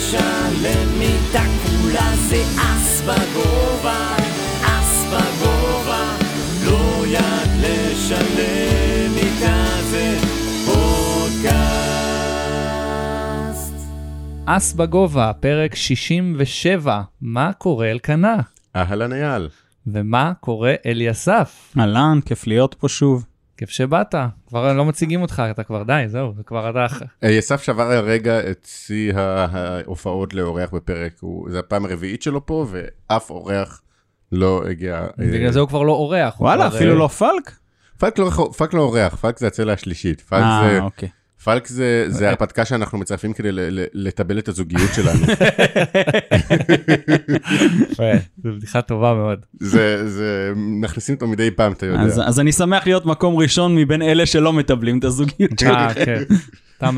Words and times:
לשלם 0.00 0.98
מיטה 0.98 1.42
כולה 1.62 2.16
זה 2.16 2.42
אס 2.56 3.00
בגובה, 3.00 4.16
אס 4.62 5.04
בגובה, 5.06 6.16
לא 6.64 7.06
יד 7.06 7.50
לשלם 7.60 9.14
מיטה 9.14 9.64
זה 9.90 10.18
פודקאסט. 10.66 11.50
אס 14.46 14.72
בגובה, 14.72 15.32
פרק 15.40 15.74
67, 15.74 17.00
מה 17.20 17.52
קורה 17.52 17.90
אלקנה? 17.90 18.36
אהלן 18.76 19.12
אייל. 19.12 19.48
ומה 19.86 20.32
קורה 20.40 20.74
אליסף? 20.86 21.74
אהלן, 21.78 22.18
כיף 22.26 22.46
להיות 22.46 22.74
פה 22.78 22.88
שוב. 22.88 23.24
כיף 23.60 23.70
שבאת, 23.70 24.14
כבר 24.46 24.72
לא 24.72 24.84
מציגים 24.84 25.22
אותך, 25.22 25.42
אתה 25.50 25.62
כבר 25.62 25.82
די, 25.82 26.04
זהו, 26.06 26.32
זה 26.36 26.42
כבר 26.42 26.70
אתה... 26.70 26.86
אסף 27.38 27.62
שבר 27.62 27.92
הרגע 27.92 28.50
את 28.50 28.68
שיא 28.70 29.12
ההופעות 29.14 30.34
לאורח 30.34 30.70
בפרק, 30.70 31.20
זה 31.48 31.58
הפעם 31.58 31.84
הרביעית 31.84 32.22
שלו 32.22 32.46
פה, 32.46 32.66
ואף 32.70 33.30
אורח 33.30 33.82
לא 34.32 34.62
הגיע. 34.70 34.96
אה, 34.96 35.26
בגלל 35.32 35.52
זה 35.52 35.60
הוא 35.60 35.68
כבר 35.68 35.82
לא 35.82 35.92
אורח. 35.92 36.40
וואלה, 36.40 36.66
אפילו 36.66 36.92
אה, 36.92 36.98
לא 36.98 37.08
פלק? 37.08 37.50
פלק 37.98 38.18
לא, 38.18 38.50
פלק 38.56 38.74
לא 38.74 38.80
אורח, 38.80 39.14
פלק 39.14 39.38
זה 39.38 39.46
הצלע 39.46 39.72
השלישית. 39.72 40.20
פלק 40.20 40.42
אה, 40.42 40.68
זה, 40.70 40.80
אוקיי. 40.80 41.08
פלק 41.44 41.66
זה, 41.66 42.04
זה 42.08 42.28
הרפתקה 42.28 42.64
שאנחנו 42.64 42.98
מצרפים 42.98 43.32
כדי 43.32 43.52
ל- 43.52 43.60
ל- 43.80 43.84
לטבל 43.94 44.38
את 44.38 44.48
הזוגיות 44.48 44.90
שלנו. 44.94 45.20
יפה, 47.90 48.02
זו 48.44 48.50
בדיחה 48.56 48.82
טובה 48.82 49.14
מאוד. 49.14 49.38
זה, 49.60 50.08
זה, 50.08 50.52
מכניסים 50.56 51.14
אותו 51.14 51.26
מדי 51.26 51.50
פעם, 51.50 51.72
אתה 51.72 51.86
יודע. 51.86 52.00
אז 52.00 52.20
אז 52.24 52.40
אני 52.40 52.52
שמח 52.52 52.86
להיות 52.86 53.06
מקום 53.06 53.36
ראשון 53.36 53.76
מבין 53.76 54.02
אלה 54.02 54.26
שלא 54.26 54.52
מטבלים 54.52 54.98
את 54.98 55.04
הזוגיות 55.04 55.58
שלי. 55.60 55.70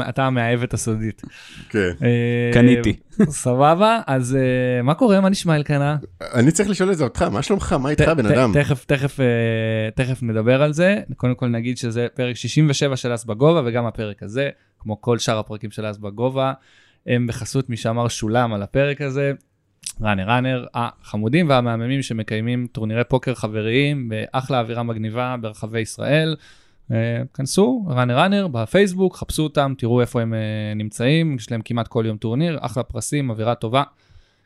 אתה- 0.08 0.24
המאהבת 0.26 0.74
הסודית. 0.74 1.22
כן. 1.68 1.90
אה, 2.02 2.50
קניתי. 2.52 2.96
סבבה, 3.28 4.00
אז 4.06 4.36
אה, 4.36 4.82
מה 4.82 4.94
קורה? 4.94 5.20
מה 5.20 5.28
נשמע 5.28 5.56
אלקנה? 5.56 5.96
אני 6.34 6.50
צריך 6.52 6.68
לשאול 6.70 6.92
את 6.92 6.96
זה 6.98 7.04
אותך, 7.04 7.22
מה 7.22 7.42
שלומך? 7.42 7.72
מה 7.72 7.90
איתך, 7.90 8.08
בן 8.16 8.26
אדם? 8.26 8.50
תכף, 8.54 8.84
תכף, 8.84 9.20
אה, 9.20 9.26
תכף 9.94 10.22
נדבר 10.22 10.62
על 10.62 10.72
זה. 10.72 11.00
קודם 11.16 11.34
כל 11.34 11.46
נגיד 11.46 11.78
שזה 11.78 12.06
פרק 12.14 12.36
67 12.36 12.96
של 12.96 13.14
אס 13.14 13.24
בגובה, 13.24 13.62
וגם 13.64 13.86
הפרק 13.86 14.22
הזה, 14.22 14.50
כמו 14.78 15.00
כל 15.00 15.18
שאר 15.18 15.38
הפרקים 15.38 15.70
של 15.70 15.90
אס 15.90 15.96
בגובה, 15.98 16.52
הם 17.06 17.26
בחסות 17.26 17.70
מי 17.70 17.76
שאמר 17.76 18.08
שולם 18.08 18.52
על 18.54 18.62
הפרק 18.62 19.00
הזה. 19.00 19.32
ראנר 20.00 20.24
ראנר, 20.30 20.66
החמודים 20.74 21.48
והמהממים 21.48 22.02
שמקיימים 22.02 22.66
טורנירי 22.72 23.04
פוקר 23.04 23.34
חבריים 23.34 24.08
באחלה 24.08 24.60
אווירה 24.60 24.82
מגניבה 24.82 25.36
ברחבי 25.40 25.80
ישראל. 25.80 26.36
אה, 26.92 26.96
כנסו, 27.34 27.84
Runner 27.88 28.18
Runner 28.18 28.48
בפייסבוק, 28.48 29.16
חפשו 29.16 29.42
אותם, 29.42 29.74
תראו 29.78 30.00
איפה 30.00 30.22
הם 30.22 30.34
אה, 30.34 30.38
נמצאים, 30.76 31.36
יש 31.36 31.50
להם 31.50 31.60
כמעט 31.64 31.88
כל 31.88 32.04
יום 32.06 32.16
טורניר, 32.16 32.58
אחלה 32.60 32.82
פרסים, 32.82 33.30
אווירה 33.30 33.54
טובה. 33.54 33.82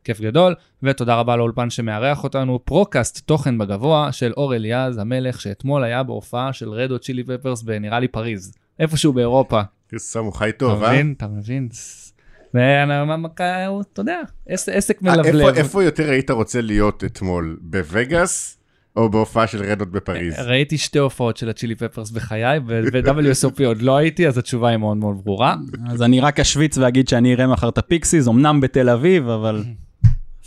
כיף 0.04 0.20
גדול, 0.20 0.54
ותודה 0.82 1.14
רבה 1.14 1.36
לאולפן 1.36 1.70
שמארח 1.70 2.24
אותנו, 2.24 2.64
פודקאסט 2.64 3.26
תוכן 3.26 3.58
בגובה 3.58 4.12
של 4.12 4.32
אור 4.36 4.54
אליעז 4.54 4.98
המלך, 4.98 5.40
שאתמול 5.40 5.84
היה 5.84 6.02
בהופעה 6.02 6.52
של 6.52 6.70
Red 6.70 6.98
Hot 6.98 7.08
Chili 7.08 7.24
Peppers 7.24 7.62
בנראה 7.62 8.00
לי 8.00 8.08
פריז, 8.08 8.54
איפשהו 8.78 9.12
באירופה. 9.12 9.60
שמע, 9.98 10.32
חי 10.32 10.48
אתה 10.48 10.58
טוב, 10.58 10.82
אה? 10.82 10.92
מבין? 10.92 11.14
אתה 11.16 11.26
מבין? 11.28 11.68
ואתה 13.78 14.00
יודע, 14.00 14.20
עס- 14.48 14.68
עסק 14.68 15.02
אה, 15.06 15.16
מלבלב. 15.16 15.54
איפה 15.56 15.84
יותר 15.84 16.10
היית 16.10 16.30
רוצה 16.30 16.60
להיות 16.60 17.04
אתמול? 17.04 17.58
בווגאס 17.60 18.55
או 18.96 19.10
בהופעה 19.10 19.46
של 19.46 19.62
Red 19.62 19.76
Hot 19.76 19.90
בפריז? 19.90 20.34
ראיתי 20.38 20.78
שתי 20.78 20.98
הופעות 20.98 21.36
של 21.36 21.48
ה 21.48 21.53
Chili 21.53 21.74
Peppers 21.74 22.10
בחיי, 22.10 22.58
ו-WSOP 22.66 23.64
עוד 23.66 23.82
לא 23.82 23.96
הייתי, 23.96 24.28
אז 24.28 24.38
התשובה 24.38 24.68
היא 24.68 24.76
מאוד 24.76 24.96
מאוד 24.96 25.24
ברורה. 25.24 25.56
אז 25.88 26.02
אני 26.02 26.20
רק 26.20 26.40
אשוויץ 26.40 26.78
ואגיד 26.78 27.08
שאני 27.08 27.34
אראה 27.34 27.46
מחר 27.46 27.68
את 27.68 27.78
ה 27.78 27.84
Pixies, 27.84 28.28
אמנם 28.28 28.60
בתל 28.60 28.88
אביב, 28.88 29.28
אבל 29.28 29.64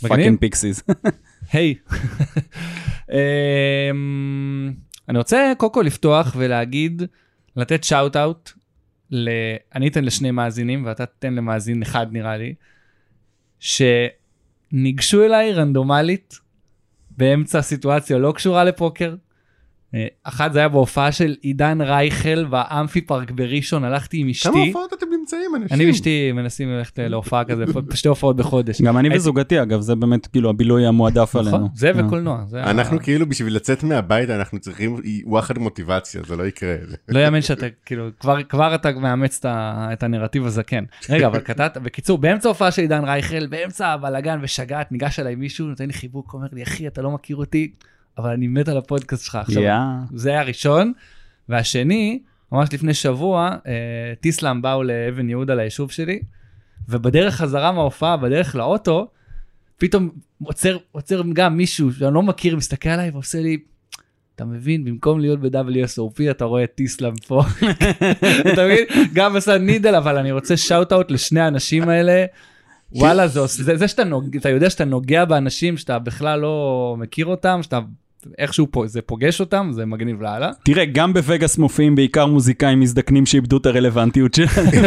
fucking 0.00 0.38
Pixies. 0.38 0.82
היי. 1.52 1.74
אמ, 3.10 4.72
אני 5.08 5.18
רוצה 5.18 5.52
קודם 5.56 5.72
כל 5.72 5.82
לפתוח 5.86 6.34
ולהגיד, 6.38 7.02
לתת 7.56 7.84
shout 7.84 8.16
out, 8.16 8.50
אני 9.74 9.88
אתן 9.88 10.04
לשני 10.04 10.30
מאזינים 10.30 10.86
ואתה 10.86 11.06
תתן 11.06 11.34
למאזין 11.34 11.82
אחד 11.82 12.06
נראה 12.12 12.36
לי, 12.36 12.54
שניגשו 13.58 15.24
אליי 15.24 15.52
רנדומלית 15.52 16.38
באמצע 17.20 17.62
סיטואציה 17.62 18.18
לא 18.18 18.32
קשורה 18.32 18.64
לפוקר. 18.64 19.14
אה, 19.94 20.06
אחת 20.24 20.52
זה 20.52 20.58
היה 20.58 20.68
בהופעה 20.68 21.12
של 21.12 21.36
עידן 21.40 21.80
רייכל 21.80 22.44
באמפי 22.44 23.00
פארק 23.00 23.30
בראשון, 23.30 23.84
הלכתי 23.84 24.18
עם 24.18 24.28
אשתי. 24.28 24.48
כמה 24.48 24.60
הופעות 24.60 24.92
אתם 24.92 25.06
נמצאים, 25.20 25.56
אנשים? 25.56 25.76
אני 25.80 25.86
ואשתי 25.86 26.32
מנסים 26.32 26.68
ללכת 26.68 26.98
להופעה 26.98 27.44
כזה, 27.44 27.64
שתי 27.94 28.08
הופעות 28.08 28.36
בחודש. 28.36 28.82
גם 28.82 28.98
אני 28.98 29.16
וזוגתי, 29.16 29.62
אגב, 29.62 29.80
זה 29.80 29.94
באמת 29.94 30.26
כאילו 30.26 30.50
הבילוי 30.50 30.86
המועדף 30.86 31.36
עלינו. 31.36 31.56
נכון, 31.56 31.68
זה 31.74 31.90
אה. 31.90 32.06
וקולנוע. 32.06 32.44
אנחנו 32.54 32.98
כאילו 33.00 33.28
בשביל 33.28 33.56
לצאת 33.56 33.82
מהבית 33.82 34.30
אנחנו 34.30 34.58
צריכים 34.58 34.96
וואחד 35.24 35.58
מוטיבציה, 35.58 36.22
זה 36.26 36.36
לא 36.36 36.46
יקרה. 36.46 36.74
לא 37.08 37.18
יאמן 37.18 37.42
שאתה 37.42 37.66
כאילו 37.86 38.08
כבר 38.48 38.74
אתה 38.74 38.90
מאמץ 38.92 39.40
את 39.44 40.02
הנרטיב 40.02 40.46
הזקן. 40.46 40.84
רגע 41.10 41.26
אבל 41.26 41.38
קטעת 41.38 41.76
בקיצור 41.76 42.18
באמצע 42.18 42.48
הופעה 42.48 42.70
של 42.70 42.82
עידן 42.82 43.04
רייכל 43.04 43.46
באמצע 43.46 43.88
הבלאגן 43.88 44.38
ושגעת 44.42 44.92
ניגש 44.92 45.20
אליי 45.20 45.34
מישהו 45.34 45.66
נותן 45.66 45.86
לי 45.86 45.92
חיבוק 45.92 46.34
אומר 46.34 46.46
לי 46.52 46.62
אחי 46.62 46.86
אתה 46.86 47.02
לא 47.02 47.10
מכיר 47.10 47.36
אותי 47.36 47.72
אבל 48.18 48.30
אני 48.30 48.48
מת 48.48 48.68
על 48.68 48.76
הפודקאסט 48.76 49.24
שלך 49.24 49.34
עכשיו. 49.34 49.62
יא. 49.62 49.74
זה 50.14 50.30
היה 50.30 50.40
הראשון 50.40 50.92
והשני 51.48 52.22
ממש 52.52 52.68
לפני 52.72 52.94
שבוע 52.94 53.56
אה, 53.66 54.12
טיסלאם 54.20 54.62
באו 54.62 54.82
לאבן 54.82 55.28
יהודה 55.28 55.54
ליישוב 55.54 55.90
שלי 55.90 56.20
ובדרך 56.88 57.34
חזרה 57.34 57.72
מההופעה 57.72 58.16
בדרך 58.16 58.56
לאוטו 58.56 59.08
פתאום 59.78 60.10
עוצר 60.42 60.76
עוצר 60.92 61.22
גם 61.32 61.56
מישהו 61.56 61.92
שאני 61.92 62.14
לא 62.14 62.22
מכיר 62.22 62.56
מסתכל 62.56 62.88
עליי 62.88 63.10
ועושה 63.10 63.40
לי. 63.40 63.58
אתה 64.34 64.44
מבין 64.44 64.84
במקום 64.84 65.20
להיות 65.20 65.40
ב-WSOP 65.40 66.30
אתה 66.30 66.44
רואה 66.44 66.64
את 66.64 66.74
טיסלאם 66.74 67.16
פה. 67.16 67.42
אתה 68.52 68.64
מבין? 68.64 68.84
גם 69.12 69.36
עשה 69.36 69.58
נידל 69.58 69.94
אבל 69.94 70.16
אני 70.16 70.32
רוצה 70.32 70.56
שאוט 70.56 70.92
אאוט 70.92 71.10
לשני 71.10 71.40
האנשים 71.40 71.88
האלה. 71.88 72.24
וואלה 72.92 73.28
זה, 73.28 73.40
זה, 73.46 73.76
זה 73.76 73.88
שאתה 73.88 74.04
נוג, 74.04 74.36
אתה 74.36 74.48
יודע 74.48 74.70
שאתה 74.70 74.84
נוגע 74.84 75.24
באנשים 75.24 75.76
שאתה 75.76 75.98
בכלל 75.98 76.40
לא 76.40 76.96
מכיר 76.98 77.26
אותם 77.26 77.62
שאתה 77.62 77.80
איכשהו 78.38 78.66
פה 78.70 78.86
זה 78.86 79.02
פוגש 79.02 79.40
אותם 79.40 79.70
זה 79.72 79.86
מגניב 79.86 80.22
לאללה. 80.22 80.50
תראה, 80.64 80.84
גם 80.84 81.12
בווגאס 81.12 81.58
מופיעים 81.58 81.94
בעיקר 81.94 82.26
מוזיקאים 82.26 82.80
מזדקנים 82.80 83.26
שאיבדו 83.26 83.56
את 83.56 83.66
הרלוונטיות 83.66 84.34
שלהם. 84.34 84.84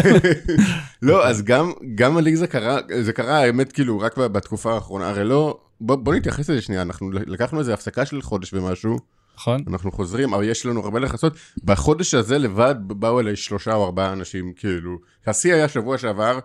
לא, 1.02 1.28
אז 1.28 1.44
גם, 1.44 1.72
גם 1.96 2.18
לי 2.18 2.36
זה 2.36 2.48
קרה, 2.48 2.78
זה 3.02 3.14
קרה 3.14 3.38
האמת 3.38 3.72
כאילו 3.72 4.00
רק 4.00 4.18
בתקופה 4.18 4.74
האחרונה, 4.74 5.10
הרי 5.10 5.24
לא, 5.24 5.58
בוא, 5.82 5.96
בוא 5.96 6.16
נתייחס 6.16 6.50
לזה 6.50 6.62
שנייה, 6.62 6.82
אנחנו 6.82 7.12
לקחנו 7.12 7.60
איזה 7.60 7.74
הפסקה 7.74 8.06
של 8.06 8.22
חודש 8.22 8.54
ומשהו, 8.54 8.98
נכון? 9.38 9.62
אנחנו 9.68 9.92
חוזרים, 9.92 10.34
אבל 10.34 10.44
יש 10.44 10.66
לנו 10.66 10.84
הרבה 10.84 11.00
לחסות, 11.00 11.34
בחודש 11.64 12.14
הזה 12.14 12.38
לבד 12.38 12.76
באו 12.88 13.20
אליי 13.20 13.36
שלושה 13.36 13.74
או 13.74 13.86
ארבעה 13.86 14.14
אנשים, 14.14 14.54
כאילו, 14.56 14.98
השיא 15.28 15.54
היה 15.54 15.68
שבוע 15.68 15.98
שעבר, 15.98 16.40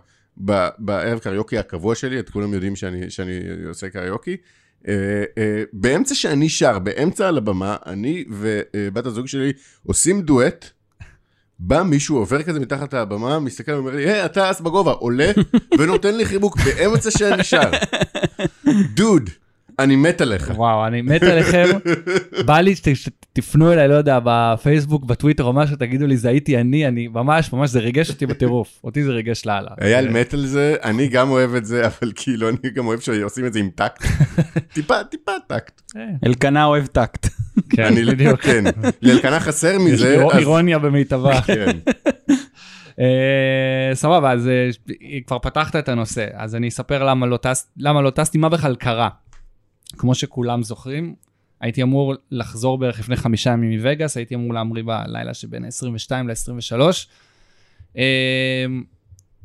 בערב 0.77 1.19
קריוקי 1.19 1.57
הקבוע 1.57 1.95
שלי, 1.95 2.19
את 2.19 2.29
כולם 2.29 2.53
יודעים 2.53 2.75
שאני, 2.75 3.09
שאני 3.09 3.39
עושה 3.67 3.89
קריוקי, 3.89 4.37
אה, 4.87 4.93
אה, 5.37 5.63
באמצע 5.73 6.15
שאני 6.15 6.49
שר, 6.49 6.79
באמצע 6.79 7.27
על 7.27 7.37
הבמה, 7.37 7.75
אני 7.85 8.25
ובת 8.29 9.05
הזוג 9.05 9.27
שלי 9.27 9.53
עושים 9.83 10.21
דואט, 10.21 10.69
בא 11.59 11.83
מישהו 11.83 12.17
עובר 12.17 12.43
כזה 12.43 12.59
מתחת 12.59 12.93
לבמה, 12.93 13.39
מסתכל 13.39 13.71
ואומר 13.71 13.95
לי, 13.95 14.09
היי, 14.09 14.25
אתה 14.25 14.51
אס 14.51 14.61
בגובה, 14.61 14.91
עולה 14.91 15.31
ונותן 15.79 16.15
לי 16.15 16.25
חיבוק 16.25 16.57
באמצע 16.57 17.11
שאני 17.11 17.43
שר. 17.43 17.71
דוד, 18.97 19.29
אני 19.79 19.95
מת 19.95 20.21
עליך. 20.21 20.51
וואו 20.55 20.87
אני 20.87 21.01
מת 21.01 21.23
עליכם 21.23 21.65
בא 22.47 22.59
לי 22.59 22.75
שתפנו 22.75 23.73
אליי 23.73 23.87
לא 23.87 23.93
יודע 23.93 24.19
בפייסבוק 24.23 25.05
בטוויטר 25.05 25.43
או 25.43 25.53
משהו 25.53 25.75
תגידו 25.75 26.07
לי 26.07 26.17
זה 26.17 26.29
הייתי 26.29 26.57
אני 26.57 26.87
אני 26.87 27.07
ממש 27.07 27.53
ממש 27.53 27.69
זה 27.69 27.79
ריגש 27.79 28.09
אותי 28.09 28.25
בטירוף 28.25 28.79
אותי 28.83 29.03
זה 29.03 29.11
ריגש 29.11 29.45
לאללה. 29.45 29.69
אייל 29.81 30.09
מת 30.09 30.33
על 30.33 30.45
זה, 30.45 30.75
אני 30.83 31.07
גם 31.07 31.29
אוהב 31.29 31.55
את 31.55 31.65
זה, 31.65 31.85
אבל 31.87 32.11
כאילו 32.15 32.49
אני 32.49 32.57
גם 32.75 32.87
אוהב 32.87 32.99
שעושים 32.99 33.45
את 33.45 33.53
זה 33.53 33.59
עם 33.59 33.69
טקט. 33.75 34.05
טיפה, 34.75 35.03
טיפה 35.03 35.31
טקט. 35.47 35.81
אה, 35.97 36.01
אלקנה 36.25 36.65
אוהב 36.65 36.85
טקט. 36.85 37.27
כן 37.69 37.83
אני 37.83 38.05
בדיוק. 38.05 38.41
כן. 38.41 38.63
לאלקנה 39.01 39.39
חסר 39.39 39.67
יש 39.67 39.81
מזה, 39.81 40.17
לי 40.17 40.25
אז... 40.25 40.37
אירוניה 40.37 40.79
במיטבה. 40.79 41.41
כן. 41.41 41.77
אה, 42.99 43.91
סבבה 43.93 44.31
אז 44.31 44.47
אה, 44.47 44.69
כבר 45.27 45.39
פתחת 45.39 45.75
את 45.75 45.89
הנושא 45.89 46.27
אז 46.33 46.55
אני 46.55 46.67
אספר 46.67 47.03
למה 47.03 47.25
לא 47.25 47.39
למה 47.77 48.01
לא 48.01 48.09
טסתי 48.09 48.37
מה 48.37 48.49
בכלל 48.49 48.75
קרה. 48.75 49.09
כמו 49.97 50.15
שכולם 50.15 50.63
זוכרים 50.63 51.15
הייתי 51.61 51.83
אמור 51.83 52.13
לחזור 52.31 52.77
בערך 52.77 52.99
לפני 52.99 53.15
חמישה 53.15 53.49
ימים 53.49 53.71
מווגאס 53.71 54.17
הייתי 54.17 54.35
אמור 54.35 54.53
להמריא 54.53 54.83
בלילה 54.83 55.33
שבין 55.33 55.65
ה-22 55.65 56.11
ל-23. 56.11 56.81
אה, 57.97 58.65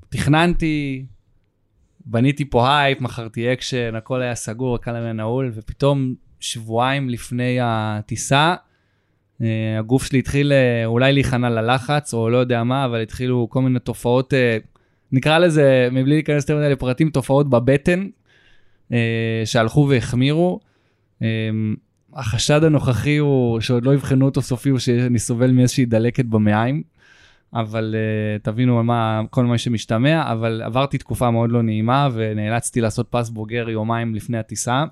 תכננתי 0.08 1.06
בניתי 2.06 2.50
פה 2.50 2.78
הייפ 2.78 3.00
מכרתי 3.00 3.52
אקשן 3.52 3.94
הכל 3.94 4.22
היה 4.22 4.34
סגור 4.34 4.74
הכל 4.74 4.96
היה 4.96 5.12
נעול 5.12 5.50
ופתאום 5.54 6.14
שבועיים 6.40 7.10
לפני 7.10 7.58
הטיסה 7.62 8.54
אה, 9.42 9.78
הגוף 9.78 10.04
שלי 10.04 10.18
התחיל 10.18 10.52
אה, 10.52 10.86
אולי 10.86 11.12
להיכנע 11.12 11.50
ללחץ 11.50 12.14
או 12.14 12.30
לא 12.30 12.36
יודע 12.36 12.64
מה 12.64 12.84
אבל 12.84 13.02
התחילו 13.02 13.46
כל 13.50 13.62
מיני 13.62 13.78
תופעות 13.78 14.34
אה, 14.34 14.58
נקרא 15.12 15.38
לזה, 15.38 15.88
מבלי 15.92 16.14
להיכנס 16.14 16.42
יותר 16.42 16.58
מדי 16.58 16.68
לפרטים, 16.68 17.10
תופעות 17.10 17.50
בבטן 17.50 18.08
שהלכו 19.44 19.86
והחמירו. 19.90 20.60
אה, 21.22 21.28
החשד 22.14 22.64
הנוכחי 22.64 23.16
הוא 23.16 23.60
שעוד 23.60 23.84
לא 23.84 23.94
יבחנו 23.94 24.24
אותו 24.24 24.42
סופי, 24.42 24.68
הוא 24.68 24.78
שאני 24.78 25.18
סובל 25.18 25.50
מאיזושהי 25.50 25.84
דלקת 25.84 26.24
במעיים, 26.24 26.82
אבל 27.54 27.94
uh, 27.94 28.42
תבינו 28.42 28.84
מה, 28.84 29.22
כל 29.30 29.44
מה 29.44 29.58
שמשתמע, 29.58 30.32
אבל 30.32 30.62
עברתי 30.64 30.98
תקופה 30.98 31.30
מאוד 31.30 31.50
לא 31.50 31.62
נעימה 31.62 32.08
ונאלצתי 32.14 32.80
לעשות 32.80 33.06
פס 33.10 33.28
בוגר 33.28 33.68
יומיים 33.68 34.14
לפני 34.14 34.38
הטיסה. 34.38 34.84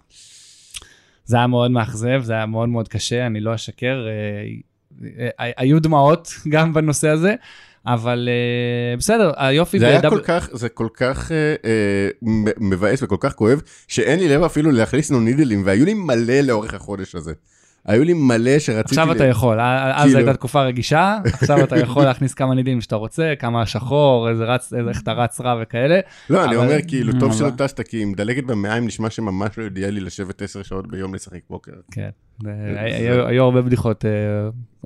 זה 1.25 1.37
היה 1.37 1.46
מאוד 1.46 1.70
מאכזב, 1.70 2.22
זה 2.22 2.32
היה 2.32 2.46
מאוד 2.46 2.69
מאוד 2.69 2.88
קשה, 2.88 3.26
אני 3.26 3.40
לא 3.40 3.54
אשקר. 3.54 4.06
Uh, 5.00 5.02
היו 5.38 5.81
דמעות 5.81 6.28
גם 6.49 6.72
בנושא 6.72 7.08
הזה, 7.08 7.34
אבל 7.87 8.29
uh, 8.29 8.99
בסדר, 8.99 9.31
היופי... 9.37 9.79
זה 9.79 9.88
היה 9.88 10.00
ב- 10.00 10.08
כל 10.08 10.20
כך, 10.25 10.49
זה 10.52 10.69
כל 10.69 10.88
כך 10.94 11.32
אה, 11.32 11.55
מ- 12.23 12.70
מבאס 12.70 13.02
וכל 13.02 13.17
כך 13.20 13.32
כואב, 13.34 13.62
שאין 13.88 14.19
לי 14.20 14.29
לב 14.29 14.43
אפילו 14.43 14.70
להכניס 14.70 15.11
לנו 15.11 15.20
נידלים, 15.20 15.62
והיו 15.67 15.84
לי 15.84 15.94
מלא 15.94 16.40
לאורך 16.40 16.75
החודש 16.75 17.14
הזה. 17.14 17.32
היו 17.87 18.05
לי 18.05 18.12
מלא 18.14 18.58
שרציתי... 18.58 18.81
עכשיו 19.00 19.12
אתה 19.12 19.26
יכול, 19.26 19.61
אז 19.61 20.05
כאילו- 20.05 20.19
הייתה 20.19 20.34
תקופה 20.34 20.62
רגישה, 20.62 21.19
עכשיו 21.25 21.64
אתה 21.64 21.76
יכול 21.79 22.05
להכניס 22.05 22.34
כמה 22.34 22.55
נידים 22.55 22.81
שאתה 22.81 22.96
רוצה, 22.96 23.32
כמה 23.38 23.67
שחור, 23.67 24.28
איזה 24.31 24.44
רץ, 24.44 24.73
איך 24.88 25.02
אתה 25.02 25.12
רץ 25.12 25.40
רע 25.40 25.58
וכאלה. 25.62 26.00
לא, 26.31 26.44
אני 26.44 26.56
אבל- 26.56 26.64
אומר, 26.64 26.76
כאילו, 26.88 27.12
טוב 27.12 27.23
אבל- 27.23 27.32
שלא 27.38 27.50
טסת, 27.67 27.81
כי 27.88 28.02
עם 28.02 28.14
דלקת 28.14 28.44
במעיים 28.44 28.87
נשמע 28.87 29.11
שממש 29.11 29.58
לא 29.58 29.64
יודע 29.64 29.90
לי 29.90 30.00
לשבת 30.00 30.43
עשר 30.43 30.62
שעות 30.62 30.88
ביום 30.88 31.14
לשחק 31.14 31.40
פוקר. 31.49 31.73
כן, 31.90 32.11
היו 33.26 33.44
הרבה 33.44 33.62
בדיחות 33.62 34.05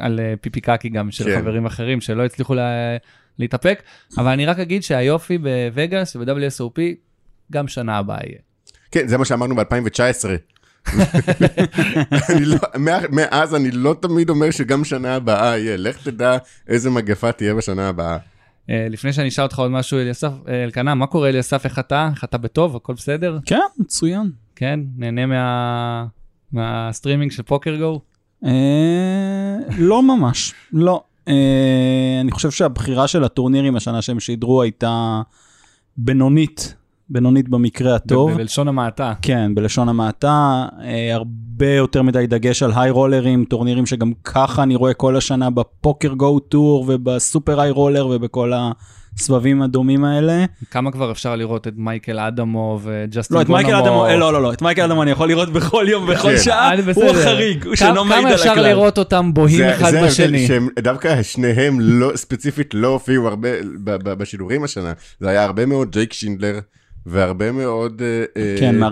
על 0.00 0.20
אה, 0.20 0.34
פיפי 0.40 0.60
קקי 0.60 0.88
גם 0.88 1.10
של 1.10 1.24
כן. 1.24 1.38
חברים 1.40 1.66
אחרים 1.66 2.00
שלא 2.00 2.24
הצליחו 2.24 2.54
לה- 2.54 2.96
להתאפק, 3.38 3.82
אבל 4.18 4.28
אני 4.30 4.46
רק 4.46 4.58
אגיד 4.58 4.82
שהיופי 4.82 5.38
בווגאס 5.38 6.16
וב-WSOP, 6.16 6.80
גם 7.52 7.68
שנה 7.68 7.98
הבאה 7.98 8.18
יהיה. 8.26 8.38
כן, 8.90 9.08
זה 9.08 9.18
מה 9.18 9.24
שאמרנו 9.24 9.54
ב-2019. 9.56 10.28
אני 12.30 12.44
לא- 12.44 12.56
מה- 12.78 12.98
מאז 13.10 13.54
אני 13.54 13.70
לא 13.70 13.96
תמיד 14.00 14.30
אומר 14.30 14.50
שגם 14.50 14.84
שנה 14.84 15.14
הבאה 15.14 15.58
יהיה. 15.58 15.76
לך 15.76 16.02
תדע 16.08 16.36
איזה 16.68 16.90
מגפה 16.90 17.32
תהיה 17.32 17.54
בשנה 17.54 17.88
הבאה. 17.88 18.16
אה, 18.70 18.86
לפני 18.90 19.12
שאני 19.12 19.28
אשאל 19.28 19.44
אותך 19.44 19.58
עוד 19.58 19.70
משהו, 19.70 19.98
אליסף, 19.98 20.32
אה, 20.48 20.64
אלקנה, 20.64 20.94
מה 20.94 21.06
קורה 21.06 21.28
אליסף, 21.28 21.64
איך 21.64 21.78
אתה? 21.78 22.08
איך 22.14 22.24
אתה 22.24 22.38
בטוב? 22.38 22.76
הכל 22.76 22.92
בסדר? 22.94 23.38
כן, 23.46 23.58
מצוין. 23.78 24.30
כן? 24.56 24.80
נהנה 24.96 25.26
מה... 25.26 26.06
מהסטרימינג 26.52 27.30
של 27.32 27.42
פוקר 27.42 27.76
גו? 27.76 28.00
לא 29.78 30.02
ממש, 30.02 30.54
לא. 30.72 31.02
אה, 31.28 32.18
אני 32.20 32.30
חושב 32.30 32.50
שהבחירה 32.50 33.08
של 33.08 33.24
הטורנירים 33.24 33.76
השנה 33.76 34.02
שהם 34.02 34.20
שידרו 34.20 34.62
הייתה 34.62 35.22
בינונית, 35.96 36.74
בינונית 37.08 37.48
במקרה 37.48 37.94
הטוב. 37.94 38.32
בלשון 38.32 38.68
המעטה. 38.68 39.12
כן, 39.22 39.54
בלשון 39.54 39.88
המעטה, 39.88 40.66
אה, 40.82 41.14
הרבה 41.14 41.70
יותר 41.70 42.02
מדי 42.02 42.26
דגש 42.26 42.62
על 42.62 42.72
היי 42.74 42.90
רולרים, 42.90 43.44
טורנירים 43.44 43.86
שגם 43.86 44.12
ככה 44.24 44.62
אני 44.62 44.76
רואה 44.76 44.94
כל 44.94 45.16
השנה 45.16 45.50
בפוקר 45.50 46.12
גו 46.12 46.38
טור 46.38 46.84
ובסופר 46.88 47.60
היי 47.60 47.70
רולר 47.70 48.06
ובכל 48.06 48.52
הסבבים 49.20 49.62
הדומים 49.62 50.04
האלה. 50.04 50.44
כמה 50.70 50.92
כבר 50.92 51.10
אפשר 51.12 51.36
לראות 51.36 51.66
את 51.66 51.72
מייקל 51.76 52.18
אדמו 52.18 52.80
וג'סטין 52.82 53.36
לא, 53.36 53.42
את 53.42 53.48
מייקל 53.48 53.68
בונומו? 53.70 53.86
אדמו, 53.86 54.06
אה, 54.06 54.16
לא, 54.16 54.32
לא, 54.32 54.42
לא, 54.42 54.52
את 54.52 54.62
מייקל 54.62 54.82
אדמו 54.82 55.02
אני 55.02 55.10
יכול 55.10 55.28
לראות 55.28 55.52
בכל 55.52 55.86
יום, 55.88 56.06
בכל 56.10 56.28
כן. 56.36 56.38
שעה, 56.42 56.72
אני 56.72 56.82
הוא. 56.94 57.10
החריג, 57.10 57.66
הוא 57.66 57.74
שאינו 57.74 58.04
מעיד 58.04 58.26
על 58.26 58.32
הכלל. 58.32 58.42
כמה 58.44 58.52
אפשר 58.52 58.62
לראות 58.62 58.98
אותם 58.98 59.34
בוהים 59.34 59.56
זה- 59.56 59.74
אחד 59.76 59.90
זה 59.90 60.02
בשני? 60.02 60.46
שהם 60.46 60.68
דווקא 60.78 61.22
שניהם 61.22 61.80
לא, 61.80 62.12
ספציפית 62.16 62.74
לא 62.74 62.88
הופיעו 62.88 63.28
הרבה 63.28 63.48
ב- 63.84 64.08
ב- 64.08 64.12
בשידורים 64.12 64.64
השנה. 64.64 64.92
זה 65.20 65.28
היה 65.28 65.44
הרבה 65.44 65.66
מאוד 65.66 65.90
ג'ייק 65.90 66.12
שינדלר 66.12 66.58
והרבה 67.06 67.52
מאוד... 67.52 68.02
אה, 68.02 68.42
אה, 68.42 68.56
כן, 68.58 68.82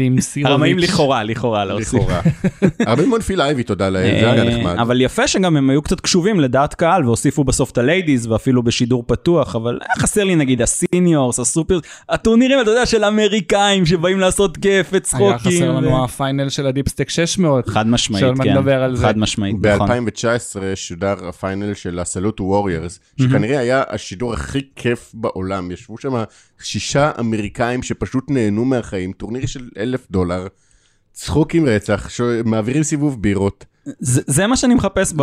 עם 0.00 0.20
סירוביץ'. 0.20 0.50
הרמאים 0.52 0.78
לכאורה, 0.78 1.24
לכאורה, 1.24 1.64
להוסיף. 1.64 1.94
לכאורה. 1.94 2.20
הרבה 2.90 3.06
מאוד 3.06 3.22
פיל 3.22 3.40
אייבי, 3.40 3.62
תודה 3.62 3.88
לאל, 3.88 4.20
זה 4.20 4.32
היה 4.32 4.44
אה, 4.44 4.58
נחמד. 4.58 4.76
אבל 4.78 5.00
יפה 5.00 5.28
שגם 5.28 5.56
הם 5.56 5.70
היו 5.70 5.82
קצת 5.82 6.00
קשובים 6.00 6.40
לדעת 6.40 6.74
קהל 6.74 7.06
והוסיפו 7.06 7.44
בסוף 7.44 7.70
את 7.70 7.78
ה 7.78 7.85
ladies 7.85 8.26
ואפילו 8.26 8.62
בשידור 8.62 9.04
פתוח, 9.06 9.56
אבל 9.56 9.78
היה 9.82 10.02
חסר 10.02 10.24
לי 10.24 10.34
נגיד 10.36 10.62
ה 10.62 10.71
seniors, 10.71 11.40
הסופר, 11.40 11.78
הטורנירים, 12.08 12.60
אתה 12.60 12.70
יודע, 12.70 12.86
של 12.86 13.04
אמריקאים 13.04 13.86
שבאים 13.86 14.20
לעשות 14.20 14.56
כיף 14.56 14.90
וצחוקים. 14.92 15.26
היה 15.26 15.38
חסר 15.38 15.72
לנו 15.72 16.04
ה 16.04 16.11
final 16.11 16.48
של 16.48 16.66
ה 16.66 16.70
deepstack 16.70 17.08
600. 17.10 17.68
חד 17.68 17.86
משמעית, 17.86 18.20
שעוד 18.20 18.38
מעט 18.38 18.46
כן. 18.46 18.94
זה. 18.94 19.06
חד 19.06 19.18
משמעית, 19.18 19.56
נכון. 19.62 19.88
ב-2019 19.88 20.60
שודר 20.74 21.14
ה 21.28 21.36
final 21.36 21.74
של 21.74 21.98
הסלוט 21.98 22.40
ווריירס, 22.40 23.00
שכנראה 23.20 23.58
היה 23.58 23.82
השידור 23.88 24.32
הכי 24.32 24.60
כיף 24.76 25.10
בעולם. 25.14 25.70
ישבו 25.70 25.98
שם 25.98 26.14
שישה 26.64 27.10
אמריקאים 27.20 27.82
שפשוט 27.82 28.24
נהנו 28.30 28.64
מהחיים, 28.64 29.12
טורניר 29.12 29.46
של 29.46 29.68
אלף 29.78 30.06
דולר, 30.10 30.46
צחוק 31.12 31.54
עם 31.54 31.66
רצח, 31.66 32.08
ש- 32.08 32.20
מעבירים 32.44 32.82
סיבוב 32.82 33.22
בירות. 33.22 33.64
זה, 33.84 34.22
זה 34.26 34.46
מה 34.46 34.56
שאני 34.56 34.74
מחפש 34.74 35.08
זה 35.08 35.16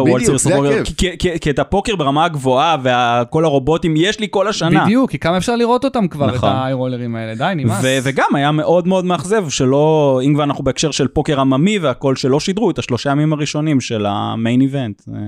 פוקר. 0.50 0.84
כי, 0.98 1.18
כי, 1.20 1.40
כי 1.40 1.50
את 1.50 1.60
הפוקר 1.60 1.96
ברמה 1.96 2.26
הגבוהה 2.26 2.78
וכל 2.84 3.46
הרובוטים 3.46 3.94
יש 3.98 4.20
לי 4.20 4.28
כל 4.30 4.48
השנה. 4.48 4.84
בדיוק, 4.84 5.12
כי 5.12 5.20
כמה 5.20 5.38
אפשר 5.38 5.56
לראות 5.56 5.86
אותם 5.86 6.08
כבר, 6.08 6.30
את 6.30 6.34
נכון. 6.34 6.50
האיירולרים 6.50 7.16
האלה, 7.16 7.36
די, 7.36 7.54
נמאס. 7.56 7.84
ו- 7.84 7.98
וגם 8.04 8.36
היה 8.36 8.52
מאוד 8.52 8.88
מאוד 8.88 9.06
מאכזב 9.06 9.50
שלא, 9.50 10.22
אם 10.26 10.34
כבר 10.34 10.44
אנחנו 10.44 10.64
בהקשר 10.64 10.92
של 10.92 11.08
פוקר 11.08 11.40
עממי 11.40 11.80
והכל, 11.80 12.16
שלא 12.16 12.40
שידרו 12.40 12.72
את 12.72 12.80
השלושה 12.80 13.10
ימים 13.12 13.34
הראשונים 13.34 13.82
של 13.82 14.06
ה 14.06 14.17
main 14.17 14.62
event. 14.62 15.02
אה, 15.14 15.20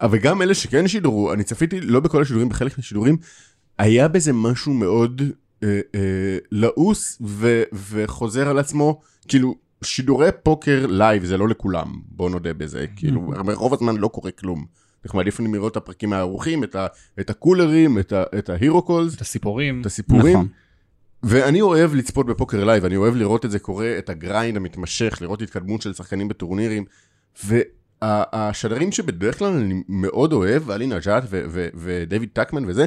אבל 0.00 0.18
גם 0.18 0.42
אלה 0.42 0.54
שכן 0.54 0.88
שידרו, 0.88 1.32
אני 1.32 1.44
צפיתי 1.44 1.80
לא 1.80 2.00
בכל 2.00 2.22
השידורים, 2.22 2.48
בחלק 2.48 2.78
מהשידורים, 2.78 3.16
היה 3.78 4.08
בזה 4.08 4.32
משהו 4.32 4.72
מאוד 4.74 5.22
אה, 5.62 5.68
אה, 5.94 6.00
לעוס 6.52 7.18
ו- 7.20 7.62
וחוזר 7.72 8.48
על 8.48 8.58
עצמו, 8.58 9.00
כאילו, 9.28 9.54
שידורי 9.84 10.28
פוקר 10.42 10.86
live 10.88 11.24
זה 11.24 11.36
לא 11.36 11.48
לכולם, 11.48 11.92
בוא 12.08 12.30
נודה 12.30 12.54
בזה, 12.54 12.86
כאילו, 12.96 13.32
הרבה- 13.36 13.54
רוב 13.54 13.74
הזמן 13.74 13.96
לא 13.96 14.08
קורה 14.08 14.30
כלום. 14.30 14.64
אנחנו 15.04 15.16
מעדיפים 15.18 15.54
לראות 15.54 15.72
את 15.72 15.76
הפרקים 15.76 16.12
הערוכים, 16.12 16.64
את, 16.64 16.74
ה- 16.74 16.86
את 17.20 17.30
הקולרים, 17.30 17.98
את, 17.98 18.12
ה- 18.12 18.24
את 18.38 18.48
ה 18.50 18.56
hero 18.56 18.82
calls, 18.82 19.14
את 19.14 19.20
הסיפורים. 19.20 19.80
את 19.80 19.86
הסיפורים. 19.86 20.32
נכון. 20.36 20.48
ואני 21.22 21.60
אוהב 21.60 21.94
לצפות 21.94 22.26
בפוקר 22.26 22.64
live, 22.64 22.84
אני 22.84 22.96
אוהב 22.96 23.14
לראות 23.16 23.44
את 23.44 23.50
זה 23.50 23.58
קורה, 23.58 23.94
את 23.98 24.08
ה 24.10 24.18
grind 24.18 24.56
המתמשך, 24.56 25.18
לראות 25.20 25.42
התקדמות 25.42 25.82
של 25.82 25.92
שחקנים 25.92 26.28
בטורנירים. 26.28 26.84
והשדרים 28.02 28.92
שבדרך 28.92 29.38
כלל 29.38 29.52
אני 29.52 29.82
מאוד 29.88 30.32
אוהב, 30.32 30.70
אלי 30.70 30.86
נג'אט 30.86 31.24
ו- 31.30 31.44
ו- 31.50 31.68
ודייוויד 31.74 32.28
טקמן 32.32 32.64
וזה, 32.66 32.84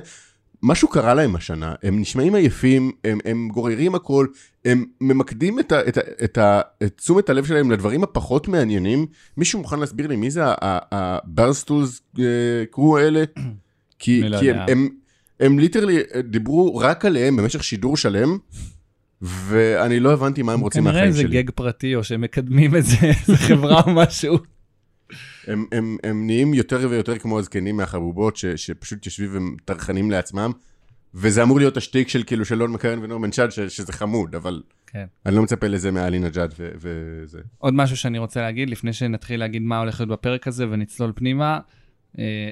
משהו 0.63 0.87
קרה 0.87 1.13
להם 1.13 1.35
השנה, 1.35 1.75
הם 1.83 2.01
נשמעים 2.01 2.35
עייפים, 2.35 2.91
הם, 3.03 3.19
הם 3.25 3.49
גוררים 3.53 3.95
הכל, 3.95 4.27
הם 4.65 4.85
ממקדים 5.01 5.59
את, 5.59 5.71
ה, 5.71 5.87
את, 5.87 5.97
ה, 5.97 6.01
את, 6.23 6.37
ה, 6.37 6.61
את 6.83 6.97
תשומת 6.97 7.29
הלב 7.29 7.45
שלהם 7.45 7.71
לדברים 7.71 8.03
הפחות 8.03 8.47
מעניינים. 8.47 9.05
מישהו 9.37 9.59
מוכן 9.59 9.79
להסביר 9.79 10.07
לי 10.07 10.15
מי 10.15 10.31
זה 10.31 10.41
הברסטולס 10.91 12.01
crew 12.71 12.97
האלה? 12.97 13.23
כי, 13.99 14.21
לא 14.23 14.39
כי 14.39 14.51
הם. 14.51 14.57
הם, 14.67 14.89
הם 15.39 15.59
literally 15.59 15.99
דיברו 16.29 16.77
רק 16.77 17.05
עליהם 17.05 17.35
במשך 17.37 17.63
שידור 17.63 17.97
שלם, 17.97 18.37
ואני 19.21 19.99
לא 19.99 20.13
הבנתי 20.13 20.41
מה 20.41 20.53
הם 20.53 20.59
רוצים 20.59 20.83
כנראה 20.83 20.95
מהחיים 20.95 21.11
זה 21.11 21.21
שלי. 21.21 21.43
גג 21.43 21.49
פרטי, 21.49 21.95
או 21.95 22.03
שהם 22.03 22.21
מקדמים 22.21 22.75
את 22.75 22.85
זה, 22.85 22.95
איזה 23.21 23.37
חברה 23.37 23.81
או 23.81 23.91
משהו. 23.91 24.37
הם, 25.47 25.65
הם, 25.71 25.97
הם 26.03 26.25
נהיים 26.25 26.53
יותר 26.53 26.87
ויותר 26.89 27.17
כמו 27.17 27.39
הזקנים 27.39 27.77
מהחבובות, 27.77 28.37
ש, 28.37 28.45
שפשוט 28.45 29.05
יושבים 29.05 29.55
וטרחנים 29.57 30.11
לעצמם, 30.11 30.51
וזה 31.13 31.43
אמור 31.43 31.59
להיות 31.59 31.77
השטיק 31.77 32.07
של 32.09 32.23
כאילו 32.23 32.45
של 32.45 32.55
לון 32.55 32.71
מקרן 32.71 33.03
ונורמן 33.03 33.31
צ'אד, 33.31 33.51
ש, 33.51 33.59
שזה 33.59 33.93
חמוד, 33.93 34.35
אבל 34.35 34.61
כן. 34.87 35.05
אני 35.25 35.35
לא 35.35 35.43
מצפה 35.43 35.67
לזה 35.67 35.91
מאלי 35.91 36.19
נג'אד 36.19 36.53
ו- 36.59 36.71
וזה. 36.75 37.39
עוד 37.57 37.73
משהו 37.73 37.97
שאני 37.97 38.17
רוצה 38.17 38.41
להגיד, 38.41 38.69
לפני 38.69 38.93
שנתחיל 38.93 39.39
להגיד 39.39 39.61
מה 39.61 39.79
הולך 39.79 39.99
להיות 39.99 40.09
בפרק 40.09 40.47
הזה 40.47 40.65
ונצלול 40.69 41.11
פנימה, 41.15 41.59
אה, 42.19 42.49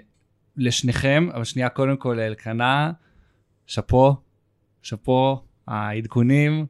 לשניכם, 0.57 1.27
אבל 1.33 1.43
שנייה, 1.43 1.69
קודם 1.69 1.97
כל 1.97 2.13
לאלקנה, 2.17 2.91
שאפו, 3.65 4.15
שאפו, 4.81 5.43
העדכונים, 5.67 6.65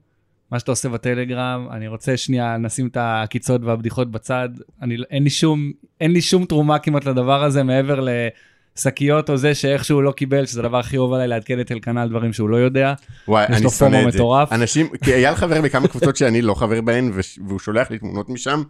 מה 0.52 0.60
שאתה 0.60 0.72
עושה 0.72 0.90
בטלגרם, 0.90 1.68
אני 1.72 1.88
רוצה 1.88 2.18
שנייה 2.18 2.58
נשים 2.58 2.88
את 2.88 2.98
העקיצות 2.98 3.62
והבדיחות 3.64 4.12
בצד, 4.12 4.50
אני, 4.82 4.98
אין, 5.10 5.24
לי 5.24 5.30
שום, 5.30 5.72
אין 6.02 6.12
לי 6.12 6.22
שום 6.22 6.46
תרומה 6.46 6.80
כמעט 6.80 7.06
לדבר 7.06 7.44
הזה 7.44 7.64
מעבר 7.64 8.00
לשקיות 8.76 9.30
או 9.30 9.38
זה 9.38 9.56
שאיכשהו 9.56 10.02
לא 10.02 10.12
קיבל, 10.12 10.46
שזה 10.46 10.60
הדבר 10.60 10.78
הכי 10.80 10.98
אוהב 10.98 11.14
עליי 11.14 11.28
לעדכן 11.28 11.60
את 11.60 11.72
אלקנה 11.72 12.02
על 12.02 12.10
דברים 12.10 12.34
שהוא 12.34 12.50
לא 12.50 12.58
יודע. 12.58 12.94
וואי, 13.28 13.44
יש 13.44 13.50
אני 13.50 13.64
לו 13.64 13.70
שונא 13.70 13.98
FOMO 13.98 14.08
את 14.08 14.14
זה. 14.14 14.20
מטורף. 14.20 14.52
אנשים, 14.52 14.90
כי 15.04 15.14
אייל 15.14 15.36
חבר 15.36 15.62
בכמה 15.62 15.88
קבוצות 15.88 16.18
שאני 16.18 16.42
לא 16.42 16.54
חבר 16.54 16.82
בהן, 16.82 17.12
והוא 17.48 17.60
שולח 17.60 17.92
לי 17.92 18.00
תמונות 18.00 18.30
משם. 18.30 18.64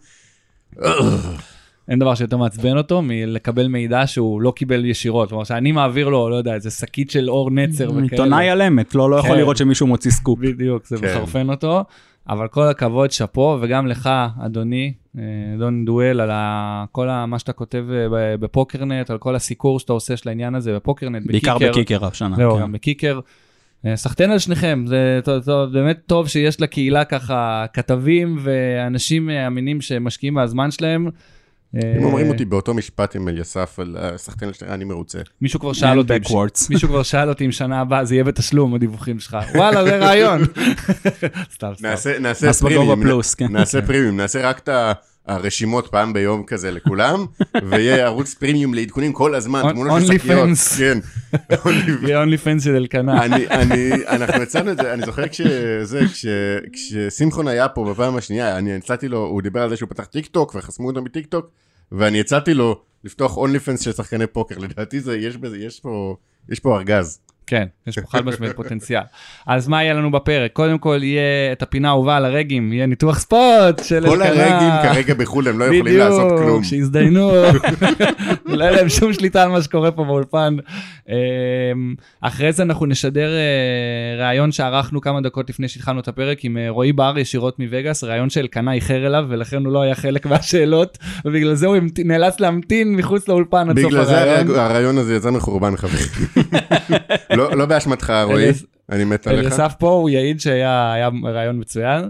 אין 1.90 2.00
דבר 2.00 2.16
שיותר 2.16 2.38
מעצבן 2.38 2.78
אותו 2.78 3.02
מלקבל 3.02 3.68
מידע 3.68 4.08
שהוא 4.08 4.42
לא 4.42 4.54
קיבל 4.56 4.86
ישירות. 4.86 5.30
כלומר, 5.30 5.44
שאני 5.44 5.72
מעביר 5.72 6.10
לו, 6.10 6.30
לא 6.30 6.36
יודע, 6.36 6.54
איזה 6.54 6.72
שקית 6.72 7.12
של 7.12 7.30
אור 7.30 7.52
נצר 7.52 7.90
וכאלה. 7.90 8.02
עיתונאי 8.02 8.50
על 8.50 8.62
אמת, 8.62 8.96
לא, 8.96 9.10
לא 9.10 9.16
יכול 9.16 9.30
כן. 9.30 9.38
לראות 9.38 9.58
שמישהו 9.58 9.88
מוציא 9.88 10.12
סקופ. 10.12 10.40
בדיוק, 10.40 10.88
זה 10.88 10.98
כן. 10.98 11.06
מחרפן 11.06 11.50
אותו. 11.50 11.84
אבל 12.30 12.48
כל 12.48 12.68
הכבוד, 12.68 13.12
שאפו, 13.12 13.58
וגם 13.62 13.88
לך, 13.88 14.10
אדוני, 14.46 14.94
אה, 15.18 15.24
אדון 15.56 15.86
דואל, 15.86 16.22
על 16.22 16.30
כל 16.92 17.08
מה 17.28 17.40
שאתה 17.40 17.54
כותב 17.54 17.86
אה, 17.92 18.38
בפוקרנט, 18.38 19.10
על 19.10 19.18
כל 19.18 19.36
הסיקור 19.36 19.80
שאתה 19.80 19.94
עושה 19.94 20.18
של 20.18 20.30
העניין 20.30 20.56
הזה 20.56 20.76
בפוקרנט, 20.76 21.26
בעיקר 21.26 21.58
בקיקר 21.58 22.06
השנה. 22.06 22.36
זהו, 22.36 22.56
כן. 22.56 22.62
גם 22.62 22.72
בקיקר. 22.72 23.20
אה, 23.86 23.96
סחטיין 23.96 24.32
על 24.32 24.40
שניכם, 24.40 24.84
זה 24.88 25.20
טוב, 25.24 25.44
טוב, 25.44 25.72
באמת 25.72 26.00
טוב 26.06 26.28
שיש 26.28 26.62
לקהילה 26.62 27.06
ככה 27.06 27.66
כתבים 27.74 28.38
ואנשים 28.40 29.30
אה, 29.30 29.48
אמינים 29.48 29.82
שמשקיעים 29.82 30.34
מהזמן 30.34 30.72
שלהם. 30.72 31.10
אה, 31.76 31.82
אם 31.98 32.04
אומרים 32.04 32.30
אותי 32.30 32.46
באותו 32.46 32.74
משפט 32.74 33.16
עם 33.16 33.28
אליסף 33.28 33.80
על 33.80 33.98
הסחטיין 34.00 34.52
השני, 34.52 34.70
אני 34.70 34.84
מרוצה. 34.84 35.20
מישהו 35.42 35.60
כבר 35.60 35.74
שאל 35.74 35.98
אותי. 35.98 36.14
מישהו 36.70 36.88
כבר 36.90 37.04
שאל 37.04 37.30
אותי 37.30 37.46
אם 37.46 37.52
שנה 37.52 37.82
הבאה 37.82 38.06
זה 38.06 38.16
יהיה 38.16 38.24
בתשלום 38.24 38.76
הדיווחים 38.76 39.20
שלך, 39.20 39.38
וואלה 39.56 39.84
זה 39.84 39.98
רעיון. 39.98 40.42
סתם, 41.56 41.72
סתם. 41.76 41.88
נעשה, 41.88 42.18
כן. 43.38 43.48
נעשה 43.52 43.82
פרימיום, 43.82 44.18
נעשה 44.18 44.50
רק 44.50 44.60
את 44.60 44.70
ה- 44.70 44.94
הרשימות 45.30 45.88
פעם 45.88 46.14
ביום 46.14 46.44
כזה 46.44 46.72
לכולם, 46.72 47.26
ויהיה 47.70 48.06
ערוץ 48.06 48.34
פרימיום 48.34 48.74
לעדכונים 48.74 49.14
כל 49.14 49.36
הזמן, 49.36 49.62
תמונות 49.72 50.02
של 50.02 50.14
שקיות. 50.18 50.50
כן. 50.78 50.98
יהיה 52.04 52.20
אונלי 52.20 52.38
פנס 52.38 52.64
של 52.64 52.76
אלקנה. 52.76 53.26
אנחנו 54.08 54.42
הצענו 54.42 54.72
את 54.72 54.78
זה, 54.78 54.94
אני 54.94 55.06
זוכר 55.06 55.28
כשזה, 55.28 56.02
כש, 56.14 56.26
כששמחון 56.74 57.48
היה 57.48 57.70
פה 57.70 57.86
בפעם 57.92 58.16
השנייה, 58.16 58.58
אני 58.58 58.76
הצעתי 58.76 59.08
לו, 59.08 59.18
הוא 59.18 59.42
דיבר 59.42 59.62
על 59.62 59.70
זה 59.70 59.78
שהוא 59.78 59.90
פתח 59.90 60.06
טיק 60.06 60.26
טוק 60.26 60.56
וחסמו 60.56 60.88
אותו 60.88 61.02
מטיק 61.02 61.26
טוק, 61.26 61.50
ואני 61.92 62.20
הצעתי 62.20 62.54
לו 62.54 62.82
לפתוח 63.04 63.38
אונלי 63.38 63.60
פנס 63.60 63.82
של 63.82 63.92
שחקני 63.92 64.28
פוקר, 64.28 64.58
לדעתי 64.66 65.00
זה, 65.00 65.18
יש 65.18 65.38
בזה, 65.38 65.58
יש 65.58 65.80
פה, 65.80 66.16
יש 66.50 66.60
פה 66.60 66.78
ארגז. 66.78 67.20
כן, 67.50 67.66
יש 67.88 68.00
פה 68.00 68.08
חד 68.08 68.26
משמעית 68.26 68.56
פוטנציאל. 68.56 69.02
אז 69.48 69.68
מה 69.68 69.84
יהיה 69.84 69.94
לנו 69.94 70.12
בפרק? 70.12 70.54
קודם 70.54 70.78
כל 70.78 71.00
יהיה 71.04 71.52
את 71.52 71.62
הפינה 71.62 71.88
האהובה 71.88 72.18
על 72.18 72.26
ה 72.26 72.33
reg 72.33 72.53
ים, 72.53 72.74
יהיה 72.74 72.86
ניתוח 72.86 73.20
ספוט 73.20 73.84
של 73.84 74.06
כל 74.08 74.22
אלקנה. 74.22 74.46
ה 74.46 74.54
reg 74.54 74.78
ים 74.78 74.94
כרגע 74.94 75.14
בחו"ל 75.14 75.48
הם 75.48 75.60
לא 75.60 75.66
יכולים 75.66 75.98
לעשות 75.98 76.30
כלום. 76.30 76.42
בדיוק, 76.42 76.64
שיזדיינו, 76.64 77.32
לא 78.58 78.64
יהיה 78.64 78.76
להם 78.76 78.90
שום 78.90 79.14
שליטה 79.14 79.44
על 79.44 79.50
מה 79.50 79.62
שקורה 79.62 79.92
פה 79.92 80.04
באולפן. 80.04 80.56
אמ, 81.10 81.16
אחרי 82.22 82.52
זה 82.52 82.64
אנחנו 82.64 82.86
נשדר 82.86 83.30
אה, 83.30 84.26
ראיון 84.28 84.52
שערכנו 84.52 85.02
כמה 85.02 85.22
דקות 85.22 85.50
לפני 85.50 85.68
שהתחלנו 85.68 86.00
את 86.00 86.08
הפרק 86.08 86.46
עם 86.46 86.58
אה, 86.58 86.70
רועי 86.70 86.94
בר 86.94 87.14
ישירות 87.18 87.60
מווגאס, 87.60 88.04
ראיון 88.04 88.30
שאלקנה 88.30 88.74
איחר 88.74 89.08
אליו 89.08 89.26
ולכן 89.30 89.66
הוא 89.66 89.74
לא 89.74 89.82
היה 89.82 89.96
חלק 89.96 90.26
מהשאלות, 90.30 90.98
ובגלל 91.26 91.54
זה 91.54 91.68
הוא 91.68 91.76
נאלץ 92.06 92.40
להמתין 92.40 92.96
מחוץ 92.96 93.28
לאולפן 93.28 93.70
עד 93.70 93.80
סוף 93.80 93.92
בגלל 93.92 94.06
זה 94.06 94.22
הראיון. 94.66 94.98
הזה 94.98 95.16
יצא 95.16 95.32
מחורבן 95.32 95.76
חברים. 95.78 96.06
לא 97.38 97.58
לא 97.58 97.66
באשמתך 97.66 98.14
רועי, 98.24 98.50
אני 98.92 99.06
מת 99.06 99.28
עליך. 99.28 99.46
אליסף 99.46 99.74
פה 99.80 99.90
הוא 99.90 100.10
יעיד 100.10 100.40
שהיה 100.40 100.94
היה 100.94 101.10
רעיון 101.24 101.60
מצוין. 101.60 102.10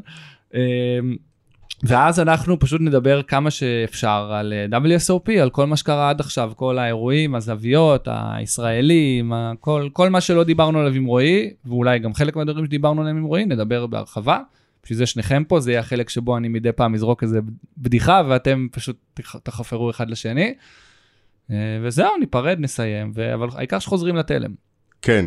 ואז 1.83 2.19
אנחנו 2.19 2.59
פשוט 2.59 2.81
נדבר 2.81 3.21
כמה 3.21 3.51
שאפשר 3.51 4.29
על 4.33 4.53
אה, 4.53 4.79
WSOP, 4.79 5.31
על 5.41 5.49
כל 5.49 5.65
מה 5.65 5.77
שקרה 5.77 6.09
עד 6.09 6.19
עכשיו, 6.19 6.51
כל 6.55 6.77
האירועים, 6.77 7.35
הזוויות, 7.35 8.07
הישראלים, 8.11 9.33
ה- 9.33 9.51
כל, 9.93 10.09
מה 10.09 10.21
שלא 10.21 10.43
דיברנו 10.43 10.79
עליו 10.79 10.93
עם 10.93 11.05
רועי, 11.05 11.49
ואולי 11.65 11.99
גם 11.99 12.13
חלק 12.13 12.35
מהדברים 12.35 12.65
שדיברנו 12.65 13.01
עליהם 13.01 13.17
עם 13.17 13.23
רועי, 13.23 13.45
נדבר 13.45 13.87
בהרחבה. 13.87 14.39
בשביל 14.83 14.97
זה 14.97 15.05
שניכם 15.05 15.43
פה, 15.47 15.59
זה 15.59 15.71
יהיה 15.71 15.79
החלק 15.79 16.09
שבו 16.09 16.37
אני 16.37 16.47
מדי 16.47 16.71
פעם 16.71 16.95
אזרוק 16.95 17.23
איזה 17.23 17.39
בדיחה, 17.77 18.21
ואתם 18.29 18.67
פשוט 18.71 18.95
תח- 19.13 19.35
תחפרו 19.43 19.89
אחד 19.89 20.09
לשני. 20.09 20.53
אה, 21.51 21.55
וזהו, 21.83 22.17
ניפרד, 22.19 22.57
נסיים, 22.59 23.11
ו... 23.15 23.33
אבל 23.33 23.47
העיקר 23.55 23.79
שחוזרים 23.79 24.15
לתלם. 24.15 24.51
כן. 25.01 25.25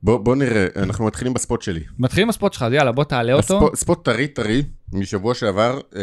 אה, 0.00 0.04
בוא 0.04 0.18
בוא 0.18 0.36
נראה, 0.36 0.66
אנחנו 0.76 1.06
מתחילים 1.06 1.34
בספוט 1.34 1.62
שלי. 1.62 1.84
מתחילים 1.98 2.26
עם 2.26 2.30
הספוט 2.30 2.52
שלך, 2.52 2.62
אז 2.62 2.72
יאללה, 2.72 2.92
בוא 2.92 3.04
תעלה 3.04 3.32
אותו. 3.32 3.56
הספוט, 3.56 3.74
ספוט 3.74 4.04
טרי 4.04 4.28
טרי 4.28 4.62
משבוע 4.92 5.34
שעבר, 5.34 5.80
אה, 5.96 6.02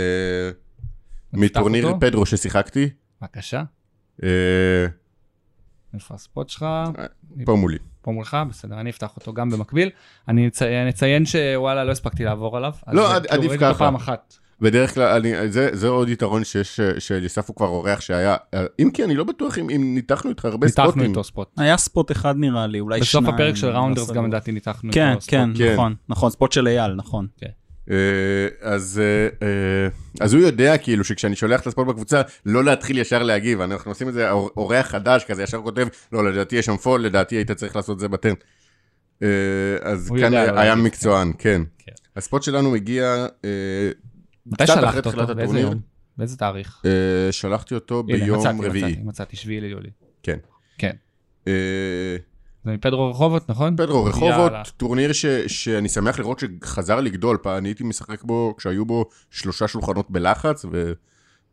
מטורניר 1.33 1.85
אותו. 1.85 1.99
פדרו 1.99 2.25
ששיחקתי, 2.25 2.89
בבקשה, 3.21 3.63
אה, 4.23 4.29
איפה 5.93 6.15
הספוט 6.15 6.49
שלך? 6.49 6.65
פה 7.45 7.55
מולי. 7.55 7.77
פה 8.01 8.11
מולך, 8.11 8.37
בסדר, 8.49 8.79
אני 8.79 8.89
אפתח 8.89 9.15
אותו 9.15 9.33
גם 9.33 9.49
במקביל. 9.49 9.89
אני 10.27 10.49
אציין, 10.89 11.25
שוואלה, 11.25 11.83
לא 11.83 11.91
הספקתי 11.91 12.23
לעבור 12.23 12.57
עליו. 12.57 12.73
לא, 12.91 13.15
עדיף 13.15 13.51
ככה. 13.59 13.73
פעם 13.73 13.95
אחת. 13.95 14.37
בדרך 14.61 14.93
כלל, 14.93 15.15
אני, 15.15 15.51
זה, 15.51 15.69
זה 15.73 15.87
עוד 15.87 16.09
יתרון 16.09 16.43
שיש, 16.43 16.79
שאליסף 16.99 17.47
הוא 17.47 17.55
כבר 17.55 17.67
אורח 17.67 18.01
שהיה, 18.01 18.35
אם 18.79 18.89
כי 18.93 19.03
אני 19.03 19.15
לא 19.15 19.23
בטוח 19.23 19.57
אם, 19.57 19.69
אם 19.69 19.91
ניתחנו 19.95 20.29
איתך 20.29 20.45
הרבה 20.45 20.67
ניתחנו 20.67 20.89
ספוטים. 20.91 21.09
איתו 21.09 21.23
ספוט. 21.23 21.47
היה 21.57 21.77
ספוט 21.77 22.11
אחד 22.11 22.35
נראה 22.37 22.67
לי, 22.67 22.79
אולי 22.79 22.99
בסוף 22.99 23.09
שניים. 23.21 23.35
הפרק 23.35 23.55
של 23.55 23.67
לא 23.67 23.73
ראונדרס. 23.77 24.11
גם 24.11 24.27
לדעתי 24.27 24.51
ניתחנו 24.51 24.91
כן, 24.93 25.09
איתו 25.09 25.21
ספוט. 25.21 25.31
כן, 25.31 25.49
כן. 25.57 25.73
נכון, 25.73 25.95
נכון, 26.09 26.31
ספוט 26.31 26.51
של 26.51 26.67
אייל, 26.67 26.93
נכון. 26.93 27.27
אה, 27.91 27.95
אז, 28.61 29.01
אה, 29.03 29.47
אה, 29.47 29.87
אז 30.19 30.33
הוא 30.33 30.41
יודע 30.41 30.77
כאילו 30.77 31.03
שכשאני 31.03 31.35
שולח 31.35 31.61
את 31.61 31.67
הספורט 31.67 31.87
בקבוצה, 31.87 32.21
לא 32.45 32.63
להתחיל 32.63 32.97
ישר 32.97 33.23
להגיב, 33.23 33.61
אנחנו 33.61 33.91
עושים 33.91 34.09
את 34.09 34.13
זה, 34.13 34.31
אור- 34.31 34.49
אורח 34.57 34.87
חדש 34.87 35.23
כזה, 35.23 35.43
ישר 35.43 35.61
כותב, 35.61 35.87
לא, 36.11 36.31
לדעתי 36.31 36.55
יש 36.55 36.65
שם 36.65 36.77
פול, 36.77 37.01
לדעתי 37.01 37.35
היית 37.35 37.51
צריך 37.51 37.75
לעשות 37.75 37.95
את 37.95 37.99
זה 37.99 38.07
בטרן. 38.07 38.33
אה, 39.23 39.27
אז 39.81 40.11
כאן 40.19 40.33
היה, 40.33 40.61
היה 40.61 40.75
מקצוען, 40.75 41.31
כן. 41.37 41.61
כן. 41.79 41.91
הספוט 42.15 42.43
שלנו 42.43 42.71
מגיע 42.71 43.25
אה, 43.45 43.49
מתי 44.51 44.67
שלחת 44.67 45.07
אותו? 45.07 45.35
באיזה. 45.35 45.59
יום? 45.59 45.79
באיזה 46.17 46.37
תאריך? 46.37 46.81
אה, 46.85 47.31
שלחתי 47.31 47.75
אותו 47.75 48.03
הנה, 48.09 48.17
ביום 48.17 48.39
מצאתי, 48.39 48.67
רביעי. 48.67 48.91
מצאתי, 48.91 49.03
מצאתי, 49.03 49.35
שביעי 49.35 49.61
ליולי. 49.61 49.89
כן. 50.23 50.37
כן. 50.77 50.95
אה, 51.47 52.17
זה 52.65 52.71
מפדרו 52.71 53.09
רחובות, 53.11 53.49
נכון? 53.49 53.75
פדרו 53.75 54.05
רחובות, 54.05 54.51
יאללה. 54.51 54.63
טורניר 54.77 55.13
ש, 55.13 55.25
שאני 55.47 55.89
שמח 55.89 56.19
לראות 56.19 56.39
שחזר 56.39 56.99
לגדול, 57.01 57.37
פעם 57.41 57.57
אני 57.57 57.69
הייתי 57.69 57.83
משחק 57.83 58.23
בו 58.23 58.55
כשהיו 58.57 58.85
בו 58.85 59.05
שלושה 59.31 59.67
שולחנות 59.67 60.11
בלחץ, 60.11 60.65
ו, 60.71 60.91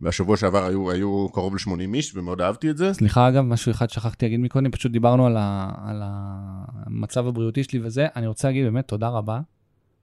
והשבוע 0.00 0.36
שעבר 0.36 0.64
היו, 0.64 0.90
היו 0.90 1.28
קרוב 1.32 1.54
ל-80 1.54 1.94
איש, 1.94 2.16
ומאוד 2.16 2.40
אהבתי 2.40 2.70
את 2.70 2.76
זה. 2.76 2.94
סליחה 2.94 3.28
אגב, 3.28 3.44
משהו 3.44 3.72
אחד 3.72 3.90
שכחתי 3.90 4.26
להגיד 4.26 4.40
מקודם, 4.40 4.70
פשוט 4.70 4.92
דיברנו 4.92 5.26
על, 5.26 5.36
ה, 5.36 5.70
על 5.84 6.02
המצב 6.04 7.26
הבריאותי 7.26 7.64
שלי 7.64 7.80
וזה, 7.82 8.06
אני 8.16 8.26
רוצה 8.26 8.48
להגיד 8.48 8.64
באמת 8.64 8.88
תודה 8.88 9.08
רבה 9.08 9.40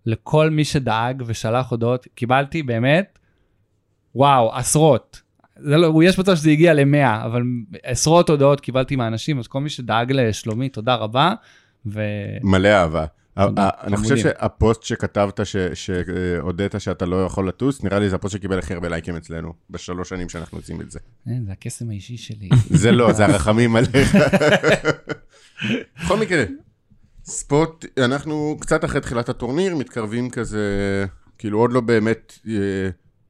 לכל 0.05 0.49
מי 0.49 0.65
שדאג 0.65 1.23
ושלח 1.25 1.69
הודעות, 1.69 2.07
קיבלתי 2.15 2.63
באמת, 2.63 3.19
וואו, 4.15 4.55
עשרות. 4.55 5.21
זה 5.59 5.77
לא, 5.77 6.03
יש 6.03 6.19
מצב 6.19 6.35
שזה 6.35 6.49
הגיע 6.49 6.73
ל-100, 6.73 7.25
אבל 7.25 7.41
עשרות 7.83 8.29
הודעות 8.29 8.61
קיבלתי 8.61 8.95
מהאנשים, 8.95 9.39
אז 9.39 9.47
כל 9.47 9.59
מי 9.61 9.69
שדאג 9.69 10.11
לשלומי, 10.11 10.69
תודה 10.69 10.95
רבה. 10.95 11.33
ו... 11.85 12.01
מלא 12.43 12.67
אהבה. 12.67 13.05
תודה, 13.35 13.63
ה- 13.63 13.67
ה- 13.67 13.87
אני 13.87 13.97
חושב. 13.97 14.17
שהפוסט 14.17 14.83
שכתבת, 14.83 15.39
שהודית 15.73 16.75
שאתה 16.77 17.05
לא 17.05 17.25
יכול 17.25 17.47
לטוס, 17.47 17.83
נראה 17.83 17.99
לי 17.99 18.09
זה 18.09 18.15
הפוסט 18.15 18.33
שקיבל 18.35 18.59
הכי 18.59 18.73
הרבה 18.73 18.89
לייקים 18.89 19.15
אצלנו, 19.15 19.53
בשלוש 19.69 20.09
שנים 20.09 20.29
שאנחנו 20.29 20.57
עושים 20.57 20.81
את 20.81 20.91
זה. 20.91 20.99
אין, 21.27 21.45
זה 21.45 21.51
הקסם 21.51 21.89
האישי 21.89 22.17
שלי. 22.17 22.49
זה 22.81 22.91
לא, 22.91 23.13
זה 23.13 23.25
הרחמים 23.25 23.75
עליך. 23.75 24.15
בכל 26.03 26.17
מקרה, 26.19 26.43
spot, 27.25 27.85
אנחנו 27.97 28.57
קצת 28.59 28.85
אחרי 28.85 29.01
תחילת 29.01 29.29
הטורניר, 29.29 29.75
מתקרבים 29.75 30.29
כזה, 30.29 31.05
כאילו 31.37 31.59
עוד 31.59 31.73
לא 31.73 31.81
באמת 31.81 32.33
אה, 32.47 32.53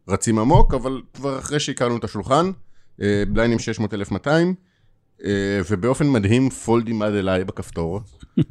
רצים 0.07 0.39
עמוק, 0.39 0.73
אבל 0.73 1.01
כבר 1.13 1.39
אחרי 1.39 1.59
שהכרנו 1.59 1.97
את 1.97 2.03
השולחן, 2.03 2.51
אה, 3.01 3.23
blind 3.27 3.50
ים 3.50 3.59
600,200, 3.59 4.53
אה, 5.25 5.61
ובאופן 5.69 6.09
מדהים 6.09 6.49
fold 6.49 6.84
ים 6.84 7.01
עד 7.01 7.13
אליי 7.13 7.43
בכפתור. 7.43 8.01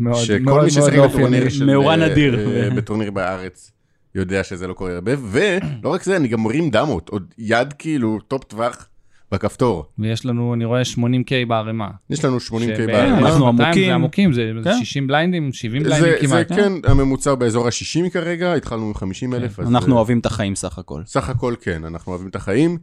מאוד, 0.00 0.24
שכל 0.24 0.38
מאוד, 0.44 0.64
מי 0.64 0.70
ששיחק 0.70 0.94
מאוד 0.94 1.10
בטורניר. 1.10 1.48
של... 1.48 1.64
מאורע 1.64 1.96
נדיר. 1.96 2.50
אה, 2.56 2.70
בטורניר 2.70 3.10
בארץ, 3.10 3.72
יודע 4.14 4.44
שזה 4.44 4.66
לא 4.66 4.72
קורה 4.72 4.94
הרבה, 4.94 5.12
ולא 5.30 5.88
רק 5.90 6.02
זה, 6.02 6.16
אני 6.16 6.28
גם 6.28 6.42
מרים 6.42 6.70
דמות, 6.70 7.08
עוד 7.08 7.34
יד 7.38 7.72
כאילו 7.72 8.18
top 8.28 8.44
טווח 8.44 8.88
בכפתור. 9.32 9.84
ויש 9.98 10.26
לנו, 10.26 10.54
אני 10.54 10.64
רואה 10.64 10.82
80K 10.94 11.48
בערימה. 11.48 11.88
יש 12.10 12.24
לנו 12.24 12.36
80K 12.36 12.42
שב- 12.76 12.86
בערימה. 12.86 13.18
אנחנו 13.18 13.52
200 13.52 13.66
עמוקים. 13.66 13.84
זה 13.86 13.94
עמוקים, 13.94 14.32
זה 14.32 14.62
זה 14.62 14.70
כן. 14.70 14.78
60 14.84 15.06
blind 15.06 15.35
ים, 15.35 15.52
70 15.52 15.82
זה, 15.84 15.88
blind 15.88 16.17
ים 16.17 16.28
זה 16.28 16.44
כמעט. 16.44 16.52
כן, 16.60 16.72
הממוצע 16.90 17.34
באזור 17.34 17.66
ה-60 17.66 18.10
כרגע, 18.10 18.54
התחלנו 18.54 18.86
עם 18.86 18.94
50 18.94 19.34
אלף. 19.34 19.56
כן. 19.56 19.66
אנחנו 19.66 19.92
אה, 19.92 19.96
אוהבים 19.96 20.18
את 20.18 20.26
החיים 20.26 20.54
סך 20.54 20.78
הכל. 20.78 21.02
סך 21.06 21.28
הכל 21.28 21.54
כן, 21.60 21.84
אנחנו 21.84 22.12
אוהבים 22.12 22.28
את 22.28 22.36
החיים. 22.36 22.78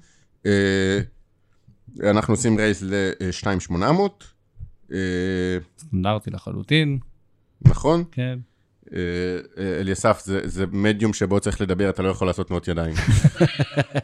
אה, 0.46 1.00
אנחנו 2.04 2.34
עושים 2.34 2.58
רייס 2.58 2.84
ל-2800, 2.84 3.76
סטנדרטי 5.78 6.30
לחלוטין, 6.32 7.00
נכון? 7.62 8.04
כן. 8.12 8.40
אה, 8.94 9.00
אה, 9.58 9.80
אליסף, 9.80 10.22
זה, 10.26 10.40
זה 10.44 10.66
מדיום 10.72 11.14
שבו 11.14 11.40
צריך 11.40 11.62
לדבר, 11.62 11.90
אתה 11.90 12.04
לא 12.04 12.10
יכול 12.10 12.28
לעשות 12.28 12.48
תנועות 12.48 12.68
ידיים. 12.68 12.96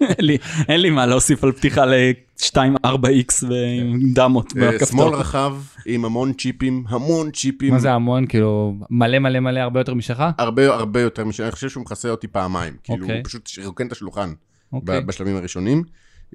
אין 0.02 0.26
לי- 0.26 0.38
אין 0.68 0.82
לי 0.82 0.90
מה 0.90 1.06
להוסיף 1.06 1.44
על 1.44 1.52
פתיחה 1.52 1.86
ל-2-4X 1.86 3.44
ועם 3.50 4.00
דמות 4.14 4.54
אה, 4.58 4.72
בכפתור. 4.72 4.88
שמאל 4.88 5.14
רחב, 5.20 5.56
עם 5.86 6.06
המון 6.06 6.34
צ'יפים, 6.34 6.84
המון 6.90 7.32
צ'יפים. 7.32 7.74
מה 7.74 7.80
זה 7.80 7.92
המון, 7.92 8.28
כאילו, 8.28 8.76
מלא 8.90 9.20
מלא 9.20 9.40
מלא 9.40 9.60
הרבה 9.60 9.80
יותר 9.80 9.94
משלך? 9.94 10.24
הרבה 10.38 10.74
הרבה 10.74 11.02
יותר 11.02 11.26
משנה, 11.26 11.46
אני 11.46 11.52
חושב 11.52 11.70
שהוא 11.70 11.82
מכסה 11.82 12.10
אותי 12.10 12.28
פעמיים. 12.28 12.74
כאילו, 12.84 13.02
אוקיי. 13.04 13.18
הוא 13.18 13.26
פשוט 13.26 13.50
רוקן 13.66 13.88
את 13.88 13.92
השולחן 13.92 14.34
אוקיי. 14.74 15.02
בשלבים 15.02 15.36
הראשונים. 15.36 15.84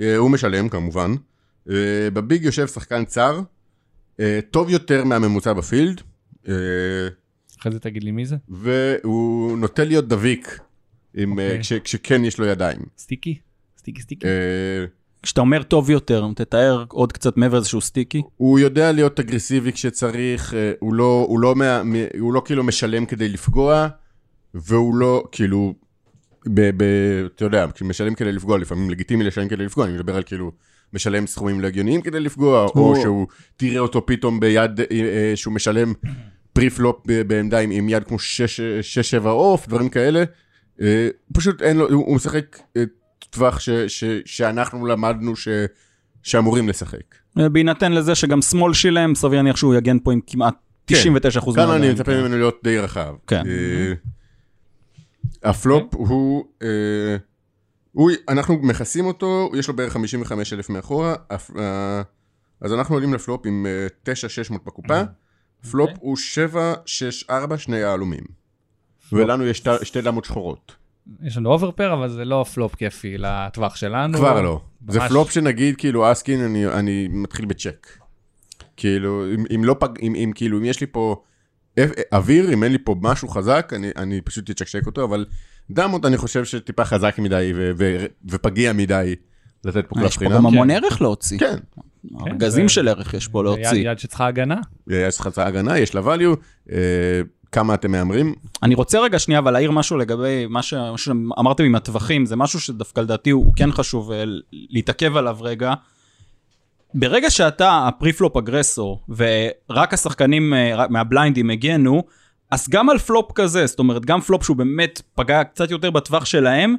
אה, 0.01 0.17
הוא 0.17 0.31
משלם 0.31 0.69
כמובן. 0.69 1.15
אה, 1.71 1.75
בביג 2.13 2.45
יושב 2.45 2.67
שחקן 2.67 3.05
צר, 3.05 3.41
אה, 4.21 4.39
טוב 4.51 4.71
יותר 4.71 5.05
מהממוצע 5.05 5.53
בפילד. 5.53 6.01
אחרי 7.61 7.73
זה 7.73 7.79
תגיד 7.81 8.05
לי 8.05 8.11
מי 8.11 8.27
זה? 8.27 8.37
והוא 8.49 9.59
נוטה 9.59 9.85
להיות 9.85 10.09
דביק, 10.09 10.59
עם, 11.17 11.33
אוקיי. 11.33 11.51
אה, 11.57 11.61
כש, 11.61 11.73
שכן 11.85 12.25
יש 12.25 12.39
לו 12.39 12.47
ידיים. 12.47 12.79
סטיקי? 12.99 13.39
סטיקי 13.79 14.03
סטיקי? 14.03 14.27
אה, 14.27 14.85
כשאתה 15.23 15.41
אומר 15.41 15.63
טוב 15.63 15.91
יותר, 15.91 16.27
תתאר 16.37 16.85
עוד 16.89 17.13
קצת 17.13 17.37
מעבר 17.37 17.59
לזה 17.59 17.69
שהוא 17.69 17.81
sticky. 17.81 18.23
הוא 18.37 18.59
יודע 18.59 18.93
להיות 18.93 19.21
אגרסיבי 19.21 19.73
כשצריך, 19.73 20.55
אה, 20.55 20.73
הוא 20.79 20.95
לא, 20.95 21.25
הוא 21.29 21.41
לא, 21.41 21.55
מה, 21.55 21.83
הוא 22.21 22.33
לא 22.33 22.43
כאילו 22.45 22.65
משלם 22.65 23.07
כדי 23.07 23.29
לפגוע, 23.29 23.89
והוא 24.55 24.95
לא, 24.95 25.25
כאילו, 25.33 25.75
ב, 26.47 26.71
ב, 26.77 26.85
אתה 27.35 27.45
יודע, 27.45 27.67
משלם 27.83 28.15
כדי 28.15 28.33
לפגוע, 28.33 28.59
לפעמים 28.59 28.91
לגיטימי 28.91 29.25
לשלם 29.25 29.49
כדי 29.49 29.65
לפגוע, 29.65 29.87
אני 29.87 29.95
מדבר 29.95 30.17
על 30.17 30.23
כאילו, 30.23 30.53
משלם 30.93 31.27
סכומים 31.27 31.61
לא 31.61 31.67
הגיוניים 31.67 32.01
כדי 32.03 32.21
לפגוע, 32.21 32.65
או 32.65 32.71
הוא- 32.75 32.97
שהוא, 33.03 33.27
תראה 33.57 33.79
אותו 33.79 34.07
פתאום 34.07 34.41
ביד, 34.41 34.81
שהוא 35.35 35.55
משלם 35.55 35.93
preflop 36.59 36.97
ב- 37.07 37.23
בעמדה 37.23 37.59
עם, 37.59 37.71
עם 37.71 37.89
יד 37.89 38.05
כמו 38.05 38.17
6-7 39.23 39.27
off, 39.27 39.69
דברים 39.69 39.89
כאלה. 39.89 40.25
אה, 40.81 41.09
פשוט 41.33 41.63
אין 41.63 41.77
לו, 41.77 41.91
הוא, 41.91 42.07
הוא 42.07 42.17
משחק 42.17 42.59
אה, 42.77 42.83
טווח 43.31 43.61
ש, 43.61 43.71
ש, 43.71 44.05
שאנחנו 44.25 44.87
למדנו 44.87 45.37
ש, 45.37 45.49
שאמורים 46.23 46.69
לשחק. 46.69 47.15
בהינתן 47.37 47.93
לזה 47.93 48.15
שגם 48.15 48.43
שמאל 48.43 48.75
שילם, 48.75 49.15
סביר 49.15 49.39
להניח 49.39 49.57
שהוא 49.57 49.75
יגן 49.75 49.99
פה 49.99 50.13
עם 50.13 50.21
כמעט 50.27 50.55
99% 50.91 50.95
כן. 50.95 51.53
כאן 51.55 51.71
אני 51.71 51.93
מצפה 51.93 52.21
ממנו 52.21 52.37
להיות 52.37 52.61
די 52.65 52.79
רחב. 52.79 53.15
כן. 53.27 53.43
אה, 53.47 53.93
הפלופ 55.43 55.95
הוא, 55.95 56.45
אה, 56.63 57.17
הוא, 57.93 58.11
אנחנו 58.29 58.59
מכסים 58.63 59.05
אותו, 59.05 59.51
יש 59.55 59.69
לו 59.69 59.77
בערך 59.77 59.93
55 59.93 60.53
אלף 60.53 60.71
מאחורה, 60.71 61.15
אה, 61.31 62.03
אז 62.61 62.73
אנחנו 62.73 62.95
עולים 62.95 63.15
לפלופ 63.15 63.47
עם 63.47 63.67
אה, 63.67 63.87
9,600 64.03 64.65
בקופה, 64.65 65.03
פלופ 65.71 65.91
הוא 66.01 66.17
7,6,4 66.17 67.57
שני 67.59 67.77
יהלומים. 67.77 68.25
ולנו 69.13 69.47
יש 69.47 69.59
שתי- 69.59 69.71
שתי 69.85 70.01
דמות 70.03 70.25
שחורות. 70.25 70.73
יש 71.23 71.37
לנו 71.37 71.51
overpair, 71.51 71.93
אבל 71.93 72.09
זה 72.09 72.25
לא 72.25 72.45
פלופ 72.55 72.75
כיפי 72.75 73.19
לטווח 73.19 73.77
שלנו. 73.77 74.19
כבר 74.19 74.43
לא. 74.43 74.61
זה 74.89 75.01
פלופ 75.09 75.31
שנגיד, 75.31 75.77
כאילו, 75.77 76.13
אס 76.13 76.21
king, 76.21 76.41
אני, 76.41 76.67
אני 76.67 77.09
מתחיל 77.11 77.45
בצ'ק. 77.45 77.87
כאילו, 78.77 79.25
אם, 79.35 79.45
אם 79.55 79.65
לא 79.65 79.77
פג... 79.81 79.89
אם, 80.03 80.15
אם 80.15 80.33
כאילו, 80.35 80.59
אם 80.59 80.65
יש 80.65 80.81
לי 80.81 80.87
פה 80.87 81.23
אוויר, 82.13 82.53
אם 82.53 82.65
אין 82.65 82.73
לי 82.73 82.79
פה 82.85 82.97
משהו 83.01 83.29
חזק, 83.29 83.73
אני, 83.77 83.91
אני 83.97 84.21
פשוט 84.21 84.51
אצ'קשק 84.51 84.87
אותו, 84.87 85.05
אבל 85.05 85.27
דמות 85.71 86.05
אני 86.07 86.17
חושב 86.17 86.45
שטיפה 86.45 86.85
חזק 86.85 87.19
מדי 87.19 87.53
ו, 87.57 87.71
ו, 87.79 88.05
ופגיע 88.29 88.73
מדי 88.73 89.15
לתת 89.65 89.85
פה 89.89 89.95
קלף 89.95 90.05
יש 90.07 90.15
פה 90.15 90.19
חינם. 90.21 90.35
גם 90.35 90.47
המון 90.47 90.71
ערך 90.71 91.03
להוציא. 91.03 91.39
כן, 91.39 91.59
ארגזים 92.27 92.67
ו- 92.67 92.69
של 92.69 92.89
ערך 92.89 93.15
יש 93.15 93.29
פה 93.29 93.39
יד, 93.39 93.45
להוציא. 93.45 93.91
יד 93.91 93.99
שצריכה 93.99 94.27
הגנה. 94.27 94.57
יש 94.87 95.21
לך 95.21 95.39
הגנה, 95.39 95.79
יש 95.79 95.95
לה 95.95 96.01
value, 96.01 96.37
אה, 96.73 96.79
כמה 97.53 97.75
אתם 97.75 97.91
מהמרים? 97.93 98.35
אני 98.63 98.75
רוצה 98.75 99.01
רגע 99.01 99.19
שנייה 99.19 99.39
אבל 99.41 99.51
להעיר 99.53 99.71
משהו 99.71 99.97
לגבי 99.97 100.47
מה 100.49 100.63
ש- 100.63 100.75
מה 100.75 100.99
שאמרתם 100.99 101.65
עם 101.65 101.75
הטווחים, 101.75 102.27
זה 102.27 102.37
משהו 102.37 102.61
שדווקא 102.61 103.01
לדעתי 103.01 103.31
הוא 103.31 103.53
כן 103.57 103.73
חשוב 103.73 104.13
אה, 104.13 104.25
להתעכב 104.53 105.17
עליו 105.17 105.39
רגע. 105.41 105.75
ברגע 106.95 107.31
שאתה 107.31 107.89
ה 107.89 107.95
preflop 107.95 108.37
aggressor 108.37 109.01
ורק 109.09 109.95
השחקנים 109.95 110.55
אה, 110.55 110.87
מהבליינדים 110.91 111.51
הגנו, 111.51 112.03
אז 112.51 112.69
גם 112.71 112.91
על 112.91 112.99
פלופ 112.99 113.33
כזה, 113.35 113.67
זאת 113.67 113.79
אומרת 113.79 114.05
גם 114.05 114.21
פלופ 114.21 114.45
שהוא 114.45 114.57
באמת 114.57 115.03
פגע 115.15 115.45
קצת 115.45 115.71
יותר 115.71 115.91
בטווח 115.91 116.25
שלהם, 116.25 116.77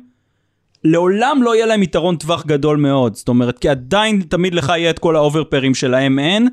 לעולם 0.84 1.40
לא 1.44 1.56
יהיה 1.56 1.66
להם 1.66 1.84
יתרון 1.84 2.16
טווח 2.16 2.46
גדול 2.46 2.78
מאוד, 2.78 3.16
זאת 3.16 3.28
אומרת 3.28 3.60
כי 3.60 3.70
עדיין 3.70 4.22
תמיד 4.22 4.54
לך 4.54 4.70
יהיה 4.70 4.90
את 4.90 5.00
כל 5.00 5.16
האוברפרים 5.16 5.76
שלהם 5.76 6.20
אין, 6.20 6.48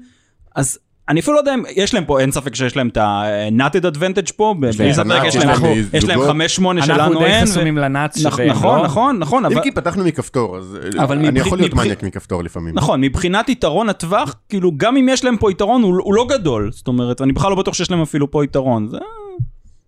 אז 0.56 0.78
אני 1.08 1.20
אפילו 1.20 1.34
לא 1.34 1.40
יודע 1.40 1.54
אם 1.54 1.62
יש 1.76 1.94
להם 1.94 2.04
פה, 2.04 2.20
אין 2.20 2.32
ספק 2.32 2.54
שיש 2.54 2.76
להם 2.76 2.88
את 2.88 2.96
ה-nutted 2.96 3.96
advantage 3.96 4.32
פה, 4.36 4.54
בלי 4.60 4.72
ספק 4.72 4.80
יש 4.84 4.98
להם- 4.98 5.10
יש 5.26 5.36
להם 5.36 5.48
יש 5.92 6.04
להם 6.04 6.18
זוגות. 6.18 6.36
5-8 6.36 6.70
אנחנו 6.70 6.94
שלנו 6.94 7.18
די 7.18 7.24
אין. 7.24 7.44
ו- 7.44 7.46
חסומים 7.46 7.78
לנאץ 7.78 8.16
נכ- 8.16 8.20
שבהם 8.20 8.48
נכון, 8.50 8.78
לא. 8.78 8.84
נכון, 8.84 9.18
נכון, 9.18 9.44
אם 9.46 9.52
אבל 9.52 9.62
כי 9.62 9.70
פתחנו 9.72 10.04
מכפתור, 10.04 10.56
אז 10.56 10.78
אה, 10.98 11.04
אבל 11.04 11.18
אני 11.26 11.40
יכול 11.40 11.58
להיות 11.58 11.74
מניאק 11.74 12.02
מכפתור 12.02 12.42
לפעמים. 12.44 12.74
נכון, 12.74 13.00
מבחינת 13.00 13.48
יתרון 13.48 13.88
הטווח, 13.88 14.34
כאילו 14.48 14.72
גם 14.76 14.96
אם 14.96 15.08
יש 15.08 15.24
להם 15.24 15.36
פה 15.36 15.50
יתרון, 15.50 15.82
הוא 15.82 15.98
הוא 16.02 16.14
לא 16.14 16.26
גדול. 16.30 16.70
זאת 16.72 16.88
אומרת, 16.88 17.22
אני 17.22 17.32
בכלל 17.32 17.50
לא 17.50 17.56
בטוח 17.56 17.74
שיש 17.74 17.90
להם 17.90 18.02
אפילו 18.02 18.30
פה 18.30 18.44
יתרון. 18.44 18.88
זה... 18.88 18.98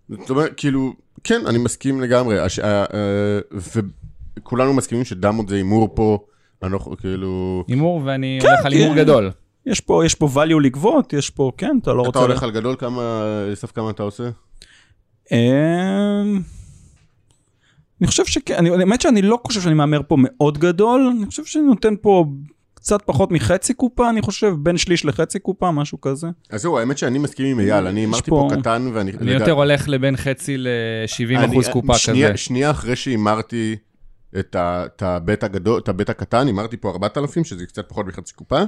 זאת 0.09 0.29
אומרת, 0.29 0.51
כאילו, 0.57 0.93
כן, 1.23 1.41
אני 1.47 1.57
מסכים 1.57 2.01
לגמרי. 2.01 2.37
וכולנו 4.39 4.73
מסכימים 4.73 5.05
שדמות 5.05 5.49
זה 5.49 5.55
הימור 5.55 5.89
פה, 5.95 6.17
אנחנו 6.63 6.97
כאילו... 6.97 7.63
הימור, 7.67 8.01
ואני 8.05 8.39
כן, 8.41 8.47
הולך 8.47 8.65
על 8.65 8.71
הימור 8.71 8.93
כן. 8.95 8.99
גדול. 9.01 9.31
יש 9.65 9.79
פה, 9.81 10.05
יש 10.05 10.15
פה 10.15 10.29
value 10.35 10.59
לגבות, 10.61 11.13
יש 11.13 11.29
פה, 11.29 11.51
כן, 11.57 11.77
אתה 11.81 11.93
לא 11.93 12.01
אתה 12.01 12.07
רוצה... 12.07 12.19
הולך 12.19 12.43
על 12.43 12.51
גדול, 12.51 12.75
כמה, 12.79 13.23
סף 13.53 13.71
כמה 13.71 13.89
אתה 13.89 14.03
עושה? 14.03 14.23
אמ, 15.31 16.41
אני 18.01 18.07
חושב 18.07 18.25
שכן, 18.25 18.55
אני- 18.55 18.69
האמת 18.69 19.01
שאני 19.01 19.21
לא 19.21 19.39
חושב 19.47 19.61
שאני 19.61 19.73
מהמר 19.75 20.01
פה 20.07 20.15
מאוד 20.19 20.57
גדול, 20.57 21.13
אני 21.17 21.25
חושב 21.25 21.45
שאני 21.45 21.63
נותן 21.63 21.93
פה 22.01 22.25
קצת 22.73 23.01
פחות 23.05 23.31
מחצי 23.31 23.73
קופה, 23.73 24.09
אני 24.09 24.21
חושב, 24.21 24.53
בין 24.59 24.77
שליש 24.77 25.05
לחצי 25.05 25.39
קופה, 25.39 25.71
משהו 25.71 26.01
כזה. 26.01 26.27
אז 26.49 26.61
זהו, 26.61 26.77
האמת 26.79 26.97
שאני 26.97 27.19
מסכים 27.19 27.45
עם 27.45 27.59
אייל, 27.59 27.87
אני 27.87 28.05
אמרתי 28.05 28.29
פה 28.31 28.47
קטן 28.59 28.89
ואני... 28.93 29.11
אני 29.21 29.31
יותר 29.31 29.51
הולך 29.51 29.89
לבין 29.89 30.17
חצי 30.17 30.57
ל-70 30.57 31.45
אחוז 31.45 31.65
אני- 31.65 31.73
קופה 31.73 31.93
כזה. 31.93 32.37
שנייה 32.37 32.71
אחרי 32.71 32.95
שהימרתי 32.95 33.75
את 34.39 35.01
הבית 35.01 35.43
הגדול, 35.43 35.79
את 35.79 35.89
הבית 35.89 36.09
הקטן, 36.09 36.47
הימרתי 36.47 36.77
פה 36.77 36.89
4,000, 36.91 37.43
שזה 37.43 37.65
קצת 37.65 37.89
פחות 37.89 38.07
מחצי 38.07 38.33
קופה. 38.33 38.61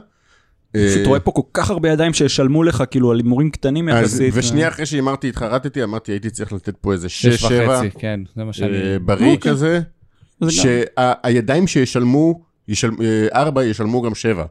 פשוט 0.71 0.97
אה, 0.97 1.07
רואה 1.07 1.19
פה 1.19 1.31
כל 1.31 1.41
כך 1.53 1.69
הרבה 1.69 1.89
ידיים 1.89 2.13
שישלמו 2.13 2.63
לך, 2.63 2.83
כאילו, 2.91 3.11
על 3.11 3.17
הימורים 3.17 3.49
קטנים 3.49 3.89
יחסית. 3.89 4.33
ושנייה 4.35 4.67
אחרי 4.67 4.85
שהימרתי, 4.85 5.29
התחרטתי, 5.29 5.83
אמרתי, 5.83 6.11
הייתי 6.11 6.29
צריך 6.29 6.53
לתת 6.53 6.77
פה 6.77 6.93
איזה 6.93 7.09
6 7.09 7.43
6-7 7.43 7.47
וחצי, 7.47 7.89
כן, 7.99 8.19
זה 8.35 8.43
מה 8.43 8.53
שאני... 8.53 8.99
בריא 8.99 9.33
אוקיי. 9.35 9.51
כזה, 9.51 9.81
שהידיים 10.49 11.67
שישלמו, 11.67 12.41
ישל- 12.67 12.91
אה, 13.01 13.27
ארבע 13.41 13.63
ישלמו 13.65 14.01
גם 14.01 14.15
שבע. 14.15 14.45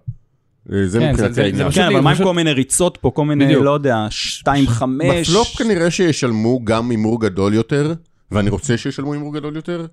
אה, 0.73 0.87
זה 0.87 0.99
כן, 0.99 1.11
מבחינתי 1.13 1.43
העניין. 1.43 1.71
כן, 1.71 1.87
אבל 1.87 2.01
מה 2.01 2.11
עם 2.11 2.17
כל 2.25 2.35
מיני 2.35 2.53
ריצות 2.53 2.99
פה, 3.01 3.11
כל 3.15 3.25
מיני. 3.25 3.55
לא 3.55 3.71
יודע, 3.71 4.07
2-5. 4.11 4.83
בפלופ 5.11 5.57
כנראה 5.59 5.91
שישלמו 5.91 6.65
גם 6.65 6.91
הימור 6.91 7.21
גדול 7.21 7.55
יותר, 7.55 7.95
ואני 8.31 8.51
רוצה 8.51 8.77
שישלמו 8.77 9.13
הימור 9.13 9.35
גדול 9.35 9.57
יותר. 9.57 9.87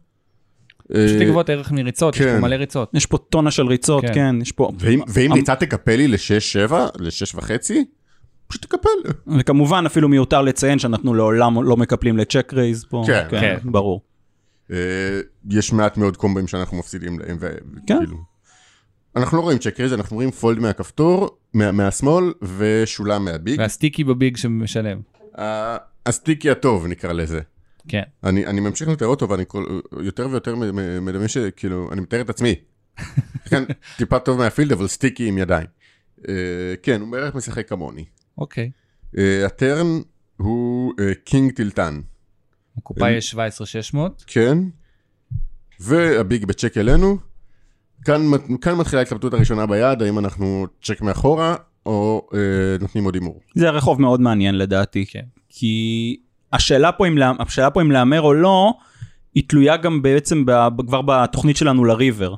פשוט 0.93 1.21
אה, 1.21 1.26
לגבות 1.26 1.50
ערך 1.50 1.71
מריצות, 1.71 2.15
יש 2.15 2.21
כן. 2.21 2.36
פה 2.36 2.39
מלא 2.39 2.56
ריצות. 2.56 2.91
יש 2.93 3.06
פה 3.06 3.17
טונה 3.17 3.52
של 3.52 3.67
ריצות, 3.67 4.02
כן. 4.02 4.13
כן, 4.13 4.36
יש 4.41 4.52
פה... 4.52 4.71
ואם, 5.08 5.34
ריצה 5.34 5.56
תקפל 5.56 5.95
לי 5.95 6.08
ל-6-7, 6.08 6.73
ל-6.5, 7.00 7.73
פשוט 8.47 8.62
תקפל. 8.62 8.89
וכמובן 9.39 9.86
אפילו 9.86 10.10
מיותר 10.10 10.41
לציין 10.41 10.80
שאנחנו 10.80 11.13
לעולם 11.13 11.63
לא 11.63 11.78
מקפלים 11.78 12.17
ל 12.17 12.23
check 12.23 12.53
raise 12.53 12.86
פה. 12.89 13.04
כן, 13.08 13.28
כן. 13.30 13.58
ברור. 13.63 14.02
אה, 14.71 14.78
יש 15.50 15.73
מעט 15.73 15.97
מאוד 15.97 16.17
קומבים 16.17 16.47
שאנחנו 16.47 16.78
מפסידים 16.78 17.19
להם, 17.19 17.38
כן. 17.88 17.97
וכאילו... 17.97 18.17
אנחנו 19.15 19.38
לא 19.38 19.41
רואים 19.41 19.58
check 19.57 19.79
raise, 19.79 19.93
אנחנו 19.93 20.15
רואים 20.15 20.32
fold 20.31 20.60
מהכפתור, 20.60 21.38
מה, 21.54 21.71
מהשמאל, 21.71 22.34
ושולם 22.58 23.26
מה 23.25 23.37
big. 23.37 23.60
וה 23.60 23.70
sticky 23.70 24.03
ב 24.03 24.12
big 24.12 24.38
שמשלם. 24.38 25.00
ה 26.05 26.12
sticky 26.12 26.49
הטוב 26.50 26.88
נקרא 26.88 27.13
לזה. 27.13 27.39
כן. 27.88 28.02
אני, 28.23 28.45
אני 28.45 28.60
ממשיך 28.60 28.89
לתאר 28.89 29.08
אותו 29.08 29.30
ואני 29.30 29.43
כל, 29.47 29.80
יותר 30.04 30.28
ויותר 30.32 30.56
מדמיין 31.02 31.28
שכאילו, 31.28 31.91
אני 31.91 32.02
מתאר 32.02 32.21
את 32.21 32.30
עצמי. 32.30 32.56
כן, 33.50 33.63
טיפה 33.97 34.19
טוב 34.19 34.38
מה 34.38 34.46
field, 34.46 34.71
אבל 34.71 34.88
sticky 34.88 35.27
עם 35.28 35.38
ידיים. 35.38 35.67
אה, 36.19 36.23
כן, 36.84 37.02
הוא 37.02 37.12
בערך 37.12 37.36
משחק 37.36 37.69
כמוני. 37.69 38.06
אוקיי. 38.38 38.71
אה, 39.15 39.19
ה 39.45 39.54
turn 39.54 39.88
הוא 40.38 40.93
אה, 40.93 41.15
king 41.23 41.51
תלתן, 41.51 42.01
הקופה 42.78 43.12
יש 43.12 43.30
17,600. 43.30 44.23
כן, 44.28 44.58
והביג 45.80 46.45
בצ'ק 46.45 46.78
אלינו. 46.78 47.17
כאן, 48.06 48.21
כאן 48.62 48.76
מתחילה 48.76 49.02
ההתלבטות 49.02 49.34
הראשונה 49.34 49.65
ביד, 49.65 50.02
האם 50.02 50.19
אנחנו 50.19 50.67
צ'ק 50.84 51.02
מאחורה, 51.02 51.56
או 51.86 52.30
uh, 52.32 52.36
נותנים 52.82 53.04
עוד 53.04 53.15
הימור. 53.15 53.41
זה 53.56 53.69
רחוב 53.69 54.02
מאוד 54.02 54.21
מעניין 54.21 54.56
לדעתי. 54.56 55.06
כן. 55.06 55.23
כי 55.50 56.17
השאלה 56.53 56.91
פה 56.91 57.07
אם, 57.07 57.17
לה- 57.17 57.31
השאלה 57.39 57.69
פה 57.69 57.81
אם 57.81 57.91
להמר 57.91 58.21
או 58.21 58.33
לא, 58.33 58.73
היא 59.36 59.43
תלויה 59.47 59.77
גם 59.77 60.01
בעצם 60.01 60.43
ב, 60.45 60.51
כבר 60.88 61.01
בתוכנית 61.01 61.57
שלנו 61.57 61.86
ל 61.86 61.93
river. 61.93 62.36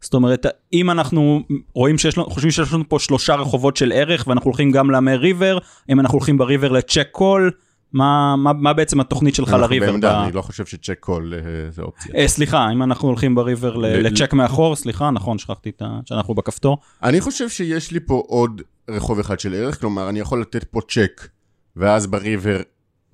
זאת 0.00 0.14
אומרת, 0.14 0.46
אם 0.72 0.90
אנחנו 0.90 1.42
רואים 1.74 1.98
שיש 1.98 2.18
לנו, 2.18 2.30
חושבים 2.30 2.50
שיש 2.50 2.72
לנו 2.72 2.88
פה 2.88 2.98
שלושה 2.98 3.34
רחובות 3.34 3.76
של 3.76 3.92
ערך 3.92 4.24
ואנחנו 4.28 4.48
הולכים 4.48 4.70
גם 4.70 4.90
להמר 4.90 5.16
river, 5.16 5.58
אם 5.90 6.00
אנחנו 6.00 6.18
הולכים 6.18 6.38
ב 6.38 6.44
river 6.44 6.72
ל 6.72 6.78
check 6.78 7.08
call, 7.12 7.50
מה, 7.92 8.34
מה, 8.36 8.52
מה 8.52 8.72
בעצם 8.72 9.00
התוכנית 9.00 9.34
שלך 9.34 9.52
ל 9.52 9.57
river? 9.57 9.86
בעמדה, 9.86 10.12
ב- 10.20 10.24
אני 10.24 10.32
לא 10.32 10.42
חושב 10.42 10.66
שצ'ק 10.66 10.96
קול 11.00 11.34
uh, 11.34 11.44
זה 11.74 11.82
אופציה. 11.82 12.14
אה, 12.14 12.28
סליחה, 12.28 12.70
אם 12.72 12.82
אנחנו 12.82 13.08
הולכים 13.08 13.34
ב 13.34 13.41
river 13.41 13.76
ל- 13.76 13.86
ל- 13.86 14.06
לצ'ק 14.06 14.32
מאחור, 14.32 14.76
סליחה, 14.76 15.10
נכון, 15.10 15.38
שכחתי 15.38 15.70
את 15.70 15.82
ה... 15.82 15.98
שאנחנו 16.04 16.34
בכפתור. 16.34 16.78
אני 17.02 17.20
חושב 17.20 17.48
שיש 17.48 17.90
לי 17.92 18.00
פה 18.06 18.22
עוד 18.26 18.62
רחוב 18.90 19.18
אחד 19.18 19.40
של 19.40 19.54
ערך, 19.54 19.80
כלומר, 19.80 20.08
אני 20.08 20.20
יכול 20.20 20.40
לתת 20.40 20.64
פה 20.64 20.80
צ'ק, 20.88 21.28
ואז 21.76 22.06
ב 22.06 22.14
river, 22.14 22.60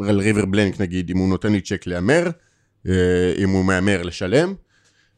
river 0.01 0.45
blank 0.47 0.81
נגיד, 0.81 1.11
אם 1.11 1.19
הוא 1.19 1.29
נותן 1.29 1.53
לי 1.53 1.61
צ'ק 1.61 1.87
להמר, 1.87 2.31
אה, 2.89 2.93
אם 3.39 3.49
הוא 3.51 3.65
מהמר 3.65 4.03
לשלם. 4.03 4.55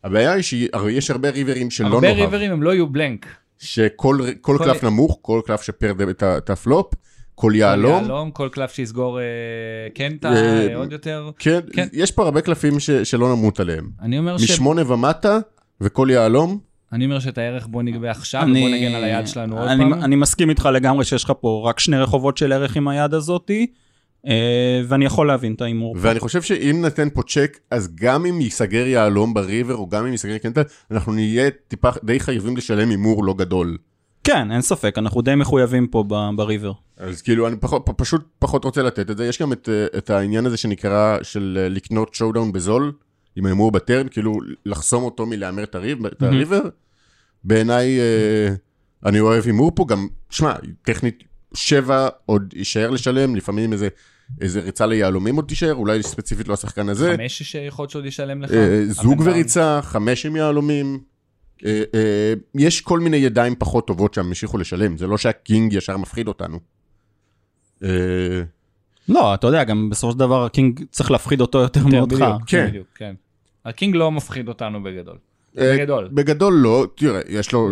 הבעיה 0.05 0.33
היא 0.33 0.43
שיש 0.43 1.11
הרבה 1.11 1.31
ריברים 1.31 1.71
שלא 1.71 1.87
הרבה 1.87 2.01
נאהב, 2.01 2.19
ריברים 2.19 2.53
הם 2.53 2.63
לא 2.63 2.71
יהיו 2.75 2.87
blank. 2.87 3.27
שכל 3.59 4.19
כל 4.41 4.57
כל- 4.59 4.65
קלף 4.65 4.85
נמוך, 4.85 5.19
כל 5.23 5.41
קלף 5.47 5.63
ש 5.63 5.73
pair 5.73 5.93
את 6.39 6.51
הפלופ, 6.51 6.95
כל 7.35 7.53
יהלום. 7.55 8.03
יהלום, 8.03 8.31
כל 8.31 8.49
קלף 8.53 8.73
שיסגור 8.73 9.19
קנטה, 9.95 10.29
אה, 10.33 10.67
אה, 10.69 10.77
עוד 10.77 10.93
יותר. 10.93 11.31
כן, 11.39 11.61
כן. 11.73 11.89
יש 11.93 12.11
פה 12.13 12.25
הרבה 12.25 12.41
קלפים 12.41 12.81
ש- 12.81 12.91
שלא 12.91 13.37
נמות 13.37 13.61
עליהם. 13.61 13.91
אני 14.03 14.19
אומר, 14.19 14.39
ש... 14.39 14.43
משמונה 14.51 14.93
ומטה, 14.93 15.39
וכל 15.81 16.09
יהלום, 16.11 16.59
אני 16.93 17.05
אומר 17.05 17.19
שאת 17.21 17.39
הערך 17.39 17.67
בוא 17.67 17.83
נגבה 17.83 18.11
עכשיו, 18.11 18.43
אני- 18.43 18.59
ובוא 18.59 18.77
נגן 18.77 18.95
על 18.95 19.05
היד 19.05 19.27
שלנו 19.27 19.59
עוד 19.59 19.69
אני, 19.69 19.85
פעם. 19.91 19.93
אני 20.05 20.17
מסכים 20.17 20.51
איתך 20.51 20.69
לגמרי 20.75 21.05
שיש 21.05 21.25
לך 21.25 21.33
פה 21.41 21.65
רק 21.69 21.81
שני 21.81 21.97
רחובות 21.99 22.37
של 22.37 22.53
ערך 22.53 22.77
עם 22.77 22.89
היד 22.89 23.15
הזאתי, 23.15 23.67
ואני 24.89 25.05
יכול 25.05 25.27
להבין 25.27 25.55
את 25.55 25.61
ההימור. 25.61 25.97
ואני 25.99 26.21
חושב 26.21 26.43
שאם 26.43 26.81
ניתן 26.85 27.09
פה 27.15 27.23
צ'ק, 27.23 27.59
אז 27.71 27.95
גם 27.95 28.27
אם 28.27 28.41
ייסגר 28.41 28.87
יהלום 28.87 29.35
בריבר, 29.35 29.75
או 29.75 29.89
גם 29.89 30.07
אם 30.07 30.13
ייסגר 30.13 30.39
קנטה, 30.39 30.63
אנחנו 30.91 31.13
נהיה 31.13 31.51
טיפה 31.69 31.89
די 32.05 32.21
חייבים 32.21 32.57
לשלם 32.57 32.91
הימור 32.91 33.25
לא 33.25 33.35
גדול. 33.35 33.77
כן, 34.25 34.53
אין 34.53 34.63
ספק, 34.63 34.95
אנחנו 34.99 35.23
די 35.23 35.35
מחויבים 35.35 35.87
פה 35.87 36.05
בריבר. 36.37 36.73
אז 36.97 37.23
כאילו, 37.23 37.49
אני 37.49 37.57
פחות, 37.57 37.89
פשוט 37.97 38.27
פחות 38.39 38.65
רוצה 38.65 38.83
לתת 38.83 39.11
את 39.11 39.17
זה. 39.17 39.27
יש 39.27 39.43
גם 39.43 39.53
את, 39.53 39.69
אה, 39.69 39.99
את 39.99 40.11
העניין 40.11 40.47
הזה 40.47 40.57
שנקרא 40.57 41.19
של 41.23 41.59
אה, 41.61 41.69
לקנות 41.69 42.15
שואודאון 42.15 42.53
בזול, 42.53 42.93
עם 43.37 43.47
ההימור 43.47 43.71
בטרן, 43.73 44.09
כאילו 44.09 44.35
לחסום 44.67 45.05
אותו 45.05 45.27
מלהמר 45.27 45.63
את 45.63 45.75
הריב- 45.75 46.07
את 46.07 46.23
הריבר. 46.23 46.61
בעיניי, 47.45 47.99
אה, 48.01 48.49
אני 49.07 49.21
אוהב 49.21 49.45
הימור 49.45 49.73
פה, 49.75 49.85
גם, 49.89 50.07
שמע, 50.31 50.53
טכנית 50.83 51.25
שבע 51.55 52.09
עוד 52.27 52.55
יישאר 52.57 52.91
לשלם, 52.91 53.37
לפעמים 53.37 53.73
איזה, 53.73 53.89
איזה 54.41 54.61
ריצה 54.61 54.87
ליהלומים 54.87 55.37
עוד 55.37 55.45
תישאר, 55.49 55.75
אולי 55.75 56.03
ספציפית 56.03 56.49
לא 56.49 56.55
השחקן 56.55 56.89
הזה. 56.89 57.15
חמש 57.17 57.43
שיכול 57.43 57.83
להיות 57.83 57.91
שעוד 57.91 58.07
ישלם 58.07 58.43
לך. 58.43 58.51
אה, 58.53 58.85
זוג 58.87 59.13
הבן 59.13 59.23
אדם. 59.23 59.33
וריצה, 59.33 59.81
חמש 59.83 60.27
עם 60.27 60.37
יהלומים. 60.37 61.01
אה, 61.67 61.83
אה, 61.95 62.33
יש 62.55 62.81
כל 62.81 63.01
מיני 63.01 63.17
ידיים 63.17 63.55
פחות 63.59 63.87
טובות 63.87 64.15
שם, 64.15 64.27
המשיכו 64.27 64.59
לשלם, 64.59 64.97
זה 64.97 65.07
לא 65.07 65.19
שהקינג 65.19 65.73
ישר 65.73 65.97
מפחיד 65.97 66.29
אותנו. 66.29 66.59
אה, 67.85 67.89
לא, 69.09 69.35
אתה 69.35 69.47
יודע, 69.47 69.65
גם 69.65 69.91
בסופו 69.91 70.13
של 70.13 70.19
דבר 70.19 70.45
ה 70.45 70.53
king 70.53 70.85
צריך 70.91 71.11
להפחיד 71.11 71.41
אותו 71.41 71.59
יותר 71.59 71.81
יותר, 71.81 71.99
מאותך. 71.99 72.25
כן. 72.47 72.67
בדיוק, 72.69 72.87
כן. 72.95 73.15
ה 73.65 73.71
king 73.71 73.97
לא 73.97 74.13
מפחיד 74.13 74.49
אותנו 74.49 74.83
בגדול. 74.83 75.19
אה, 75.59 75.75
בגדול. 75.77 76.09
בגדול 76.13 76.55
לא, 76.55 76.87
תראה, 76.95 77.21
יש 77.29 77.53
לו 77.53 77.69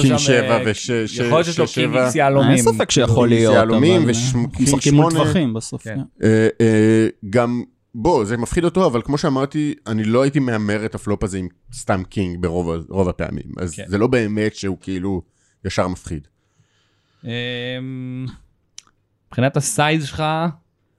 king. 0.00 0.16
שבע 0.16 0.50
אה, 0.58 0.62
וש... 0.66 0.90
ש- 0.90 1.18
יכול 1.18 1.30
להיות 1.38 1.46
שיש 1.46 1.58
לו. 1.58 1.66
king 1.66 1.96
x 1.96 2.14
יהלומים. 2.14 2.50
אין 2.50 2.58
ספק 2.62 2.90
שיכול 2.90 3.28
להיות, 3.28 3.54
יהלומים 3.54 4.02
אבל 4.02 4.10
וש- 4.10 4.34
אה, 4.34 4.40
king 4.56 4.68
משחקים 4.68 4.94
מול 4.94 5.10
שמונה. 5.10 5.24
טווחים 5.24 5.54
בסוף. 5.54 5.82
כן. 5.82 5.94
כן. 6.20 6.26
אה, 6.26 6.48
אה, 6.60 7.06
גם, 7.30 7.62
בוא, 7.94 8.24
זה 8.24 8.36
מפחיד 8.36 8.64
אותו, 8.64 8.86
אבל 8.86 9.02
כמו 9.04 9.18
שאמרתי, 9.18 9.74
אני 9.86 10.04
לא 10.04 10.22
הייתי 10.22 10.38
מהמר 10.38 10.84
את 10.84 10.94
הפלופ 10.94 11.24
הזה 11.24 11.38
עם 11.38 11.48
סתם 11.72 12.02
king 12.08 12.36
ברוב 12.40 13.08
הפעמים. 13.08 13.44
אז 13.58 13.74
כן. 13.74 13.84
זה 13.86 13.98
לא 13.98 14.06
באמת 14.06 14.54
שהוא 14.54 14.76
כאילו 14.80 15.22
ישר 15.64 15.88
מפחיד. 15.88 16.26
אמ, 17.24 17.30
מבחינת 19.28 19.56
ה 19.56 19.66
size 19.66 20.04
שלך, 20.06 20.22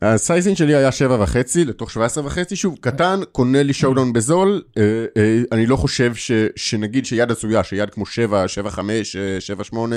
ה 0.04 0.11
sizing 0.11 0.58
שלי 0.58 0.76
היה 0.76 0.92
שבע 0.92 1.24
וחצי 1.24 1.66
לתוך 1.66 1.92
שבע 1.92 2.06
עשרה 2.06 2.26
וחצי, 2.26 2.56
שוב, 2.56 2.78
קטן, 2.82 3.20
קונה 3.32 3.64
לי 3.64 3.74
showdown 3.74 4.14
בזול, 4.14 4.62
אה, 4.78 5.06
אה, 5.18 5.42
אני 5.52 5.66
לא 5.66 5.76
חושב 5.76 6.16
ש, 6.16 6.32
שנגיד 6.56 7.06
שיד 7.06 7.32
עשויה, 7.32 7.64
שיד 7.64 7.90
כמו 7.90 8.06
שבע, 8.06 8.48
שבע 8.48 8.70
חמש, 8.70 9.16
אה, 9.16 9.42
שבע 9.42 9.64
שמונה, 9.64 9.96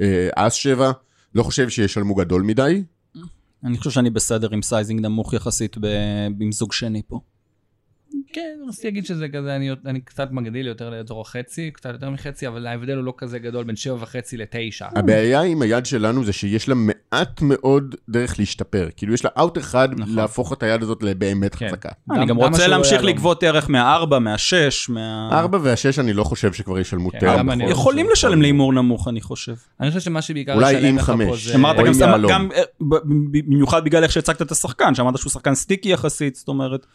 אה, 0.00 0.28
אס 0.34 0.52
שבע, 0.52 0.92
לא 1.34 1.42
חושב 1.42 1.68
שישלמו 1.68 2.14
גדול 2.14 2.42
מדי. 2.42 2.82
אני 3.64 3.78
חושב 3.78 3.90
שאני 3.90 4.10
בסדר 4.10 4.48
עם 4.52 4.62
sizing 4.62 5.00
נמוך 5.00 5.34
יחסית 5.34 5.76
עם 6.40 6.52
זוג 6.52 6.72
שני 6.72 7.02
פה. 7.08 7.20
כן, 8.34 8.58
רציתי 8.68 8.86
להגיד 8.86 9.06
שזה 9.06 9.28
כזה, 9.28 9.56
אני, 9.56 9.70
אני 9.86 10.00
קצת 10.00 10.28
מגדיל 10.30 10.66
יותר 10.66 10.90
לאזור 10.90 11.20
החצי, 11.20 11.70
קצת 11.70 11.92
יותר 11.92 12.10
מחצי, 12.10 12.48
אבל 12.48 12.66
ההבדל 12.66 12.96
הוא 12.96 13.04
לא 13.04 13.14
כזה 13.18 13.38
גדול 13.38 13.64
בין 13.64 13.76
שבע 13.76 13.96
וחצי 14.00 14.36
לתשע. 14.36 14.86
הבעיה 14.96 15.42
עם 15.42 15.62
היד 15.62 15.86
שלנו 15.86 16.24
זה 16.24 16.32
שיש 16.32 16.68
לה 16.68 16.74
מעט 16.74 17.42
מאוד 17.42 17.94
דרך 18.08 18.38
להשתפר. 18.38 18.88
כאילו 18.96 19.14
יש 19.14 19.24
לה 19.24 19.30
out 19.38 19.58
אחד 19.58 19.88
נכון. 19.96 20.14
להפוך 20.14 20.52
את 20.52 20.62
היד 20.62 20.82
הזאת 20.82 21.02
לבאמת 21.02 21.54
כן. 21.54 21.68
חזקה. 21.68 21.88
אני 22.10 22.26
גם 22.26 22.36
למה 22.36 22.46
רוצה 22.46 22.62
לא 22.62 22.66
להמשיך? 22.66 23.04
לגבות 23.04 23.42
ערך 23.42 23.70
מהארבע, 23.70 24.18
מהשש, 24.18 24.88
מה... 24.88 25.28
ארבע 25.32 25.58
והשש 25.62 25.98
אני 25.98 26.12
לא 26.12 26.24
חושב 26.24 26.52
שכבר 26.52 26.78
ישלמו 26.78 27.10
כן, 27.10 27.18
טרם. 27.18 27.38
גם 27.38 27.50
אני 27.50 27.64
בכל 27.64 27.72
יכולים 27.72 28.06
זאת. 28.06 28.12
לשלם 28.12 28.42
להימור 28.42 28.72
נמוך, 28.72 29.08
אני 29.08 29.20
חושב. 29.20 29.54
אני 29.80 29.88
חושב 29.88 30.00
שמה 30.00 30.22
שבעיקר 30.22 30.54
אולי 30.54 30.72
ישלם 30.72 30.96
לך 30.96 31.06
פה 31.06 31.12
חמש. 31.12 31.46
זה... 31.46 31.54
אמרת 31.54 31.76
גם. 32.00 32.26
גם 32.28 32.48
אה, 32.54 32.62
במיוחד 33.32 33.84
בגלל 33.84 34.02
איך 34.02 34.12
שהצגת 34.12 34.42
את 34.42 34.50
השחקן, 34.50 34.94
שאמרת 34.94 35.18
שהוא 35.18 35.30
שחקן 35.30 35.54
sticky 35.54 35.88
יחסית, 35.88 36.34
זאת 36.34 36.48
אומרת, 36.48 36.86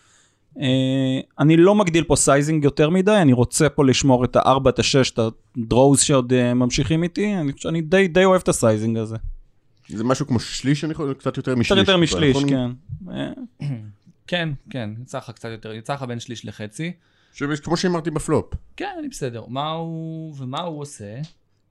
אני 1.39 1.57
לא 1.57 1.75
מגדיל 1.75 2.03
פה 2.03 2.15
sizing 2.15 2.63
יותר 2.63 2.89
מדי, 2.89 3.17
אני 3.21 3.33
רוצה 3.33 3.69
פה 3.69 3.85
לשמור 3.85 4.25
את 4.25 4.35
הארבע, 4.35 4.69
את 4.69 4.79
השש, 4.79 5.11
את 5.11 5.19
ה 5.57 5.65
draws 5.65 6.01
שעוד 6.01 6.33
אה, 6.33 6.53
ממשיכים 6.53 7.03
איתי, 7.03 7.35
אני 7.35 7.51
חושב 7.51 7.63
שאני 7.63 7.81
די 7.81 8.07
די 8.07 8.25
אוהב 8.25 8.41
את 8.41 8.47
ה 8.47 8.55
sizing 8.55 8.97
הזה. 8.97 9.15
זה 9.89 10.03
משהו 10.03 10.27
כמו 10.27 10.39
שליש, 10.39 10.83
אני 10.83 10.93
חושב, 10.93 11.13
קצת 11.13 11.37
יותר 11.37 11.51
קצת 11.51 11.59
משליש. 11.59 11.79
יותר 11.79 11.97
משליש? 11.97 12.37
כן. 12.47 12.71
אה, 13.11 13.31
כן, 14.27 14.49
כן, 14.69 14.89
יצא 15.01 15.17
לך 15.17 15.29
קצת 15.29 15.49
יותר, 15.51 15.73
יצא 15.73 15.93
לך 15.93 16.03
בין 16.03 16.19
שליש 16.19 16.45
לחצי. 16.45 16.91
כמו 17.63 17.77
שאמרתי 17.77 18.11
בפלופ, 18.11 18.53
כן, 18.77 18.95
אני 18.99 19.07
בסדר. 19.07 19.45
מה 19.47 19.71
הוא... 19.71 20.35
ומה 20.37 20.61
הוא 20.61 20.81
עושה? 20.81 21.15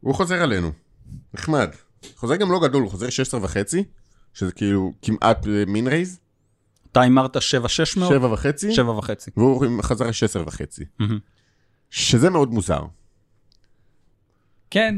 הוא 0.01 0.15
חוזר 0.15 0.43
עלינו. 0.43 0.71
נחמד. 1.35 1.69
חוזר 2.17 2.37
גם 2.37 2.53
לא 2.53 2.61
גדול, 2.63 2.83
הוא 2.83 2.91
חוזר 2.91 3.11
16 3.11 3.45
וחצי, 3.45 3.85
שזה 4.35 4.53
כאילו 4.53 4.93
כמעט 5.03 5.47
min 5.67 5.89
raise, 5.89 6.21
אתה 6.99 7.05
הימרת 7.05 7.43
שבע 7.43 7.69
שש 7.69 7.97
מאות? 7.97 8.09
7 8.11 8.33
וחצי, 8.33 8.73
שבע 8.73 8.91
וחצי. 8.91 9.31
והוא 9.37 9.83
חזר 9.83 10.07
ל-16 10.07 10.47
וחצי. 10.47 10.85
שזה 11.91 12.31
מאוד 12.31 12.51
מוזר. 12.53 12.83
כן, 14.71 14.95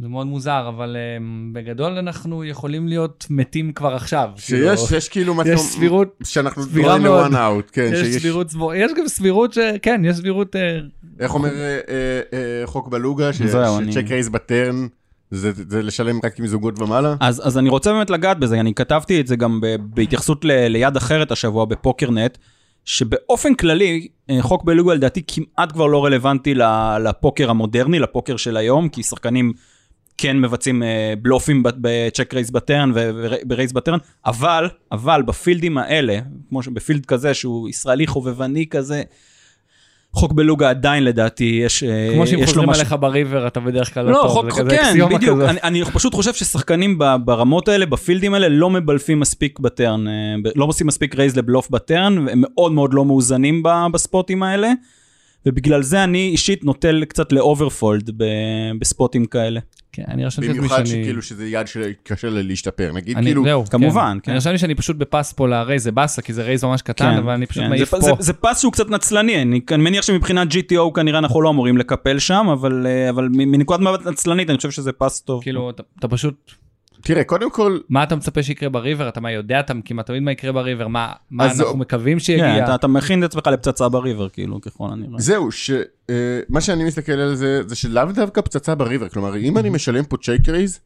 זה 0.00 0.08
מאוד 0.08 0.26
מוזר, 0.26 0.68
אבל 0.68 0.96
um, 0.96 1.22
בגדול 1.54 1.92
אנחנו 1.92 2.44
יכולים 2.44 2.88
להיות 2.88 3.26
מתים 3.30 3.72
כבר 3.72 3.94
עכשיו. 3.94 4.30
שיש, 4.36 4.48
כאילו, 4.88 4.96
יש 4.98 5.08
כאילו 5.08 5.34
יש 5.46 5.60
סבירות, 5.60 6.18
שאנחנו 6.24 6.62
סבירה 6.62 6.98
דברים. 6.98 7.12
ל-one 7.32 7.34
out, 7.34 7.72
כן, 7.72 7.90
יש 7.92 7.98
שיש, 8.00 8.16
סבירות 8.16 8.50
סבור, 8.50 8.74
יש 8.74 8.92
גם 8.98 9.08
סבירות 9.08 9.52
ש... 9.52 9.58
כן, 9.82 10.02
יש 10.04 10.16
סבירות... 10.16 10.56
אה, 10.56 10.78
איך 11.20 11.34
אומר 11.34 11.48
אה, 11.54 11.80
אה, 11.88 12.20
אה, 12.32 12.66
חוק 12.66 12.88
בלוגה, 12.88 13.32
ש- 13.32 13.42
זהו, 13.42 13.78
אני- 13.78 13.92
שצ'ק 13.92 14.10
רייז 14.10 14.28
בטרן, 14.28 14.86
זה 15.34 15.52
זה 15.68 15.82
לשלם 15.82 16.20
רק 16.24 16.38
עם 16.38 16.46
זוגות 16.46 16.80
ומעלה? 16.80 17.16
אז, 17.20 17.46
אז 17.46 17.58
אני 17.58 17.68
רוצה 17.68 17.92
באמת 17.92 18.10
לגעת 18.10 18.38
בזה, 18.38 18.60
אני 18.60 18.74
כתבתי 18.74 19.20
את 19.20 19.26
זה 19.26 19.36
גם 19.36 19.60
ב, 19.60 19.76
בהתייחסות 19.80 20.44
ל, 20.44 20.66
ליד 20.68 20.96
אחרת 20.96 21.32
השבוע 21.32 21.64
בפוקרנט, 21.64 22.38
שבאופן 22.84 23.54
כללי, 23.54 24.08
אה, 24.30 24.42
חוק 24.42 24.64
בלוגה 24.64 24.94
לדעתי 24.94 25.22
כמעט 25.26 25.72
כבר 25.72 25.86
לא 25.86 26.04
רלוונטי 26.04 26.54
לפוקר 27.04 27.50
המודרני, 27.50 27.98
לפוקר 27.98 28.36
של 28.36 28.56
היום, 28.56 28.88
כי 28.88 29.02
שחקנים 29.02 29.52
כן 30.18 30.40
מבצעים 30.40 30.82
אה, 30.82 31.14
בלופים 31.22 31.62
בצ'ק 31.64 32.34
רייס 32.34 32.50
בטרן 32.50 32.92
וברייס 32.94 33.72
בטרן, 33.72 33.98
אבל, 34.26 34.68
אבל 34.92 35.22
בפילדים 35.22 35.78
האלה, 35.78 36.18
כמו 36.48 36.62
שב 36.62 36.79
field 36.79 37.06
כזה 37.06 37.34
שהוא 37.34 37.68
ישראלי 37.68 38.06
חובבני 38.06 38.66
כזה, 38.66 39.02
חוק 40.14 40.32
בלוגה 40.32 40.70
עדיין 40.70 41.04
לדעתי 41.04 41.60
יש, 41.64 41.82
אה, 41.82 42.10
כמו 42.14 42.26
שאם 42.26 42.40
לו 42.40 42.46
חוזרים 42.46 42.68
משהו. 42.68 42.80
עליך 42.80 42.96
ב 43.00 43.07
river, 43.07 43.46
אתה 43.46 43.60
בדרך 43.60 43.94
כלל 43.94 44.04
לא 44.04 44.12
לא, 44.12 44.18
טוב. 44.22 44.30
חוק, 44.30 44.50
זה 44.50 44.60
כזה 44.60 44.70
כן, 44.70 44.84
אקסיומה 44.84 45.16
בדיוק. 45.16 45.38
כזאת. 45.38 45.48
אני, 45.48 45.58
אני 45.62 45.84
פשוט 45.84 46.14
חושב 46.14 46.34
ששחקנים 46.34 46.98
ברמות 47.24 47.68
האלה, 47.68 47.86
בפילדים 47.86 48.34
האלה, 48.34 48.48
לא 48.48 48.70
מבלפים 48.70 49.20
מספיק 49.20 49.58
ב 49.58 49.66
turn, 49.66 50.08
אה, 50.08 50.12
לא 50.56 50.64
עושים 50.64 50.86
מספיק 50.86 51.14
raise 51.14 51.36
לבלוף 51.36 51.70
ב 51.70 51.78
turn, 51.78 52.18
והם 52.26 52.42
מאוד 52.44 52.72
מאוד 52.72 52.94
לא 52.94 53.04
מאוזנים 53.04 53.62
בספוטים 53.92 54.42
האלה, 54.42 54.72
ובגלל 55.46 55.82
זה 55.82 56.04
אני 56.04 56.28
אישית 56.28 56.64
נוטל 56.64 57.04
קצת 57.04 57.32
ל 57.32 57.41
overfold 57.41 58.10
בספוטים 58.78 59.24
כאלה. 59.24 59.60
כן, 59.94 60.02
אני 60.08 60.24
רשמתי 60.24 60.48
לעצמי 60.48 60.58
במיוחד 60.58 60.84
שאני... 60.84 61.02
שכאילו 61.02 61.22
שזה 61.22 61.46
יד 61.46 61.66
שקשה 61.66 62.30
לה 62.30 62.42
להשתפר. 62.42 62.92
נגיד 62.92 63.16
אני, 63.16 63.26
כאילו, 63.26 63.44
זהו, 63.44 63.64
כמובן, 63.64 64.18
כן. 64.22 64.32
אני 64.32 64.40
חשבתי 64.40 64.58
שאני 64.58 64.74
פשוט 64.74 64.96
ב 64.96 65.03
pass 65.03 65.32
פה 65.32 65.48
ל 65.48 65.53
raise, 65.53 65.82
זה 65.82 65.92
באסה, 65.92 66.22
כי 66.22 66.32
זה 66.32 66.42
raise 66.42 66.64
ממש 66.64 66.82
קטן, 66.82 67.16
אבל 67.16 67.32
אני 67.32 67.46
פשוט 67.46 67.62
כן. 67.62 67.70
מעיף 67.70 67.90
זה, 67.90 67.90
פה. 67.90 68.00
זה, 68.00 68.12
זה 68.18 68.32
pass 68.32 68.60
שהוא 68.60 68.72
קצת 68.72 68.90
נצלני, 68.90 69.42
אני, 69.42 69.60
אני 69.70 69.82
מניח 69.82 70.04
שמבחינת 70.04 70.48
GTO 70.52 70.92
כנראה 70.94 71.18
אנחנו 71.18 71.42
לא 71.42 71.50
אמורים 71.50 71.78
לקפל 71.78 72.18
שם, 72.18 72.46
אבל, 72.52 72.86
אה, 72.86 73.10
אבל 73.10 73.28
מנקודת 73.32 73.80
מבט 73.80 74.06
נצלנית 74.06 74.50
אני 74.50 74.56
חושב 74.56 74.70
שזה 74.70 74.92
pass 74.92 75.20
טוב. 75.20 75.42
כאילו, 75.42 75.70
אתה, 75.70 75.82
אתה 75.98 76.08
פשוט... 76.08 76.63
תראה, 77.04 77.24
קודם 77.24 77.50
כל, 77.50 77.78
מה 77.88 78.02
אתה 78.02 78.16
מצפה 78.16 78.42
שיקרה 78.42 78.68
ב 78.68 78.74
river? 78.74 79.08
אתה 79.08 79.20
מה 79.20 79.32
יודע, 79.32 79.60
אתה 79.60 79.72
כמעט 79.84 80.06
תמיד 80.06 80.22
מה 80.22 80.32
יקרה 80.32 80.52
ב 80.52 80.57
river, 80.57 80.88
מה, 80.88 81.12
מה 81.30 81.44
אנחנו 81.44 81.56
זהו. 81.58 81.76
מקווים 81.76 82.18
כן, 82.18 82.24
שיגיע. 82.24 82.64
אתה, 82.64 82.74
אתה 82.74 82.86
מכין 82.86 83.24
את 83.24 83.30
עצמך 83.30 83.46
לפצצה 83.46 83.88
ב 83.88 83.94
river, 83.94 84.28
כאילו, 84.28 84.60
ככל 84.60 84.88
הנראה. 84.92 85.18
זהו, 85.20 85.48
שמה 85.52 86.60
שאני 86.60 86.84
מסתכל 86.84 87.12
על 87.12 87.34
זה, 87.34 87.62
זה 87.66 87.74
שלאו 87.76 88.12
דווקא 88.14 88.40
פצצה 88.40 88.74
ב 88.74 88.79
river. 88.79 89.08
כלומר, 89.08 89.36
אם 89.36 89.58
אני 89.58 89.70
משלם 89.70 90.04
פה 90.04 90.16
check 90.16 90.48
raise, 90.48 90.80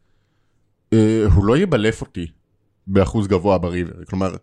אה, 0.92 1.24
הוא 1.34 1.44
לא 1.44 1.58
יבלף 1.58 2.00
אותי 2.00 2.26
באחוז 2.86 3.26
גבוה 3.26 3.58
ב 3.58 3.65
river. 3.65 4.04
כלומר, 4.08 4.34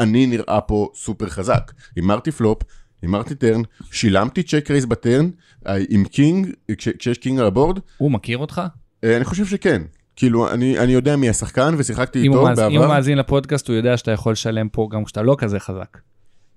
אני 0.00 0.26
נראה 0.26 0.60
פה 0.60 0.88
סופר 0.94 1.28
חזק. 1.28 1.72
הימרתי 1.96 2.30
פלופ, 2.30 2.62
הימרתי 3.02 3.34
turn, 3.34 3.60
שילמתי 3.90 4.42
check 4.42 4.70
raise 4.70 4.86
ב 4.86 4.93
turn, 4.93 5.30
אה, 5.66 5.74
עם 5.88 6.04
king, 6.04 6.46
כש- 6.78 6.88
כשיש 6.88 7.18
king 7.18 7.40
על 7.40 7.46
ה 7.46 7.51
board, 7.51 7.78
הוא 7.98 8.10
מכיר 8.10 8.38
אותך? 8.38 8.62
אה, 9.04 9.16
אני 9.16 9.24
חושב 9.24 9.46
שכן. 9.46 9.82
כאילו, 10.22 10.50
אני, 10.50 10.78
אני 10.78 10.92
יודע 10.92 11.16
מי 11.16 11.28
השחקן 11.28 11.74
ושיחקתי 11.78 12.22
איתו 12.22 12.44
מאז... 12.44 12.58
אם 12.58 12.64
הוא 12.64 12.72
בעבר. 12.72 12.88
מאזין 12.88 13.18
לפודקאסט, 13.18 13.68
הוא 13.68 13.76
יודע 13.76 13.96
שאתה 13.96 14.10
יכול 14.10 14.32
לשלם 14.32 14.68
פה 14.68 14.88
גם 14.92 15.04
כשאתה 15.04 15.22
לא 15.22 15.34
כזה 15.38 15.60
חזק. 15.60 15.98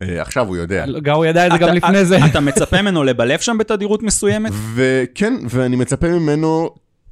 אה, 0.02 0.22
עכשיו 0.22 0.48
הוא 0.48 0.56
יודע. 0.58 0.86
גם 1.04 1.16
הוא 1.16 1.26
ידע 1.26 1.48
את 1.48 1.52
זה 1.52 1.58
גם 1.58 1.68
אתה- 1.68 1.74
לפני 1.74 2.06
זה. 2.06 2.18
אתה 2.26 2.40
מצפה 2.40 2.82
ממנו 2.82 3.04
לבלף 3.04 3.42
שם 3.42 3.58
בתדירות 3.58 4.04
מסוימת? 4.04 4.52
וכן, 4.76 5.34
ואני 5.50 5.76
מצפה 5.76 6.08
ממנו 6.08 6.70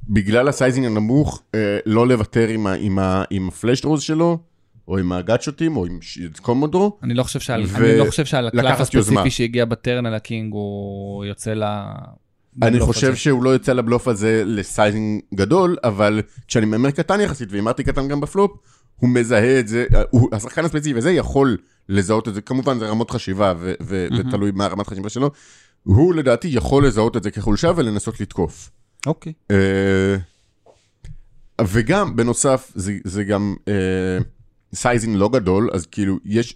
בגלל 0.08 0.48
ה 0.48 0.53
sizing 0.53 0.86
הנמוך, 0.86 1.42
אה, 1.54 1.78
לא 1.86 2.08
לוותר 2.08 2.48
עם, 2.48 2.66
ה, 2.66 2.72
עם, 2.78 2.98
ה, 2.98 3.24
עם 3.30 3.48
ה 3.48 3.53
flush 3.53 3.77
draws 3.77 4.02
שלו, 4.02 4.38
או 4.88 4.98
עם 4.98 5.12
הגאצ'וטים, 5.12 5.76
או 5.76 5.86
עם 5.86 5.98
combo 6.42 6.70
draw. 6.70 6.98
אני 7.02 7.14
לא 7.14 7.22
חושב 7.22 7.40
שעל, 7.40 7.62
ו- 7.66 7.76
אני 7.76 7.98
לא 7.98 8.04
חושב 8.04 8.24
שעל 8.24 8.46
הקלף 8.48 8.80
הספציפי 8.80 8.96
יוזמה. 8.96 9.30
שהגיע 9.30 9.64
ב 9.64 9.72
turn 9.72 10.06
על 10.06 10.14
ה 10.14 10.22
king 10.22 10.52
הוא 10.52 11.24
יוצא 11.24 11.54
ל... 11.54 11.64
אני 12.62 12.80
חושב 12.80 13.08
הזה. 13.08 13.16
שהוא 13.16 13.44
לא 13.44 13.50
יוצא 13.50 13.72
לבלוף 13.72 14.08
הזה 14.08 14.42
ל 14.46 14.57
sizing 14.57 15.22
גדול, 15.34 15.76
אבל 15.84 16.22
כשאני 16.48 16.66
מהמר 16.66 16.90
קטן 16.90 17.20
יחסית, 17.20 17.52
והימרתי 17.52 17.84
קטן 17.84 18.08
גם 18.08 18.20
בפלופ, 18.20 18.52
הוא 18.96 19.10
מזהה 19.10 19.60
את 19.60 19.68
זה, 19.68 19.86
הוא, 20.10 20.28
השחקן 20.32 20.64
הספציפי 20.64 20.98
הזה 20.98 21.12
יכול 21.12 21.56
לזהות 21.88 22.28
את 22.28 22.34
זה, 22.34 22.40
כמובן 22.40 22.78
זה 22.78 22.86
רמות 22.86 23.10
חשיבה 23.10 23.54
ו- 23.58 23.74
ו- 23.82 24.06
ותלוי 24.18 24.50
מה 24.50 24.66
רמת 24.66 24.86
חשיבה 24.86 25.08
שלו, 25.08 25.30
הוא 25.82 26.14
לדעתי 26.14 26.48
יכול 26.50 26.86
לזהות 26.86 27.16
את 27.16 27.22
זה 27.22 27.30
כחולשה 27.30 27.72
ולנסות 27.76 28.20
לתקוף. 28.20 28.70
אוקיי. 29.06 29.32
אה, 29.50 30.16
וגם, 31.60 32.16
בנוסף, 32.16 32.72
זה, 32.74 32.92
זה 33.04 33.24
גם 33.24 33.54
אה, 33.68 34.18
sizing 34.74 35.16
לא 35.16 35.28
גדול, 35.28 35.70
אז 35.72 35.86
כאילו, 35.86 36.18
יש... 36.24 36.54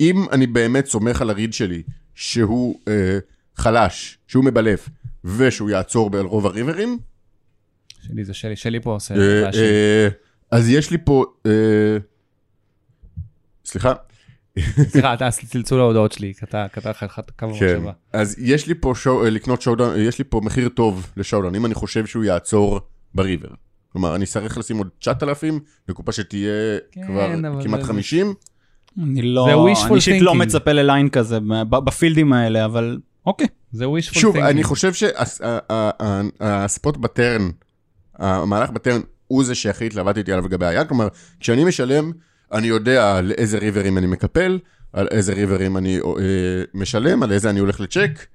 אם 0.00 0.26
אני 0.32 0.46
באמת 0.46 0.86
סומך 0.86 1.22
על 1.22 1.30
ה 1.30 1.34
read 1.34 1.52
שלי, 1.52 1.82
שהוא 2.14 2.80
אה, 2.88 3.18
חלש, 3.56 4.18
שהוא 4.26 4.44
מבלף, 4.44 4.88
ושהוא 5.36 5.70
יעצור 5.70 6.10
על 6.16 6.26
רוב 6.26 6.46
הריברים, 6.46 6.98
שלי 8.02 8.24
זה 8.24 8.34
שלי, 8.34 8.56
שלי 8.56 8.80
פה 8.80 8.90
עושה... 8.92 9.14
אה. 9.14 9.50
אה, 9.54 10.08
אז 10.50 10.68
יש 10.70 10.90
לי 10.90 10.98
פה... 11.04 11.24
אה, 11.46 11.96
סליחה? 13.64 13.92
סליחה, 14.82 15.14
אתה 15.14 15.30
צלצול 15.30 15.80
ההודעות 15.80 16.12
שלי, 16.12 16.32
קטע 16.34 16.66
לך 16.90 17.18
את 17.18 17.30
קו 17.30 17.34
כן. 17.36 17.46
המחשבה. 17.46 17.92
אז 18.12 18.36
יש 18.38 18.66
לי 18.66 18.74
פה 18.74 18.92
אה, 19.24 19.30
לקנות 19.30 19.62
showdown, 19.62 20.00
יש 20.00 20.18
לי 20.18 20.24
פה 20.24 20.40
מחיר 20.44 20.68
טוב 20.68 21.12
ל 21.16 21.20
showdown, 21.20 21.54
אם 21.54 21.66
אני 21.66 21.74
חושב 21.74 22.06
שהוא 22.06 22.24
יעצור 22.24 22.80
בריבר. 23.14 23.48
כלומר, 23.92 24.14
אני 24.14 24.26
צריך 24.26 24.58
לשים 24.58 24.78
עוד 24.78 24.88
9,000, 24.98 25.60
לקופה 25.88 26.12
שתהיה 26.12 26.78
כן, 26.92 27.06
כבר 27.06 27.34
כמעט 27.62 27.80
זה- 27.80 27.86
50. 27.86 28.34
אני 29.02 29.22
לא, 29.22 29.64
אני 29.66 29.94
אישית 29.94 30.22
לא. 30.22 30.34
מצפה 30.34 30.72
לליין 30.72 31.08
כזה 31.08 31.38
בפילדים 31.70 32.32
האלה, 32.32 32.64
אבל 32.64 32.98
אוקיי. 33.26 33.46
זה 33.72 33.84
wishful 33.84 34.18
שוב, 34.18 34.36
thinking. 34.36 34.44
אני 34.44 34.64
חושב 34.64 34.92
שהספוט 34.92 36.96
בטרן, 36.96 37.50
המהלך 38.14 38.70
בטרן, 38.70 39.00
הוא 39.26 39.44
זה 39.44 39.54
שהכי 39.54 39.86
התלבטתי 39.86 40.32
עליו 40.32 40.44
לגבי 40.44 40.66
היד. 40.66 40.88
כלומר, 40.88 41.08
כשאני 41.40 41.64
משלם, 41.64 42.12
אני 42.52 42.66
יודע 42.66 43.16
על 43.16 43.32
איזה 43.32 43.58
ריברים 43.58 43.98
אני 43.98 44.06
מקפל, 44.06 44.58
על 44.92 45.08
איזה 45.10 45.32
ריברים 45.32 45.76
אני 45.76 45.98
אה, 45.98 46.02
משלם, 46.74 47.22
על 47.22 47.32
איזה 47.32 47.50
אני 47.50 47.60
הולך 47.60 47.80
לצ'ק. 47.80 48.26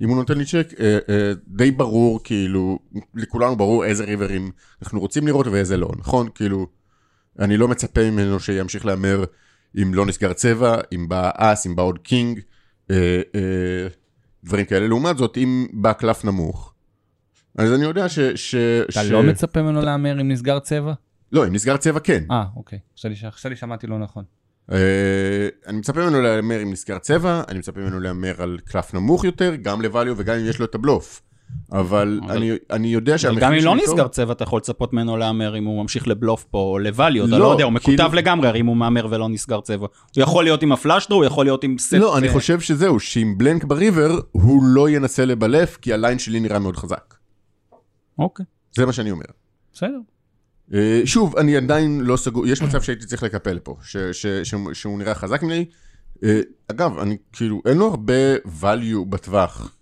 אם 0.00 0.08
הוא 0.08 0.16
נותן 0.16 0.38
לי 0.38 0.44
צ'ק, 0.44 0.66
אה, 0.80 0.98
אה, 1.08 1.32
די 1.46 1.70
ברור, 1.70 2.20
כאילו, 2.24 2.78
לכולנו 3.14 3.56
ברור 3.56 3.84
איזה 3.84 4.04
ריברים 4.04 4.50
אנחנו 4.82 5.00
רוצים 5.00 5.26
לראות 5.26 5.46
ואיזה 5.46 5.76
לא, 5.76 5.90
נכון? 5.98 6.28
כאילו, 6.34 6.66
אני 7.38 7.56
לא 7.56 7.68
מצפה 7.68 8.10
ממנו 8.10 8.40
שימשיך 8.40 8.86
להמר 8.86 9.24
אם 9.82 9.94
לא 9.94 10.06
נסגר 10.06 10.32
צבע, 10.32 10.76
אם 10.92 11.08
בא 11.08 11.30
אס, 11.36 11.66
אם 11.66 11.76
בא 11.76 11.82
עוד 11.82 11.98
king, 11.98 12.40
אה, 12.90 13.20
אה, 13.34 13.88
דברים 14.44 14.64
כאלה. 14.64 14.86
לעומת 14.86 15.18
זאת, 15.18 15.36
אם 15.36 15.66
בא 15.72 15.92
קלף 15.92 16.24
נמוך, 16.24 16.74
אז 17.58 17.72
אני 17.72 17.84
יודע 17.84 18.08
ש... 18.08 18.18
ש 18.18 18.54
אתה 18.90 19.04
ש... 19.04 19.10
לא 19.10 19.22
מצפה 19.22 19.62
ממנו 19.62 19.80
להמר 19.80 20.20
אם 20.20 20.28
נסגר 20.28 20.58
צבע? 20.58 20.92
לא, 21.32 21.46
אם 21.46 21.52
נסגר 21.52 21.76
צבע 21.76 22.00
כן. 22.00 22.24
אה, 22.30 22.44
אוקיי. 22.56 22.78
חשבתי 23.30 23.56
שמעתי 23.56 23.86
לא 23.86 23.98
נכון. 23.98 24.24
אה, 24.72 25.48
אני 25.66 25.78
מצפה 25.78 26.00
ממנו 26.00 26.20
להמר 26.20 26.62
אם 26.62 26.72
נסגר 26.72 26.98
צבע, 26.98 27.42
אני 27.48 27.58
מצפה 27.58 27.80
ממנו 27.80 28.00
להמר 28.00 28.42
על 28.42 28.58
קלף 28.64 28.94
נמוך 28.94 29.24
יותר, 29.24 29.54
גם 29.54 29.80
ל 29.80 29.86
value 29.86 30.14
וגם 30.16 30.36
אם 30.36 30.46
יש 30.46 30.58
לו 30.58 30.64
את 30.64 30.74
הבלוף. 30.74 31.22
אבל 31.72 32.20
אני, 32.28 32.52
אני 32.70 32.88
יודע 32.88 33.18
שהמחיר 33.18 33.42
גם 33.42 33.52
אם 33.52 33.64
לא. 33.64 33.76
נסגר 33.76 34.08
צבע, 34.08 34.32
אתה 34.32 34.42
יכול 34.42 34.58
לצפות 34.58 34.92
ממנו 34.92 35.16
להמר 35.16 35.58
אם 35.58 35.64
הוא 35.64 35.82
ממשיך 35.82 36.08
לבלוף 36.08 36.44
פה 36.44 36.58
או 36.58 36.78
לvalue, 36.78 37.24
אתה 37.24 37.26
לא, 37.26 37.38
לא 37.38 37.52
יודע, 37.52 37.64
הוא 37.64 37.72
מקוטב 37.72 37.96
כאילו- 37.96 38.14
לגמרי, 38.14 38.48
הרי 38.48 38.60
אם 38.60 38.66
הוא 38.66 38.76
מהמר 38.76 39.06
ולא 39.10 39.28
נסגר 39.28 39.60
צבע. 39.60 39.86
הוא 40.16 40.22
יכול 40.22 40.44
להיות 40.44 40.62
עם 40.62 40.72
הפלאשדרו, 40.72 41.18
הוא 41.18 41.24
יכול 41.24 41.46
להיות 41.46 41.64
עם 41.64 41.78
סט... 41.78 41.92
לא, 41.92 42.18
אני 42.18 42.28
אה, 42.28 42.32
חושב 42.32 42.60
שזהו, 42.60 43.00
שעם 43.00 43.38
בלנק 43.38 43.64
בריבר, 43.64 44.18
הוא 44.32 44.62
לא 44.64 44.90
ינסה 44.90 45.24
לבלף, 45.24 45.76
כי 45.76 45.92
הליין 45.92 46.18
שלי 46.18 46.40
נראה 46.40 46.58
מאוד 46.58 46.76
חזק. 46.76 47.14
אוקיי. 48.18 48.46
זה 48.72 48.86
מה 48.86 48.92
שאני 48.92 49.10
אומר. 49.10 49.24
בסדר. 49.72 49.98
אה, 50.74 51.02
שוב, 51.04 51.36
אני 51.36 51.56
עדיין 51.56 52.00
לא 52.00 52.16
סגור, 52.16 52.46
יש 52.46 52.62
מצב 52.62 52.82
שהייתי 52.82 53.06
צריך 53.06 53.22
לקפל 53.22 53.58
פה, 53.58 53.76
ש, 53.82 53.96
ש, 53.96 54.26
ש, 54.26 54.54
שהוא 54.72 54.98
נראה 54.98 55.14
חזק 55.14 55.42
ממני. 55.42 55.64
אה, 56.24 56.40
אגב, 56.70 56.98
אני 56.98 57.16
כאילו, 57.32 57.62
אין 57.66 57.78
לו 57.78 57.86
הרבה 57.86 58.36
value 58.60 59.04
בטווח. 59.08 59.76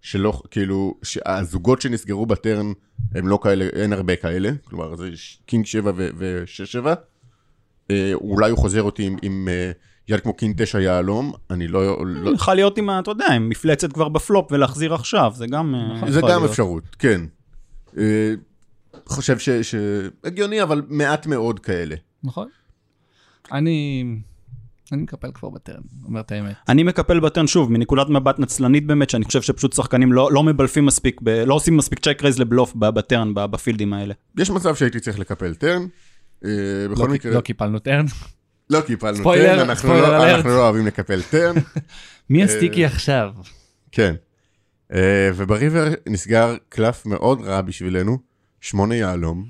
שלא, 0.00 0.42
כאילו, 0.50 0.94
שהזוגות 1.02 1.80
שנסגרו 1.80 2.26
ב 2.26 2.35
turn 2.35 2.72
הם 3.14 3.28
לא 3.28 3.38
כאלה, 3.42 3.64
אין 3.64 3.92
הרבה 3.92 4.16
כאלה. 4.16 4.50
כלומר, 4.64 4.96
זה 4.96 5.10
king 5.46 5.66
7 5.66 5.92
ו-6 5.96 6.46
7. 6.46 6.94
אולי 8.14 8.50
הוא 8.50 8.58
חוזר 8.58 8.82
אותי 8.82 9.02
עם, 9.02 9.16
עם 9.22 9.48
אה, 9.50 9.70
יד 10.08 10.20
כמו 10.20 10.34
king 10.34 10.62
9 10.62 10.80
יהלום, 10.80 11.32
אני 11.50 11.68
לא... 11.68 12.06
לא 12.06 12.30
יכול 12.30 12.54
להיות 12.54 12.78
עם, 12.78 12.90
אתה 12.90 13.10
יודע, 13.10 13.26
עם 13.26 13.48
מפלצת 13.48 13.92
כבר 13.92 14.08
בפלופ 14.08 14.52
ולהחזיר 14.52 14.94
עכשיו, 14.94 15.32
זה 15.36 15.46
גם... 15.46 15.74
אה, 15.74 16.10
זה 16.10 16.18
יכול 16.18 16.30
גם 16.30 16.38
להיות. 16.38 16.50
אפשרות, 16.50 16.84
כן. 16.98 17.20
אה, 17.98 18.34
חושב 19.06 19.38
ש... 19.38 19.50
ש... 19.50 19.74
אבל 20.62 20.82
מעט 20.88 21.26
מאוד 21.26 21.60
כאלה. 21.60 21.96
נכון. 22.22 22.48
אני... 23.52 24.04
אני 24.92 25.02
מקפל 25.02 25.30
כבר 25.34 25.48
ב 25.50 25.55
turn, 25.55 25.80
אומר 26.04 26.20
את 26.20 26.32
האמת. 26.32 26.54
אני 26.68 26.82
מקפל 26.82 27.20
ב 27.20 27.25
turn 27.25 27.46
שוב, 27.46 27.72
מנקודת 27.72 28.08
מבט 28.08 28.38
נצלנית 28.38 28.86
באמת, 28.86 29.10
שאני 29.10 29.24
חושב 29.24 29.42
שפשוט 29.42 29.72
שחקנים 29.72 30.12
לא, 30.12 30.32
לא 30.32 30.42
מבלפים 30.42 30.86
מספיק, 30.86 31.20
ב, 31.22 31.28
לא 31.28 31.54
עושים 31.54 31.76
מספיק 31.76 31.98
check 31.98 32.22
raise 32.22 32.38
לבלוף 32.38 32.74
ב 32.74 32.84
turn, 32.84 33.32
בפילדים 33.34 33.92
האלה. 33.92 34.14
יש 34.38 34.50
מצב 34.50 34.74
שהייתי 34.74 35.00
צריך 35.00 35.18
לקפל 35.18 35.54
turn. 35.54 35.82
אה, 36.44 36.50
בכל 36.90 37.02
לא, 37.06 37.08
מקרה, 37.14 37.32
לא 37.34 37.40
קיפלנו 37.40 37.78
turn. 37.78 38.04
לא 38.70 38.80
קיפלנו 38.80 39.16
spoiler, 39.16 39.46
turn, 39.56 39.58
אנחנו 39.68 39.88
ספוילר 39.88 40.08
לא- 40.18 40.24
alert. 40.24 40.34
אנחנו 40.36 40.50
לא 40.50 40.64
אוהבים 40.64 40.86
לקפל 40.86 41.22
turn. 41.22 41.54
מי 42.30 42.40
אה, 42.40 42.44
ה 42.44 42.50
sticky 42.50 42.84
עכשיו? 42.84 43.30
כן. 43.92 44.14
אה, 44.94 45.30
וב 45.36 45.51
river 45.51 45.88
נסגר 46.08 46.56
קלף 46.68 47.06
מאוד 47.06 47.40
רע 47.40 47.60
בשבילנו, 47.60 48.18
שמונה 48.60 48.94
יהלום. 48.94 49.44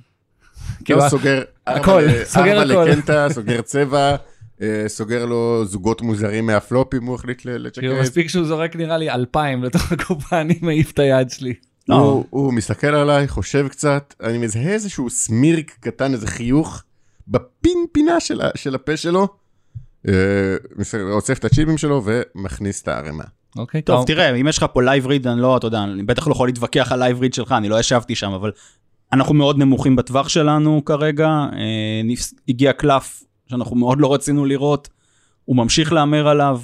כאילו, 0.85 0.99
לא 0.99 1.09
סוגר 1.09 1.43
הכל, 1.67 1.91
ארבע 1.91 2.03
ל- 2.21 2.25
סוגר 2.25 2.61
ארבע 2.61 2.73
הכל. 2.83 2.91
לקנטה, 2.91 3.27
סוגר 3.31 3.61
צבע, 3.63 4.11
אה, 4.11 4.17
סוגר 4.87 5.25
לו 5.25 5.65
זוגות 5.65 6.03
מוזרים 6.03 6.47
מהפלופ 6.47 6.95
אם 6.95 7.05
הוא 7.05 7.15
החליט 7.15 7.45
לצ'ק 7.45 7.79
כאילו. 7.79 8.01
מספיק 8.01 8.29
שהוא 8.29 8.45
זורק 8.45 8.77
נראה 8.77 8.99
לי 8.99 9.11
אלפיים 9.11 9.65
לתוך 9.65 9.93
הקופה, 9.93 10.41
אני 10.41 10.59
מעיף 10.63 10.91
את 10.91 10.99
היד 10.99 11.31
שלי. 11.31 11.55
לא. 11.89 11.95
הוא, 11.95 12.25
הוא 12.31 12.53
מסתכל 12.53 12.87
עליי, 12.87 13.29
חושב 13.29 13.69
קצת, 13.69 14.15
אני 14.23 14.39
מזהה 14.39 14.73
איזשהו 14.73 15.11
smirk 15.11 15.77
קטן, 15.81 16.13
איזה 16.13 16.27
חיוך, 16.27 16.83
בפין 17.29 17.79
פינה 17.93 18.21
של, 18.21 18.75
הפה 18.75 18.97
שלו, 18.97 19.29
אה, 20.09 20.13
אוסף 21.11 21.39
את 21.39 21.45
הצ'יפים 21.45 21.79
שלו 21.79 22.03
ומכניס 22.05 22.83
את 22.83 22.89
הערימה. 22.89 23.25
אוקיי, 23.57 23.83
טוב, 23.83 24.07
תראה, 24.07 24.35
אם 24.35 24.49
יש 24.49 24.59
לך 24.59 24.67
פה 24.73 24.83
live 24.83 25.07
read, 25.07 25.27
אני 25.27 25.41
לא, 25.41 25.57
אתה 25.57 25.67
יודע, 25.67 25.83
אני 25.83 26.03
בטח 26.03 26.27
לא 26.27 26.33
יכול 26.33 26.49
להתווכח 26.49 26.93
על 26.93 26.99
live 26.99 27.21
read 27.21 27.35
שלך, 27.35 27.53
אני 27.53 27.69
לא 27.69 27.81
ישבתי 27.81 28.15
שם, 28.15 28.33
אבל 28.33 28.51
אנחנו 29.13 29.35
מאוד 29.35 29.59
נמוכים 29.59 29.97
בטווח 29.97 30.29
שלנו 30.29 30.85
כרגע. 30.85 31.27
אה, 31.29 32.15
הגיע 32.49 32.73
קלף 32.73 33.23
שאנחנו 33.49 33.77
מאוד 33.77 34.01
לא 34.01 34.15
רצינו 34.15 34.45
לראות, 34.45 34.89
הוא 35.45 35.57
ממשיך 35.57 35.93
להמר 35.93 36.29
עליו, 36.29 36.61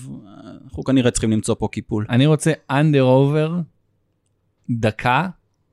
אנחנו 0.64 0.84
כנראה 0.84 1.10
צריכים 1.10 1.30
למצוא 1.30 1.54
פה 1.58 1.68
קיפול. 1.72 2.06
אני 2.10 2.26
רוצה 2.26 2.52
under 2.70 3.02
over 3.02 3.52
דקה, 4.70 5.28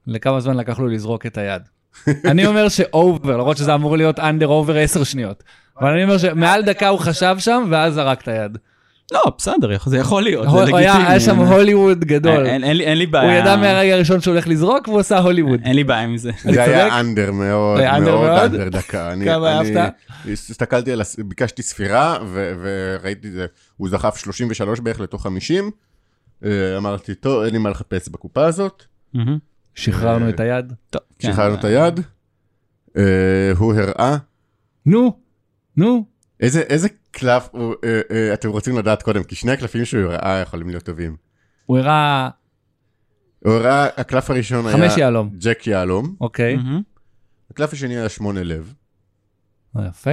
לכמה 0.08 0.40
זמן 0.40 0.58
לקח 0.58 0.80
לו 0.80 0.88
לזרוק 0.88 1.26
את 1.26 1.38
היד. 1.38 1.62
אני 2.32 2.46
אומר 2.46 2.70
ש 2.70 2.89
over, 2.89 3.38
למרות 3.38 3.58
שזה 3.58 3.76
אמור 3.76 3.98
להיות 3.98 4.20
under 4.20 4.48
over 4.48 4.78
10 4.78 5.04
שניות. 5.04 5.44
אבל 5.80 5.94
אני 5.94 6.04
אומר 6.04 6.18
שמעל 6.18 6.64
דקה 6.64 6.88
הוא 6.88 7.00
חשב 7.00 7.36
שם, 7.40 7.68
ואז 7.70 7.94
זרק 7.94 8.22
את 8.22 8.28
היד. 8.28 8.58
לא, 9.12 9.22
בסדר, 9.38 9.78
זה 9.86 9.98
יכול 9.98 10.24
להיות, 10.24 10.48
זה 10.52 10.58
לגיטימי. 10.58 10.80
היה 11.08 11.20
שם 11.20 11.38
הוליווד 11.38 12.00
גדול. 12.06 12.46
אין- 12.46 12.98
לי- 12.98 13.06
בעיה. 13.06 13.32
הוא 13.32 13.42
ידע 13.42 13.56
מהרגע 13.56 13.94
הראשון 13.96 14.22
שהוא 14.22 14.32
הולך 14.34 14.48
לזרוק, 14.48 14.88
והוא 14.88 15.00
עשה 15.00 15.18
הוליווד. 15.20 15.60
אין 15.64 15.76
לי 15.76 15.84
בעיה 15.84 16.02
עם 16.02 16.18
זה. 16.18 16.32
אני 16.46 16.54
זה 16.54 16.64
היה? 16.64 17.00
under 17.00 17.32
מאוד, 17.32 17.78
זה 17.78 17.84
היה 17.84 17.98
אנדר 17.98 18.16
מאוד 18.18 18.30
מאוד? 18.30 18.40
אנדר 18.56 18.70
דקה. 18.70 19.12
אני- 19.14 19.26
כמה 19.26 19.60
אני 19.62 19.78
אהבת? 19.78 19.94
הסתכלתי 20.32 20.92
על, 20.92 21.02
ביקשתי 21.26 21.62
ספירה 21.64 22.18
וראיתי 22.62 23.28
את 23.28 23.34
זה, 23.34 23.46
הוא 23.78 23.90
זחף 23.90 24.18
33 24.18 24.80
בערך 24.80 25.00
לתוך 25.00 25.24
50. 25.24 25.72
אה, 26.46 26.78
אמרתי, 26.78 27.16
טוב, 27.16 27.44
אין 27.44 27.52
לי 27.54 27.58
מה 27.58 27.70
לחפש 27.70 28.10
בקופה 28.10 28.46
הזאת. 28.46 28.84
מהמם. 29.14 29.38
שחררנו 29.76 30.26
אה, 30.26 30.30
את 30.30 30.40
היד. 30.40 30.74
כן. 31.20 31.32
שחררנו 31.32 31.56
את 31.56 31.64
היד. 31.66 32.00
אה, 32.98 33.04
הוא 33.58 33.74
הראה 33.74 34.18
נו, 34.86 35.18
נו. 35.78 36.06
איזה, 36.42 36.62
איזה 36.62 36.88
קלף 37.12 37.50
הוא, 37.52 37.76
אה, 37.84 38.02
אה, 38.12 38.34
אתם 38.34 38.50
רוצים 38.50 38.78
לדעת 38.78 39.02
קודם, 39.04 39.24
כי 39.24 39.36
שני 39.36 39.52
הקלפים 39.52 39.86
שהוא 39.86 40.04
הראה 40.12 40.38
יכולים 40.40 40.70
להיות 40.70 40.84
טובים. 40.84 41.16
הוא 41.66 41.78
הראה 41.78 42.30
הוא 43.46 43.54
הראה, 43.54 43.86
הקלף 43.98 44.30
הראשון 44.30 44.68
היה 44.68 44.78
חמש 44.78 44.98
יהלום. 44.98 45.30
ג'ק 45.38 45.68
יהלום, 45.68 46.16
אוקיי. 46.22 46.56
מהמם. 46.56 46.82
הקלף 47.52 47.74
השני 47.74 47.98
היה 47.98 48.10
שמונה 48.10 48.44
לב. 48.44 48.74
אה, 49.78 49.88
יפה, 49.88 50.10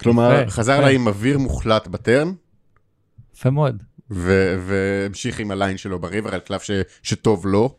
כלומר, 0.00 0.40
יפה, 0.42 0.50
חזר 0.50 0.72
יפה. 0.72 0.80
לה 0.82 0.88
עם 0.88 1.06
אוויר 1.06 1.38
מוחלט 1.38 1.88
בטרן, 1.88 2.32
יפה 3.34 3.50
מאוד. 3.50 3.82
ו- 4.10 4.56
והמשיך 4.66 5.40
עם 5.40 5.50
הליין 5.50 5.76
שלו 5.76 5.98
בריבר 5.98 6.34
על 6.34 6.40
קלף 6.40 6.62
ש- 6.62 6.70
שטוב 7.02 7.46
לו. 7.46 7.78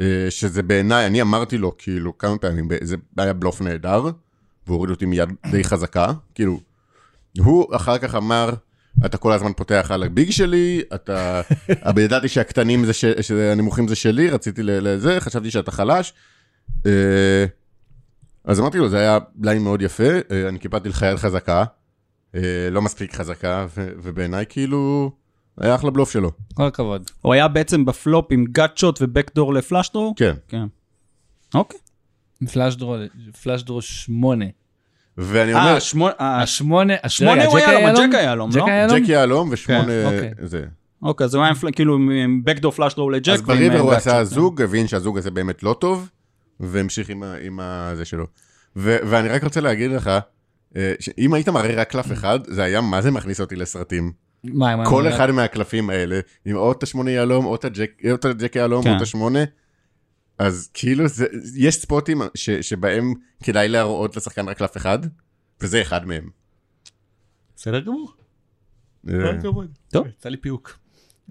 אה, 0.00 0.26
שזה 0.30 0.62
בעיניי, 0.62 1.06
אני 1.06 1.22
אמרתי 1.22 1.58
לו 1.58 1.76
כאילו 1.78 2.18
כמה 2.18 2.38
פעמים, 2.38 2.68
זה 2.82 2.96
היה 3.18 3.32
בלוף 3.32 3.60
נהדר, 3.60 4.02
והוא 4.66 4.76
הוריד 4.76 4.90
אותי 4.90 5.06
מיד 5.06 5.28
די 5.50 5.64
חזקה, 5.64 6.12
כאילו, 6.34 6.60
הוא 7.38 7.76
אחר 7.76 7.98
כך 7.98 8.14
אמר, 8.14 8.50
אתה 9.06 9.16
כל 9.16 9.32
הזמן 9.32 9.52
פותח 9.52 9.86
על 9.90 10.02
ה 10.02 10.09
big 10.09 10.30
שלי, 10.30 10.82
אתה, 10.94 11.40
אבל 11.88 12.02
ידעתי 12.02 12.28
שהקטנים 12.28 12.84
זה, 12.84 12.92
ש... 12.92 13.04
שהנמוכים 13.04 13.88
זה 13.88 13.96
שלי, 13.96 14.30
רציתי 14.30 14.62
לזה, 14.62 15.20
חשבתי 15.20 15.50
שאתה 15.50 15.70
חלש. 15.70 16.12
אה, 16.86 17.44
אז 18.44 18.60
אמרתי 18.60 18.78
לו, 18.78 18.88
זה 18.88 18.98
היה 18.98 19.18
line 19.42 19.62
מאוד 19.62 19.82
יפה, 19.82 20.08
אה, 20.30 20.48
אני 20.48 20.58
קיפלתי 20.58 20.88
לך 20.88 21.02
יד 21.02 21.16
חזקה, 21.16 21.64
לא 22.70 22.82
מספיק 22.82 23.14
חזקה, 23.14 23.66
ו... 23.76 23.88
ובעיניי 24.02 24.44
כאילו, 24.48 25.10
היה 25.58 25.74
אחלה 25.74 25.90
בלוף 25.90 26.10
שלו. 26.10 26.30
כל 26.54 26.66
הכבוד. 26.66 27.10
הוא 27.22 27.34
היה 27.34 27.48
בעצם 27.48 27.84
בפלופ 27.84 28.26
עם 28.30 28.44
gutshot 28.44 28.98
ו 29.02 29.08
backdoor 29.08 29.54
ל 29.54 29.60
flush 29.60 29.87
draw? 29.87 30.14
כן. 30.16 30.34
כן. 30.48 30.64
אוקיי. 31.54 31.80
flush 32.46 32.71
draw, 32.71 32.96
flush 33.42 33.64
draw 33.64 33.82
שמונה. 33.82 34.44
ואני 35.18 35.54
אומר, 35.54 35.74
אה, 35.74 35.80
שמונה, 35.80 36.12
אה, 36.20 36.42
השמונה, 36.42 36.94
שמונה 37.08 37.32
רגע, 37.42 37.44
הוא 37.50 37.58
ג'ק 37.58 37.64
היה 37.68 37.72
לו, 37.72 37.78
היהלום? 37.78 38.06
ג'ק 38.06 38.14
היהלום, 38.14 38.50
לא? 38.94 38.98
ג'ק 38.98 39.08
יהלום 39.08 39.48
ושמונה, 39.52 39.84
כן, 39.84 40.04
אוקיי. 40.06 40.30
זה. 40.42 40.64
אוקיי, 41.02 41.24
אז 41.24 41.34
הוא 41.34 41.44
היה 41.44 41.52
כאילו 41.72 41.94
עם 41.96 42.40
בקדור 42.44 42.72
פלאשדרו 42.72 43.10
לג'ק. 43.10 43.32
אז 43.34 43.42
בריבר 43.42 43.74
אה, 43.76 43.80
הוא 43.80 43.92
עשה 43.92 44.24
שוט. 44.24 44.34
זוג, 44.34 44.62
הבין 44.62 44.86
שהזוג 44.88 45.18
הזה 45.18 45.30
באמת 45.30 45.62
לא 45.62 45.76
טוב, 45.80 46.08
והמשיך 46.60 47.08
עם 47.10 47.22
ה- 47.22 47.34
עם 47.42 47.60
הזה 47.60 48.04
שלו. 48.04 48.26
ואני 48.76 49.28
רק 49.28 49.44
רוצה 49.44 49.60
להגיד 49.60 49.90
לך, 49.90 50.10
אה, 50.76 50.92
שאם 51.00 51.34
היית 51.34 51.48
מראה 51.48 51.74
רק 51.74 51.90
קלף 51.90 52.12
אחד, 52.12 52.38
זה 52.46 52.62
היה 52.62 52.80
מה 52.80 53.02
זה 53.02 53.10
מכניס 53.10 53.40
אותי 53.40 53.56
לסרטים. 53.56 54.12
מה, 54.44 54.76
מה, 54.76 54.86
כל 54.86 55.02
מה, 55.02 55.08
אחד 55.08 55.30
מהקלפים 55.30 55.90
האלה, 55.90 56.20
עם 56.44 56.56
או 56.56 56.72
את 56.72 56.82
השמונה 56.82 57.10
יהלום, 57.10 57.44
או 57.44 57.54
את 57.54 57.64
הג'ק- 57.64 58.02
או 58.10 58.14
את 58.14 58.24
הג'ק 58.24 58.56
יהלום, 58.56 58.84
כן. 58.84 58.90
או 58.90 58.96
את 58.96 59.02
השמונה, 59.02 59.38
אז 60.38 60.70
כאילו, 60.74 61.08
זה- 61.08 61.26
יש 61.56 61.74
ספוטים 61.76 62.22
ש- 62.34 62.50
שבהם 62.50 63.14
כדאי 63.44 63.68
להראות 63.68 64.16
לשחקן 64.16 64.48
רק 64.48 64.58
קלף 64.58 64.76
אחד, 64.76 64.98
וזה 65.60 65.82
אחד 65.82 66.06
מהם. 66.06 66.30
בסדר 67.56 67.80
גמור. 67.80 68.12
אה, 69.08 69.14
טוב. 69.90 70.06
יצא 70.06 70.28
לי 70.28 70.36
פיוק. 70.36 70.78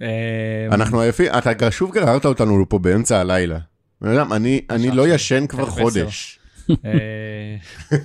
אה, 0.01 0.67
אנחנו 0.71 0.99
עייפים, 1.01 1.27
אתה 1.37 1.71
שוב 1.71 1.91
גררת 1.93 2.25
אותנו 2.25 2.65
פה 2.69 2.79
באמצע 2.79 3.19
הלילה. 3.19 3.59
אני 4.03 4.61
אני 4.69 4.87
לא 4.91 5.01
עכשיו, 5.03 5.15
ישן 5.15 5.47
כבר 5.47 5.65
חודש. 5.65 6.39
אה, 6.85 7.57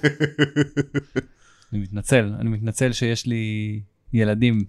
אני 1.72 1.80
מתנצל, 1.80 2.32
אני 2.40 2.48
מתנצל 2.50 2.92
שיש 2.92 3.26
לי 3.26 3.80
ילדים, 4.12 4.64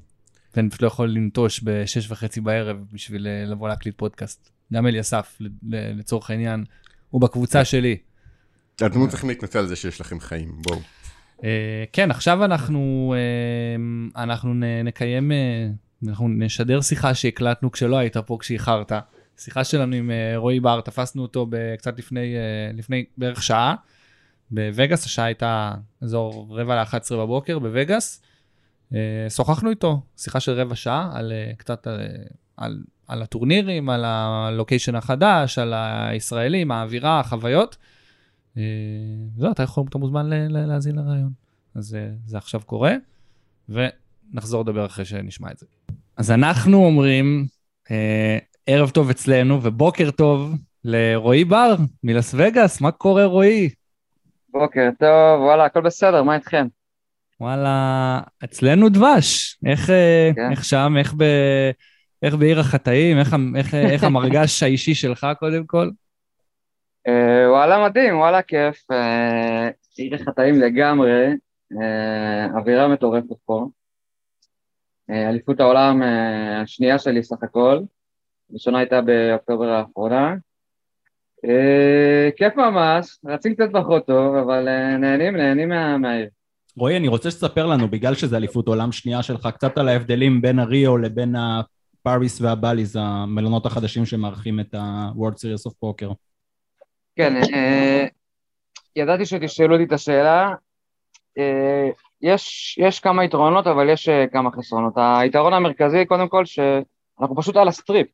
ואני 0.56 0.70
פשוט 0.70 0.82
לא 0.82 0.88
יכול 0.88 1.10
לנטוש 1.10 1.62
בשש 1.64 2.12
וחצי 2.12 2.42
בערב 2.42 2.78
בשביל 2.94 3.28
לבוא 3.52 3.68
להקליט 3.70 3.98
פודקאסט. 3.98 4.50
גם 4.74 4.88
אליסף, 4.88 5.38
לצורך 5.98 6.30
העניין, 6.30 6.64
הוא 7.10 7.22
בקבוצה 7.22 7.66
שלי. 7.66 7.98
אתם 8.76 9.02
לא 9.06 9.08
צריכים 9.10 9.30
להתנצל 9.30 9.60
על 9.60 9.68
זה 9.68 9.76
שיש 9.76 10.02
לכם 10.02 10.20
חיים, 10.20 10.62
בואו. 10.62 10.80
אה, 11.44 11.84
כן, 11.94 12.12
עכשיו 12.12 12.46
אנחנו, 12.46 13.14
אה, 13.18 14.24
אנחנו 14.24 14.54
נקיים, 14.84 15.32
אה, 15.32 15.68
אנחנו 16.08 16.28
נשדר 16.28 16.82
שיחה 16.82 17.14
שהקלטנו 17.14 17.72
כשלא 17.72 17.98
היית 17.98 18.18
פה, 18.18 18.38
כשאיחרת. 18.40 18.92
שיחה 19.38 19.64
שלנו 19.64 19.96
עם 19.96 20.12
רועי 20.36 20.60
בר, 20.60 20.82
תפסנו 20.82 21.22
אותו 21.22 21.50
קצת 21.78 22.00
לפני, 22.00 22.36
לפני 22.74 23.06
בערך 23.18 23.44
שעה. 23.44 23.76
בווגאס, 24.52 25.06
השעה 25.06 25.26
הייתה 25.26 25.74
אזור 26.02 26.48
רבע 26.60 26.76
ל-11 26.76 27.16
בבוקר 27.16 27.60
בווגאס. 27.60 28.22
שוחחנו 29.30 29.70
איתו, 29.70 30.02
שיחה 30.18 30.40
של 30.40 30.52
רבע 30.52 30.76
שעה 30.76 31.10
על 31.14 31.34
קצת 31.58 31.88
על, 32.58 32.84
על, 33.08 33.22
הטורנירים, 33.22 33.90
על 33.90 34.06
הלוקיישן 34.06 34.96
החדש, 34.96 35.60
על 35.60 35.74
הישראלים, 35.76 36.72
האווירה, 36.72 37.20
החוויות. 37.20 37.78
אה, 38.58 38.64
זהו, 39.38 39.52
אתה 39.52 39.64
יכול, 39.64 39.84
אתה 39.90 39.98
מוזמן 39.98 40.30
להאזין 40.50 40.96
לרעיון. 40.96 41.32
אז 41.76 41.96
אה, 41.96 42.10
זה 42.26 42.38
עכשיו 42.38 42.62
קורה, 42.66 42.94
ונחזור 43.70 44.62
לדבר 44.62 44.86
אחרי 44.86 45.06
שנשמע 45.06 45.52
את 45.52 45.58
זה. 45.58 45.66
אז 46.18 46.32
אנחנו 46.32 46.86
אומרים, 46.86 47.46
אה, 47.92 48.38
ערב 48.68 48.90
טוב 48.90 49.10
אצלנו 49.10 49.60
ובוקר 49.64 50.12
טוב 50.12 50.56
לרועי 50.84 51.46
בר 51.46 51.76
מלס 52.04 52.34
וגאס, 52.38 52.82
מה 52.82 52.92
קורה 52.92 53.26
רועי? 53.26 53.70
בוקר 54.50 54.90
טוב, 55.00 55.42
וואלה, 55.42 55.66
הכל 55.66 55.82
בסדר, 55.82 56.24
מה 56.24 56.36
איתכם? 56.36 56.68
וואלה, 57.40 58.20
אצלנו 58.44 58.90
דבש. 58.90 59.58
איך, 59.66 59.86
כן. 60.36 60.52
איך 60.52 60.66
שם, 60.66 60.94
איך, 61.00 61.14
ב, 61.18 61.24
איך 62.24 62.36
בעיר 62.36 62.60
החטאים, 62.60 63.20
איך, 63.20 63.36
איך, 63.56 63.74
איך 63.76 64.04
המרגש 64.04 64.64
האישי 64.64 64.94
שלך 64.94 65.28
קודם 65.40 65.66
כל? 65.66 65.90
אה, 67.08 67.52
וואלה, 67.52 67.86
מדהים, 67.90 68.18
וואלה, 68.18 68.42
כיף. 68.42 68.92
אה, 68.92 69.70
עיר 69.98 70.16
החטאים 70.16 70.56
לגמרי, 70.62 71.26
אה, 71.82 72.46
אווירה 72.60 72.88
מטורפת 72.88 73.36
פה. 73.46 73.68
אליפות 75.10 75.60
העולם 75.60 76.02
השנייה 76.64 77.00
שלי 77.00 77.24
סך 77.24 77.44
הכל, 77.44 77.80
הראשונה 78.52 78.80
הייתה 78.80 79.02
באוקטובר 79.02 79.70
האחרונה. 79.70 80.36
כיף 82.38 82.56
ממש, 82.56 83.18
רצים 83.26 83.56
קצת 83.56 83.70
פחות 83.74 84.08
טוב, 84.08 84.36
אבל 84.36 84.68
נהנים, 84.98 85.36
נהנים 85.38 85.70
מה- 85.70 85.98
מהעיר. 85.98 86.30
רועי, 86.78 86.98
אני 86.98 87.08
רוצה 87.08 87.32
שתספר 87.32 87.66
לנו, 87.66 87.88
בגלל 87.88 88.16
שזה 88.16 88.38
אליפות 88.38 88.68
עולם 88.68 88.92
שנייה 88.92 89.24
שלך, 89.24 89.48
קצת 89.54 89.78
על 89.78 89.88
ההבדלים 89.88 90.42
בין 90.42 90.60
הריו 90.60 90.98
לבין 90.98 91.36
הפאריס 92.08 92.42
והבאליז, 92.42 92.96
המלונות 93.00 93.66
החדשים 93.66 94.06
שמארחים 94.06 94.60
את 94.60 94.74
ה-World 94.74 95.34
Series 95.34 95.72
of 95.72 95.74
Poker. 95.84 96.14
כן, 97.16 97.36
אה, 97.54 98.06
ידעתי 98.96 99.26
שתשאלו 99.26 99.74
אותי 99.74 99.84
את 99.84 99.92
השאלה. 99.92 100.54
אה, 101.38 101.90
יש, 102.22 102.76
יש 102.82 103.00
כמה 103.00 103.24
יתרונות, 103.24 103.68
אבל 103.68 103.90
יש 103.90 104.10
אה, 104.10 104.28
כמה 104.28 104.52
חסרונות. 104.52 104.94
היתרון 104.96 105.54
המרכזי, 105.54 106.06
קודם 106.06 106.28
כל, 106.28 106.46
שאנחנו 106.46 107.36
פשוט 107.36 107.58
על 107.58 107.68
הסטריפ. 107.68 108.08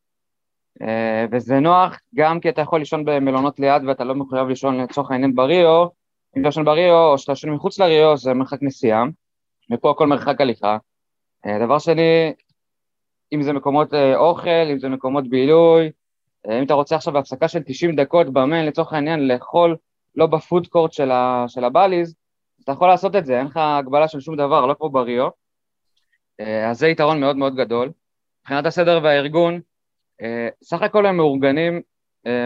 וזה 1.31 1.59
נוח, 1.59 1.99
גם 2.15 2.39
כי 2.39 2.49
אתה 2.49 2.61
יכול 2.61 2.79
לישון 2.79 3.05
במלונות 3.05 3.59
ליד 3.59 3.83
ואתה 3.87 4.03
לא 4.03 4.15
מחויב 4.15 4.47
לישון 4.47 4.81
לצורך 4.81 5.11
העניין 5.11 5.35
בריו. 5.35 5.85
אם 6.37 6.41
אתה 6.41 6.49
ישן 6.49 6.65
בריו 6.65 7.11
או 7.11 7.17
שאתה 7.17 7.31
ישן 7.31 7.49
מחוץ 7.49 7.79
לריו, 7.79 8.17
זה 8.17 8.33
מרחק 8.33 8.57
נסיעה. 8.61 9.03
ופה 9.73 9.91
הכל 9.91 10.07
מרחק 10.07 10.41
הליכה. 10.41 10.77
דבר 11.45 11.79
שני, 11.79 12.33
אם 13.33 13.41
זה 13.41 13.53
מקומות 13.53 13.93
אה, 13.93 14.17
אוכל, 14.17 14.67
אם 14.71 14.79
זה 14.79 14.89
מקומות 14.89 15.29
בילוי, 15.29 15.91
אה, 16.49 16.59
אם 16.59 16.63
אתה 16.63 16.73
רוצה 16.73 16.95
עכשיו 16.95 17.13
בהפסקה 17.13 17.47
של 17.47 17.63
90 17.65 17.95
דקות 17.95 18.33
במיין, 18.33 18.65
לצורך 18.65 18.93
העניין, 18.93 19.27
לאכול 19.27 19.77
לא 20.15 20.25
בפוד 20.25 20.67
קורט 20.67 20.93
של, 20.93 21.11
ה, 21.11 21.45
של 21.47 21.63
הבליז, 21.63 22.15
אתה 22.63 22.71
יכול 22.71 22.87
לעשות 22.87 23.15
את 23.15 23.25
זה, 23.25 23.37
אין 23.37 23.45
לך 23.45 23.59
הגבלה 23.61 24.07
של 24.07 24.19
שום 24.19 24.35
דבר, 24.35 24.65
לא 24.65 24.73
כמו 24.73 24.89
בריו. 24.89 25.27
אה, 26.39 26.69
אז 26.69 26.79
זה 26.79 26.87
יתרון 26.87 27.19
מאוד 27.19 27.37
מאוד 27.37 27.55
גדול. 27.55 27.91
מבחינת 28.41 28.65
הסדר 28.65 28.99
והארגון, 29.03 29.59
סך 30.63 30.81
הכל 30.81 31.05
הם 31.05 31.17
מאורגנים 31.17 31.81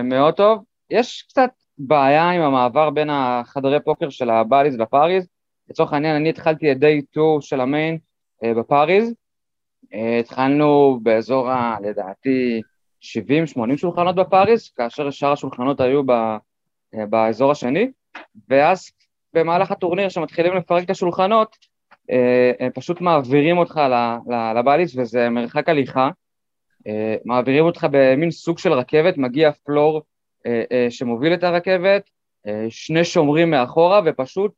מאוד 0.04 0.34
טוב. 0.34 0.64
יש 0.90 1.22
קצת 1.22 1.50
בעיה 1.78 2.30
עם 2.30 2.42
המעבר 2.42 2.90
בין 2.90 3.10
החדרי 3.10 3.80
פוקר 3.80 4.10
של 4.10 4.30
הבליז 4.30 4.80
לפאריז. 4.80 5.28
לצורך 5.70 5.94
העניין, 5.94 6.16
אני 6.16 6.30
התחלתי 6.30 6.72
את 6.72 6.80
דיי 6.80 7.02
2 7.12 7.42
של 7.42 7.62
המיין 7.62 7.98
בפאריז. 8.44 9.14
אה, 9.94 10.20
התחלנו 10.20 11.00
באזור, 11.04 11.50
ה, 11.50 11.78
לדעתי, 11.82 12.62
70-80 13.02 13.78
שולחנות 13.78 14.16
בפאריס, 14.16 14.70
כאשר 14.70 15.12
שאר 15.12 15.32
השולחנות 15.32 15.80
היו 15.80 16.04
ב, 16.06 16.12
אה, 16.12 17.06
באזור 17.10 17.52
השני, 17.52 17.92
ואז 18.50 18.92
במהלך 19.34 19.72
הטורניר, 19.72 20.10
כשמתחילים 20.10 20.54
לפרק 20.54 20.84
את 20.84 20.90
השולחנות, 20.90 21.58
אה, 22.12 22.52
הם 22.60 22.72
פשוט 22.72 23.02
מעבירים 23.02 23.58
אותך 23.58 23.82
לבליס, 24.56 24.96
וזה 24.98 25.30
מרחק 25.30 25.70
הליכה. 25.70 26.10
אה, 26.88 27.16
מעבירים 27.26 27.66
אותך 27.66 27.88
במין 27.92 28.32
סוג 28.32 28.60
של 28.60 28.74
רכבת, 28.74 29.18
מגיע 29.18 29.52
פלור 29.52 30.02
אה, 30.46 30.64
אה, 30.72 30.88
שמוביל 30.90 31.34
את 31.34 31.44
הרכבת, 31.44 32.10
אה, 32.48 32.66
שני 32.70 33.04
שומרים 33.04 33.50
מאחורה, 33.50 34.02
ופשוט 34.06 34.52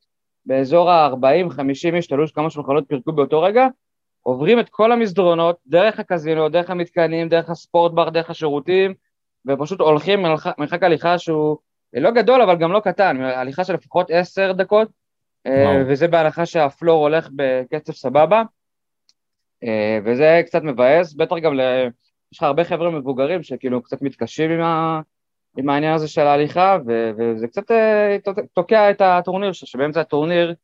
באזור 0.46 0.92
ה-40-50 0.92 1.96
איש, 1.96 2.08
תלוי 2.08 2.28
כמה 2.34 2.50
שולחנות 2.50 2.84
פירקו 2.88 3.12
באותו 3.12 3.42
רגע, 3.42 3.68
עוברים 4.30 4.60
את 4.60 4.70
כל 4.70 4.92
המסדרונות, 4.92 5.58
דרך 5.68 6.00
הקזינו, 6.00 6.50
דרך 6.50 6.69
המתקנים, 6.69 7.30
דרך 7.30 7.50
הספורט 7.50 7.92
בר, 7.92 8.10
דרך 8.10 8.30
השירותים, 8.30 8.94
ופשוט 9.48 9.80
הולכים 9.80 10.21
מרחק, 10.58 10.84
הליכה 10.84 11.17
שהוא 11.17 11.58
לא 11.94 12.12
גדול, 12.12 12.42
אבל 12.42 12.56
גם 12.56 12.71
לא 12.71 12.80
קטן, 12.80 13.21
הליכה 13.21 13.63
של 13.63 13.73
לפחות 13.73 14.12
עשר 14.12 14.52
דקות, 14.52 14.88
אה, 15.46 15.63
וואו. 15.65 15.88
וזה 15.88 16.08
בהנחה 16.08 16.46
שהפלור 16.46 17.04
הולך 17.04 17.30
בקצב 17.36 17.94
סבבה, 17.94 18.44
אה, 19.63 20.00
וזה 20.06 20.42
קצת 20.46 20.63
מבאס, 20.63 21.13
בטח 21.13 21.36
גם 21.36 21.54
ל... 21.54 21.62
יש 22.32 22.38
לך 22.38 22.44
הרבה 22.44 22.63
חבר'ה 22.63 22.90
מבוגרים 22.90 23.44
שכאילו 23.44 23.82
קצת 23.82 24.02
מתקשים 24.02 24.52
עם, 24.52 24.62
ה... 24.62 25.02
עם 25.58 25.69
העניין 25.69 25.94
הזה 25.94 26.08
של 26.08 26.21
ההליכה, 26.21 26.77
ו... 26.88 27.12
וזה 27.17 27.48
קצת 27.48 27.71
אה, 27.71 28.17
תוקע 28.54 28.92
את 28.92 29.02
הטורניר, 29.02 29.52
שבאמצע 29.52 30.02
הטורניר 30.02 30.56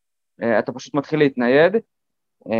אה, 0.44 0.60
אתה 0.60 0.72
פשוט 0.72 0.94
מתחיל 0.94 1.20
להתנייד. 1.20 1.76
Uh, 2.48 2.52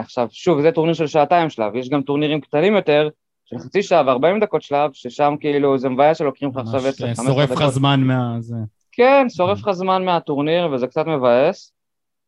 עכשיו, 0.00 0.28
שוב, 0.30 0.60
זה 0.60 0.72
טורניר 0.72 0.94
של 0.94 1.06
שעתיים 1.06 1.50
שלב, 1.50 1.76
יש 1.76 1.88
גם 1.88 2.02
טורנירים 2.02 2.40
קטנים 2.40 2.74
יותר, 2.74 3.08
של 3.44 3.58
חצי 3.58 3.82
שעה 3.82 4.02
ו-40 4.16 4.40
דקות 4.40 4.62
שלב, 4.62 4.90
ששם 4.92 5.34
כאילו 5.40 5.78
זה 5.78 5.88
מבאס 5.88 6.18
שלוקחים 6.18 6.48
לך 6.48 6.56
עכשיו 6.56 6.80
10-15 6.80 6.82
ממש, 6.84 6.90
דקות. 6.90 7.06
כן, 7.08 7.24
שורף 7.26 7.50
לך 7.50 7.66
זמן 7.70 8.00
מה... 8.00 8.36
זה. 8.40 8.56
כן, 8.92 9.26
שורף 9.28 9.58
לך 9.58 9.70
זמן 9.70 10.04
מהטורניר 10.04 10.68
וזה 10.72 10.86
קצת 10.86 11.06
מבאס. 11.06 11.72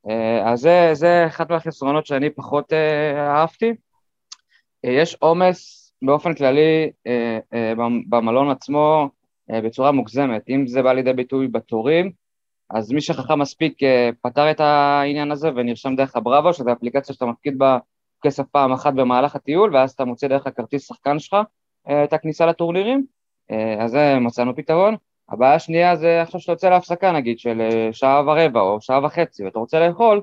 אה, 0.09 0.53
אז 0.53 0.61
זה, 0.61 0.91
זה 0.93 1.25
אחת 1.27 1.51
מהחסרונות 1.51 2.07
שאני 2.07 2.31
פחות 2.31 2.73
אה, 2.73 3.27
אהבתי. 3.31 3.73
אה, 4.85 4.91
יש 4.91 5.15
עומס 5.15 5.93
באופן 6.03 6.35
כללי 6.35 6.91
אה, 7.07 7.39
אה, 7.55 7.73
במ- 7.77 8.03
במלון 8.09 8.51
עצמו 8.51 9.09
אה, 9.51 9.61
בצורה 9.61 9.93
מוגזמת. 9.93 10.43
אם 10.49 10.67
זה 10.67 10.83
בא 10.83 10.93
לידי 10.93 11.13
ביטוי 11.13 11.49
בתורים, 11.49 12.11
אז 12.71 12.93
מי 12.93 13.01
שחכם 13.01 13.39
מספיק 13.39 13.83
אה, 13.83 14.11
פתר 14.23 14.51
את 14.51 14.61
העניין 14.61 15.33
הזה 15.33 15.51
ונרשם 15.57 15.97
דרך 15.97 16.17
הבראבו, 16.17 16.53
שזו 16.53 16.73
אפליקציה 16.73 17.15
שאתה 17.15 17.27
מפקיד 17.27 17.59
בה 17.59 17.79
כסף 18.23 18.45
פעם 18.47 18.73
אחת 18.73 18.95
במהלך 18.95 19.37
הטיול, 19.37 19.75
ואז 19.75 19.91
אתה 19.91 20.05
מוצא 20.05 20.29
דרך 20.29 20.47
הכרטיס 20.47 20.87
שחקן 20.87 21.19
שלך 21.19 21.37
אה, 21.89 22.05
את 22.05 22.13
הכניסה 22.13 22.47
לטורנירים. 22.47 23.07
אה, 23.51 23.85
אז 23.85 23.91
זה 23.91 24.19
מצאנו 24.21 24.57
פתרון. 24.57 24.97
הבעיה 25.29 25.55
השנייה 25.55 25.97
זה 25.97 26.23
עכשיו 26.23 26.41
שאתה 26.41 26.53
יוצא 26.53 26.71
להפסקה 26.71 27.13
נגיד 27.13 27.39
של 27.39 27.89
שעה 27.93 28.23
ורבע 28.27 28.61
או 28.61 28.81
שעה 28.81 29.05
וחצי 29.05 29.45
ואתה 29.45 29.59
רוצה 29.59 29.89
לאכול, 29.89 30.21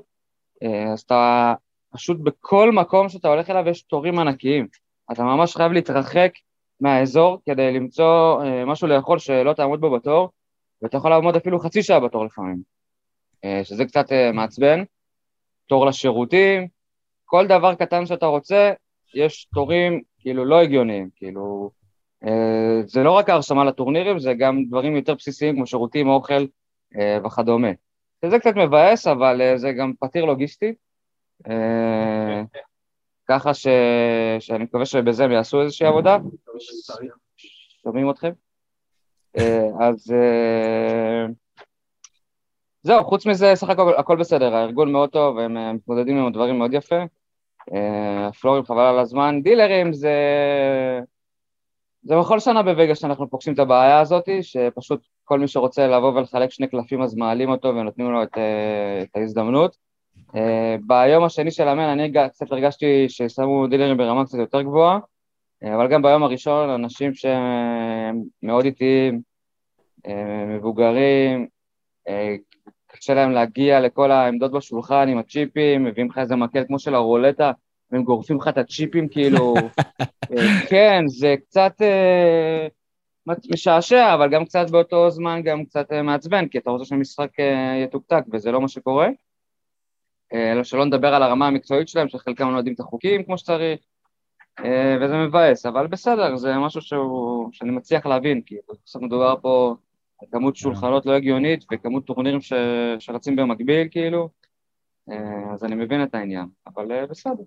אז 0.92 1.00
אתה 1.00 1.54
פשוט 1.92 2.20
בכל 2.20 2.72
מקום 2.72 3.08
שאתה 3.08 3.28
הולך 3.28 3.50
אליו 3.50 3.68
יש 3.68 3.82
תורים 3.82 4.18
ענקיים. 4.18 4.66
אתה 5.12 5.24
ממש 5.24 5.56
חייב 5.56 5.72
להתרחק 5.72 6.32
מהאזור 6.80 7.38
כדי 7.46 7.72
למצוא 7.72 8.42
משהו 8.66 8.88
לאכול 8.88 9.18
שלא 9.18 9.52
תעמוד 9.52 9.80
בו 9.80 9.90
בתור, 9.90 10.28
ואתה 10.84 10.96
יכול 10.96 11.10
לעמוד 11.10 11.36
אפילו 11.36 11.58
חצי 11.58 11.82
שעה 11.82 12.00
בתור 12.00 12.24
לפעמים, 12.24 12.62
אה, 13.44 13.60
שזה 13.64 13.84
קצת 13.84 14.12
אה, 14.12 14.32
מעצבן. 14.32 14.82
תור 15.66 15.86
לשירותים, 15.86 16.68
כל 17.24 17.46
דבר 17.46 17.74
קטן 17.74 18.06
שאתה 18.06 18.26
רוצה, 18.26 18.72
יש 19.14 19.48
תורים 19.54 20.02
כאילו 20.18 20.44
לא 20.44 20.60
הגיוניים, 20.60 21.08
כאילו 21.16 21.70
אה, 22.24 22.82
זה 22.86 23.02
לא 23.02 23.12
רק 23.12 23.28
ההרשמה 23.28 23.64
לטורנירים, 23.64 24.18
זה 24.18 24.34
גם 24.34 24.64
דברים 24.64 24.96
יותר 24.96 25.14
בסיסיים 25.14 25.54
כמו 25.54 25.66
שירותים, 25.66 26.08
אוכל 26.08 26.46
וכדומה. 27.26 27.68
זה 28.24 28.38
קצת 28.38 28.56
מבאס, 28.56 29.06
אבל 29.06 29.40
זה 29.56 29.72
גם 29.72 29.92
פתיר 30.00 30.24
לוגיסטי. 30.24 30.74
ככה 33.28 33.54
ש... 33.54 33.66
שאני 34.40 34.64
מקווה 34.64 34.86
שבזה 34.86 35.24
הם 35.24 35.32
יעשו 35.32 35.62
איזושהי 35.62 35.86
עבודה. 35.86 36.18
שומעים 37.82 38.10
אתכם? 38.10 38.30
אה, 39.38 39.68
אז 39.80 40.12
אה, 40.12 41.26
זהו, 42.82 43.04
חוץ 43.04 43.26
מזה, 43.26 43.52
סך 43.54 43.68
הכל 43.68 43.94
הכל 43.96 44.16
בסדר, 44.16 44.54
הארגון 44.54 44.92
מאוד 44.92 45.10
טוב, 45.10 45.38
הם 45.38 45.56
אה, 45.56 45.72
מתמודדים 45.72 46.18
עם 46.18 46.26
הדברים 46.26 46.58
מאוד 46.58 46.74
יפה. 46.74 47.02
הפלורים 48.28 48.64
חבל 48.64 48.84
על 48.84 48.98
הזמן, 48.98 49.42
דילרים 49.42 49.92
זה... 49.92 50.12
זה 52.02 52.16
בכל 52.16 52.40
שנה 52.40 52.62
בווגאס 52.62 52.98
שאנחנו 52.98 53.30
פוגשים 53.30 53.54
את 53.54 53.58
הבעיה 53.58 54.00
הזאת, 54.00 54.28
שפשוט 54.42 55.00
כל 55.24 55.38
מי 55.38 55.48
שרוצה 55.48 55.86
לבוא 55.86 56.12
ולחלק 56.12 56.50
שני 56.50 56.68
קלפים 56.68 57.02
אז 57.02 57.14
מעלים 57.14 57.50
אותו 57.50 57.68
ונותנים 57.68 58.12
לו 58.12 58.22
את, 58.22 58.38
את 59.02 59.16
ההזדמנות. 59.16 59.76
ביום 60.86 61.24
השני 61.24 61.50
של 61.50 61.68
המן 61.68 61.88
אני 61.88 62.12
קצת 62.28 62.52
הרגשתי 62.52 63.08
ששמו 63.08 63.66
דילרים 63.66 63.96
ברמה 63.96 64.24
קצת 64.24 64.38
יותר 64.38 64.62
גבוהה, 64.62 64.98
אבל 65.72 65.88
גם 65.88 66.02
ביום 66.02 66.22
הראשון 66.22 66.70
אנשים 66.70 67.14
שהם 67.14 68.22
מאוד 68.42 68.64
איטיים, 68.64 69.20
אה, 70.06 70.44
מבוגרים, 70.46 71.46
אה, 72.08 72.34
קשה 72.86 73.14
להם 73.14 73.30
להגיע 73.30 73.80
לכל 73.80 74.10
העמדות 74.10 74.52
בשולחן 74.52 75.08
עם 75.08 75.18
הצ'יפים, 75.18 75.84
מביאים 75.84 76.10
לך 76.10 76.18
איזה 76.18 76.36
מקל 76.36 76.64
כמו 76.66 76.78
של 76.78 76.94
הרולטה, 76.94 77.52
והם 77.90 78.02
גורפים 78.02 78.36
לך 78.36 78.48
את 78.48 78.58
הצ'יפים 78.58 79.08
כאילו, 79.08 79.54
אה, 80.32 80.66
כן, 80.68 81.02
זה 81.06 81.34
קצת 81.46 81.72
אה, 81.82 82.66
משעשע, 83.52 84.14
אבל 84.14 84.30
גם 84.30 84.44
קצת 84.44 84.70
באותו 84.70 85.10
זמן 85.10 85.42
גם 85.42 85.64
קצת 85.64 85.92
אה, 85.92 86.02
מעצבן, 86.02 86.48
כי 86.48 86.58
אתה 86.58 86.70
רוצה 86.70 86.84
שהמשחק 86.84 87.40
אה, 87.40 87.82
יתוקתק, 87.84 88.22
וזה 88.32 88.52
לא 88.52 88.60
מה 88.60 88.68
שקורה. 88.68 89.08
אה, 90.32 90.64
שלא 90.64 90.84
נדבר 90.84 91.14
על 91.14 91.22
הרמה 91.22 91.46
המקצועית 91.46 91.88
שלהם, 91.88 92.08
שחלקם 92.08 92.52
לא 92.52 92.56
יודעים 92.56 92.74
את 92.74 92.80
החוקים 92.80 93.22
כמו 93.24 93.38
שצריך, 93.38 93.80
אה, 93.80 93.93
וזה 95.00 95.16
מבאס, 95.16 95.66
אבל 95.66 95.86
בסדר, 95.86 96.36
זה 96.36 96.54
משהו 96.58 96.80
שהוא, 96.80 97.48
שאני 97.52 97.70
מצליח 97.70 98.06
להבין, 98.06 98.40
כי 98.46 98.56
בסוף 98.84 99.02
מדובר 99.02 99.34
פה 99.42 99.74
על 100.22 100.28
כמות 100.30 100.56
שולחנות 100.56 101.06
לא 101.06 101.12
הגיונית 101.12 101.64
וכמות 101.72 102.06
טורנירים 102.06 102.40
ש, 102.40 102.52
שרצים 102.98 103.36
במקביל, 103.36 103.88
כאילו, 103.90 104.28
אה, 105.10 105.54
אז 105.54 105.64
אני 105.64 105.74
מבין 105.74 106.02
את 106.02 106.14
העניין, 106.14 106.46
אבל 106.66 106.92
אה, 106.92 107.06
בסדר. 107.06 107.42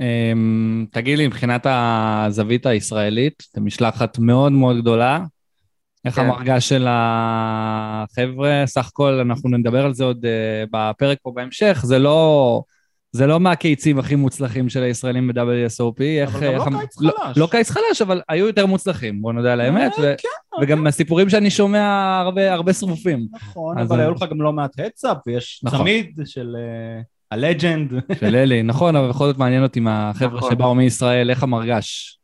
אמ, 0.00 0.86
תגיד 0.90 1.18
לי, 1.18 1.26
מבחינת 1.26 1.66
הזווית 1.70 2.66
הישראלית, 2.66 3.42
זו 3.54 3.60
משלחת 3.60 4.18
מאוד 4.18 4.52
מאוד 4.52 4.80
גדולה. 4.80 5.24
איך 6.04 6.14
כן. 6.14 6.22
המרגש 6.22 6.68
של 6.68 6.86
החבר'ה? 6.88 8.62
סך 8.66 8.88
הכל, 8.88 9.12
אנחנו 9.12 9.50
נדבר 9.50 9.84
על 9.84 9.94
זה 9.94 10.04
עוד 10.04 10.26
אה, 10.26 10.64
בפרק 10.70 11.18
פה 11.22 11.32
בהמשך, 11.34 11.80
זה 11.84 11.98
לא... 11.98 12.62
זה 13.12 13.26
לא 13.26 13.40
מהקיצים 13.40 13.98
הכי 13.98 14.14
מוצלחים 14.14 14.68
של 14.68 14.82
הישראלים 14.82 15.28
ב-WSOP. 15.28 16.02
איך, 16.02 16.36
אבל 16.36 16.58
גם 16.58 16.74
איך 16.74 16.74
לא 16.74 16.80
קיץ 16.80 17.00
לא, 17.00 17.12
חלש. 17.22 17.38
לא 17.38 17.48
קיץ 17.50 17.70
חלש, 17.70 18.02
אבל 18.02 18.20
היו 18.28 18.46
יותר 18.46 18.66
מוצלחים, 18.66 19.22
בוא 19.22 19.32
נודה 19.32 19.52
על 19.52 19.60
האמת. 19.60 19.92
אה, 19.98 20.04
ו- 20.04 20.14
כן, 20.18 20.62
וגם 20.62 20.84
מהסיפורים 20.84 21.30
שאני 21.30 21.50
שומע 21.50 22.18
הרבה, 22.24 22.52
הרבה 22.52 22.72
שרופים. 22.72 23.26
נכון, 23.32 23.78
אז 23.78 23.88
אבל 23.88 24.00
היו 24.00 24.10
לך 24.10 24.24
גם 24.30 24.42
לא 24.42 24.52
מעט 24.52 24.80
הצאפ, 24.80 25.16
ויש 25.26 25.60
נכון. 25.64 25.78
צמיד 25.78 26.20
של 26.24 26.56
אה, 26.56 27.02
הלג'נד. 27.30 27.92
של 28.20 28.36
אלי, 28.36 28.62
נכון, 28.62 28.96
אבל 28.96 29.08
בכל 29.08 29.26
זאת 29.26 29.38
מעניין 29.38 29.62
אותי 29.62 29.80
מהחבר'ה 29.80 30.36
נכון. 30.38 30.50
שבאו 30.50 30.74
מישראל, 30.74 31.30
איך 31.30 31.42
המרגש? 31.42 32.19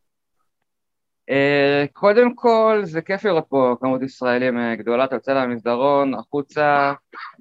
אה, 1.31 1.85
קודם 1.93 2.35
כל, 2.35 2.81
זה 2.85 3.03
כיף 3.03 3.25
לראות 3.25 3.45
פה 3.49 3.75
כמות 3.81 4.03
ישראלים 4.03 4.59
אה, 4.59 4.77
גדולה, 4.77 5.05
אתה 5.05 5.17
יוצא 5.17 5.33
למסדרון, 5.33 6.15
החוצה, 6.15 6.93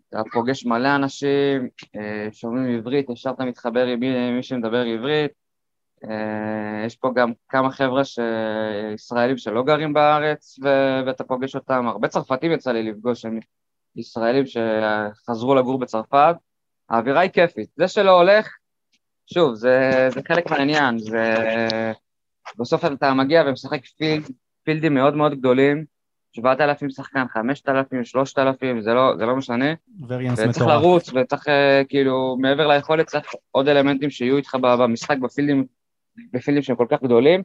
אתה 0.09 0.21
פוגש 0.31 0.65
מלא 0.65 0.95
אנשים, 0.95 1.69
אה, 1.95 2.27
שומעים 2.31 2.77
עברית, 2.77 3.09
ישר 3.09 3.29
אתה 3.29 3.45
מתחבר 3.45 3.85
עם 3.85 3.99
מי, 4.35 4.43
שמדבר 4.43 4.85
עברית. 4.85 5.31
יש 6.85 6.95
פה 6.95 7.11
גם 7.15 7.31
כמה 7.49 7.71
חבר'ה 7.71 8.05
ש... 8.05 8.19
ישראלים 8.93 9.37
שלא 9.37 9.63
גרים 9.63 9.93
בארץ 9.93 10.59
ו... 10.63 10.67
ואתה 11.05 11.23
פוגש 11.23 11.55
אותם, 11.55 11.87
הרבה 11.87 12.07
צרפתים 12.07 12.51
יצא 12.51 12.71
לי 12.71 12.83
לפגוש, 12.83 13.25
הם 13.25 13.39
ישראלים 13.95 14.43
שחזרו 14.45 15.55
לגור 15.55 15.79
בצרפת. 15.79 16.35
האווירה 16.89 17.21
היא 17.21 17.31
כיפית. 17.31 17.69
זה 17.75 17.87
שלא 17.87 18.11
הולך, 18.11 18.49
שוב, 19.33 19.53
זה, 19.53 20.07
זה 20.13 20.21
חלק 20.27 20.51
מהעניין, 20.51 20.97
זה... 20.97 21.33
בסוף 22.59 22.85
אתה 22.85 23.13
מגיע 23.13 23.43
ומשחק 23.47 23.85
פילד, 23.85 24.23
פילדים 24.63 24.93
מאוד 24.93 25.15
מאוד 25.15 25.39
גדולים, 25.39 25.85
7,000 26.35 26.89
שחקן, 26.89 27.25
5,000, 27.27 28.03
3,000, 28.05 28.81
זה 28.81 28.93
לא, 28.93 29.13
זה 29.17 29.25
לא 29.25 29.35
משנה. 29.35 29.73
וצריך 30.07 30.49
מטורף. 30.49 30.69
לרוץ, 30.69 31.09
וצריך 31.13 31.47
אה, 31.47 31.81
כאילו, 31.89 32.37
מעבר 32.39 32.67
ליכולת, 32.67 33.07
צריך 33.07 33.25
עוד 33.51 33.67
אלמנטים 33.67 34.09
שיהיו 34.09 34.37
איתך 34.37 34.55
במשחק, 34.61 35.17
בפילדים, 35.17 35.65
בפילדים 36.33 36.63
שהם 36.63 36.75
כל 36.75 36.85
כך 36.89 37.03
גדולים. 37.03 37.43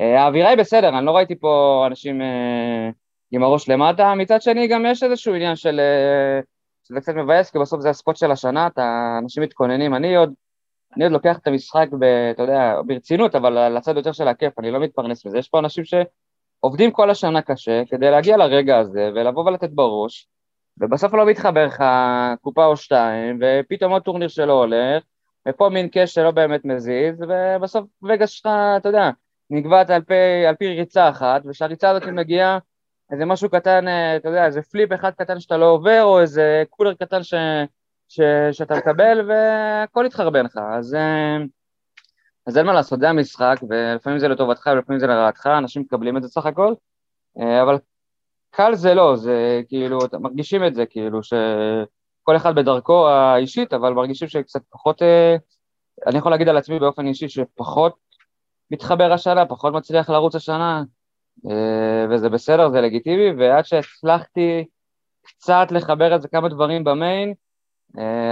אה, 0.00 0.22
האווירה 0.22 0.48
היא 0.48 0.58
בסדר, 0.58 0.98
אני 0.98 1.06
לא 1.06 1.16
ראיתי 1.16 1.34
פה 1.34 1.84
אנשים 1.86 2.22
אה, 2.22 2.90
עם 3.30 3.42
הראש 3.42 3.68
למטה, 3.68 4.14
מצד 4.14 4.42
שני 4.42 4.68
גם 4.68 4.86
יש 4.86 5.02
איזשהו 5.02 5.34
עניין 5.34 5.56
של... 5.56 5.80
שזה 6.88 7.00
קצת 7.00 7.14
מבאס, 7.14 7.50
כי 7.50 7.58
בסוף 7.58 7.80
זה 7.80 7.90
הספוט 7.90 8.16
של 8.16 8.30
השנה, 8.30 8.66
אתה, 8.66 9.16
אנשים 9.22 9.42
מתכוננים, 9.42 9.94
אני 9.94 10.16
עוד, 10.16 10.32
אני 10.96 11.04
עוד 11.04 11.12
לוקח 11.12 11.38
את 11.38 11.46
המשחק, 11.46 11.88
ב, 11.98 12.04
אתה 12.04 12.42
יודע, 12.42 12.80
ברצינות, 12.86 13.34
אבל 13.34 13.76
לצד 13.76 13.96
יותר 13.96 14.12
של 14.12 14.28
הכיף, 14.28 14.58
אני 14.58 14.70
לא 14.70 14.80
מתפרנס 14.80 15.26
מזה, 15.26 15.38
יש 15.38 15.48
פה 15.48 15.58
אנשים 15.58 15.84
שעובדים 15.84 16.90
כל 16.90 17.10
השנה 17.10 17.42
קשה 17.42 17.82
כדי 17.90 18.10
להגיע 18.10 18.36
לרגע 18.36 18.78
הזה 18.78 19.10
ולבוא 19.14 19.44
ולתת 19.44 19.70
בראש, 19.70 20.28
ובסוף 20.80 21.14
לא 21.14 21.26
מתחבר 21.26 21.66
לך 21.66 21.84
קופה 22.40 22.66
או 22.66 22.76
שתיים, 22.76 23.38
ופתאום 23.40 23.92
עוד 23.92 24.02
טורניר 24.02 24.28
שלא 24.28 24.52
הולך, 24.52 25.02
ופה 25.48 25.68
מין 25.68 25.88
קש 25.92 26.14
שלא 26.14 26.30
באמת 26.30 26.64
מזיז, 26.64 27.22
ובסוף 27.28 27.86
וגאס 28.02 28.30
שלך, 28.30 28.52
אתה 28.76 28.88
יודע, 28.88 29.10
נקבעת 29.50 29.90
על 29.90 30.02
על 30.48 30.54
פי 30.54 30.68
ריצה 30.68 31.08
אחת, 31.08 31.42
וכשהריצה 31.46 31.90
הזאת 31.90 32.08
מגיעה, 32.08 32.58
איזה 33.12 33.24
משהו 33.24 33.50
קטן, 33.50 33.88
אה, 33.88 34.16
אתה 34.16 34.28
יודע, 34.28 34.46
איזה 34.46 34.62
פליפ 34.62 34.92
אחד 34.92 35.10
קטן 35.10 35.40
שאתה 35.40 35.56
לא 35.56 35.70
עובר, 35.70 36.02
או 36.02 36.20
איזה 36.20 36.62
קולר 36.70 36.94
קטן 36.94 37.22
ש, 37.22 37.34
ש, 38.08 38.20
שאתה 38.52 38.74
מקבל, 38.74 39.28
והכל 39.28 40.04
יתחרבן 40.06 40.44
לך. 40.44 40.56
אז, 40.56 40.94
אה, 40.94 41.36
אז 42.46 42.58
אין 42.58 42.66
מה 42.66 42.72
לעשות, 42.72 43.00
זה 43.00 43.08
המשחק, 43.08 43.56
ולפעמים 43.68 44.18
זה 44.18 44.28
לטובתך 44.28 44.66
ולפעמים 44.72 45.00
זה 45.00 45.06
לרעתך, 45.06 45.46
אנשים 45.46 45.82
מקבלים 45.82 46.16
את 46.16 46.22
זה 46.22 46.28
סך 46.28 46.46
הכל, 46.46 46.74
אה, 47.40 47.62
אבל 47.62 47.78
קל 48.50 48.74
זה 48.74 48.94
לא, 48.94 49.16
זה 49.16 49.60
כאילו, 49.68 49.98
מרגישים 50.20 50.66
את 50.66 50.74
זה, 50.74 50.86
כאילו, 50.86 51.22
שכל 51.22 52.36
אחד 52.36 52.54
בדרכו 52.54 53.08
האישית, 53.08 53.72
אבל 53.72 53.92
מרגישים 53.92 54.28
שקצת 54.28 54.60
פחות, 54.70 55.02
אה, 55.02 55.36
אני 56.06 56.18
יכול 56.18 56.32
להגיד 56.32 56.48
על 56.48 56.56
עצמי 56.56 56.78
באופן 56.78 57.06
אישי 57.06 57.28
שפחות 57.28 57.96
מתחבר 58.70 59.12
השנה, 59.12 59.46
פחות 59.46 59.74
מצליח 59.74 60.10
לרוץ 60.10 60.34
השנה, 60.34 60.82
וזה 62.10 62.28
בסדר, 62.28 62.68
זה 62.68 62.80
לגיטימי, 62.80 63.30
ועד 63.38 63.64
שהצלחתי 63.64 64.64
קצת 65.22 65.66
לחבר 65.70 66.16
את 66.16 66.22
זה 66.22 66.28
כמה 66.28 66.48
דברים 66.48 66.84
במיין, 66.84 67.34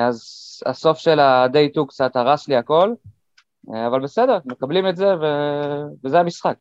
אז 0.09 0.23
הסוף 0.67 0.99
של 0.99 1.21
ה-day 1.21 1.71
2 1.73 1.87
קצת 1.87 2.17
הרס 2.17 2.49
לי 2.49 2.57
הכל, 2.57 2.93
אה, 3.75 3.87
אבל 3.87 4.01
בסדר, 4.01 4.39
מקבלים 4.45 4.89
את 4.89 4.97
זה 4.97 5.07
ו... 5.07 5.25
וזה 6.05 6.21
המשחק. 6.21 6.55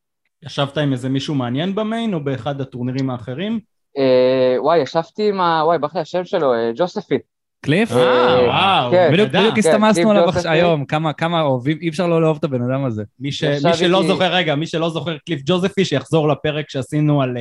ישבת 0.45 0.77
עם 0.77 0.91
איזה 0.91 1.09
מישהו 1.09 1.35
מעניין 1.35 1.75
במיין 1.75 2.13
או 2.13 2.23
באחד 2.23 2.61
הטורנירים 2.61 3.09
האחרים? 3.09 3.59
אה, 3.97 4.55
וואי, 4.59 4.79
ישבתי 4.79 5.29
עם 5.29 5.41
ה... 5.41 5.61
וואי, 5.65 5.77
ברח 5.79 5.95
לי 5.95 6.01
השם 6.01 6.25
שלו, 6.25 6.53
אה, 6.53 6.71
ג'וספי. 6.75 7.17
קליף? 7.65 7.91
אה, 7.91 8.45
וואו, 8.47 8.91
כן, 8.91 9.09
בדיוק 9.13 9.27
תודה. 9.27 9.39
בדיוק 9.39 9.53
כן, 9.53 9.59
הסתמסנו 9.59 10.09
קליף 10.09 10.35
עליו 10.45 10.51
היום, 10.51 10.85
כמה 10.85 11.13
כמה 11.13 11.41
אוהבים, 11.41 11.77
אי 11.81 11.89
אפשר 11.89 12.07
לא 12.07 12.21
לאהוב 12.21 12.37
את 12.37 12.43
הבן 12.43 12.71
אדם 12.71 12.85
הזה. 12.85 13.03
מי, 13.19 13.31
ש... 13.31 13.43
מי 13.43 13.73
שלא 13.73 13.97
איתי- 13.97 14.07
זוכר, 14.07 14.33
רגע, 14.33 14.55
מי 14.55 14.67
שלא 14.67 14.89
זוכר 14.89 15.17
קליף 15.25 15.41
ג'וזפי, 15.45 15.85
שיחזור 15.85 16.27
לפרק 16.27 16.69
שעשינו 16.69 17.21
על 17.21 17.37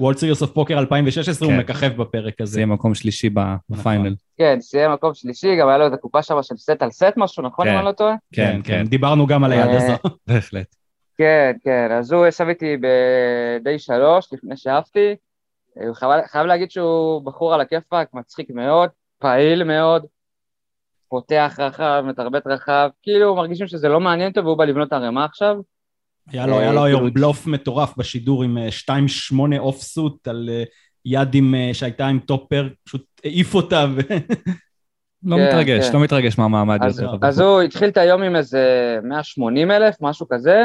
World 0.00 0.16
Series 0.16 0.42
of 0.42 0.50
Poker 0.50 0.78
2016, 0.78 1.48
הוא 1.48 1.54
כן. 1.54 1.60
מככב 1.60 2.02
בפרק 2.02 2.40
הזה. 2.40 2.52
זה 2.52 2.60
יהיה 2.60 2.66
מקום 2.66 2.94
שלישי 2.94 3.30
ב- 3.34 3.54
ב 3.70 3.76
final. 3.76 4.14
כן, 4.38 4.60
סיים 4.60 4.92
מקום 4.92 5.14
שלישי, 5.14 5.56
גם 5.56 5.68
היה 5.68 5.78
לו 5.78 5.84
איזה 5.84 5.96
קופה 5.96 6.22
שם 6.22 6.42
של 6.42 6.56
סט 6.56 6.82
על 6.82 6.90
סט 6.90 7.12
משהו, 7.16 7.42
נכון 7.42 7.66
אם 7.66 7.72
כן. 7.72 7.78
אני 7.78 7.86
לא 7.86 7.92
טועה? 7.92 8.14
כן, 8.34 8.60
כן, 8.64 8.84
דיברנו 8.84 9.26
גם 9.26 9.44
על 9.44 9.52
היד 9.52 9.66
אה, 9.66 9.76
הזו. 9.76 9.92
בהחלט. 10.26 10.74
כן, 11.18 11.52
כן, 11.64 11.88
אז 11.92 12.12
הוא 12.12 12.26
ישב 12.26 12.44
איתי 12.48 12.76
ב-day 12.76 13.78
שלוש, 13.78 14.32
לפני 14.32 14.56
שעפתי. 14.56 15.14
אה, 15.80 15.86
הוא 15.86 15.94
חייב, 15.94 16.26
חייב 16.26 16.46
להגיד 16.46 16.70
שהוא 16.70 17.22
בחור 17.24 17.54
על 17.54 17.60
הכיפאק, 17.60 18.08
מצחיק 18.14 18.50
מאוד, 18.50 18.90
פעיל 19.18 19.64
מאוד, 19.64 20.06
פותח 21.08 21.56
רחב, 21.58 22.04
מתרבט 22.06 22.46
רחב, 22.46 22.88
כאילו 23.02 23.34
מרגישים 23.34 23.66
שזה 23.66 23.88
לא 23.88 24.00
מעניין 24.00 24.28
אותו 24.30 24.44
והוא 24.44 24.58
בא 24.58 24.64
לבנות 24.64 24.92
ערימה 24.92 25.24
עכשיו. 25.24 25.56
היה 26.32 26.46
לו, 26.46 26.58
היה 26.58 26.72
לו 26.72 26.80
אה, 26.80 26.84
היום 26.84 27.00
כאילו- 27.00 27.14
בלוף 27.14 27.46
מטורף 27.46 27.96
בשידור 27.96 28.42
עם 28.42 28.58
אה, 28.58 28.68
2-8 29.32 29.58
off 29.58 29.80
suit 29.80 30.28
על 30.28 30.48
אה, 30.52 30.64
יד 31.04 31.34
עם, 31.34 31.54
אה, 31.54 31.70
שהייתה 31.72 32.06
עם 32.06 32.18
top 32.18 32.37
pair, 32.37 32.68
פשוט 32.84 33.04
העיף 33.24 33.54
אותה. 33.54 33.86
ו... 33.94 34.00
לא 35.22 35.36
כן, 35.36 35.48
מתרגש, 35.48 35.88
כן. 35.88 35.92
לא 35.94 36.00
מתרגש 36.04 36.38
מהמעמד 36.38 36.78
אז, 36.82 37.00
יותר. 37.00 37.26
אז 37.26 37.40
הוא 37.40 37.62
התחיל 37.62 37.88
את 37.88 37.96
היום 37.96 38.22
עם 38.22 38.36
איזה 38.36 38.98
180 39.02 39.70
אלף, 39.70 39.96
משהו 40.00 40.26
כזה. 40.28 40.64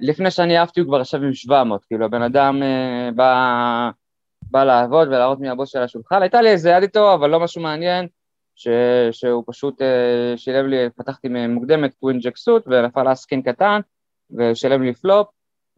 לפני 0.00 0.30
שאני 0.30 0.58
עפתי 0.58 0.80
הוא 0.80 0.88
כבר 0.88 1.00
ישב 1.00 1.22
עם 1.22 1.34
700, 1.34 1.84
כאילו 1.84 2.04
הבן 2.04 2.22
אדם 2.22 2.62
אה, 2.62 3.10
בא, 3.14 3.90
בא 4.42 4.64
לעבוד 4.64 5.08
ולהראות 5.08 5.40
מי 5.40 5.48
הבוס 5.48 5.72
של 5.72 5.82
השולחן. 5.82 6.22
הייתה 6.22 6.42
לי 6.42 6.50
איזה 6.50 6.70
יד 6.70 6.82
איתו, 6.82 7.14
אבל 7.14 7.30
לא 7.30 7.40
משהו 7.40 7.62
מעניין, 7.62 8.06
ש, 8.56 8.68
שהוא 9.12 9.44
פשוט 9.46 9.82
אה, 9.82 10.36
שילם 10.36 10.68
לי, 10.68 10.76
פתחתי 10.96 11.28
מוקדמת 11.48 11.94
queen 12.00 12.18
jack 12.18 12.36
suit 12.36 12.62
ונפל 12.66 13.02
אס 13.02 13.14
king 13.14 13.42
קטן, 13.42 13.80
ושילם 14.30 14.82
לי 14.82 14.94
flop, 14.94 15.28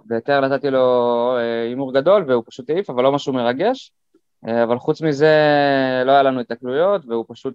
וב 0.09 0.20
turn 0.20 0.41
נתתי 0.41 0.71
לו 0.71 1.37
אה, 1.39 1.63
הימור 1.63 1.95
גדול 1.95 2.25
והוא 2.29 2.45
פשוט 2.47 2.71
העיף, 2.71 2.91
אבל 2.91 3.03
לא 3.03 3.13
משהו 3.13 3.33
מרגש. 3.33 3.93
אה, 4.49 4.65
אבל 4.65 4.79
חוץ 4.79 5.03
מזה 5.03 5.35
לא 6.07 6.13
היה 6.13 6.23
לנו 6.23 6.41
התקלויות, 6.41 7.03
והוא 7.07 7.25
פשוט 7.29 7.55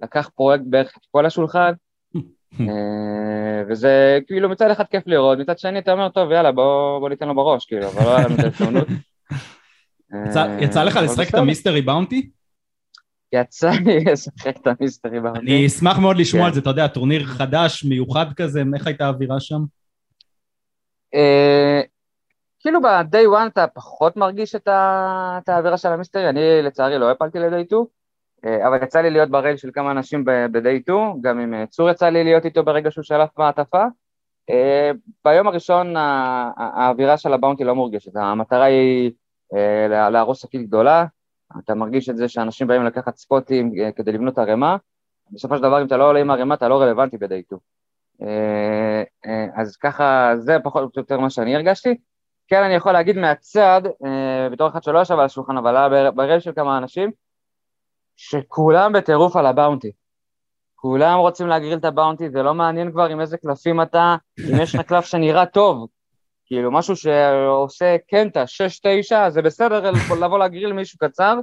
לקח 0.00 0.30
פרויקט 0.34 0.64
בערך 0.66 0.96
את 0.96 1.02
כל 1.10 1.26
השולחן, 1.26 1.72
אה, 2.60 3.62
וזה 3.68 4.18
כאילו 4.26 4.48
מצד 4.48 4.70
אחד 4.70 4.84
כיף 4.84 5.06
לראות, 5.06 5.38
מצד 5.38 5.58
שני 5.58 5.78
אתה 5.78 5.92
אומר, 5.92 6.08
טוב, 6.08 6.30
יאללה, 6.30 6.52
בוא, 6.52 6.98
בוא 6.98 7.08
ניתן 7.08 7.28
לו 7.28 7.34
בראש, 7.34 7.66
כאילו, 7.66 7.88
אבל 7.88 8.04
לא 8.04 8.16
היה 8.16 8.26
לנו 8.26 8.34
את 8.34 8.44
ההזדמנות. 8.44 8.88
יצא, 10.60 10.84
לך 10.84 10.96
לשחק 11.02 11.28
את. 11.28 11.34
ה 11.34 11.40
Mystery 11.40 11.82
Bounty? 11.82 12.30
יצא 13.32 13.70
לי 13.70 14.04
לשחק 14.12 14.56
את 14.56 14.66
ה 14.66 14.73
Mystery 14.73 15.20
Bounty. 15.20 15.40
אני 15.40 15.66
אשמח 15.66 15.98
מאוד 15.98 16.16
לשמוע 16.16 16.42
כן. 16.42 16.48
על 16.48 16.54
זה, 16.54 16.60
אתה 16.60 16.70
יודע, 16.70 16.88
טורניר 16.88 17.24
חדש, 17.24 17.84
מיוחד 17.84 18.26
כזה, 18.36 18.62
איך 18.74 18.86
הייתה 18.86 19.06
האווירה 19.06 19.40
שם? 19.40 19.60
אה, 21.14 21.80
כאילו 22.60 22.80
ב-day 22.80 23.38
one 23.38 23.46
אתה 23.46 23.66
פחות 23.66 24.16
מרגיש 24.16 24.54
את 24.54 24.68
ה- 24.68 25.38
את 25.42 25.48
האווירה 25.48 25.76
של 25.76 25.88
ה 25.88 25.92
Mystery, 25.92 26.28
אני 26.28 26.40
לצערי 26.62 26.98
לא 26.98 27.10
העפלתי 27.10 27.38
ל-day 27.38 27.64
2, 27.66 27.84
אה, 28.44 28.68
אבל 28.68 28.82
יצא 28.82 29.00
לי 29.00 29.10
להיות 29.10 29.30
ברייל 29.30 29.56
של 29.56 29.70
כמה 29.74 29.90
אנשים 29.90 30.24
ב-day 30.24 30.82
2, 30.82 31.20
גם 31.20 31.38
עם 31.40 31.54
אה, 31.54 31.66
צור 31.66 31.90
יצא 31.90 32.08
לי 32.08 32.24
להיות 32.24 32.44
איתו 32.44 32.64
ברגע 32.64 32.90
שהוא 32.90 33.04
שלף 33.04 33.28
מעטפה. 33.38 33.84
ביום 35.24 35.48
הראשון 35.48 35.94
האווירה 35.96 37.16
של 37.16 37.32
הבאונטי 37.32 37.64
לא 37.64 37.74
מורגשת, 37.74 38.16
המטרה 38.16 38.64
היא 38.64 39.12
לה- 39.88 40.10
להרוס 40.10 40.42
שקית 40.42 40.66
גדולה, 40.68 41.04
אתה 41.58 41.74
מרגיש 41.74 42.08
את 42.08 42.16
זה 42.16 42.28
שאנשים 42.28 42.66
באים 42.66 42.84
לקחת 42.84 43.16
ספוטים 43.16 43.72
כדי 43.96 44.12
לבנות 44.12 44.38
ערימה, 44.38 44.76
בסופו 45.30 45.56
של 45.56 45.62
דבר 45.62 45.82
אם 45.82 45.86
אתה 45.86 45.96
לא 45.96 46.08
עולה 46.08 46.20
עם 46.20 46.30
ערימה 46.30 46.54
אתה 46.54 46.68
לא 46.68 46.80
רלוונטי 46.82 47.16
ב-day 47.18 47.42
2. 47.46 47.77
אה, 48.22 49.02
אה, 49.26 49.46
אז 49.56 49.76
ככה, 49.76 50.32
זה 50.38 50.56
פחות 50.64 50.82
או 50.96 51.00
יותר 51.00 51.20
מה 51.20 51.30
שאני 51.30 51.56
הרגשתי. 51.56 51.96
כן, 52.48 52.62
אני 52.62 52.74
יכול 52.74 52.92
להגיד 52.92 53.16
מהצד, 53.18 53.82
אה, 54.04 54.48
בתור 54.50 54.68
אחד 54.68 54.82
שלא 54.82 54.98
ישב 54.98 55.14
על 55.14 55.24
השולחן, 55.24 55.56
אבל 55.56 55.76
היה 55.76 55.88
בר- 55.88 56.10
ברייל 56.10 56.40
של 56.40 56.52
כמה 56.52 56.78
אנשים, 56.78 57.10
שכולם 58.16 58.92
בטירוף 58.92 59.36
על 59.36 59.46
הבאונטי. 59.46 59.92
כולם 60.74 61.18
רוצים 61.18 61.46
להגריל 61.46 61.78
את 61.78 61.84
הבאונטי, 61.84 62.30
זה 62.30 62.42
לא 62.42 62.54
מעניין 62.54 62.90
כבר 62.92 63.04
עם 63.04 63.20
איזה 63.20 63.38
קלפים 63.38 63.82
אתה, 63.82 64.16
אם 64.50 64.60
יש 64.62 64.74
לך 64.74 64.80
קלף 64.80 65.04
שנראה 65.04 65.46
טוב, 65.46 65.88
כאילו 66.46 66.72
משהו 66.72 66.96
שעושה 66.96 67.96
קנטה, 68.10 68.44
6-9, 68.46 69.30
זה 69.30 69.42
בסדר 69.42 69.90
לבוא 70.20 70.38
להגריל 70.38 70.72
מישהו 70.72 70.98
קצר, 70.98 71.38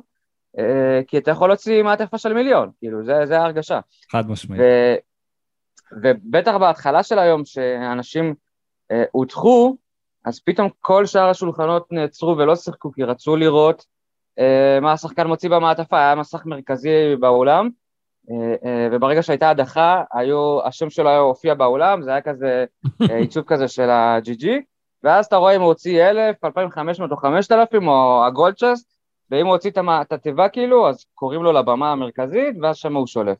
כי 1.07 1.17
אתה 1.17 1.31
יכול 1.31 1.49
להוציא 1.49 1.83
מעטפה 1.83 2.17
של 2.17 2.33
מיליון, 2.33 2.71
כאילו, 2.79 3.05
זה, 3.05 3.25
זה 3.25 3.39
ההרגשה. 3.39 3.79
חד 4.11 4.29
משמעית. 4.29 4.61
ו... 4.61 4.65
ובטח 6.03 6.55
בהתחלה 6.59 7.03
של 7.03 7.19
היום, 7.19 7.45
שאנשים 7.45 8.35
אה, 8.91 9.03
הודחו, 9.11 9.75
אז 10.25 10.39
פתאום 10.39 10.69
כל 10.79 11.05
שאר 11.05 11.29
השולחנות 11.29 11.91
נעצרו 11.91 12.37
ולא 12.37 12.55
שיחקו, 12.55 12.91
כי 12.91 13.03
רצו 13.03 13.35
לראות 13.35 13.85
אה, 14.39 14.79
מה 14.81 14.91
השחקן 14.91 15.27
מוציא 15.27 15.49
במעטפה, 15.49 15.99
היה 15.99 16.15
מסך 16.15 16.45
מרכזי 16.45 17.15
באולם, 17.19 17.69
אה, 18.31 18.55
אה, 18.65 18.87
וברגע 18.91 19.23
שהייתה 19.23 19.49
הדחה, 19.49 20.03
היו, 20.13 20.59
השם 20.67 20.89
שלו 20.89 21.09
היה 21.09 21.19
הופיע 21.19 21.53
באולם, 21.53 22.01
זה 22.01 22.11
היה 22.11 22.21
כזה 22.21 22.65
אה, 23.09 23.17
עיצוב 23.17 23.43
כזה 23.47 23.67
של 23.67 23.89
ה-GG, 23.89 24.47
ואז 25.03 25.25
אתה 25.25 25.35
רואה 25.35 25.55
אם 25.55 25.61
הוא 25.61 25.67
הוציא 25.67 26.09
1,000, 26.09 26.45
2,500 26.45 27.11
או 27.11 27.17
5,000, 27.17 27.87
או 27.87 28.25
הגולד 28.25 28.55
צ'סט, 28.55 28.95
ואם 29.31 29.45
הוא 29.45 29.53
הוציא 29.53 29.71
את 30.01 30.11
התיבה 30.11 30.49
כאילו, 30.49 30.89
אז 30.89 31.05
קוראים 31.13 31.43
לו 31.43 31.51
לבמה 31.51 31.91
המרכזית, 31.91 32.55
ואז 32.61 32.77
שם 32.77 32.95
הוא 32.95 33.07
שולף. 33.07 33.37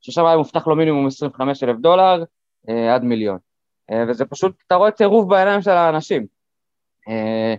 ששם 0.00 0.26
היה 0.26 0.36
מובטח 0.36 0.66
לו 0.66 0.76
מינימום 0.76 1.06
25 1.06 1.62
אלף 1.62 1.76
דולר 1.76 2.24
אה, 2.68 2.94
עד 2.94 3.04
מיליון. 3.04 3.38
אה, 3.90 4.04
וזה 4.08 4.24
פשוט, 4.24 4.62
אתה 4.66 4.74
רואה 4.74 4.90
טירוף 4.90 5.26
בעיניים 5.28 5.62
של 5.62 5.70
האנשים. 5.70 6.26
אה, 7.08 7.54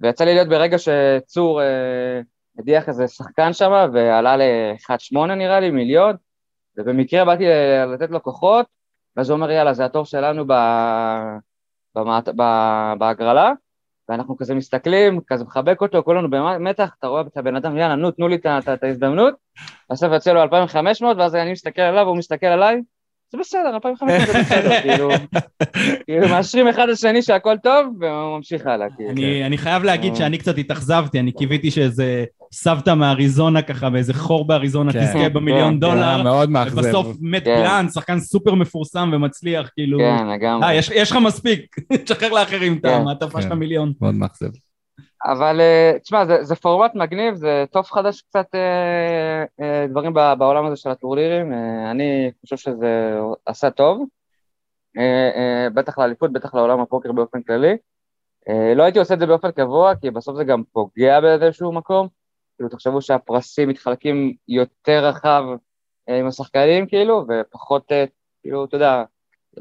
ויצא 0.00 0.24
לי 0.24 0.34
להיות 0.34 0.48
ברגע 0.48 0.76
שצור 0.78 1.62
אה, 1.62 2.20
הדיח 2.58 2.88
איזה 2.88 3.08
שחקן 3.08 3.52
שם, 3.52 3.90
ועלה 3.92 4.36
ל-1.8 4.36 5.18
נראה 5.18 5.60
לי, 5.60 5.70
מיליון, 5.70 6.16
ובמקרה 6.76 7.24
באתי 7.24 7.44
לתת 7.94 8.10
לו 8.10 8.22
כוחות, 8.22 8.66
ואז 9.16 9.30
הוא 9.30 9.36
אומר, 9.36 9.50
יאללה, 9.50 9.74
זה 9.74 9.84
התור 9.84 10.04
שלנו 10.04 10.44
ב... 10.46 10.52
במעט... 11.94 12.28
ב... 12.28 12.42
בהגרלה, 12.98 13.52
ואנחנו 14.08 14.36
כזה 14.36 14.54
מסתכלים, 14.54 15.20
כזה 15.26 15.44
מחבק 15.44 15.80
אותו, 15.80 16.02
כולנו 16.02 16.30
במתח, 16.30 16.90
אתה 16.98 17.06
רואה 17.06 17.20
את 17.20 17.36
הבן 17.36 17.56
אדם, 17.56 17.76
יאללה, 17.76 17.94
נו, 17.94 18.10
תנו 18.10 18.28
לי 18.28 18.36
את 18.36 18.84
ההזדמנות, 18.84 19.34
בסוף 19.92 20.12
יוצא 20.12 20.32
לו 20.32 20.42
2,500, 20.42 21.16
ואז 21.16 21.34
אני 21.34 21.52
מסתכל 21.52 21.82
עליו, 21.82 22.04
והוא 22.04 22.16
מסתכל 22.16 22.46
עליי, 22.46 22.80
זה 23.32 23.38
בסדר, 23.38 23.70
2,500 23.74 24.20
זה 24.26 24.38
בסדר, 24.40 24.80
כאילו, 24.82 25.08
כאילו 26.04 26.28
מאשרים 26.28 26.68
אחד 26.68 26.88
לשני 26.88 27.22
שהכל 27.22 27.56
טוב, 27.62 27.86
והוא 28.00 28.36
ממשיך 28.36 28.66
הלאה, 28.66 28.86
כאילו. 28.96 29.10
אני, 29.10 29.46
אני 29.46 29.58
חייב 29.58 29.82
להגיד 29.82 30.12
אה. 30.12 30.18
שאני 30.18 30.38
קצת 30.38 30.58
התאכזבתי, 30.58 31.20
אני 31.20 31.32
קיוויתי 31.32 31.70
שאיזה 31.70 32.24
סבתא 32.52 32.94
מאריזונה 32.94 33.62
ככה, 33.62 33.90
באיזה 33.90 34.14
חור 34.14 34.46
באריזונה 34.46 34.92
כן. 34.92 35.06
תזכה 35.06 35.28
במיליון 35.28 35.74
כן, 35.74 35.80
דולר, 35.80 36.04
היה 36.08 36.22
מאוד 36.22 36.50
מאכזב. 36.50 36.78
ובסוף 36.78 37.06
מת 37.20 37.44
כן. 37.44 37.56
גלן, 37.56 37.86
שחקן 37.94 38.18
סופר 38.18 38.54
מפורסם 38.54 39.10
ומצליח, 39.12 39.70
כאילו, 39.74 39.98
כן, 39.98 40.26
לגמרי. 40.28 40.66
אה, 40.66 40.74
יש, 40.74 40.90
יש 40.90 41.10
לך 41.10 41.18
מספיק, 41.24 41.76
תשחרר 42.04 42.32
לאחרים 42.32 42.76
את 42.76 42.82
כן. 42.82 42.88
המעטפה 42.88 43.42
של 43.42 43.46
כן. 43.48 43.52
המיליון. 43.52 43.92
מאוד 44.00 44.14
מאכזב. 44.14 44.48
אבל 45.24 45.60
אה, 45.60 45.98
תשמע, 46.02 46.26
זה, 46.26 46.44
זה 46.44 46.54
פורמט 46.54 46.94
מגניב, 46.94 47.34
זה 47.34 47.64
טוב 47.70 47.84
חדש 47.84 48.20
קצת 48.22 48.46
אה, 48.54 49.44
אה, 49.60 49.86
דברים 49.86 50.14
ב- 50.14 50.34
בעולם 50.38 50.66
הזה 50.66 50.76
של 50.76 50.90
הטורנירים, 50.90 51.52
אה, 51.52 51.90
אני 51.90 52.30
חושב 52.40 52.56
שזה 52.56 53.18
עשה 53.46 53.70
טוב, 53.70 54.06
אה, 54.98 55.30
אה, 55.36 55.70
בטח 55.70 55.98
לאליפות, 55.98 56.32
בטח 56.32 56.54
לעולם 56.54 56.80
הפוקר 56.80 57.12
באופן 57.12 57.42
כללי. 57.42 57.76
לא 58.76 58.82
הייתי 58.82 58.98
עושה 58.98 59.14
את 59.14 59.18
זה 59.18 59.26
באופן 59.26 59.50
קבוע, 59.50 59.94
כי 59.94 60.10
בסוף 60.10 60.36
זה 60.36 60.44
גם 60.44 60.62
פוגע 60.72 61.20
באיזשהו 61.20 61.72
מקום. 61.72 62.08
כאילו, 62.58 62.70
תחשבו 62.70 63.02
שהפרסים 63.02 63.68
מתחלקים 63.68 64.34
יותר 64.48 65.06
רחב 65.06 65.42
אה, 66.08 66.18
עם 66.18 66.26
השחקנים, 66.26 66.86
כאילו, 66.86 67.26
ופחות, 67.28 67.92
אה, 67.92 68.04
כאילו, 68.42 68.64
אתה 68.64 68.76
יודע, 68.76 69.02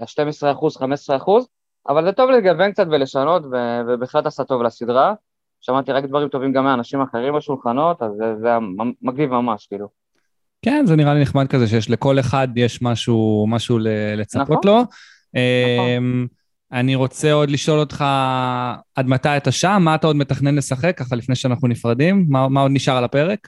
12 0.05 0.51
אחוז, 0.51 0.77
15 0.77 1.17
אחוז, 1.17 1.47
אבל 1.89 2.05
זה 2.05 2.11
טוב 2.11 2.29
לגוון 2.29 2.71
קצת 2.71 2.87
ולשנות, 2.91 3.43
ובהחלט 3.87 4.25
עשה 4.25 4.43
טוב 4.43 4.61
לסדרה. 4.61 5.13
שמעתי 5.61 5.91
רק 5.91 6.03
דברים 6.05 6.29
טובים 6.29 6.53
גם 6.53 6.63
מאנשים 6.63 7.01
אחרים 7.01 7.33
בשולחנות, 7.35 8.01
אז 8.01 8.11
זה, 8.17 8.35
זה 8.41 8.49
מגניב 9.01 9.29
ממש, 9.29 9.67
כאילו. 9.67 9.87
כן, 10.61 10.85
זה 10.85 10.95
נראה 10.95 11.13
לי 11.13 11.21
נחמד 11.21 11.47
כזה 11.47 11.67
שיש 11.67 11.89
לכל 11.89 12.19
אחד 12.19 12.47
יש 12.55 12.81
משהו, 12.81 13.45
משהו 13.47 13.79
לצפות 14.17 14.49
נכון. 14.49 14.57
לו. 14.65 14.81
אמ, 15.35 16.27
אני 16.71 16.95
רוצה 16.95 17.33
עוד 17.33 17.49
לשאול 17.49 17.79
אותך 17.79 18.03
עד 18.95 19.05
מתי 19.07 19.37
אתה 19.37 19.51
שם, 19.51 19.77
מה 19.81 19.95
אתה 19.95 20.07
עוד 20.07 20.15
מתכנן 20.15 20.55
לשחק, 20.55 20.97
ככה 20.97 21.15
לפני 21.15 21.35
שאנחנו 21.35 21.67
נפרדים? 21.67 22.25
מה, 22.29 22.49
מה 22.49 22.61
עוד 22.61 22.71
נשאר 22.73 22.97
על 22.97 23.03
הפרק? 23.03 23.47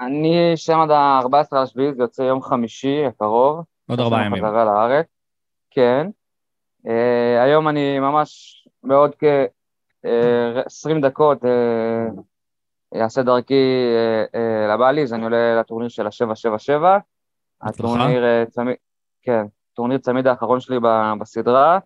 אני 0.00 0.52
שם 0.56 0.78
עד 0.80 0.90
ה-14 0.90 1.56
לשביעי, 1.62 1.94
זה 1.94 2.02
יוצא 2.02 2.22
יום 2.22 2.42
חמישי 2.42 3.04
הקרוב. 3.06 3.64
עוד 3.88 4.00
ארבעה 4.00 4.24
ימים. 4.24 4.46
חזרה 4.46 4.64
לארץ, 4.64 5.06
כן. 5.70 6.06
אה, 6.88 7.42
היום 7.42 7.68
אני 7.68 7.98
ממש 7.98 8.62
בעוד 8.82 9.10
כ-20 9.18 11.00
דקות 11.02 11.44
אה, 11.44 13.02
אעשה 13.02 13.22
דרכי 13.22 13.54
אה, 13.54 14.40
אה, 14.40 14.74
לבלי, 14.74 15.02
אז 15.02 15.12
אני 15.14 15.24
עולה 15.24 15.60
לטורניר 15.60 15.88
של 15.88 16.06
ה-777. 16.06 17.00
הטורניר, 17.62 18.24
אה, 18.24 18.44
צמיד, 18.50 18.76
כן, 19.22 19.44
טורניר 19.74 19.98
צמיד 19.98 20.26
האחרון 20.26 20.60
שלי 20.60 20.80
ב- 20.80 21.12
בסדרה. 21.20 21.78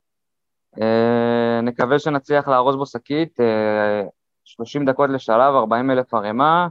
אה, 0.80 1.60
נקווה 1.62 1.98
שנצליח 1.98 2.48
לארוז 2.48 2.76
בו 2.76 2.86
שקית, 2.86 3.40
אה, 3.40 4.02
30 4.44 4.84
דקות 4.84 5.10
לשלב, 5.10 5.54
40 5.54 5.90
אלף 5.90 6.14
ערימה. 6.14 6.68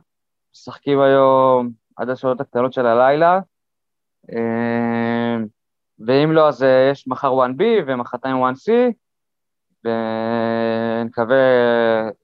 משחקים 0.54 1.00
היום 1.00 1.70
עד 1.96 2.10
השעות 2.10 2.42
הקטנות 2.42 2.74
של 2.74 2.86
הלילה. 2.86 3.40
אה, 4.32 5.38
ואם 6.00 6.32
לא, 6.32 6.48
אז 6.48 6.64
אה, 6.64 6.90
יש 6.92 7.08
מחר 7.08 7.32
1B 7.32 7.64
ומחרתיים 7.88 8.36
1C, 8.36 8.72
ונקווה 9.84 11.36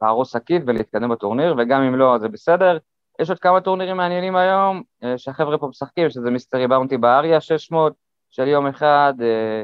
לארוז 0.02 0.30
שקית 0.30 0.64
ולהתקדם 0.68 1.10
בטורניר, 1.10 1.56
וגם 1.58 1.82
אם 1.82 1.96
לא, 1.96 2.16
אז 2.16 2.22
זה 2.22 2.28
בסדר. 2.28 2.78
יש 3.22 3.30
עוד 3.30 3.40
כמה 3.40 3.62
טורנירים 3.62 3.98
מעניינים 3.98 4.36
היום, 4.36 4.84
אה, 5.04 5.18
שהחבר'ה 5.18 5.58
פה 5.58 5.68
משחקים, 5.68 6.10
שזה 6.10 6.32
Mystery 6.32 6.68
Bounty 6.68 6.98
באריה 6.98 7.42
600 7.42 7.94
של 8.32 8.48
יום 8.48 8.68
אחד, 8.68 9.14
אה, 9.22 9.26
אה, 9.28 9.64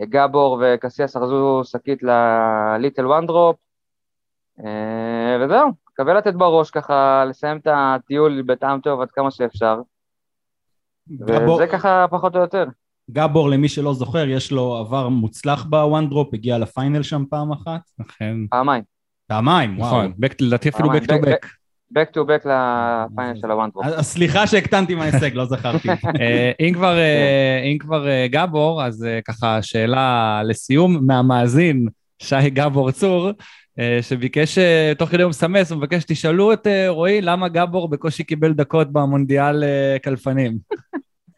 גבור 0.00 0.62
וקסיאס 0.62 1.16
ארזו 1.16 1.60
שקית 1.64 2.02
ל 2.02 2.17
Little 2.17 3.06
One 3.06 3.26
Drop, 3.26 3.56
אה, 4.64 5.36
וזהו, 5.44 5.68
מקווה 5.92 6.14
לתת 6.14 6.34
בראש 6.34 6.70
ככה, 6.70 7.24
לסיים 7.28 7.56
את 7.56 7.66
הטיול 7.70 8.42
בטעם 8.42 8.80
טוב 8.80 9.00
עד 9.00 9.10
כמה 9.10 9.30
שאפשר, 9.30 9.80
גבור- 11.10 11.54
וזה 11.54 11.66
ככה 11.66 12.06
פחות 12.10 12.36
או 12.36 12.40
יותר. 12.40 12.64
גבור, 13.10 13.50
למי 13.50 13.68
שלא 13.68 13.94
זוכר, 13.94 14.28
יש 14.28 14.52
לו 14.52 14.76
עבר 14.76 15.08
מוצלח 15.08 15.64
ב 15.64 15.75
One 15.75 16.08
Drop, 16.08 16.34
הגיע 16.34 16.58
ל 16.58 16.65
final 16.65 17.02
שם 17.02 17.24
פעם 17.30 17.52
אחת. 17.52 17.80
אכן. 18.00 18.36
פעמיים, 18.50 18.82
פעמיים, 19.26 19.78
וואו. 19.78 19.88
נכון, 20.02 20.12
לדעתי 20.40 20.68
אפילו 20.68 20.88
פעמיים. 20.88 21.04
back 21.04 21.06
to 21.06 21.61
back. 21.92 22.14
to 22.14 22.20
back 22.20 22.48
לפיינל 22.48 23.40
של 23.40 23.50
הוואן 23.50 23.70
דרופ. 23.70 23.86
אז 23.86 24.06
סליחה 24.06 24.46
שהקטנתי 24.46 24.94
מההישג, 24.94 25.34
לא 25.34 25.44
זכרתי. 25.44 25.88
אה, 26.20 26.52
אם 26.60 26.72
כבר, 26.74 26.98
אה, 28.04 28.08
אה, 28.08 28.26
גבור, 28.30 28.84
אז 28.84 29.06
ככה 29.24 29.62
שאלה 29.62 30.40
לסיום 30.44 31.06
מהמאזין, 31.06 31.88
שי 32.18 32.50
גבור 32.50 32.90
צור, 32.90 33.30
שביקש, 34.00 34.58
תוך 34.98 35.10
כדי 35.10 35.22
הוא 35.22 35.30
מסמס, 35.30 35.70
הוא 35.70 35.78
מבקש, 35.78 36.04
תשאלו 36.04 36.52
את 36.52 36.66
רועי 36.88 37.20
למה 37.20 37.48
גבור 37.48 37.88
בקושי 37.88 38.24
קיבל 38.24 38.52
דקות 38.52 38.92
במונדיאל 38.92 39.64
קלפנים. 40.02 40.58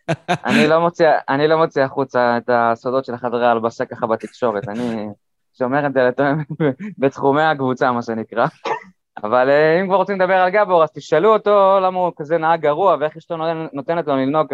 אני 0.47 0.67
לא 0.67 0.81
מוציא, 0.81 1.07
אני 1.29 1.49
לא 1.49 1.59
מוציא 1.59 1.83
החוצה 1.83 2.37
את 2.37 2.51
הסודות 2.53 3.05
של 3.05 3.17
חדרי 3.17 3.47
ההלבשה 3.47 3.85
ככה 3.85 4.07
בתקשורת, 4.07 4.69
אני 4.69 5.07
שומר 5.59 5.87
את 5.87 5.93
זה 5.93 6.11
בתחומי 6.99 7.43
הקבוצה, 7.43 7.93
מה 7.93 8.03
שנקרא. 8.03 8.47
אבל 9.23 9.51
אה, 9.51 9.81
אם 9.81 9.87
כבר 9.87 9.97
רוצים 9.97 10.21
לדבר 10.21 10.35
על 10.35 10.51
גבור, 10.51 10.83
אז 10.85 10.93
תשאלו 10.93 11.33
אותו 11.33 11.81
למה 11.83 11.99
הוא 11.99 12.13
כזה 12.17 12.39
נהג 12.39 12.61
גרוע, 12.61 12.97
ואיך 13.01 13.17
אשתו 13.17 13.37
נותנת 13.73 14.07
לו 14.07 14.17
לנהוג 14.17 14.47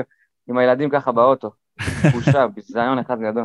עם 0.49 0.59
הילדים 0.59 0.91
ככה 0.91 1.13
באוטו. 1.13 1.51
בושה, 2.13 2.47
ביזיון 2.47 2.99
אחד 2.99 3.17
גדול. 3.21 3.45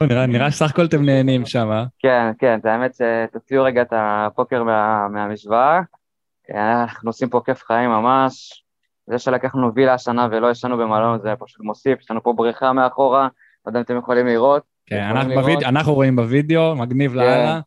נראה- 0.28 0.50
שסך 0.50 0.70
הכל 0.70 0.84
אתם 0.84 1.04
נהנים 1.04 1.46
שם, 1.46 1.68
אה? 1.72 1.84
כן, 1.98 2.30
כן, 2.38 2.58
האמת 2.64 2.94
שתוציאו 2.94 3.64
רגע 3.64 3.82
את 3.82 3.92
הפוקר 3.96 4.62
מה, 4.62 5.08
מהמשוואה. 5.08 5.80
אה, 6.54 6.82
אנחנו 6.82 7.08
עושים 7.08 7.28
פה 7.28 7.40
כיף 7.44 7.62
חיים 7.64 7.90
ממש. 7.90 8.62
זה 9.06 9.18
שלקחנו 9.18 9.74
וילה 9.74 9.94
השנה 9.94 10.28
ולא 10.30 10.50
ישנו 10.50 10.76
במלון, 10.78 11.20
זה 11.22 11.34
פשוט 11.38 11.60
מוסיף. 11.60 12.00
יש 12.00 12.10
לנו 12.10 12.22
פה 12.22 12.32
בריכה 12.32 12.72
מאחורה, 12.72 13.22
לא 13.66 13.70
יודע 13.70 13.78
אם 13.80 13.84
אתם 13.84 13.96
יכולים 13.98 14.26
לראות. 14.26 14.62
כן, 14.86 15.02
אנחנו 15.66 15.94
רואים 15.94 16.16
בווידאו, 16.16 16.76
מגניב 16.76 17.10
כן. 17.10 17.16
לאללה. 17.18 17.60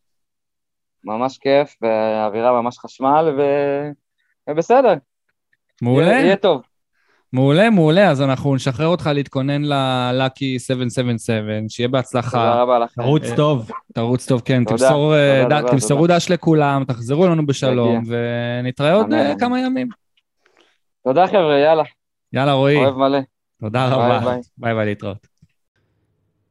ממש 1.04 1.38
כיף, 1.38 1.76
והאווירה 1.82 2.62
ממש 2.62 2.78
חשמל, 2.78 3.36
ו... 3.38 3.42
ובסדר, 4.50 4.94
מעולה. 5.82 6.08
יהיה, 6.08 6.22
יהיה 6.26 6.36
טוב. 6.36 6.62
מעולה, 7.34 7.70
מעולה, 7.70 8.10
אז 8.10 8.22
אנחנו 8.22 8.56
נשחרר 8.56 8.88
אותך 8.88 9.10
להתכונן 9.14 9.62
ללאקי 9.62 10.60
777, 10.60 11.44
שיהיה 11.70 11.88
תודה 11.88 11.98
בהצלחה, 11.98 12.54
רבה 12.62 12.80
לכם. 12.80 13.02
תרוץ 13.02 13.24
אה, 13.24 13.36
טוב. 13.36 13.72
תרוץ 13.94 14.28
טוב, 14.28 14.42
כן, 14.46 14.64
תודה, 14.64 14.78
תמסור, 14.88 15.16
אה, 15.16 15.40
תודה, 15.44 15.56
ד- 15.58 15.62
תודה, 15.62 15.72
תמסרו 15.72 16.08
דש 16.08 16.32
לכולם, 16.32 16.84
תחזרו 16.88 17.26
אלינו 17.26 17.46
בשלום, 17.46 18.02
יגיע. 18.02 18.18
ונתראה 18.62 18.94
עוד 18.94 19.14
אה, 19.14 19.30
אמן. 19.32 19.40
כמה 19.40 19.60
ימים. 19.60 19.88
תודה 21.04 21.28
חבר'ה, 21.28 21.58
יאללה, 21.60 21.84
יאללה, 22.34 22.54
רועי, 22.54 22.76
אוהב 22.76 22.96
מלא. 22.96 23.20
תודה 23.62 23.90
ביי, 23.90 23.96
רבה. 23.98 24.20
ביי. 24.20 24.42
ביי 24.58 24.74
ביי, 24.76 24.86
להתראות. 24.86 25.28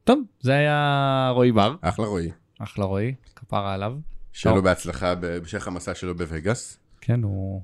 טוב, 0.05 0.19
זה 0.41 0.53
היה 0.53 1.31
רועי 1.35 1.53
בר, 1.53 1.75
אחלה 1.81 2.07
רועי. 2.07 2.31
אחלה 2.59 2.85
רועי, 2.85 3.15
כפרה 3.37 3.75
עליו. 3.75 3.93
שיהיה. 4.39 4.57
לו 4.57 4.63
בהצלחה 4.63 5.15
בהמשך 5.15 5.67
המסע 5.67 5.95
שלו 5.95 6.15
בווגאס. 6.15 6.79
כן, 7.01 7.23
הוא 7.23 7.63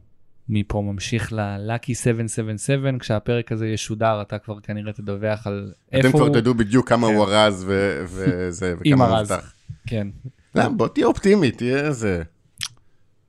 מפה 0.48 0.82
ממשיך 0.82 1.32
ל 1.32 1.42
Lucky 1.42 1.94
777, 1.94 2.90
כשהפרק 2.98 3.52
הזה 3.52 3.66
ישודר, 3.68 4.22
אתה 4.22 4.38
כבר 4.38 4.60
כנראה 4.60 4.92
תדווח 4.92 5.46
על 5.46 5.72
איפה 5.92 6.08
אתם 6.08 6.18
הוא. 6.18 6.26
כבר 6.26 6.40
תדעו 6.40 6.54
בדיוק 6.54 6.88
כמה 6.88 7.08
כן. 7.08 7.14
הוא 7.14 7.24
ארז 7.26 7.64
ו- 7.68 8.04
וזה, 8.08 8.74
וכמה 8.80 9.08
הוא. 9.08 9.18
מובטח. 9.18 9.52
כן, 9.86 10.08
לא, 10.54 10.68
בוא 10.68 10.88
תהיה 10.88 11.06
אופטימי, 11.06 11.50
תהיה 11.50 11.86
איזה... 11.86 12.22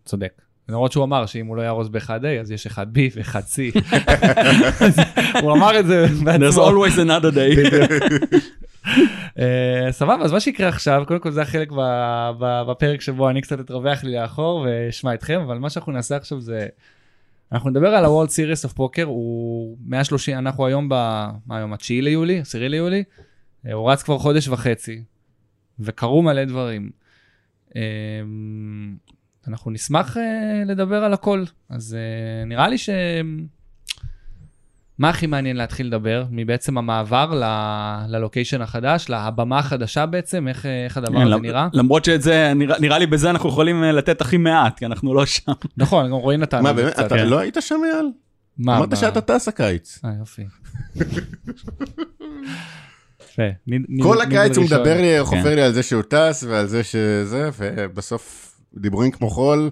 צודק. 0.06 0.42
למרות 0.70 0.92
שהוא 0.92 1.04
אמר 1.04 1.26
שאם 1.26 1.46
הוא 1.46 1.58
לא 1.58 1.62
יארוז 1.62 1.90
ב-1A, 1.90 2.42
אז 2.42 2.52
יש 2.52 2.68
1B 2.68 2.98
ו-1C. 3.16 3.80
אז 4.86 5.00
הוא 5.42 5.54
אמר 5.54 5.80
את 5.80 5.86
זה 5.88 6.06
There's 6.24 6.58
always 6.58 6.98
another 6.98 7.36
day. 7.36 7.56
אה, 9.40 9.88
סבבה, 9.92 10.24
אז 10.24 10.32
מה 10.32 10.40
שיקרה 10.40 10.68
עכשיו, 10.68 11.04
קודם 11.08 11.20
כל 11.20 11.32
זה 11.32 11.42
החלק 11.42 11.72
בפרק 12.68 13.02
שבו 13.02 13.30
אני 13.30 13.42
קצת 13.42 13.60
אתרווח 13.60 14.04
לי 14.04 14.14
לאחור 14.14 14.66
ואשמע 14.66 15.14
אתכם, 15.14 15.42
אבל 15.42 15.58
מה 15.58 15.70
שאנחנו 15.70 15.92
נעשה 15.92 16.16
עכשיו 16.16 16.42
זה, 16.42 16.68
אנחנו 17.52 17.70
נדבר 17.70 17.88
על 17.88 18.06
ה-World 18.06 18.30
Series 18.30 18.70
of 18.70 18.78
Poker, 18.78 19.06
הוא 19.06 19.78
130, 19.86 20.38
אנחנו 20.38 20.66
היום 20.66 20.90
ב... 20.90 20.94
מה 21.46 21.58
היום, 21.58 21.74
ה-9 21.74 21.90
ליולי? 21.90 22.40
10 22.40 22.68
ליולי? 22.68 23.04
אה, 23.68 23.74
הוא 23.74 23.92
רץ 23.92 24.04
כבר 24.04 24.18
חודש 24.18 24.48
וחצי, 24.48 25.04
וקרו 25.80 26.22
מלא 26.22 26.46
דברים. 26.46 26.90
אה, 27.76 27.82
אנחנו 29.48 29.72
נשמח 29.72 30.18
לדבר 30.66 31.04
על 31.04 31.14
הכל, 31.14 31.44
אז 31.70 31.96
אה, 31.96 32.46
נראה 32.46 32.68
לי 32.68 32.78
ש... 32.78 32.90
מה 35.00 35.10
הכי 35.10 35.28
מעניין 35.28 35.58
להתחיל 35.58 35.88
לדבר? 35.88 36.24
מבעצם 36.32 36.78
המעבר 36.78 37.34
ל- 37.36 38.16
ללוקיישן 38.16 38.62
החדש, 38.62 39.06
לבמה 39.10 39.60
החדשה 39.60 40.06
בעצם, 40.06 40.48
איך, 40.48 40.66
איך 40.66 40.98
הדבר 40.98 41.20
כן, 41.20 41.28
הזה 41.28 41.36
נראה? 41.36 41.68
למרות 41.74 42.06
שאת 42.06 42.22
זה, 42.22 42.54
נראה 42.56 42.80
נראה 42.80 43.00
לי 43.00 43.06
בזה 43.06 43.30
אנחנו 43.30 43.50
יכולים 43.50 43.84
אה, 43.84 43.92
לתת 43.92 44.22
הכי 44.22 44.38
מעט, 44.38 44.78
כי 44.78 44.86
אנחנו 44.86 45.14
לא 45.14 45.26
שם. 45.26 45.52
נכון, 45.78 46.06
גם 46.06 46.12
רועי 46.12 46.38
נתן 46.38 46.64
מה, 46.64 46.70
על 46.70 46.76
זה 46.76 46.82
באמת? 46.82 46.94
קצת. 46.94 47.06
אתה 47.06 47.16
כן. 47.16 47.28
לא 47.28 47.40
היית 47.40 47.58
שם, 47.60 47.76
אייל? 47.94 48.06
מה, 48.58 48.78
אמרת 48.78 48.98
שאתה 48.98 49.22
טס 49.22 49.48
הקיץ. 49.48 50.00
אה, 50.06 50.10
יופי. 50.20 50.44
כל 54.04 54.22
הקיץ 54.22 54.58
הוא. 54.58 54.66
מדבר 54.66 55.02
לי, 55.02 55.18
כן. 55.20 55.24
חופר 55.26 55.56
לי 55.56 55.62
על 55.62 55.74
זה 55.74 55.84
שהוא 55.84 56.02
טס 56.02 56.44
ועל 56.48 56.66
זה 56.66 56.84
שזה, 56.84 57.50
ובסוף 57.58 58.56
דיבורים 58.78 59.12
כמו 59.12 59.30
חול. 59.30 59.70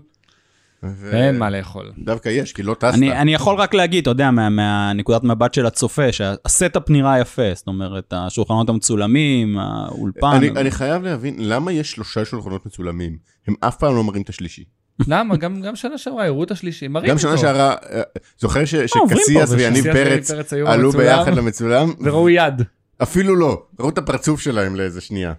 ו- 0.84 1.12
אין 1.16 1.40
מה 1.40 1.50
לאכול. 1.50 1.92
דווקא 1.98 2.30
יש, 2.30 2.54
כי 2.54 2.64
לא 2.64 2.74
טסת. 2.80 2.94
אני, 2.98 3.12
אני 3.12 3.34
יכול 3.34 3.56
רק 3.56 3.74
להגיד, 3.74 4.02
אתה 4.02 4.10
יודע, 4.10 4.32
מה- 4.32 4.50
מהנקודת 4.50 5.24
מבט 5.24 5.54
של 5.54 5.66
הצופה, 5.66 6.12
שה 6.12 6.41
setup 6.41 6.90
נראה 6.90 7.20
יפה, 7.20 7.42
זאת 7.54 7.68
אומרת, 7.68 8.14
השולחנות 8.18 8.70
המצולמים, 8.70 9.58
האולפן. 9.58 10.28
אני, 10.36 10.50
אני 10.50 10.72
חייב 10.72 11.04
להבין, 11.04 11.36
למה 11.40 11.72
יש 11.72 11.92
שלושה 11.92 12.26
שולחנות 12.26 12.66
מצולמים? 12.66 13.18
הם 13.48 13.54
אף 13.60 13.78
פעם 13.78 13.96
לא 13.96 14.04
מראים 14.04 14.22
את 14.22 14.30
השלישי. 14.30 14.64
למה? 15.08 15.36
גם 15.38 15.62
גם 15.62 15.76
שנה 15.76 15.98
שעברה 15.98 16.26
הראו 16.26 16.44
את 16.44 16.52
השלישי, 16.52 16.88
מראים 16.88 17.10
גם 17.10 17.16
אותו. 17.16 17.28
שנה 17.28 17.38
שעברה, 17.38 17.76
אה, 17.90 18.02
זוכר 18.40 18.66
שקסיאס 18.66 19.50
זה 19.50 19.58
ויניב 19.58 19.84
פרץ 19.94 20.32
עלו. 20.66 20.92
ביחד 20.92 21.34
למצולם? 21.34 21.94
וראו 22.02 22.30
יד. 22.30 22.62
אפילו 23.04 23.36
לא, 23.36 23.64
ראו 23.80 23.90
את 23.90 23.98
הפרצוף 23.98 24.42
שלהם 24.42 24.76
לאיזה 24.76 25.02
שנייה. 25.02 25.34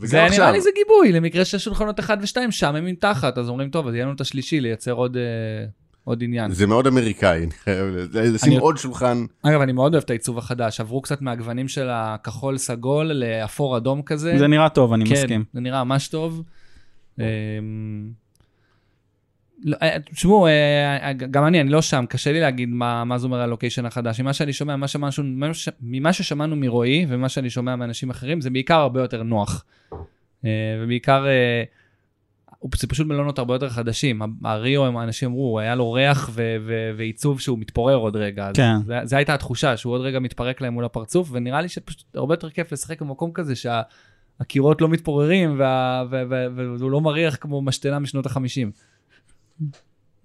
וגם 0.00 0.08
זה 0.10 0.36
נראה. 0.38 0.52
לי 0.52 0.60
זה 0.60 0.70
גיבוי, 0.76 1.12
למקרה 1.12 1.44
ששולחנות 1.44 2.00
1 2.00 2.18
ו-2 2.20 2.50
שם 2.50 2.74
הם 2.76 2.84
מתחת, 2.86 3.38
אז 3.38 3.48
אומרים, 3.48 3.70
טוב, 3.70 3.88
אז 3.88 3.94
יהיה 3.94 4.04
לנו 4.04 4.14
את 4.14 4.20
השלישי, 4.20 4.60
לייצר 4.60 4.92
עוד, 4.92 5.16
אה, 5.16 5.22
עוד 6.04 6.22
עניין. 6.22 6.50
זה 6.50 6.66
מאוד 6.66 6.86
אמריקאי, 6.86 7.38
אני 7.44 7.50
חייב 7.50 7.86
לשים 8.14 8.52
אני- 8.52 8.60
עוד 8.60 8.76
שולחן. 8.76 9.24
אגב, 9.42 9.60
אני 9.60 9.72
מאוד 9.72 9.94
אוהב 9.94 10.04
את 10.04 10.10
העיצוב 10.10 10.38
החדש, 10.38 10.80
עברו 10.80 11.02
קצת 11.02 11.22
מהגוונים 11.22 11.68
של 11.68 11.88
הכחול 11.90 12.58
סגול 12.58 13.06
לאפור 13.12 13.76
אדום 13.76 14.02
כזה. 14.02 14.38
זה 14.38 14.46
נראה 14.46 14.68
טוב, 14.68 14.92
אני 14.92 15.04
כן, 15.06 15.12
מסכים. 15.12 15.44
זה 15.54 15.60
נראה 15.60 15.84
ממש 15.84 16.08
טוב. 16.08 16.42
לא, 19.64 19.76
אה, 19.82 19.96
תשמעו, 20.14 20.46
אה, 20.46 21.12
גם 21.12 21.46
אני, 21.46 21.60
אני 21.60 21.70
לא 21.70 21.82
שם, 21.82 22.04
קשה 22.08 22.32
לי 22.32 22.40
להגיד 22.40 22.68
מה, 22.68 23.04
מה 23.04 23.18
זה 23.18 23.26
אומר 23.26 23.40
הלוקיישן 23.40 23.86
החדש. 23.86 24.20
ממה 24.20 24.32
שאני 24.32 24.52
שומע, 24.52 24.76
מה 24.76 24.88
שמשהו, 24.88 25.24
ממה 25.80 26.12
ששמענו 26.12 26.56
מרועי 26.56 27.06
ומה 27.08 27.28
שאני 27.28 27.50
שומע 27.50 27.76
מאנשים 27.76 28.10
אחרים, 28.10 28.40
זה 28.40 28.50
בעיקר 28.50 28.78
הרבה 28.78 29.00
יותר 29.00 29.22
נוח. 29.22 29.64
אה, 30.44 30.50
ובעיקר, 30.82 31.26
אה, 31.26 31.62
זה 32.76 32.86
פשוט 32.86 33.06
מלונות 33.06 33.38
הרבה 33.38 33.54
יותר 33.54 33.68
חדשים. 33.68 34.22
הריו, 34.44 34.98
האנשים 35.00 35.28
אמרו, 35.28 35.60
היה 35.60 35.74
לו 35.74 35.92
ריח 35.92 36.30
ו- 36.32 36.56
ו- 36.66 36.90
ועיצוב 36.96 37.40
שהוא 37.40 37.58
מתפורר 37.58 37.96
עוד 37.96 38.16
רגע. 38.16 38.50
כן. 38.54 38.76
זה, 38.86 38.98
זה 39.04 39.16
הייתה 39.16 39.34
התחושה, 39.34 39.76
שהוא 39.76 39.92
עוד 39.92 40.00
רגע 40.00 40.18
מתפרק 40.18 40.60
להם 40.60 40.72
מול 40.72 40.84
הפרצוף, 40.84 41.28
ונראה 41.32 41.60
לי 41.60 41.68
שפשוט 41.68 42.16
הרבה 42.16 42.34
יותר 42.34 42.50
כיף 42.50 42.72
לשחק 42.72 43.02
במקום 43.02 43.32
כזה 43.34 43.54
שהקירות 43.56 44.80
לא 44.80 44.88
מתפוררים 44.88 45.60
והוא 46.56 46.90
לא 46.90 47.00
מריח 47.00 47.36
כמו 47.40 47.62
משתנה 47.62 47.98
משנות 47.98 48.26
החמישים. 48.26 48.70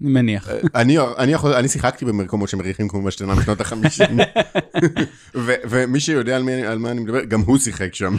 אני 0.02 0.10
מניח. 0.10 0.50
אני, 0.76 0.98
אני, 1.18 1.32
יכול, 1.32 1.54
אני 1.54 1.68
שיחקתי 1.68 2.06
במקומות 2.06 2.50
שמריחים 2.50 2.88
כמו 2.88 3.02
משתנה 3.02 3.36
משנות 3.36 3.62
החמישים. 3.62 4.18
ומי 5.70 6.00
שיודע 6.00 6.36
על, 6.36 6.44
מי, 6.44 6.66
על 6.66 6.78
מה 6.78 6.92
אני 6.92 7.00
מדבר, 7.00 7.24
גם 7.26 7.40
הוא 7.42 7.58
שיחק 7.58 7.96
שם. 7.96 8.16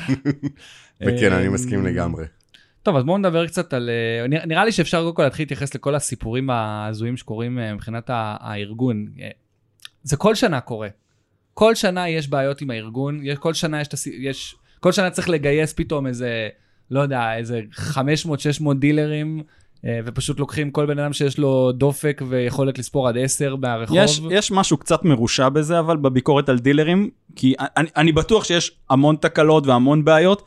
וכן, 1.06 1.32
אני 1.32 1.48
מסכים 1.48 1.86
לגמרי. 1.86 2.24
טוב, 2.82 2.96
אז 2.96 3.04
בואו 3.04 3.18
נדבר 3.18 3.46
קצת 3.46 3.72
על... 3.74 3.90
אה, 4.32 4.44
נראה- 4.46 4.64
לי 4.64 4.72
שאפשר 4.72 5.02
קודם 5.02 5.14
כל 5.16 5.22
להתחיל 5.22 5.42
להתייחס 5.42 5.74
לכל 5.74 5.94
הסיפורים 5.94 6.50
ההזויים 6.50 7.16
שקורים 7.16 7.58
אה, 7.58 7.74
מבחינת 7.74 8.04
הארגון. 8.12 9.06
אה, 9.20 9.28
זה 10.02 10.16
כל 10.16 10.34
שנה 10.34 10.60
קורה. 10.60 10.88
כל 11.54 11.74
שנה 11.74 12.08
יש 12.08 12.28
בעיות 12.28 12.60
עם 12.60 12.70
הארגון, 12.70 13.20
יש, 13.22 13.38
כל 13.38 13.54
שנה 13.54 13.80
יש, 13.80 13.88
יש... 14.18 14.56
כל 14.80 14.92
שנה 14.92 15.10
צריך 15.10 15.28
לגייס 15.28 15.72
פתאום 15.72 16.06
איזה, 16.06 16.48
לא 16.90 17.00
יודע, 17.00 17.36
איזה 17.36 17.60
500-600 17.74 17.98
דילרים, 18.78 19.38
אה, 19.38 19.44
ופשוט 20.04 20.40
לוקחים 20.40 20.70
כל 20.70 20.86
בן 20.86 20.98
אדם 20.98 21.12
שיש 21.12 21.38
לו 21.38 21.72
דופק 21.72 22.22
ויכולת 22.28 22.78
לספור 22.78 23.08
עד 23.08 23.18
10 23.18 23.56
מהרחוב. 23.56 23.96
יש, 24.00 24.20
יש 24.30 24.52
משהו 24.52 24.76
קצת 24.76 25.04
מרושע 25.04 25.48
בזה, 25.48 25.78
אבל 25.78 25.96
בביקורת 25.96 26.48
על 26.48 26.58
דילרים, 26.58 27.10
כי 27.36 27.54
אני, 27.60 27.88
אני 27.96 28.12
בטוח 28.12 28.44
שיש 28.44 28.72
המון 28.90 29.16
תקלות 29.16 29.66
והמון 29.66 30.04
בעיות, 30.04 30.42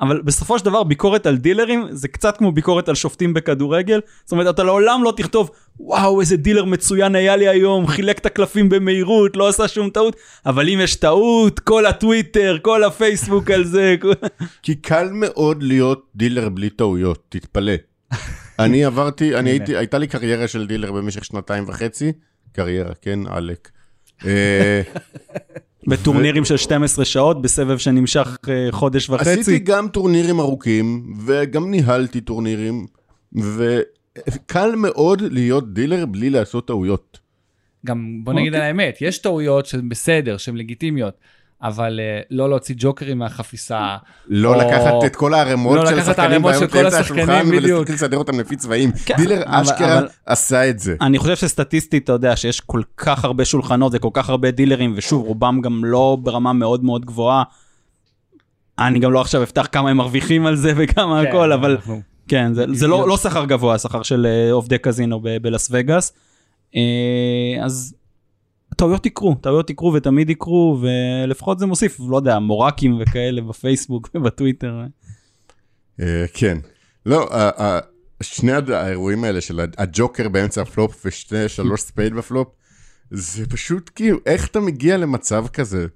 אבל 0.00 0.20
בסופו 0.22 0.58
של 0.58 0.64
דבר 0.64 0.82
ביקורת 0.82 1.26
על 1.26 1.36
דילרים 1.36 1.86
זה 1.90 2.08
קצת 2.08 2.36
כמו 2.36 2.52
ביקורת 2.52 2.88
על 2.88 2.94
שופטים 2.94 3.34
בכדורגל. 3.34 4.00
זאת 4.24 4.32
אומרת, 4.32 4.54
אתה 4.54 4.64
לעולם 4.64 5.04
לא 5.04 5.12
תכתוב, 5.16 5.50
וואו, 5.80 6.20
איזה 6.20 6.36
דילר 6.36 6.64
מצוין 6.64 7.14
היה 7.14 7.36
לי 7.36 7.48
היום, 7.48 7.86
חילק 7.86 8.18
את 8.18 8.26
הקלפים 8.26 8.68
במהירות, 8.68 9.36
לא 9.36 9.48
עשה 9.48 9.68
שום 9.68 9.90
טעות, 9.90 10.16
אבל 10.46 10.68
אם 10.68 10.78
יש 10.82 10.94
טעות, 10.96 11.60
כל 11.60 11.86
הטוויטר, 11.86 12.56
כל 12.62 12.84
הפייסבוק 12.84 13.50
על 13.50 13.64
זה, 13.64 13.96
כל... 14.00 14.12
כי 14.62 14.74
קל 14.74 15.08
מאוד 15.12 15.62
להיות 15.62 16.06
דילר 16.16 16.48
בלי 16.48 16.70
טעויות, 16.70 17.24
תתפלא. 17.28 17.72
אני 18.58 18.84
עברתי, 18.84 19.36
אני 19.36 19.50
הייתי, 19.50 19.76
הייתה 19.76 19.98
לי 19.98 20.06
קריירה 20.06 20.48
של 20.48 20.66
דילר 20.66 20.92
במשך 20.92 21.24
שנתיים 21.24 21.64
וחצי, 21.68 22.12
קריירה, 22.52 22.94
כן, 23.02 23.20
עלק. 23.26 23.70
אה, 24.26 24.82
בטורנירים 25.88 26.44
של 26.44 26.56
12 26.56 27.04
שעות, 27.04 27.42
בסבב 27.42 27.78
שנמשך 27.78 28.38
אה, 28.48 28.68
חודש 28.70 29.10
וחצי. 29.10 29.30
עשיתי 29.30 29.58
גם 29.58 29.88
טורנירים 29.88 30.40
ארוכים, 30.40 31.14
וגם 31.26 31.70
ניהלתי 31.70 32.20
טורנירים, 32.20 32.86
וקל 33.32 34.74
מאוד 34.76 35.20
להיות 35.20 35.74
דילר 35.74 36.06
בלי 36.06 36.30
לעשות 36.30 36.66
טעויות. 36.66 37.18
גם 37.86 38.20
בוא 38.24 38.32
נגיד. 38.32 38.54
על 38.54 38.60
האמת, 38.60 38.98
יש 39.00 39.18
טעויות 39.18 39.66
שהן 39.66 39.88
בסדר, 39.88 40.36
שהן 40.36 40.56
לגיטימיות, 40.56 41.14
אבל 41.62 42.00
אה, 42.02 42.20
לא 42.30 42.48
להוציא 42.50 42.74
ג'וקרים 42.78 43.18
מהחפיסה. 43.18 43.96
לא 44.28 44.54
או- 44.54 44.60
לקחת 44.60 44.92
את 45.06 45.16
כל 45.16 45.34
הערימות 45.34 45.76
לא 45.76 45.86
של 45.86 45.98
השחקנים 45.98 46.42
באמצע 46.42 46.98
השחקנים, 46.98 47.28
השולחן 47.30 47.92
לסדר 47.92 48.16
אותם 48.16 48.40
לפי 48.40 48.56
צבעים. 48.56 48.90
כן, 49.06 49.14
דילר 49.16 49.42
אבל- 49.46 49.62
אשכרה 49.62 49.98
אבל- 49.98 50.08
עשה 50.26 50.68
את 50.70 50.78
זה. 50.78 50.96
אני 51.00 51.18
חושב 51.18 51.36
שסטטיסטית, 51.36 52.04
אתה 52.04 52.12
יודע, 52.12 52.36
שיש 52.36 52.60
כל 52.60 52.82
כך 52.96 53.24
הרבה 53.24 53.44
שולחנות 53.44 53.92
וכל 53.96 54.10
כך 54.12 54.30
הרבה 54.30 54.50
דילרים, 54.50 54.92
ושוב, 54.96 55.26
רובם 55.26 55.60
גם 55.60 55.84
לא 55.84 56.16
ברמה 56.22 56.52
מאוד 56.52 56.84
מאוד 56.84 57.04
גבוהה. 57.04 57.42
אני 58.78 58.98
גם 58.98 59.12
לא 59.12 59.20
עכשיו 59.20 59.42
אפתח 59.42 59.68
כמה 59.72 59.90
הם 59.90 59.96
מרוויחים 59.96 60.46
על 60.46 60.56
זה 60.56 60.72
וכמה 60.76 61.20
כן, 61.22 61.28
הכל, 61.28 61.52
אבל 61.52 61.70
אנחנו- 61.70 62.00
כן, 62.28 62.54
זה, 62.54 62.64
זה 62.72 62.86
לא, 62.86 63.08
לא 63.08 63.16
שכר 63.16 63.44
גבוה, 63.44 63.78
שכר 63.78 64.02
של 64.02 64.26
אה, 64.26 64.52
עובדי 64.52 64.78
קזינו 64.78 65.20
בלאס 65.42 65.68
וגאס. 65.72 66.12
אה, 66.76 66.80
אז 67.64 67.94
טעויות 68.78 69.06
יקרו, 69.06 69.34
טעויות 69.34 69.70
יקרו 69.70 69.92
ותמיד 69.92 70.30
יקרו, 70.30 70.78
ולפחות 70.80 71.58
זה 71.58 71.66
מוסיף, 71.66 72.00
לא 72.08 72.16
יודע, 72.16 72.38
מורקים 72.38 72.98
וכאלה 73.00 73.42
בפייסבוק 73.42 74.08
ובטוויטר. 74.14 74.80
אה, 76.00 76.24
כן. 76.34 76.58
לא, 77.06 77.28
שני 78.22 78.52
האירועים 78.72 79.24
האלה 79.24 79.40
של 79.40 79.60
הג'וקר 79.78 80.28
באמצע 80.28 80.62
הפלופ 80.62 81.02
ושני 81.06 81.48
שלוש 81.48 81.80
spade 81.80 82.14
ב 82.14 82.20
flop, 82.20 82.48
זה 83.10 83.46
פשוט 83.46 83.90
כאילו, 83.94 84.18
איך 84.26 84.46
אתה 84.46 84.60
מגיע 84.60 84.96
למצב 84.96 85.46
כזה? 85.52 85.86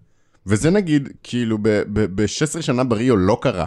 וזה 0.46 0.70
נגיד, 0.70 1.08
כאילו, 1.22 1.58
ב-16 1.92 2.62
שנה 2.62 2.84
בריו 2.84 3.16
לא 3.16 3.38
קרה. 3.42 3.66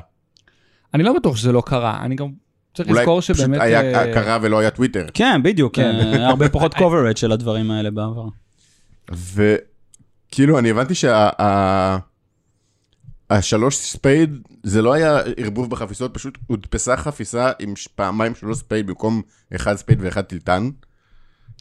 אני 0.94 1.04
לא 1.04 1.14
בטוח 1.14 1.38
שזה 1.38 1.52
לא 1.52 1.64
קרה, 1.66 2.02
אני 2.06 2.16
גם 2.16 2.28
צריך 2.74 2.90
אולי 2.90 3.00
לזכור 3.00 3.22
פשוט 3.22 3.38
שבאמת... 3.38 3.62
היה 3.62 3.82
אה, 3.82 4.14
קרה 4.14 4.38
ולא 4.42 4.60
היה 4.60 4.70
טוויטר. 4.70 5.06
כן, 5.14 5.44
בדיוק, 5.44 5.76
כן. 5.76 5.96
אה, 5.96 6.28
הרבה 6.28 6.50
פחות 6.50 6.76
coverage 6.82 7.18
של 7.18 7.32
הדברים 7.32 7.72
האלה 7.72 7.92
בעבר. 7.92 8.26
וכאילו, 9.14 10.60
אני 10.60 10.70
הבנתי 10.70 10.96
שה... 10.96 11.30
ה- 11.42 11.98
השלוש 13.30 13.76
spade, 13.78 14.38
זה 14.64 14.82
לא 14.82 14.94
היה 14.94 15.20
ערבוב 15.38 15.70
בחפיסות, 15.70 16.14
פשוט 16.14 16.38
הודפסה 16.48 16.98
חפיסה 16.98 17.52
עם 17.60 17.76
ש- 17.76 17.88
פעמיים 17.88 18.36
שלוש 18.36 18.58
spade 18.58 18.88
במקום 18.88 19.22
אחד 19.56 19.76
spade 19.76 19.98
ואחד 20.02 20.22
תלתן. 20.22 20.70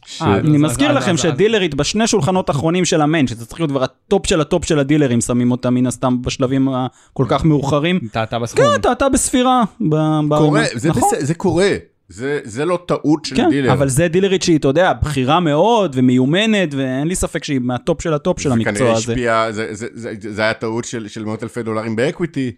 ש... 0.05 0.21
אה, 0.21 0.37
אני 0.37 0.49
אז- 0.57 0.61
מזכיר 0.61 0.89
אז- 0.91 0.95
לכם 0.95 1.13
אז- 1.13 1.19
שדילרית 1.19 1.75
בשני 1.75 2.07
שולחנות 2.07 2.49
אחרונים 2.49 2.85
של 2.85 3.01
ה 3.01 3.05
main, 3.05 3.27
שזה 3.27 3.45
צריך 3.45 3.59
להיות 3.59 3.71
כבר 3.71 3.83
הטופ 3.83 4.27
של 4.27 4.41
הטופ 4.41 4.65
של 4.65 4.79
הדילרים, 4.79 5.21
שמים 5.21 5.51
אותם 5.51 5.73
מן 5.73 5.87
הסתם 5.87 6.21
בשלבים 6.21 6.67
הכל 6.69 7.25
כך 7.29 7.45
מאוחרים. 7.45 7.99
אתה 8.23 8.39
בסכום. 8.39 8.65
כן, 8.83 8.91
אתה 8.91 9.09
בספירה. 9.09 9.63
ב- 9.89 9.95
ב- 10.29 10.37
קורה, 10.37 10.63
זה, 10.75 10.89
נכון. 10.89 11.09
זה 11.19 11.33
קורה. 11.33 11.69
זה, 12.09 12.39
זה 12.43 12.65
לא 12.65 12.79
טעות 12.87 13.25
של 13.25 13.35
כן, 13.35 13.49
דילר. 13.49 13.73
אבל 13.73 13.89
זה 13.89 14.07
דילרית 14.07 14.43
שהיא, 14.43 14.57
אתה 14.57 14.67
יודע, 14.67 14.93
בכירה 14.93 15.39
מאוד 15.39 15.91
ומיומנת, 15.95 16.73
ואין 16.73 17.07
לי 17.07 17.15
ספק 17.15 17.43
שהיא 17.43 17.59
מהטופ 17.59 18.01
של 18.01 18.13
הטופ 18.13 18.39
של 18.39 18.51
המקצוע 18.51 18.91
הזה. 18.91 19.13
השפיע, 19.13 19.51
זה, 19.51 19.75
זה, 19.75 19.87
זה, 19.93 20.13
זה, 20.21 20.33
זה 20.33 20.41
היה 20.41 20.53
טעות 20.53 20.85
של, 20.85 21.07
של 21.07 21.25
מאות 21.25 21.43
אלפי 21.43 21.63
דולרים 21.63 21.95
ב 21.95 22.02
equity, 22.02 22.51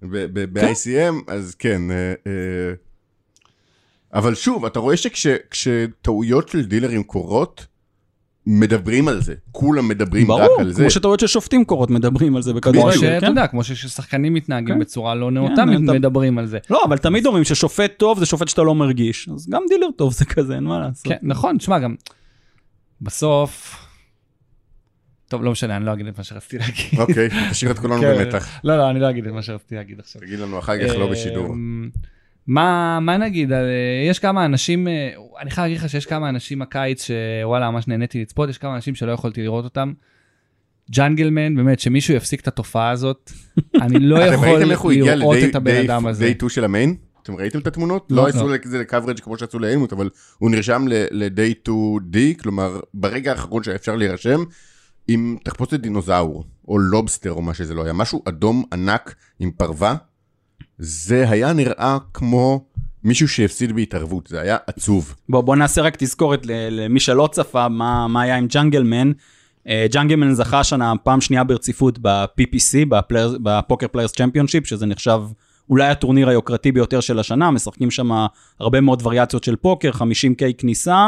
כן. 0.00 0.06
ב-ICM, 0.32 1.14
אז 1.26 1.54
כן. 1.58 1.90
אה, 1.90 2.12
אה, 2.26 2.72
אבל 4.14 4.34
שוב, 4.34 4.64
אתה 4.64 4.78
רואה 4.78 4.96
שכשטעויות 4.96 6.48
של 6.48 6.64
דילרים 6.64 7.02
קורות, 7.02 7.66
מדברים 8.50 9.08
על 9.08 9.20
זה. 9.22 9.34
כולם 9.52 9.88
מדברים 9.88 10.32
רק 10.32 10.40
ברור, 10.40 10.60
על 10.60 10.72
זה. 10.72 10.80
כמו 10.82 10.90
שטעויות 10.90 11.20
של 11.20 11.26
שופטים 11.26 11.64
קורות, 11.64 11.90
מדברים 11.90 12.36
על 12.36 12.42
זה 12.42 12.50
כמו 12.50 12.60
בכדורגל, 12.60 12.98
שאתה 12.98 13.20
כן? 13.20 13.26
יודע, 13.26 13.46
כמו 13.46 13.64
ששחקנים 13.64 14.34
מתנהגים 14.34 14.74
כן. 14.74 14.80
בצורה 14.80 15.14
לא 15.14 15.30
נאותה, 15.30 15.54
כן, 15.56 15.84
אתה- 15.84 15.92
מדברים 15.92 16.38
על 16.38 16.46
זה. 16.46 16.58
לא, 16.70 16.84
אבל 16.84 16.98
תמיד 16.98 17.26
אומרים 17.26 17.44
ששופט 17.44 17.92
טוב 17.96 18.18
זה 18.18 18.26
שופט 18.26 18.48
שאתה 18.48 18.62
לא 18.62 18.74
מרגיש, 18.74 19.28
אז 19.34 19.48
גם 19.50 19.62
דילר 19.68 19.86
טוב 19.96 20.12
זה 20.12 20.24
כזה, 20.24 20.54
אין 20.54 20.64
מה 20.64 20.78
לעשות. 20.78 21.06
כן, 21.12 21.16
נכון, 21.22 21.58
תשמע, 21.58 21.78
גם 21.78 21.94
בסוף... 23.00 23.84
טוב, 25.28 25.42
לא 25.42 25.50
משנה, 25.52 25.76
אני 25.76 25.84
לא 25.84 25.92
אגיד 25.92 26.06
את 26.06 26.18
מה 26.18 26.24
שרציתי 26.24 26.58
להגיד. 26.58 27.00
אוקיי, 27.00 27.28
תשאיר 27.50 27.70
את 27.70 27.78
כולנו 27.78 28.00
כן. 28.00 28.24
במתח. 28.24 28.48
לא, 28.64 28.78
לא, 28.78 28.90
אני 28.90 29.00
לא 29.00 29.10
אגיד 29.10 29.26
את 29.26 29.32
מה 29.32 29.42
שרציתי 29.42 29.74
להגיד 29.74 30.00
עכשיו. 30.00 30.22
תגיד 30.22 30.38
לנו 30.38 30.58
אחר 30.58 30.88
כך, 30.88 30.94
לא 30.94 31.10
בשידור. 31.10 31.54
מה, 32.48 32.98
מה 33.00 33.16
נגיד, 33.16 33.52
אה, 33.52 33.58
יש 34.10 34.18
כמה 34.18 34.44
אנשים, 34.44 34.88
אה, 34.88 35.10
אני 35.40 35.50
חייב 35.50 35.64
להגיד 35.64 35.78
לך 35.78 35.88
שיש 35.88 36.06
כמה 36.06 36.28
אנשים 36.28 36.62
הקיץ 36.62 37.06
שוואלה, 37.06 37.70
ממש 37.70 37.88
נהניתי 37.88 38.22
לצפות, 38.22 38.48
יש 38.48 38.58
כמה 38.58 38.74
אנשים 38.74 38.94
שלא 38.94 39.12
יכולתי 39.12 39.42
לראות 39.42 39.64
אותם. 39.64 39.92
ג'אנגלמן, 40.90 41.56
באמת, 41.56 41.80
שמישהו 41.80 42.14
יפסיק 42.14 42.40
את 42.40 42.48
התופעה 42.48 42.90
הזאת, 42.90 43.32
אני 43.82 43.98
לא 43.98 44.26
אתם 44.26 44.34
יכול 44.34 44.48
ראיתם 44.48 44.70
איך 44.70 44.80
הוא 44.80 44.92
הגיע 44.92 45.14
לראות 45.14 45.36
ל-day 45.36 45.50
את 45.50 45.54
הבן 45.54 45.76
אדם 45.84 46.06
הזה. 46.06 46.30
2 46.36 46.50
של 46.50 46.64
המיין? 46.64 46.96
אתם 47.22 47.36
ראיתם 47.36 47.58
את 47.58 47.66
התמונות? 47.66 48.06
לא, 48.10 48.16
לא 48.16 48.22
לא. 48.22 48.28
עשו 48.28 48.54
את 48.54 48.60
זה 48.64 48.78
לקוורג' 48.78 49.20
כמו 49.20 49.38
שעשו 49.38 49.58
לאלמוט, 49.58 49.92
אבל 49.92 50.10
הוא 50.38 50.50
נרשם 50.50 50.84
ל-day 50.88 51.68
2D, 51.68 52.42
כלומר, 52.42 52.80
ברגע 52.94 53.30
האחרון 53.30 53.62
שאפשר 53.62 53.96
להירשם, 53.96 54.40
עם 55.08 55.36
תחפושת 55.44 55.80
דינוזאור, 55.80 56.44
או 56.68 56.78
לובסטר, 56.78 57.32
או 57.32 57.42
מה 57.42 57.54
שזה 57.54 57.74
לא 57.74 57.84
היה, 57.84 57.92
משהו 57.92 58.22
אדום 58.28 58.64
ענק 58.72 59.14
עם 59.38 59.50
פרווה, 59.50 59.96
זה 60.78 61.30
היה 61.30 61.52
נראה 61.52 61.98
כמו 62.14 62.64
מישהו 63.04 63.28
שהפסיד 63.28 63.72
בהתערבות, 63.72 64.26
זה 64.26 64.40
היה 64.40 64.56
עצוב. 64.66 65.14
בוא, 65.28 65.40
בוא 65.40 65.56
נעשה 65.56 65.82
רק 65.82 65.96
תזכורת 65.98 66.46
למי 66.46 67.00
שלא 67.00 67.28
צפה 67.32 67.68
מה, 67.68 68.08
מה 68.08 68.22
היה 68.22 68.36
עם 68.36 68.46
ג'אנגלמן. 68.46 69.12
אה, 69.68 69.86
ג'אנגלמן 69.90 70.34
זכה 70.34 70.60
השנה 70.60 70.92
פעם 71.02 71.20
שנייה 71.20 71.44
ברציפות 71.44 71.98
ב-PPC, 72.02 72.86
ב-Poker 73.42 73.88
Players 73.88 74.12
Championship, 74.12 74.66
שזה 74.66 74.86
נחשב 74.86 75.20
אולי 75.70 75.88
הטורניר 75.88 76.28
היוקרתי 76.28 76.72
ביותר 76.72 77.00
של 77.00 77.18
השנה, 77.18 77.50
משחקים 77.50 77.90
שם 77.90 78.10
הרבה 78.60 78.80
מאוד 78.80 79.06
וריאציות 79.06 79.44
של 79.44 79.56
פוקר, 79.56 79.90
50K 79.90 80.42
כניסה. 80.58 81.06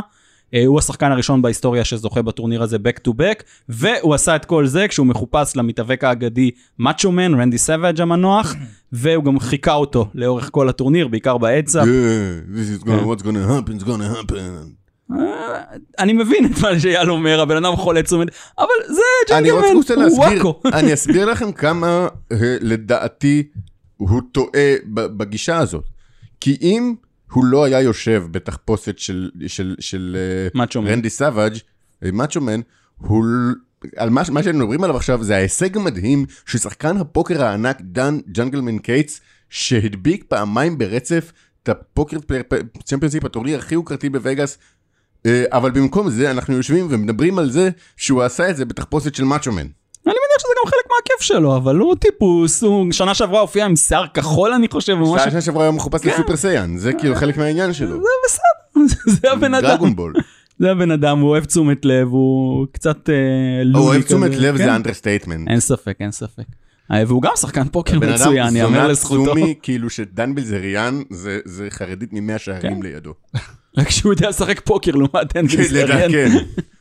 אה, 0.54 0.66
הוא 0.66 0.78
השחקן 0.78 1.12
הראשון 1.12 1.42
בהיסטוריה 1.42 1.84
שזוכה 1.84 2.22
בטורניר 2.22 2.62
הזה 2.62 2.76
back 2.76 3.08
to 3.08 3.10
back, 3.10 3.42
והוא 3.68 4.14
עשה 4.14 4.36
את 4.36 4.44
כל 4.44 4.66
זה 4.66 4.88
כשהוא 4.88 5.06
מחופש 5.06 5.56
למתאבק 5.56 6.04
האגדי 6.04 6.50
Macho 6.78 7.12
Man, 7.12 7.40
רנדי 7.40 7.58
סוואג' 7.58 8.00
המנוח, 8.00 8.54
והוא 8.92 9.24
גם 9.24 9.40
חיקה 9.40 9.74
אותו 9.74 10.08
לאורך 10.14 10.48
כל 10.52 10.68
הטורניר, 10.68 11.08
בעיקר 11.08 11.38
ב-heads 11.38 11.70
up. 11.70 11.84
Yeah, 11.84 12.56
this 12.56 12.80
is 12.80 12.84
gonna, 12.84 13.06
what's 13.06 13.22
gonna 13.22 13.46
happen, 13.46 13.80
it's 13.80 13.84
gonna 13.84 14.18
happen. 14.18 14.80
אה, 15.18 15.60
אני 15.98 16.12
מבין 16.12 16.46
את 16.46 16.60
מה 16.62 16.80
שאייל 16.80 17.10
אומר, 17.10 17.40
הבן 17.40 17.64
אדם 17.64 17.76
חולה 17.76 18.02
תשומת 18.02 18.20
לב, 18.20 18.28
אבל 18.58 18.68
זה 18.86 19.02
ג'נגלמן, 19.28 19.76
רוצה 19.76 19.94
הוא 19.94 20.18
וואקו. 20.18 20.60
אני 20.78 20.94
אסביר 20.94 21.24
לכם 21.24 21.52
כמה 21.52 22.08
אה, 22.32 22.56
לדעתי 22.60 23.42
הוא 23.96 24.20
טועה 24.32 24.74
בגישה 24.94 25.58
הזאת. 25.58 25.84
כי 26.40 26.56
אם 26.62 26.94
הוא 27.32 27.44
לא 27.44 27.64
היה 27.64 27.80
יושב 27.80 28.24
בתחפושת 28.30 28.98
של, 28.98 29.30
של, 29.46 29.74
של 29.80 30.16
אה. 30.56 30.64
רנדי 30.76 31.10
סאבג', 31.10 31.54
אה, 32.04 32.10
Macho 32.12 32.40
Man, 32.40 32.60
הוא... 32.96 33.26
על 33.96 34.10
מה, 34.10 34.22
מה 34.30 34.42
שאנחנו 34.42 34.60
מדברים 34.60 34.84
עליו 34.84 34.96
עכשיו 34.96 35.24
זה 35.24 35.36
ההישג 35.36 35.76
המדהים 35.76 36.26
של 36.46 36.58
שחקן 36.58 36.96
הפוקר 36.96 37.44
הענק 37.44 37.76
דן 37.80 38.18
ג'נגלמן 38.32 38.78
קייטס 38.78 39.20
שהדביק 39.50 40.24
פעמיים 40.28 40.78
ברצף 40.78 41.32
את 41.62 41.68
ה-Poker 41.68 42.16
Championship 42.84 43.24
הטורניר 43.24 43.58
הכי 43.58 43.74
יוקרתי 43.74 44.08
בווגאס 44.08 44.58
אה, 45.26 45.44
אבל 45.48 45.70
במקום 45.70 46.10
זה 46.10 46.30
אנחנו 46.30 46.54
יושבים 46.54 46.86
ומדברים 46.90 47.38
על 47.38 47.50
זה 47.50 47.70
שהוא 47.96 48.22
עשה 48.22 48.50
את 48.50 48.56
זה 48.56 48.64
בתחפושת 48.64 49.14
של 49.14 49.24
Macho 49.24 49.52
Man. 49.52 49.58
אני 49.58 49.68
מניח 50.04 50.38
שזה 50.38 50.49
מהכיף 51.00 51.22
שלו, 51.22 51.56
אבל 51.56 51.76
הוא 51.76 51.94
טיפוס, 51.94 52.62
הוא 52.62 52.92
שנה 52.92 53.14
שעברה 53.14 53.40
הופיע 53.40 53.64
עם 53.64 53.76
שיער 53.76 54.06
כחול 54.14 54.52
אני 54.52 54.68
חושב, 54.68 54.96
או 55.00 55.14
משהו, 55.14 55.30
שנה 55.30 55.40
שעברה 55.40 55.62
היה 55.62 55.70
מחופש 55.70 56.06
ל 56.06 56.11
Super 56.11 56.36
Saiyan 56.36 56.76
זה 56.76 56.92
כאילו 56.92 57.14
חלק 57.14 57.36
מהעניין 57.36 57.72
שלו. 57.72 57.96
זה 57.96 58.08
בסדר, 58.26 58.96
זה 59.20 59.32
הבן 59.32 59.54
אדם, 59.54 59.68
Dragon 59.68 59.96
Ball. 59.96 60.12
זה 60.58 60.70
הבן 60.70 60.90
אדם, 60.90 61.18
הוא 61.18 61.30
אוהב 61.30 61.44
תשומת 61.44 61.84
לב, 61.84 62.08
הוא 62.08 62.66
קצת 62.72 63.10
אה, 63.10 63.14
הוא 63.14 63.64
לו 63.64 63.75
לי 63.75 63.86
אוהב 63.86 64.02
כזה, 64.02 64.06
תשומת 64.06 64.30
לב 64.30 64.58
כן. 64.58 64.64
זה 64.64 64.76
understatement. 64.76 65.48
אין 65.48 65.60
ספק, 65.60 65.96
אין 66.00 66.10
ספק. 66.10 66.44
אה, 66.92 67.02
והוא 67.06 67.22
גם 67.22 67.32
שחקן 67.40 67.68
פוקר 67.68 67.96
אדם 67.96 68.14
מצוין, 68.14 68.56
יאמר 68.56 68.88
לזכותו. 68.88 69.24
צומי, 69.24 69.54
כאילו 69.62 69.90
שדן 69.90 70.34
בלזריאן 70.34 71.02
זה 71.44 71.66
חרדית 71.70 72.12
ממאה 72.12 72.38
שערים 72.38 72.80
כן. 72.80 72.82
לידו. 72.82 73.14
רק 73.78 73.90
שהוא 73.90 74.12
יודע 74.12 74.28
לשחק 74.28 74.60
פוקר 74.64 74.92
לעומת. 74.92 75.32
כן. 76.12 76.38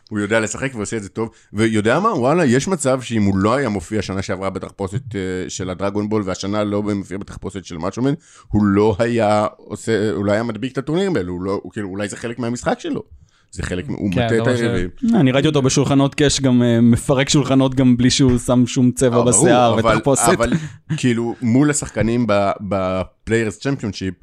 הוא 0.09 0.19
יודע 0.19 0.39
לשחק 0.39 0.71
ועושה 0.75 0.97
את 0.97 1.03
זה 1.03 1.09
טוב, 1.09 1.29
ויודע 1.53 1.99
מה, 1.99 2.09
וואלה, 2.13 2.45
יש 2.45 2.67
מצב 2.67 3.01
שאם 3.01 3.23
הוא 3.23 3.37
לא 3.37 3.55
היה 3.55 3.69
מופיע 3.69 4.01
שנה 4.01 4.21
שעברה 4.21 4.49
בתחפושת 4.49 5.15
אה, 5.15 5.19
של 5.49 5.69
הדרגון 5.69 6.09
בול, 6.09 6.23
והשנה 6.25 6.63
לא 6.63 6.83
מופיע 6.83 7.17
בתחפושת 7.17 7.65
של 7.65 7.77
מאצ'ומן, 7.77 8.13
הוא 8.47 8.63
לא 8.63 8.95
היה 8.99 9.47
עושה, 9.57 10.11
הוא 10.11 10.25
לא 10.25 10.31
היה 10.31 10.43
מדביק 10.43 10.71
את 10.73 10.77
הטורנירים 10.77 11.15
האלו, 11.15 11.33
הוא 11.33 11.41
לא, 11.41 11.59
הוא 11.63 11.71
כאילו, 11.71 11.89
אולי 11.89 12.07
זה 12.07 12.17
חלק 12.17 12.39
מהמשחק 12.39 12.79
שלו. 12.79 13.03
זה 13.51 13.63
חלק, 13.63 13.85
הוא 13.87 14.11
כן, 14.13 14.25
מטה 14.25 14.35
זה 14.35 14.41
את 14.41 14.47
היריבים. 14.47 14.89
אני 15.15 15.31
ראיתי 15.31 15.47
אותו 15.47 15.61
בשולחנות 15.61 16.15
cash 16.15 16.41
גם 16.41 16.63
אה, 16.63 16.81
מפרק 16.81 17.29
שולחנות 17.29 17.75
גם 17.75 17.97
בלי 17.97 18.09
שהוא 18.09 18.37
שם 18.37 18.63
שום 18.67 18.91
צבע 18.91 19.17
אה, 19.17 19.23
ברור, 19.23 19.43
בשיער 19.43 19.73
אבל- 19.79 19.95
ותחפושת. 19.95 20.21
אבל 20.37 20.53
כאילו, 20.97 21.35
מול 21.41 21.69
השחקנים 21.69 22.25
ב-Players 22.61 23.59
Championship, 23.59 24.13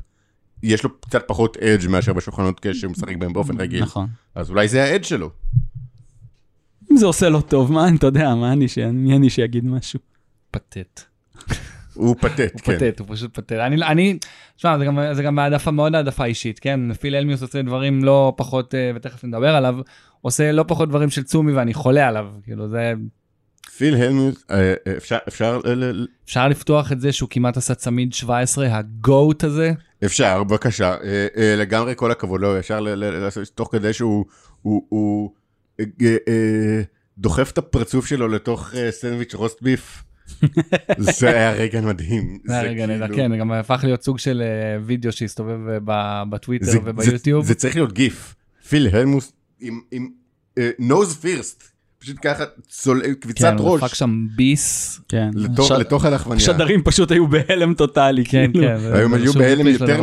יש 0.63 0.85
לו 0.85 0.91
קצת 1.01 1.25
פחות 1.27 1.57
edge 1.57 1.89
מאשר 1.89 2.13
בשולחנות 2.13 2.61
cash 2.61 2.77
שהוא 2.81 2.91
משחק 2.93 3.17
בהם 3.17 3.33
באופן 3.33 3.61
רגיל. 3.61 3.83
נכון. 3.83 4.07
אז 4.35 4.51
אולי 4.51 4.69
זה 4.69 4.85
ה-edge 4.85 5.05
שלו. 5.05 5.31
אם 6.97 7.01
זה 7.01 7.07
עושה 7.07 7.29
לו 7.29 7.41
טוב, 7.41 7.73
מה, 7.73 7.87
אתה 7.99 8.07
יודע, 8.07 8.35
מה 8.35 8.53
אני, 8.53 8.69
ש- 8.69 8.79
מי 8.79 9.17
אני 9.17 9.31
שיגיד 9.31 9.65
משהו? 9.65 10.01
פתט. 10.51 11.01
הוא 11.95 12.17
פתט, 12.21 12.41
הוא 12.53 12.61
כן. 12.61 12.79
פתט, 12.79 13.01
הוא 13.01 13.07
פשוט 13.11 13.35
פתט. 13.39 13.53
אני, 13.53 13.77
אני, 13.85 14.19
תשמע, 14.57 14.79
זה 14.79 14.85
גם, 14.85 14.99
זה 15.13 15.23
גם 15.23 15.39
העדפה, 15.39 15.71
מאוד 15.71 15.95
העדפה 15.95 16.25
אישית, 16.25 16.59
כן? 16.59 16.95
פיל 16.95 17.15
הלמיות' 17.15 17.43
עושה 17.43 17.63
דברים 17.63 18.05
לא 18.05 18.33
פחות, 18.37 18.75
אה, 18.75 18.91
ותכף 18.95 19.25
נדבר 19.25 19.55
עליו, 19.57 19.77
עושה 20.21 20.53
לא 20.53 20.65
פחות 20.69 20.89
דברים 20.89 21.11
של 21.11 21.23
צומי 21.23 21.53
ואני 21.53 21.75
חולה 21.75 22.09
עליו, 22.09 22.27
כאילו 22.43 22.69
זה, 22.69 22.93
פיל 23.77 23.95
הלמוט, 23.95 24.43
אה, 24.51 24.75
אה, 24.87 24.97
אפשר, 24.97 25.19
אפשר, 25.29 25.59
ל- 25.65 25.85
ל- 25.85 26.07
אפשר 26.27 26.49
לפתוח 26.49 26.93
את 26.93 27.01
זה 27.01 27.13
שהוא 27.13 27.29
כמעט 27.31 27.57
עשה 27.57 27.75
צמיד 27.75 28.13
17, 28.13 28.77
הגוט 28.77 29.45
הזה. 29.45 29.73
אפשר, 30.05 30.45
בבקשה, 30.45 30.95
לגמרי 31.57 31.93
כל 31.97 32.11
הכבוד, 32.11 32.41
לא, 32.41 32.59
אפשר 32.59 32.81
ל- 32.81 32.89
ל- 32.89 33.19
לעשות, 33.19 33.49
תוך 33.55 33.69
כדי 33.73 33.93
שהוא 33.93 34.25
הוא, 34.63 34.83
הוא, 34.89 35.33
דוחף 37.19 37.51
את 37.53 37.59
הפרצוף 37.59 38.07
שלו 38.07 38.29
לתוך 38.29 38.75
אה, 38.75 38.91
סנדוויץ' 38.93 39.35
רוסט 39.35 39.63
ביף. 39.63 40.03
זה 40.99 41.29
היה 41.29 41.53
רגע 41.53 41.81
מדהים. 41.81 42.39
זה 42.47 42.55
היה 42.61 42.71
רגע 42.71 42.87
נהדר, 42.87 43.07
כאילו- 43.15 43.17
כן, 43.35 43.39
גם 43.39 43.53
הפך 43.53 43.81
להיות 43.85 44.03
סוג 44.03 44.19
של 44.19 44.43
אה, 44.43 44.79
וידאו 44.85 45.13
שהסתובב 45.13 45.91
אה, 45.91 46.25
בטוויטר 46.25 46.65
זה- 46.71 46.79
וביוטיוב. 46.85 47.43
זה, 47.45 47.49
זה 47.49 47.55
צריך 47.55 47.77
להיות 47.77 47.93
גיף. 47.93 48.35
פיל 48.69 48.89
הלמוס 48.93 49.33
עם, 49.61 49.81
נוז 50.79 51.17
פירסט, 51.17 51.73
פשוט 52.07 52.19
ככה 52.23 52.45
צול, 52.69 53.03
קביצת 53.21 53.49
כן, 53.49 53.59
הוא 53.59 53.71
ראש 53.73 53.83
דפק 53.83 53.95
שם 53.95 54.27
ביס. 54.37 55.01
כן. 55.09 55.31
לתוך, 55.35 55.71
הש- 55.73 55.79
לתוך 55.81 56.05
הלחמניה. 56.05 56.37
השדרים 56.37 56.83
פשוט 56.83 57.11
היו 57.11 57.27
בהלם 57.29 57.75
טוטאלי. 57.75 58.25
כן, 58.25 58.51
כאילו. 58.53 58.67
כן. 58.69 58.79
זה 58.79 58.95
היו 59.19 59.33
בהלם 59.33 59.67
יותר. 59.67 60.01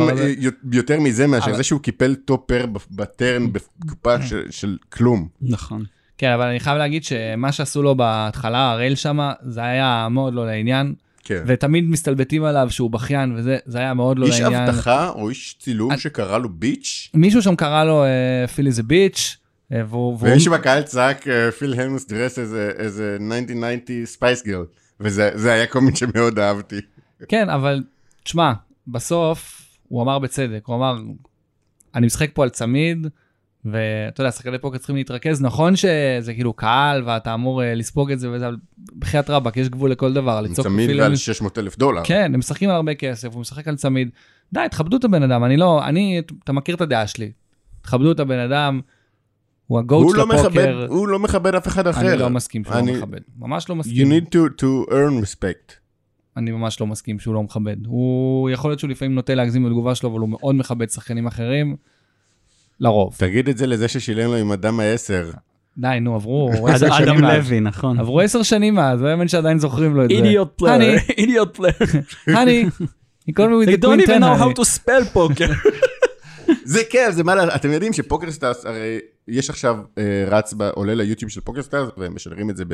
יותר 0.72 1.00
מזה 1.00 1.26
מאשר 1.26 1.46
אבל- 1.46 1.56
זה 1.56 1.62
שהוא 1.62 1.80
קיפל 1.80 2.14
טופר 2.14 2.64
בטרן 2.90 3.46
בקופה 3.52 4.22
של, 4.22 4.42
של 4.50 4.76
כלום. 4.92 5.28
נכון. 5.42 5.84
כן, 6.18 6.30
אבל 6.30 6.46
אני 6.46 6.60
חייב 6.60 6.76
להגיד 6.78 7.04
שמה 7.04 7.52
שעשו 7.52 7.82
לו 7.82 7.94
בהתחלה, 7.94 8.70
הרייל 8.72 8.94
שמה, 8.94 9.32
זה 9.46 9.62
היה 9.62 10.08
מאוד 10.10 10.34
לא 10.34 10.46
לעניין, 10.46 10.94
כן. 11.24 11.42
ותמיד 11.46 11.84
מסתלבטים 11.90 12.44
עליו 12.44 12.66
שהוא 12.70 12.90
בכיין 12.90 13.32
וזה, 13.36 13.56
זה 13.66 13.78
היה 13.78 13.94
מאוד 13.94 14.18
לא 14.18 14.26
איש 14.26 14.40
לעניין. 14.40 14.62
אבטחה 14.68 15.08
או 15.08 15.28
איש 15.28 15.56
צילום 15.60 15.96
שקרא 15.98 16.38
לו 16.38 16.48
ביץ', 16.48 17.10
מישהו 17.14 17.42
שם 17.42 17.56
קרא 17.56 17.84
לו 17.84 18.04
פילי 18.54 18.72
זה 18.72 18.82
ביץ', 18.82 19.36
והוא... 19.70 19.86
והוא- 19.88 20.18
ומישהו 20.20 20.52
בקהל 20.52 20.82
צעק 20.82 21.28
אה, 21.28 21.50
פיל 21.52 21.80
הלמוס 21.80 22.06
דרס 22.06 22.38
איזה 22.38 22.70
איזה 22.78 23.16
1990 23.20 23.80
ספייס 24.06 24.44
גירל, 24.44 24.64
וזה 25.00 25.30
זה 25.34 25.52
היה 25.52 25.66
קומית 25.66 25.96
שמאוד 25.96 26.38
אהבתי. 26.38 26.76
כן, 27.28 27.48
אבל 27.50 27.82
תשמע, 28.24 28.52
בסוף 28.88 29.60
הוא 29.88 30.02
אמר 30.02 30.18
בצדק, 30.18 30.62
הוא 30.66 30.76
אמר, 30.76 30.96
אני 31.94 32.06
משחק 32.06 32.30
פה 32.34 32.42
על 32.42 32.48
צמיד, 32.48 33.06
ואתה 33.64 34.20
יודע, 34.20 34.30
שחקני 34.30 34.58
פוקר 34.58 34.78
צריכים 34.78 34.96
להתרכז, 34.96 35.42
נכון 35.42 35.76
שזה 35.76 36.32
כאילו 36.34 36.52
קהל 36.52 37.02
ואתה 37.06 37.34
אמור 37.34 37.62
אה, 37.62 37.74
לספוג 37.74 38.10
את 38.12 38.20
זה 38.20 38.30
וזה, 38.30 38.48
אבל 38.48 38.56
בחייאת 38.98 39.30
רבאק, 39.30 39.56
יש 39.56 39.68
גבול 39.68 39.90
לכל 39.90 40.12
דבר, 40.12 40.40
לצעוק 40.40 40.66
צמיד 40.66 40.90
ועל 40.90 41.00
אלמיוס- 41.12 41.16
600 41.16 41.58
אלף 41.58 41.78
דולר. 41.78 42.02
כן, 42.04 42.30
הם 42.34 42.38
משחקים 42.38 42.68
על 42.70 42.76
הרבה 42.76 42.94
כסף, 42.94 43.32
הוא 43.32 43.40
משחק 43.40 43.68
על 43.68 43.76
צמיד. 43.76 44.08
די, 44.52 44.60
תכבדו 44.70 44.96
את 44.96 45.04
הבן 45.04 45.22
אדם, 45.22 45.44
אני 45.44 45.56
לא, 45.56 45.84
אני, 45.84 46.22
אתה 46.44 46.52
מכיר 46.52 46.74
את 46.74 46.80
הדעה 46.80 47.06
שלי. 47.06 47.32
תכבדו 47.82 48.12
את 48.12 48.20
הבן 48.20 48.38
אדם, 48.38 48.80
הוא 49.66 49.78
הגוט 49.78 50.10
של 50.10 50.16
לא 50.16 50.22
הפוקר. 50.34 50.86
הוא 50.88 51.08
לא 51.08 51.18
מכבד 51.18 51.54
אף 51.54 51.66
אחד 51.66 51.86
אחר. 51.86 52.10
אני 52.12 52.18
לא 52.18 52.30
מסכים 52.30 52.64
שהוא 52.64 52.74
אני- 52.76 52.92
לא 52.92 52.98
מכבד. 52.98 53.20
ממש 53.38 53.68
לא 53.68 53.74
You 53.74 53.78
מסכים. 53.78 54.12
need 54.12 54.24
to, 54.24 54.60
to 54.60 54.90
earn 54.90 55.24
respect. 55.24 55.72
אני 56.36 56.50
ממש 56.50 56.80
לא 56.80 56.86
מסכים 56.86 57.18
שהוא 57.18 57.34
לא 57.34 57.42
מכבד. 57.42 57.76
הוא, 57.86 58.50
יכול 58.50 58.70
להיות 58.70 58.80
שהוא 58.80 58.90
לפעמים 58.90 59.14
נוטה 59.14 59.34
להגזים 59.34 59.64
בתגובה 59.64 59.94
שלו, 59.94 60.10
אבל 60.10 60.18
הוא 60.20 60.28
מאוד 60.28 60.54
מכבד 60.54 60.90
שחקנים 60.90 61.26
אחרים. 61.26 61.76
לרוב. 62.80 63.14
תגיד 63.18 63.48
את 63.48 63.58
זה 63.58 63.66
לזה 63.66 63.88
ששילם 63.88 64.30
לו 64.30 64.36
עם 64.36 64.52
אדם 64.52 64.80
העשר. 64.80 65.30
די, 65.78 65.98
נו, 66.00 66.14
עברו 66.14 66.50
עשר 66.68 66.92
שנים 66.92 67.08
אדם. 67.24 67.24
לוי, 67.24 67.60
נכון. 67.60 67.98
עברו 68.00 68.20
עשר 68.20 68.42
שנים 68.42 68.74
מאז, 68.74 69.02
לא 69.02 69.08
יאומן 69.08 69.28
שעדיין 69.28 69.58
זוכרים 69.58 69.94
לו 69.96 70.04
את 70.04 70.08
זה. 70.08 70.14
אידיוט 70.14 70.48
פלייר, 70.58 70.76
אני, 70.76 70.96
אידיוט 71.18 71.56
פלייר. 71.56 71.74
אני, 72.28 72.64
he 73.30 73.32
called 73.32 73.50
me 73.50 73.66
with 73.66 73.76
the 73.76 73.78
10, 73.78 73.80
they 73.80 73.82
don't 73.82 74.00
even, 74.00 74.20
know 74.22 74.36
how 74.42 74.60
to 74.60 74.64
spell 74.64 75.04
poker. 75.16 75.52
זה 76.64 76.80
כן, 76.90 77.10
זה 77.12 77.24
מה, 77.24 77.54
אתם 77.54 77.72
יודעים 77.72 77.92
ש 77.92 78.30
PokerStars, 78.30 78.66
הרי 78.66 78.98
יש 79.28 79.50
עכשיו 79.50 79.76
אה, 79.98 80.24
רץ, 80.26 80.54
עולה 80.74 80.94
ליוטיוב 80.94 81.30
של 81.30 81.40
PokerStars, 81.40 81.88
והם 81.96 82.14
משדרים 82.14 82.50
את 82.50 82.56
זה 82.56 82.64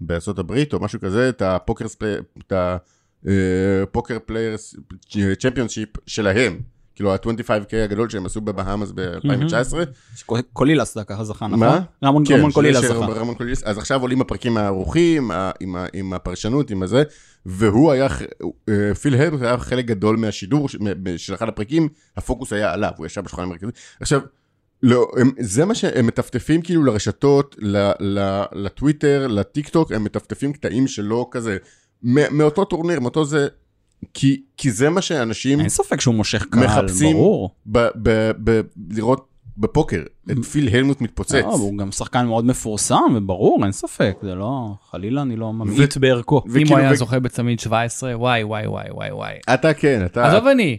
בארצות 0.00 0.38
הברית 0.38 0.72
או 0.72 0.80
משהו 0.80 1.00
כזה, 1.00 1.28
את 1.28 1.42
הפוקר 1.42 1.86
את 2.38 2.52
ה-Poker 3.82 4.18
Players 4.26 4.74
Championship 5.38 5.88
שלהם. 6.06 6.60
כאילו 6.94 7.12
ה-25K 7.12 7.76
הגדול 7.84 8.10
שהם 8.10 8.26
עשו 8.26 8.40
בבהאמס 8.40 8.92
ב-2019. 8.94 10.32
קולילס 10.52 10.98
ככה 10.98 11.24
זכה, 11.24 11.46
נכון? 11.46 11.60
מה? 11.60 11.80
רמון 12.04 12.24
כן, 12.26 12.50
קולילס 12.50 12.80
של 12.80 12.86
זכה. 12.86 12.94
רמון 12.98 13.34
קולילס. 13.34 13.62
אז 13.64 13.78
עכשיו 13.78 14.00
עולים 14.02 14.20
הפרקים 14.20 14.56
הערוכים, 14.56 15.30
ה- 15.30 15.50
עם 15.92 16.12
הפרשנות, 16.12 16.70
עם 16.70 16.82
הזה, 16.82 17.02
והוא 17.46 17.92
היה, 17.92 18.06
אה, 18.68 18.94
פיל 18.94 19.14
הלמוס 19.14 19.42
היה 19.42 19.58
חלק 19.58 19.84
גדול 19.84 20.16
מהשידור 20.16 20.68
של 21.16 21.34
אחד 21.34 21.48
הפרקים, 21.48 21.88
הפוקוס 22.16 22.52
היה 22.52 22.72
עליו, 22.72 22.90
הוא 22.96 23.06
ישב 23.06 23.20
בשולחן 23.20 23.42
המרכזי. 23.42 23.70
עכשיו, 24.00 24.20
לא, 24.82 25.06
הם, 25.20 25.30
זה 25.40 25.64
מה 25.64 25.74
שהם 25.74 26.06
מטפטפים 26.06 26.62
כאילו 26.62 26.84
לרשתות, 26.84 27.56
ל, 27.58 27.90
ל, 28.00 28.42
לטוויטר, 28.52 29.26
לטיק 29.26 29.68
טוק, 29.68 29.92
הם 29.92 30.04
מטפטפים 30.04 30.52
קטעים 30.52 30.86
שלו 30.86 31.28
כזה, 31.30 31.56
מאותו 32.02 32.64
טורניר, 32.64 33.00
מאותו 33.00 33.24
זה, 33.24 33.48
כי, 34.14 34.42
כי 34.56 34.70
זה 34.70 34.90
מה 34.90 35.02
שאנשים 35.02 35.60
אין 35.60 35.68
ספק 35.68 36.00
שהוא 36.00 36.14
מושך 36.14 36.46
קהל, 36.50 36.64
מחפשים 36.64 37.16
ברור. 37.16 37.50
ב, 37.66 37.78
ב, 38.02 38.30
ב, 38.44 38.60
לראות 38.90 39.28
בפוקר, 39.58 40.02
את 40.30 40.44
פיל 40.44 40.68
הלמות' 40.76 41.00
מתפוצץ. 41.00 41.34
לא, 41.34 41.52
הוא 41.54 41.78
גם 41.78 41.92
שחקן 41.92 42.26
מאוד 42.26 42.44
מפורסם, 42.44 42.96
וברור, 43.14 43.64
אין 43.64 43.72
ספק, 43.72 44.16
זה 44.22 44.34
לא, 44.34 44.74
חלילה 44.90 45.22
אני 45.22 45.36
לא 45.36 45.52
ממעיט 45.52 45.96
בערכו. 45.96 46.42
אם 46.60 46.68
הוא 46.68 46.78
היה 46.78 46.92
ו- 46.92 46.96
זוכה 46.96 47.18
בצמיד 47.20 47.60
17, 47.60 48.18
וואי, 48.18 48.44
וואי, 48.44 48.66
וואי, 48.66 48.90
וואי, 48.90 49.12
וואי. 49.12 49.34
אתה 49.54 49.74
כן, 49.74 50.02
אתה... 50.04 50.26
עזוב 50.28 50.46
אני. 50.46 50.78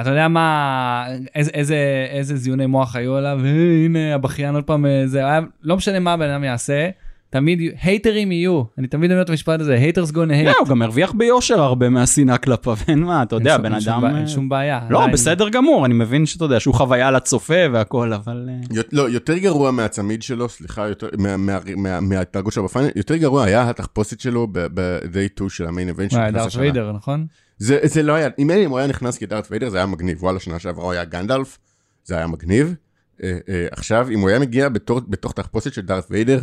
אתה 0.00 0.10
יודע 0.10 0.28
מה, 0.28 1.06
איזה, 1.34 1.50
איזה, 1.54 1.76
איזה 2.10 2.36
זיוני 2.36 2.66
מוח 2.66 2.96
היו 2.96 3.14
עליו, 3.16 3.38
"אה, 3.44 3.50
הנה 3.84 4.14
הבכיין 4.14 4.54
עוד 4.54 4.64
פעם, 4.64 4.86
אה, 4.86 5.02
זה 5.06 5.18
היה, 5.18 5.40
לא 5.62 5.76
משנה 5.76 5.98
מה 6.00 6.12
הבן 6.12 6.30
אדם 6.30 6.44
יעשה, 6.44 6.88
תמיד, 7.30 7.60
הייטרים 7.82 8.32
יהיו, 8.32 8.62
אני 8.78 8.86
תמיד 8.86 9.10
אומר 9.10 9.22
את 9.22 9.30
המשפט 9.30 9.60
הזה, 9.60 9.78
haters 9.78 10.10
gonna 10.10 10.14
hate. 10.14 10.58
הוא 10.58 10.68
גם 10.68 10.82
הרוויח 10.82 11.12
ביושר 11.12 11.60
הרבה 11.60 11.88
מהשנאה 11.88 12.38
כלפיו, 12.38 12.76
אין 12.88 12.98
מה, 12.98 13.22
אתה 13.22 13.36
יודע, 13.36 13.58
בן 13.58 13.74
אדם... 13.74 14.04
אה, 14.04 14.18
אין 14.18 14.28
שום 14.28 14.48
בעיה. 14.48 14.80
לא, 14.90 15.06
בסדר 15.12 15.48
גמור, 15.48 15.86
אני 15.86 15.94
מבין 15.94 16.26
שאתה 16.26 16.44
יודע 16.44 16.60
שהוא 16.60 16.74
חוויה 16.74 17.10
לצופה 17.10 17.54
והכל, 17.72 18.12
אבל... 18.12 18.48
אה, 18.48 18.82
לא, 18.92 19.10
יותר 19.10 19.38
גרוע 19.38 19.70
מהצמיד 19.70 20.22
שלו, 20.22 20.48
סליחה, 20.48 20.88
יותר, 20.88 21.08
מה, 21.18 21.36
מה, 21.36 21.58
מה, 21.76 22.00
מההתנהגות 22.00 22.52
שלו 22.52 22.64
בפיינל, 22.64 22.90
יותר 22.96 23.16
גרוע 23.16 23.44
היה 23.44 23.70
התחפושת 23.70 24.20
שלו 24.20 24.46
ב-day 24.52 25.34
2 25.34 25.50
של 25.50 25.66
המיין 25.66 25.90
וואי, 25.90 26.10
שנכנס 26.10 26.32
דארת 26.32 26.46
השנה. 26.46 26.62
ויידר, 26.62 26.92
נכון? 26.92 27.26
זה, 27.58 27.78
זה 27.82 28.02
לא 28.02 28.12
היה, 28.12 28.28
אם 28.38 28.50
אם 28.50 28.70
הוא 28.70 28.78
היה 28.78 28.86
נכנס 28.86 29.18
כ 29.18 29.27
Darth 29.27 29.48
Vader 29.50 29.68
זה 29.68 29.76
היה 29.76 29.86
מגניב, 29.86 30.22
וואלה, 30.22 30.40
שנה 30.40 30.58
שעברה 30.58 30.84
הוא 30.84 30.92
היה 30.92 31.04
גנדלף, 31.04 31.58
זה 32.04 32.16
היה 32.16 32.26
מגניב. 32.26 32.74
אה, 33.22 33.38
עכשיו, 33.70 34.08
אם 34.10 34.20
הוא 34.20 34.28
היה 34.28 34.38
מגיע 34.38 34.68
בתור, 34.68 35.00
בתוך 35.08 35.32
תחפושת 35.32 35.72
של 35.72 35.82
Darth 35.82 36.06
Vader, 36.10 36.38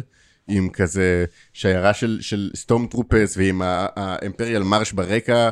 עם 0.47 0.69
כזה 0.69 1.25
שיירה 1.53 1.93
של, 1.93 2.17
של 2.21 2.49
stormtroopers 2.55 3.37
ועם 3.37 3.61
ה-Imperial 3.65 4.63
March 4.63 4.91
ברקע, 4.91 5.49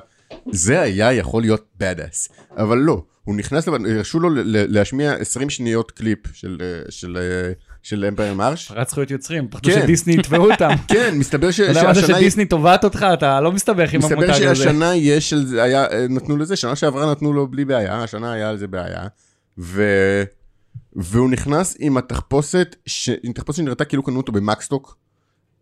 זה 0.52 0.82
היה 0.82 1.14
יכול 1.14 1.42
להיות 1.42 1.66
badass. 1.78 2.30
אבל 2.58 2.78
לא, 2.78 3.04
הוא 3.24 3.36
נכנס, 3.36 3.68
הרשו 3.68 4.20
לו 4.20 4.30
להשמיע 4.46 5.14
20 5.14 5.50
שניות 5.50 5.92
קליפ 5.92 6.20
של, 6.34 6.58
אה, 6.62 6.92
של, 6.92 7.18
אה, 7.18 7.52
של 7.84 8.04
Imperial 8.04 8.34
March. 8.34 8.72
פרט 8.72 8.90
זכויות 8.90 9.12
יוצרים, 9.12 9.48
פחדו 9.48 9.70
כן. 9.70 9.82
שדיסני 9.82 10.14
יתבעו 10.14 10.52
אותם. 10.52 10.70
כן, 10.94 11.16
מסתבר 11.18 11.52
ש- 11.52 11.60
אתה 11.60 11.70
יודע 11.70 11.84
מה 11.84 11.94
זה 11.94 12.02
שהשנה... 12.02 12.18
שדיסני 12.18 12.46
תובעת 12.46 12.84
אותך? 12.84 13.06
אתה 13.14 13.42
לא 13.42 13.52
מסתבך 13.52 13.94
עם 13.94 14.00
מסתבר 14.00 14.16
המותג 14.16 14.30
הזה. 14.30 14.56
שהשנה 14.56 14.96
יש 14.96 15.34
היה, 15.62 15.86
אה, 15.86 16.06
נתנו 16.10 16.38
לזה, 16.38 16.56
שנה 16.56 16.76
שעברה 16.76 17.12
נתנו 17.12 17.34
לו 17.34 17.48
בלי 17.48 17.66
בעיה, 17.66 18.04
השנה 18.04 18.34
היה 18.34 18.50
על 18.50 18.58
זה 18.58 18.68
בעיה. 18.68 19.08
ו... 19.60 19.84
והוא 20.94 21.30
נכנס 21.30 21.76
עם 21.80 21.98
התחפושת, 21.98 22.76
ש... 22.86 23.10
עם 23.24 23.34
תחפושת 23.34 23.58
שנראתה 23.58 23.86
כאילו 23.86 24.04
קנו 24.04 24.18
אותו 24.18 24.32
במקסטוק, 24.32 24.98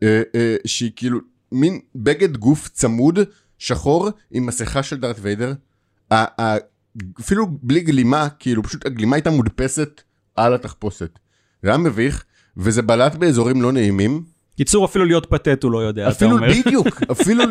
אה, 0.04 0.22
אה, 0.36 0.56
שהיא 0.66 0.92
כאילו 0.96 1.20
מין 1.52 1.80
בגד 1.96 2.38
גוף 2.38 2.68
צמוד, 2.68 3.20
שחור, 3.58 4.10
עם 4.32 4.46
מסכה 4.46 4.84
של 4.84 4.98
דארט 5.00 5.18
ויידר. 5.22 5.54
ה... 6.12 6.42
ה... 6.42 6.58
אפילו 7.20 7.48
בלי 7.62 7.80
גלימה, 7.80 8.30
כאילו 8.30 8.64
פשוט 8.64 8.86
הגלימה 8.86 9.16
הייתה 9.16 9.30
מודפסת 9.30 10.02
על 10.36 10.54
התחפושת. 10.54 11.20
זה 11.64 11.70
היה 11.70 11.78
מביך, 11.78 12.24
וזה 12.58 12.82
בלט 12.82 13.16
באזורים 13.16 13.62
לא 13.62 13.72
נעימים. 13.72 14.24
קיצור, 14.58 14.86
אפילו 14.86 15.06
להיות 15.06 15.26
פתט 15.26 15.64
הוא 15.64 15.72
לא 15.72 15.78
יודע, 15.78 16.08
אתה 16.08 16.16
אפילו 16.16 16.32
אומר. 16.32 16.48
בדיוק, 16.50 16.88
אפילו, 17.12 17.44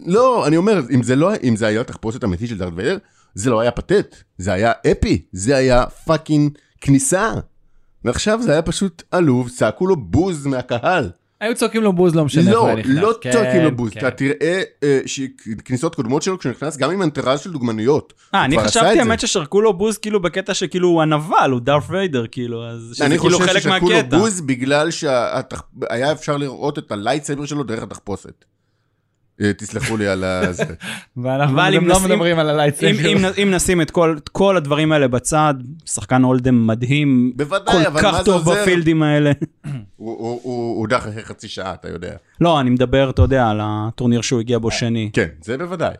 לא, 0.00 0.46
אני 0.46 0.56
אומר, 0.56 0.80
אם 0.94 1.02
זה 1.02 1.16
לא, 1.16 1.32
אם 1.42 1.56
זה 1.56 1.66
היה 1.66 1.84
תחפושת 1.84 2.24
אמיתית 2.24 2.48
של 2.48 2.58
Darth 2.58 2.72
Vader, 2.76 2.98
זה 3.34 3.50
לא 3.50 3.60
היה 3.60 3.70
פתט, 3.70 4.16
זה 4.38 4.52
היה 4.52 4.72
epic, 4.92 5.22
זה 5.32 5.56
היה 5.56 5.86
fucking 5.86 6.58
כניסה. 6.82 7.32
ועכשיו 8.04 8.42
זה 8.42 8.52
היה 8.52 8.62
פשוט 8.62 9.02
עלוב, 9.10 9.48
צעקו 9.48 9.86
לו 9.86 9.96
בוז 9.96 10.46
מהקהל. 10.46 11.10
היו 11.40 11.54
צועקים 11.54 11.82
לו 11.82 11.92
בוז, 11.92 12.14
לא 12.14 12.24
משנה 12.24 12.50
איך 12.50 12.58
הוא 12.58 12.68
לא, 12.68 12.74
נכנס. 12.74 12.96
לא 12.96 13.12
כן, 13.20 13.32
צועקים 13.32 13.62
לו 13.62 13.76
בוז, 13.76 13.90
כן. 13.90 14.00
אתה 14.00 14.10
תראה 14.10 14.62
אה, 14.82 15.00
שכניסות 15.06 15.94
קודמות 15.94 16.22
שלו 16.22 16.38
כשהוא 16.38 16.50
נכנס, 16.50 16.76
גם 16.76 16.90
עם 16.90 17.02
entourage 17.02 17.40
של 17.40 17.52
דוגמניות. 17.52 18.12
אה, 18.34 18.44
אני 18.44 18.58
חשבתי. 18.58 19.00
האמת 19.00 19.20
ששרקו 19.20 19.60
לו 19.60 19.72
בוז 19.72 19.98
כאילו 19.98 20.22
בקטע 20.22 20.54
שכאילו 20.54 20.88
הוא 20.88 21.02
הנבל, 21.02 21.50
הוא 21.50 21.60
Darth 21.60 21.90
Vader 21.90 22.26
כאילו, 22.26 22.66
אז 22.66 22.92
שזה 22.94 23.06
אני 23.06 23.18
כאילו 23.18 23.38
חושב 23.38 23.50
חלק 23.50 23.62
ששרקו 23.62 23.88
לו 23.88 23.96
מהקטע. 23.96 24.18
בוז 24.18 24.40
בגלל 24.40 24.90
שהיה 24.90 26.12
אפשר 26.12 26.36
לראות 26.36 26.78
את 26.78 26.92
ה-lightsaber 26.92 27.46
שלו 27.46 27.62
דרך 27.62 27.82
התחפושת. 27.82 28.44
אה, 29.42 29.52
תסלחו 29.52 29.96
לי 29.96 30.08
על 30.08 30.24
הזה. 30.24 30.64
ואנחנו 31.22 31.56
גם 31.74 31.88
לא 31.88 32.00
מדברים 32.00 32.38
על 32.38 32.48
ה-lightsaber. 32.48 33.08
אם, 33.08 33.18
אם 33.42 33.50
נשים 33.50 33.80
את 33.80 33.90
כל, 33.90 34.56
הדברים 34.56 34.92
האלה 34.92 35.08
בצד, 35.08 35.54
שחקן 35.84 36.22
hold'em 36.22 36.66
מדהים, 36.66 37.32
כל 37.64 38.00
כך 38.02 38.18
זה 38.18 38.24
טוב? 38.24 38.52
ב-field-ים 38.52 39.02
האלה. 39.02 39.32
הוא- 39.96 40.78
הודח 40.80 41.08
אחרי 41.08 41.22
חצי 41.22 41.48
שעה, 41.48 41.74
אתה 41.74 41.88
יודע. 41.88 42.12
לא, 42.40 42.60
אני 42.60 42.70
מדבר, 42.70 43.10
אתה 43.10 43.22
יודע, 43.22 43.48
על 43.48 43.58
הטורניר 43.62 44.20
שהוא 44.20 44.40
הגיע 44.40 44.58
בו 44.58 44.70
שני. 44.70 45.10
כן, 45.12 45.28
זה 45.42 45.58
בוודאי. 45.58 45.94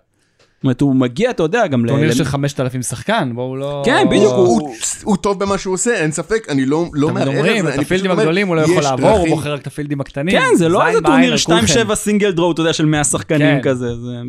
זאת 0.63 0.65
אומרת, 0.65 0.81
הוא 0.81 0.95
מגיע, 0.97 1.31
אתה 1.31 1.43
יודע, 1.43 1.67
גם 1.67 1.85
ל... 1.85 1.89
טורניר 1.89 2.13
של 2.13 2.25
5,000 2.25 2.83
שחקן, 2.83 3.33
בואו 3.35 3.57
לא... 3.57 3.83
כן, 3.87 4.07
בדיוק, 4.11 4.33
הוא- 5.05 5.17
טוב 5.17 5.39
במה 5.39 5.59
שהוא 5.59 5.75
עושה, 5.75 5.95
אין 5.95 6.13
ספק, 6.13 6.47
אני 6.49 6.67
לא 6.67 6.87
לא 6.93 7.11
מערער 7.11 7.37
אומרים, 7.37 7.67
על 7.67 7.73
זה, 7.73 7.79
את 7.81 7.85
הפילדים 7.87 8.11
הגדולים 8.11 8.49
הוא 8.49 8.57
לא 8.57 8.61
יכול 8.61 8.83
לעבור, 8.83 9.11
הוא 9.11 9.29
בוחר 9.29 9.53
רק 9.55 9.61
את 9.63 9.67
הפילדים 9.67 10.01
הקטנים. 10.01 10.39
כן, 10.39 10.57
זה 10.57 10.69
לא 10.69 10.87
איזה 10.87 11.01
טורניר 11.01 11.33
על 11.33 11.39
כולכם. 11.39 11.91
2-7 11.91 11.95
סינגל 11.95 12.31
דרו, 12.31 12.53
אתה 12.53 12.61
יודע, 12.61 12.73
של 12.73 12.87
100 12.87 13.05
שחקנים 13.05 13.61
כן. 13.63 13.71
כזה. 13.71 13.97
זה... 13.97 14.21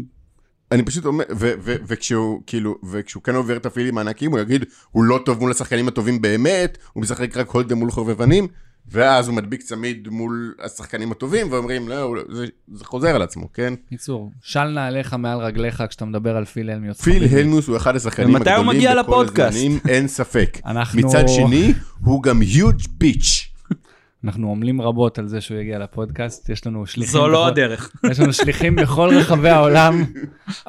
אני 0.72 0.84
פשוט 0.84 1.06
אומר, 1.06 1.24
ו- 1.32 1.54
ו- 1.64 1.76
וכשהוא 1.88 2.42
כאילו, 2.48 2.76
וכשהוא 2.92 3.24
כן 3.24 3.36
עובר 3.36 3.58
את 3.58 3.66
הפילים 3.66 3.98
הענקים, 3.98 4.32
הוא 4.32 4.40
יגיד, 4.40 4.66
הוא 4.92 5.04
לא 5.04 5.20
טוב 5.26 5.40
מול 5.40 5.52
השחקנים 5.52 5.88
הטובים 5.88 6.22
באמת, 6.22 6.78
הוא 6.94 7.02
משחק 7.02 7.38
רק 7.38 7.50
הולדם 7.50 7.78
מול 7.78 7.92
חובבנים, 7.92 8.48
ואז 8.92 9.28
הוא 9.28 9.36
מדביק 9.36 9.62
צמיד 9.62 10.08
מול 10.12 10.56
השחקנים 10.64 11.12
הטובים, 11.12 11.52
ואומרים, 11.52 11.88
לא, 11.90 12.02
הוא- 12.02 12.18
זה, 12.30 12.46
זה 12.74 12.86
חוזר 12.86 13.16
על 13.16 13.22
עצמו, 13.22 13.54
כן? 13.54 13.74
קיצור, 13.90 14.32
של 14.42 14.64
נעליך 14.64 15.14
מעל 15.14 15.40
רגליך 15.40 15.84
כשאתה 15.90 16.06
מדבר 16.06 16.38
על 16.38 16.46
פיל 16.46 16.70
אלמיוס. 16.70 17.02
פיל 17.02 17.24
הלמוס 17.38 17.68
הוא 17.68 17.78
אחד 17.78 17.96
השחקנים 17.96 18.36
הגדולים 18.36 18.82
בכל 18.82 19.00
לפודקאסט? 19.00 19.58
הזמנים, 19.58 19.80
אין 19.88 20.08
ספק. 20.08 20.60
אנחנו- 20.66 21.00
מצד 21.00 21.24
שני, 21.28 21.74
הוא 22.04 22.24
גם 22.24 22.42
huge 22.42 22.84
bitch. 23.04 23.53
אנחנו 24.24 24.52
עמלים 24.52 24.82
רבות 24.82 25.20
על 25.20 25.28
זה 25.28 25.42
שהוא 25.42 25.58
יגיע 25.58 25.80
לפודקאסט, 25.80 26.50
יש 26.50 26.68
לנו 26.68 26.86
שליחים... 26.88 27.12
זו 27.12 27.28
לא 27.28 27.40
בכל- 27.42 27.48
הדרך. 27.52 27.92
יש 28.12 28.20
לנו 28.20 28.34
שליחים 28.34 28.76
בכל 28.76 29.10
רחבי 29.16 29.50
העולם. 29.50 30.04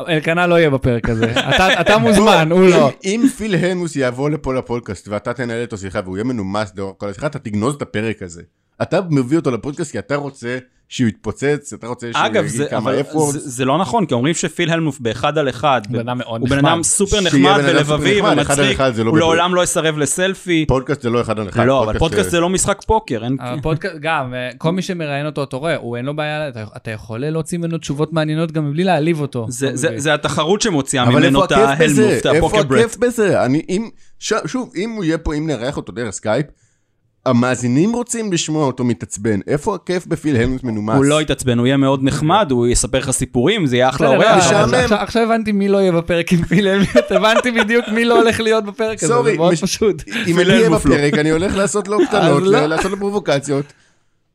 אלקנה 0.09 0.47
לא 0.47 0.55
יהיה 0.55 0.71
בפרק 0.71 1.09
הזה. 1.09 1.31
אתה- 1.33 1.81
אתה 1.81 1.99
מוזמן, 1.99 2.49
הוא 2.53 2.69
לא. 2.69 2.91
אם 3.05 3.25
פיל 3.37 3.55
הלמוס 3.55 3.93
יבוא 3.97 4.31
לפה 4.31 4.55
לפודקאסט 4.55 5.09
ואתה 5.09 5.33
תנהל 5.33 5.61
איתו 5.61 5.77
שיחה 5.79 6.01
והוא 6.05 6.17
יהיה 6.17 6.25
מנומס 6.25 6.73
לאורך 6.77 6.95
כל 6.99 7.09
השיחה, 7.09 7.27
אתה 7.27 7.39
תגנוז 7.39 7.75
את 7.75 7.83
הפרק 7.83 8.23
הזה. 8.23 8.43
אתה 8.83 9.01
מביא 9.11 9.37
אותו 9.39 9.51
לפודקאסט 9.51 9.93
כי 9.93 9.99
אתה 9.99 10.17
רוצה 10.17 10.59
שהוא 10.89 11.09
יתפוצץ, 11.09 11.72
אתה 11.72 11.87
רוצה 11.87 12.07
שהוא 12.12 12.26
אגב, 12.26 12.45
יגיד 12.45 12.57
זה, 12.57 12.66
כמה 12.70 12.78
אבל 12.78 13.01
אפורט. 13.01 13.32
זה, 13.32 13.39
זה 13.39 13.64
לא 13.64 13.78
נכון, 13.78 14.07
כי 14.07 14.14
אומרים 14.14 14.35
שפיל 14.35 14.70
הלמוף 14.70 15.01
באחד 15.01 15.39
על 15.39 15.49
אחד, 15.49 15.80
הוא 15.89 15.93
בן 15.93 16.09
אדם 16.09 16.18
מאוד 16.18 16.41
הוא 16.41 16.49
בן 16.49 16.57
נחמד. 16.57 16.68
אדם 16.70 16.82
סופר 16.82 17.11
שיהיה 17.16 17.26
נחמד 17.26 17.41
בן 17.64 17.76
אדם 17.76 17.85
סופר 17.85 17.95
ולבבי 17.95 18.20
נחמד, 18.22 18.37
ומצחיק, 18.39 18.74
אחד 18.80 18.95
זה 18.95 19.05
לא 19.05 19.11
הוא. 19.11 19.18
לעולם 19.18 19.55
לא 19.55 19.62
יסרב 19.64 19.99
לסלפי. 19.99 20.64
פודקאסט 20.68 21.03
זה 21.03 21.11
לא 21.11 21.20
אחד 21.20 21.39
על 21.39 21.49
אחד. 21.49 21.66
לא, 21.66 21.85
אבל 21.85 21.99
פודקאסט 21.99 22.30
זה 22.30 22.41
לא 22.41 22.49
משחק 22.49 22.82
פוקר, 22.87 23.24
אין... 23.24 23.37
הפודקאסט, 23.41 23.95
גם, 24.01 24.35
אה, 24.35 24.51
כל 24.59 24.72
מי 24.72 24.82
שמראיין 24.82 25.26
אותו, 25.26 25.43
אתה 25.43 25.57
רואה, 25.57 25.76
הוא 25.76 25.97
אין 25.97 26.05
לו 26.05 26.16
בעיה, 26.16 26.49
אתה- 26.49 26.64
אתה 26.76 26.91
יכול 26.91 27.18
להוציא 27.26 27.59
ממנו 27.59 27.78
תשובות 27.78 28.12
מעניינות 28.12 28.53
גם 28.53 28.68
מבלי 28.70 28.85
להעליב 28.85 29.20
אותו. 29.20 29.47
זה, 29.49 30.14
התחרות 30.14 30.61
שמוציאה 30.62 31.03
אבל 31.03 31.12
ממנו 31.12 31.43
איפה 31.43 31.45
את 31.45 31.53
הכיף 31.53 31.91
בזה? 31.91 32.03
ההלמוף, 32.05 32.20
את 32.20 32.26
איפה 32.26 32.47
הפוקר 32.47 32.62
ברט. 32.62 32.80
הכיף 32.80 32.97
בזה? 32.97 33.45
אני, 33.45 33.62
אם, 33.68 33.89
ש, 34.18 34.32
שוב, 34.47 34.72
אם 34.76 34.91
הוא 34.91 35.05
יהיה 35.05 35.18
פה, 35.18 35.35
אם 35.35 35.47
נארח 35.47 35.76
אותו 35.76 35.93
דרך 35.93 36.11
סקייפ, 36.11 36.47
המאזינים 37.27 37.93
רוצים 37.93 38.33
לשמוע 38.33 38.66
אותו 38.66 38.85
מתעצבן. 38.85 39.41
איפה 39.47 39.75
הכיף 39.75 40.07
בפיל 40.07 40.37
הלמוס 40.37 40.62
מנומס? 40.62 40.97
הוא 40.97 41.05
לא 41.05 41.22
יתעצבן, 41.22 41.59
הוא 41.59 41.66
יהיה 41.66 41.77
מאוד 41.77 42.01
נחמד, 42.03 42.49
הוא 42.51 42.66
יספר 42.66 42.99
לך 42.99 43.11
סיפורים, 43.11 43.66
זה 43.66 43.77
יהיה 43.77 43.89
אחלה 43.89 44.09
אורח. 44.09 44.27
לא, 44.31 44.39
משעמם. 44.39 44.75
אבל 44.75 44.95
עכשיו- 44.97 45.22
הבנתי 45.22 45.53
מי 45.53 45.68
לא 45.68 45.79
יהיה 45.79 45.93
בפרק 45.93 46.33
עם 46.33 46.45
פיל 46.45 46.68
אלמיוס, 46.68 46.97
הבנתי 47.11 47.51
בדיוק 47.51 47.85
מי 47.89 48.05
לא 48.05 48.20
הולך 48.20 48.41
להיות 48.41 48.64
בפרק 48.64 49.03
הזה, 49.03 49.14
סורי, 49.14 49.31
זה 49.33 49.37
מאוד 49.39 49.55
פשוט. 49.55 50.03
אם 50.27 50.39
אני 50.41 50.49
אהיה 50.51 50.68
לא. 50.68 50.79
בפרק, 50.79 51.14
אני 51.14 51.31
הולך 51.31 51.57
לעשות 51.57 51.89
לו 51.89 51.99
קטנות, 52.09 52.43
לא. 52.43 52.66
לעשות 52.66 52.91
לו 52.91 52.97
פרובוקציות. 52.99 53.64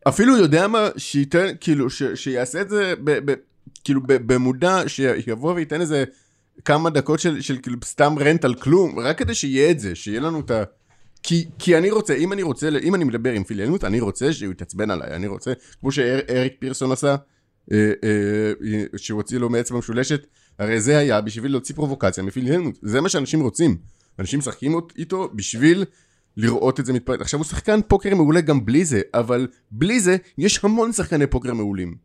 אפילו 0.07 0.37
יודע 0.37 0.67
מה, 0.67 0.87
שייתן, 0.97 1.47
כאילו, 1.61 1.87
שיעשה 2.15 2.61
את 2.61 2.69
זה, 2.69 2.93
ב- 3.03 3.31
ב- 3.31 3.35
כאילו, 3.83 4.01
ב- 4.01 4.33
במודע, 4.33 4.81
שיבוא 4.87 5.53
וייתן 5.53 5.81
איזה 5.81 6.03
כמה 6.65 6.89
דקות 6.89 7.19
של, 7.19 7.41
של 7.41 7.57
כאילו 7.63 7.77
סתם 7.85 8.15
רנט 8.19 8.45
על 8.45 8.53
כלום, 8.53 8.99
רק 8.99 9.17
כדי 9.17 9.35
שיהיה 9.35 9.71
את 9.71 9.79
זה, 9.79 9.95
שיהיה 9.95 10.19
לנו 10.19 10.39
את 10.39 10.51
ה... 10.51 10.63
כי, 11.23 11.47
כי 11.59 11.77
אני 11.77 11.91
רוצה, 11.91 12.13
אם 12.13 12.33
אני 12.33 12.43
רוצה, 12.43 12.69
אם 12.83 12.95
אני 12.95 13.03
מדבר 13.03 13.31
עם 13.31 13.43
פיל 13.43 13.61
אלמוט, 13.61 13.83
אני 13.83 13.99
רוצה 13.99 14.33
שהוא 14.33 14.51
יתעצבן 14.51 14.91
עליי, 14.91 15.15
אני 15.15 15.27
רוצה, 15.27 15.53
כמו 15.79 15.91
שאריק 15.91 16.53
פירסון 16.59 16.91
עשה, 16.91 17.15
אה, 17.71 17.91
אה, 18.03 18.51
שהוא 18.97 19.17
הוציא 19.17 19.37
לו 19.37 19.49
מאצבע 19.49 19.77
משולשת, 19.77 20.27
הרי 20.59 20.81
זה 20.81 20.97
היה 20.97 21.21
בשביל 21.21 21.51
להוציא 21.51 21.75
פרובוקציה 21.75 22.23
מפיל 22.23 22.51
אלמוט, 22.53 22.79
זה 22.81 23.01
מה 23.01 23.09
שאנשים 23.09 23.41
רוצים. 23.41 23.77
אנשים 24.19 24.39
משחקים 24.39 24.79
איתו 24.97 25.29
בשביל 25.35 25.85
לראות 26.37 26.79
את 26.79 26.85
זה 26.85 26.93
מתפרק. 26.93 27.21
עכשיו 27.21 27.39
הוא 27.39 27.45
שחקן 27.45 27.79
פוקר 27.87 28.15
מעולה 28.15 28.41
גם 28.41 28.65
בלי 28.65 28.85
זה, 28.85 29.01
אבל 29.13 29.47
בלי 29.71 29.99
זה 29.99 30.17
יש 30.37 30.59
המון 30.63 30.93
שחקני 30.93 31.27
פוקר 31.27 31.53
מעולים. 31.53 31.95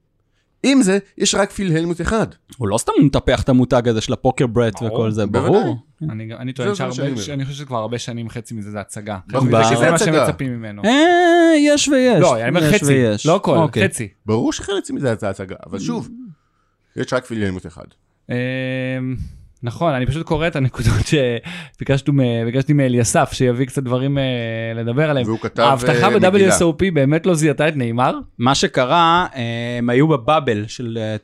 עם 0.64 0.82
זה, 0.82 0.98
יש 1.18 1.34
רק 1.34 1.50
פיל 1.50 1.76
הלמוט 1.76 2.00
אחד. 2.00 2.26
הוא 2.56 2.68
לא 2.68 2.78
סתם 2.78 2.92
מטפח 3.02 3.42
את 3.42 3.48
המותג 3.48 3.88
הזה 3.88 4.00
של 4.00 4.12
הפוקר 4.12 4.46
ברט 4.46 4.82
וכל 4.82 5.10
זה. 5.10 5.26
ברור. 5.26 5.76
אני 6.10 6.34
אני 6.34 6.52
טוען 6.52 6.74
זה 6.74 7.22
שאני 7.22 7.44
חושב 7.44 7.58
שכבר 7.58 7.76
הרבה 7.76 7.98
שנים 7.98 8.28
חצי 8.28 8.54
מזה 8.54 8.70
זה 8.70 8.80
הצגה. 8.80 9.18
שזה 9.30 9.90
מה 9.90 9.94
הצגה. 9.94 10.26
שמצפים 10.26 10.52
ממנו. 10.56 10.84
אה, 10.84 11.52
יש 11.58 11.88
ויש. 11.88 12.20
לא, 12.20 12.40
אני 12.40 12.48
אומר 12.48 12.72
חצי, 12.72 12.84
ויש. 12.84 13.26
לא 13.26 13.36
הכל, 13.36 13.56
אוקיי. 13.56 13.88
חצי. 13.88 14.08
ברור 14.26 14.52
שחלק 14.52 14.90
מזה 14.90 15.08
הייתה 15.08 15.30
הצגה, 15.30 15.56
אבל 15.66 15.78
שוב, 15.78 16.08
יש 16.96 17.12
רק 17.12 17.24
פיל 17.24 17.44
הלמוט 17.44 17.66
אחד. 17.66 17.84
נכון, 19.64 19.94
אני 19.94 20.06
פשוט 20.06 20.26
קורא 20.26 20.46
את 20.46 20.56
הנקודות 20.56 20.92
שביקשתי 21.06 22.72
מאליסף, 22.72 23.30
שיביא 23.32 23.66
קצת 23.66 23.82
דברים 23.82 24.18
אה, 24.18 24.22
לדבר 24.74 25.10
עליהם. 25.10 25.26
והוא 25.26 25.38
כתב 25.38 25.62
ההבטחה 25.62 26.08
אה. 26.08 26.18
ב-WSOP 26.30 26.84
באמת 26.94 27.26
לא 27.26 27.34
זיהתה 27.34 27.68
את 27.68 27.76
נאמר? 27.76 28.14
מה 28.38 28.54
שקרה, 28.54 29.26
אה, 29.36 29.42
הם 29.78 29.90
היו 29.90 30.08
בבאבל 30.08 30.64
של 30.66 30.98
אה, 31.00 31.16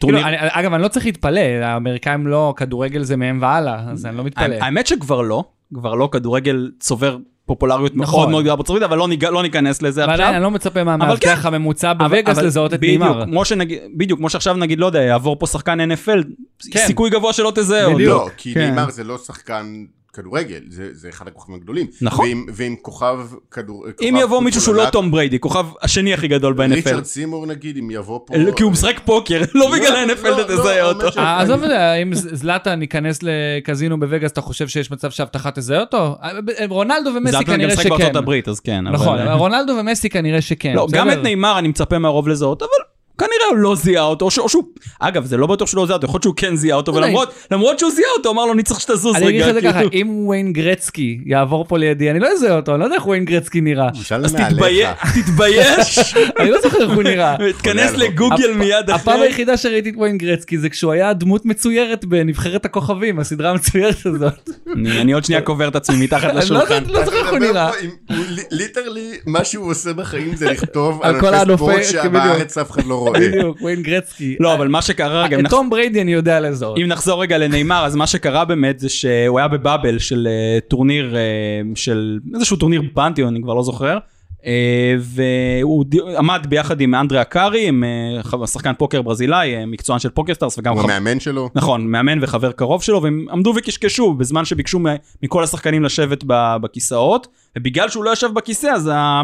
כאילו, 0.00 0.18
טורניר. 0.18 0.28
אני- 0.28 0.36
אגב, 0.40 0.72
אני 0.72 0.82
לא 0.82 0.88
צריך 0.88 1.06
להתפלא, 1.06 1.40
האמריקאים 1.40 2.26
לא, 2.26 2.54
כדורגל 2.56 3.02
זה 3.02 3.16
מהם 3.16 3.38
והלאה, 3.42 3.90
אז 3.90 4.06
אני 4.06 4.16
לא 4.16 4.24
מתפלא. 4.24 4.54
האמת 4.54 4.86
שכבר 4.86 5.22
לא, 5.22 5.44
כבר 5.74 5.94
לא, 5.94 6.08
כדורגל 6.12 6.70
צובר 6.80 7.16
פופולריות 7.46 7.92
נכון. 7.96 8.18
מאוד 8.18 8.30
מאוד 8.30 8.42
גדולה 8.42 8.56
בארצות 8.56 8.70
הברית, 8.76 8.82
אבל 8.82 8.98
לא 8.98 9.08
ניג- 9.08 9.24
לא 9.24 9.42
ניכנס 9.42 9.82
לזה 9.82 10.00
ועדיין 10.00 10.20
עכשיו. 10.20 10.34
אני 10.34 10.42
לא 10.42 10.50
מצפה 10.50 10.80
אבל 10.80 10.84
מהמאבטח 10.84 11.38
כן. 11.42 11.48
הממוצע 11.48 11.92
בווגאס 11.92 12.38
לזהות 12.38 12.74
את 12.74 12.80
שנגיד, 13.44 13.78
בדיוק, 13.96 14.18
כמו 14.18 14.30
שעכשיו 14.30 14.54
נגיד, 14.56 14.78
לא 14.78 14.86
יודע, 14.86 15.00
יעבור 15.02 15.36
פה 15.38 15.46
שחקן 15.46 15.78
NFL, 15.92 16.22
כן. 16.70 16.86
סיכוי 16.86 17.10
גבוה 17.10 17.32
שלא 17.32 17.52
תזהה 17.54 17.84
אותו. 17.84 17.94
בדיוק. 17.96 18.10
לא, 18.22 18.28
כי 18.36 18.54
כן. 18.54 18.60
נאמר 18.74 18.90
זה 18.90 19.04
לא 19.04 19.18
שחקן 19.18 19.84
כדורגל, 20.16 20.60
זה 20.68 20.88
זה 20.92 21.08
אחד 21.08 21.28
הכוכבים 21.28 21.56
הגדולים. 21.56 21.86
נכון. 22.00 22.24
ועם- 22.26 22.46
ועם 22.54 22.76
כוכב 22.82 23.18
כדור... 23.50 23.86
אם 23.86 23.92
כוכב 24.14 24.22
יבוא 24.24 24.40
מישהו 24.42 24.60
שהוא 24.60 24.74
לא 24.74 24.90
תום 24.90 25.10
בריידי, 25.10 25.38
כוכב 25.38 25.66
השני 25.82 26.14
הכי 26.14 26.28
גדול 26.28 26.52
ב-NFL. 26.52 26.72
ריצ'רד 26.74 27.04
סימור 27.04 27.46
נגיד, 27.46 27.76
אם 27.78 27.90
יבוא 27.90 28.20
פה... 28.26 28.34
כי 28.56 28.62
הוא 28.62 28.72
משחק 28.72 29.00
פוקר, 29.04 29.42
לא 29.54 29.70
בגלל 29.72 29.96
ה-NFL 29.96 30.28
לא, 30.28 30.40
אתה 30.42 30.52
לא, 30.52 30.58
תזהה 30.60 30.82
לא, 30.82 30.88
אותו. 30.88 31.20
אה, 31.20 31.40
עזוב 31.40 31.62
את 31.62 31.68
זה, 31.68 31.92
אם 31.94 32.10
זלאטן 32.14 32.82
ייכנס 32.82 33.18
לקזינו 33.22 34.00
בווגאס, 34.00 34.32
אתה 34.32 34.40
חושב 34.40 34.68
שיש 34.68 34.90
מצב 34.90 35.10
שהבטחה 35.10 35.50
תזהה 35.50 35.80
אותו? 35.80 36.16
אה, 36.22 36.30
רונלדו 36.68 37.10
ומסי 37.16 37.30
זלאטן 37.32 37.46
גם 37.46 37.54
כנראה 37.56 37.72
משחק 37.72 37.82
שכן. 37.82 37.96
בארצות 37.98 38.16
הברית, 38.16 38.48
אז 38.48 38.60
כן. 38.60 38.88
נכון, 38.88 39.18
רונלדו 39.28 39.72
ומסי 39.80 40.10
כנראה 40.10 40.40
שכן. 40.40 40.72
לא, 40.74 40.86
גם? 40.92 41.10
את 41.10 41.18
נאמר 41.22 41.58
אני 41.58 41.68
מצפה 41.68 41.98
מהרוב 41.98 42.28
לזהות, 42.28 42.62
אבל 42.62 42.70
כנראה 43.18 43.46
הוא 43.50 43.56
לא 43.56 43.74
זיהה 43.76 44.04
אותו, 44.04 44.24
או 44.24 44.30
שהוא... 44.30 44.62
אגב, 45.00 45.24
זה 45.24 45.36
לא 45.36 45.46
בטוח 45.46 45.68
שהוא 45.68 45.78
לא 45.80 45.86
זיהה 45.86 45.96
אותו, 45.96 46.06
יכול 46.06 46.16
להיות 46.18 46.22
שהוא 46.22 46.34
כן 46.36 46.56
זיהה 46.56 46.76
אותו, 46.76 46.92
לא. 46.92 46.96
ולמרות 46.96 47.32
למרות 47.50 47.78
שהוא 47.78 47.90
זיהה 47.90 48.08
אותו, 48.18 48.30
אמר 48.30 48.44
לו, 48.46 48.52
אני 48.52 48.62
צריך 48.62 48.80
שתזוז 48.80 49.16
אני 49.16 49.28
אגיד 49.28 49.40
לך 49.40 49.46
רגע. 49.48 49.58
את 49.58 49.62
זה 49.62 49.68
ככה, 49.68 49.78
כאילו. 49.78 49.92
אם 49.92 50.26
וויין 50.26 50.52
גרצקי 50.52 51.18
יעבור 51.26 51.64
פה 51.68 51.78
לידי, 51.78 52.10
אני 52.10 52.20
לא 52.20 52.28
אזהה 52.32 52.56
אותו, 52.56 52.72
אני 52.72 52.80
לא 52.80 52.84
יודע 52.84 52.96
איך 52.96 53.06
וויין 53.06 53.24
גרצקי 53.24 53.60
נראה. 53.60 53.88
אז. 53.88 54.34
תתבייש, 55.14 55.98
אני 56.40 56.50
לא 56.50 56.60
זוכר 56.62 56.82
איך 56.82 56.90
הוא 56.90 57.02
נראה. 57.02 57.36
על 57.36 57.46
לגוגל 57.96 58.52
מיד 58.54 58.90
הפעם 58.90 59.14
אחרי. 59.14 59.26
היחידה 59.26 59.56
שראיתי 59.56 59.90
את 59.90 59.94
וויין 59.96 60.18
גרצקי 60.18 60.58
זה 60.58 60.68
כשהוא 60.68 60.92
היה 60.92 61.12
דמות 61.12 61.46
מצוירת 61.46 62.04
בנבחרת 62.04 62.64
הכוכבים, 62.64 63.18
הסדרה 63.18 63.50
המצוירת 63.50 64.06
הזאת. 64.06 64.50
אני 64.74 65.00
אני 65.00 65.12
עוד 65.12 65.24
שנייה 65.24 65.40
קובר 65.42 65.68
את 65.68 65.76
עצמי 65.76 66.04
מתחת 66.04 66.24
לא 66.34 66.40
לשולחן. 66.40 66.84
לא 66.86 67.04
זוכר 67.04 67.16
איך 67.18 67.30
הוא 67.30 67.38
נראה. 67.38 67.70
פה 67.72 67.78
עם- 67.82 68.16
הוא 68.16 68.24
לי- 68.28 68.42
literally, 68.50 69.10
מה 69.26 69.44
שהוא 69.44 69.70
עושה 69.70 69.92
בחיים 69.92 70.36
זה 70.36 70.50
לכתוב 70.50 71.02
על 71.02 71.14
על 71.14 71.20
כל 71.20 71.34
ענפי 71.34 71.52
ספורט 71.56 71.74
הענפי- 71.74 71.84
שבארץ 71.84 72.58
אף 72.58 72.70
אחד 72.70 72.84
לא 72.86 72.94
רואה. 72.94 73.05
בדיוק, 73.12 73.58
וויין 73.62 73.82
גרצקי. 73.82 74.36
לא, 74.40 74.54
אבל 74.54 74.68
מה 74.68 74.82
שקרה 74.82 75.26
את 75.26 75.46
תום 75.50 75.70
בריידי 75.70 76.00
אני 76.00 76.12
יודע 76.12 76.40
לזהות. 76.40 76.78
אם 76.78 76.86
נחזור 76.86 77.22
רגע 77.22 77.38
לניימאר, 77.38 77.84
אז 77.86 77.96
מה 77.96 78.06
שקרה 78.06 78.44
באמת 78.44 78.78
זה 78.78 78.88
שהוא 78.88 79.38
היה 79.38 79.48
ב 79.48 79.55
bubble 79.55 79.98
של 79.98 80.28
אה, 80.30 80.60
טורניר, 80.68 81.16
אה, 81.16 81.20
של 81.74 82.18
איזשהו 82.34 82.56
טורניר 82.56 82.82
פנתיון, 82.94 83.28
אני 83.34 83.42
כבר 83.42 83.54
לא 83.54 83.62
זוכר. 83.62 83.98
אה, 84.46 84.94
והוא 85.00 85.84
עמד 86.18 86.46
ביחד 86.48 86.80
עם 86.80 86.94
אנדרי 86.94 87.20
אקארי, 87.22 87.68
עם 87.68 87.84
אה, 88.40 88.46
שחקן 88.46 88.72
פוקר 88.78 89.02
ברזילאי, 89.02 89.54
אה, 89.56 89.66
מקצוען 89.66 89.98
של 89.98 90.08
פוקרסטארס 90.08 90.58
וגם 90.58 90.72
הוא 90.74 90.82
חבר- 90.82 90.92
המאמן 90.92 91.20
שלו. 91.20 91.50
נכון, 91.54 91.86
מאמן 91.86 92.18
וחבר 92.22 92.52
קרוב 92.52 92.82
שלו, 92.82 93.02
והם 93.02 93.26
עמדו 93.32 93.52
וקשקשו 93.56 94.12
בזמן 94.14 94.44
שביקשו 94.44 94.80
מכל 95.22 95.44
השחקנים 95.44 95.82
לשבת 95.84 96.24
בכיסאות, 96.60 97.26
ובגלל 97.58 97.88
שהוא 97.88 98.04
לא 98.04 98.12
ישב 98.12 98.28
בכיסא, 98.34 98.66
אז 98.66 98.90
ה... 98.94 99.22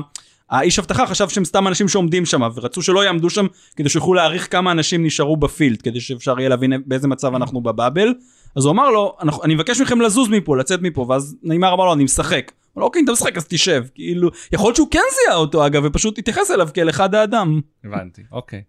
האיש 0.52 0.78
אבטחה 0.78 1.06
חשב 1.06 1.28
שהם 1.28 1.44
סתם 1.44 1.68
אנשים 1.68 1.88
שעומדים 1.88 2.26
שם, 2.26 2.42
ורצו 2.54 2.82
שלא 2.82 3.04
יעמדו 3.04 3.30
שם 3.30 3.46
כדי 3.76 3.88
שיוכלו 3.88 4.14
להעריך 4.14 4.52
כמה 4.52 4.72
אנשים 4.72 5.06
נשארו 5.06 5.36
ב 5.36 5.43
field, 5.43 5.82
כדי 5.82 6.00
שאפשר 6.00 6.40
יהיה 6.40 6.48
להבין 6.48 6.72
באיזה 6.86 7.08
מצב 7.08 7.34
אנחנו 7.34 7.60
ב 7.60 7.67
bubble. 7.67 8.14
אז 8.56 8.64
הוא 8.64 8.72
אמר 8.72 8.90
לו, 8.90 9.16
אני 9.44 9.54
מבקש 9.54 9.80
מכם 9.80 10.00
לזוז 10.00 10.28
מפה, 10.28 10.56
לצאת 10.56 10.82
מפה, 10.82 11.06
ואז 11.08 11.36
ניימאר 11.42 11.74
אמר 11.74 11.84
לו, 11.84 11.92
אני 11.92 12.04
משחק. 12.04 12.52
הוא 12.52 12.80
אמר 12.80 12.80
לו, 12.80 12.86
אוקיי, 12.86 13.02
אתה 13.04 13.12
משחק, 13.12 13.36
אז 13.36 13.46
תשב. 13.48 13.84
כאילו, 13.94 14.30
יכול 14.52 14.66
להיות 14.66 14.76
שהוא 14.76 14.88
כן 14.90 14.98
זיהה 15.14 15.36
אותו 15.36 15.66
אגב, 15.66 15.82
ופשוט 15.86 16.18
התייחס 16.18 16.50
אליו 16.50 16.68
כאל 16.74 16.90
אחד 16.90 17.14
האדם. 17.14 17.60
הבנתי, 17.84 18.22
אוקיי. 18.32 18.62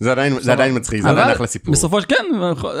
זה 0.00 0.10
עדיין 0.12 0.40
זה 0.40 0.52
עדיין 0.52 0.76
מצחיק, 0.76 1.02
זה 1.02 1.08
עדיין 1.10 1.30
אחלה 1.30 1.46
סיפור. 1.46 1.72
בסופו 1.74 2.00
של 2.00 2.06
כן, 2.06 2.24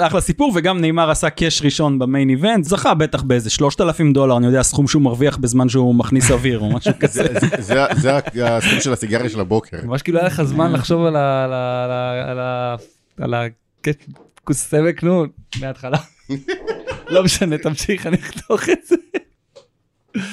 אחלה 0.06 0.20
סיפור, 0.20 0.52
וגם 0.54 0.80
נאמר 0.80 1.10
עשה 1.10 1.30
קאש 1.30 1.62
ראשון 1.62 1.98
במיין 1.98 2.30
איבנט, 2.30 2.64
זכה 2.64 2.94
בטח 2.94 3.22
באיזה 3.22 3.50
3,000 3.50 4.12
דולר, 4.12 4.36
אני 4.36 4.46
יודע, 4.46 4.62
סכום 4.62 4.88
שהוא 4.88 5.02
מרוויח 5.02 5.36
בזמן 5.36 5.68
שהוא 5.68 5.94
מכניס 5.94 6.30
אוויר 6.30 6.58
או 6.58 6.72
משהו 6.72 6.92
כזה. 7.00 7.24
זה- 7.40 7.48
זה- 7.62 7.84
זה 8.32 8.56
הסכום 8.56 8.80
של 8.80 8.92
הסיגריה 8.92 9.30
של 9.30 9.40
הבוקר. 9.40 9.76
ממש 9.84 10.02
כאילו 10.02 10.18
היה 10.18 10.26
לך 10.26 10.42
זמן 10.42 10.72
לחשוב 10.72 11.04
על 11.04 11.16
ה... 11.16 11.44
על 11.44 11.52
ה... 11.52 11.82
על 11.84 11.90
ה... 11.90 12.22
על 12.30 12.38
ה... 12.40 12.76
על 13.20 13.34
ה... 13.34 13.42
כוס 14.44 14.56
סמק, 14.56 15.02
נו, 15.02 15.24
מההתחלה. 15.60 15.98
לא 17.10 17.22
משנה, 17.24 17.58
תמשיך, 17.58 18.06
אני 18.06 18.16
אחתוך 18.16 18.68
את 18.68 18.78
זה. 18.88 18.96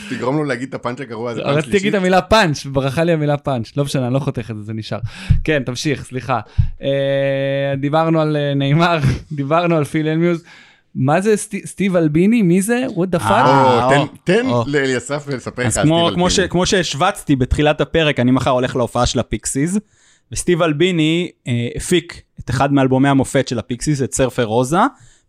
תגרום 0.09 0.37
לו 0.37 0.43
להגיד 0.43 0.67
את 0.69 0.73
הפאנץ' 0.73 1.01
הגרוע 1.01 1.31
הזה 1.31 1.41
פעם 1.41 1.49
רציתי 1.51 1.67
להגיד 1.67 1.71
שלישית. 1.81 1.95
את 1.95 1.99
המילה 1.99 2.21
פאנץ', 2.21 2.65
ברכה 2.65 3.03
לי 3.03 3.11
המילה 3.11 3.37
פאנץ'. 3.37 3.71
לא 3.77 3.83
משנה, 3.83 4.05
אני 4.05 4.13
לא 4.13 4.19
חותך 4.19 4.51
את 4.51 4.55
זה, 4.57 4.61
זה 4.63 4.73
נשאר. 4.73 4.99
כן, 5.43 5.63
תמשיך, 5.65 6.03
סליחה. 6.03 6.39
אה, 6.81 6.87
דיברנו 7.77 8.21
על 8.21 8.37
אה, 8.37 8.53
ניימאר, 8.53 8.97
דיברנו 9.31 9.75
על 9.77 9.83
פיל 9.83 10.07
הלמיוט. 10.07 10.43
מה 10.95 11.21
זה 11.21 11.33
סט- 11.37 11.65
סטיב 11.65 11.95
אלביני? 11.95 12.41
מי 12.41 12.61
זה? 12.61 12.85
what 12.89 13.15
the 13.15 13.19
fuck? 13.19 13.31
אה, 13.31 14.03
תן-. 14.23 14.45
לאליסף 14.67 15.27
לספר 15.27 15.67
לך 15.67 15.77
על 15.77 15.83
כמו, 15.85 16.05
סטיב 16.05 16.15
כמו, 16.15 16.29
ש, 16.29 16.33
אלביני. 16.39 16.49
כמו 16.51 16.65
שהשווצתי 16.65 17.35
בתחילת 17.35 17.81
הפרק, 17.81 18.19
אני 18.19 18.31
מחר 18.31 18.49
הולך 18.49 18.75
להופעה 18.75 19.05
של 19.05 19.19
הפיקסיס, 19.19 19.77
וסטיב 20.31 20.61
אלביני 20.61 21.29
הפיק 21.75 22.21
את 22.39 22.49
אחד 22.49 22.73
מאלבומי 22.73 23.09
המופת 23.09 23.47
של 23.47 23.59
הפיקסיס, 23.59 24.01
את 24.01 24.13
סרפר 24.13 24.43
רוזה. 24.43 24.77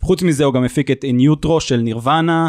חוץ 0.02 0.22
מזה 0.22 0.44
הוא 0.44 0.54
גם 0.54 0.64
הפיק 0.64 0.90
את 0.90 1.04
Utro 1.04 1.60
של 1.60 1.76
נירוונה, 1.76 2.48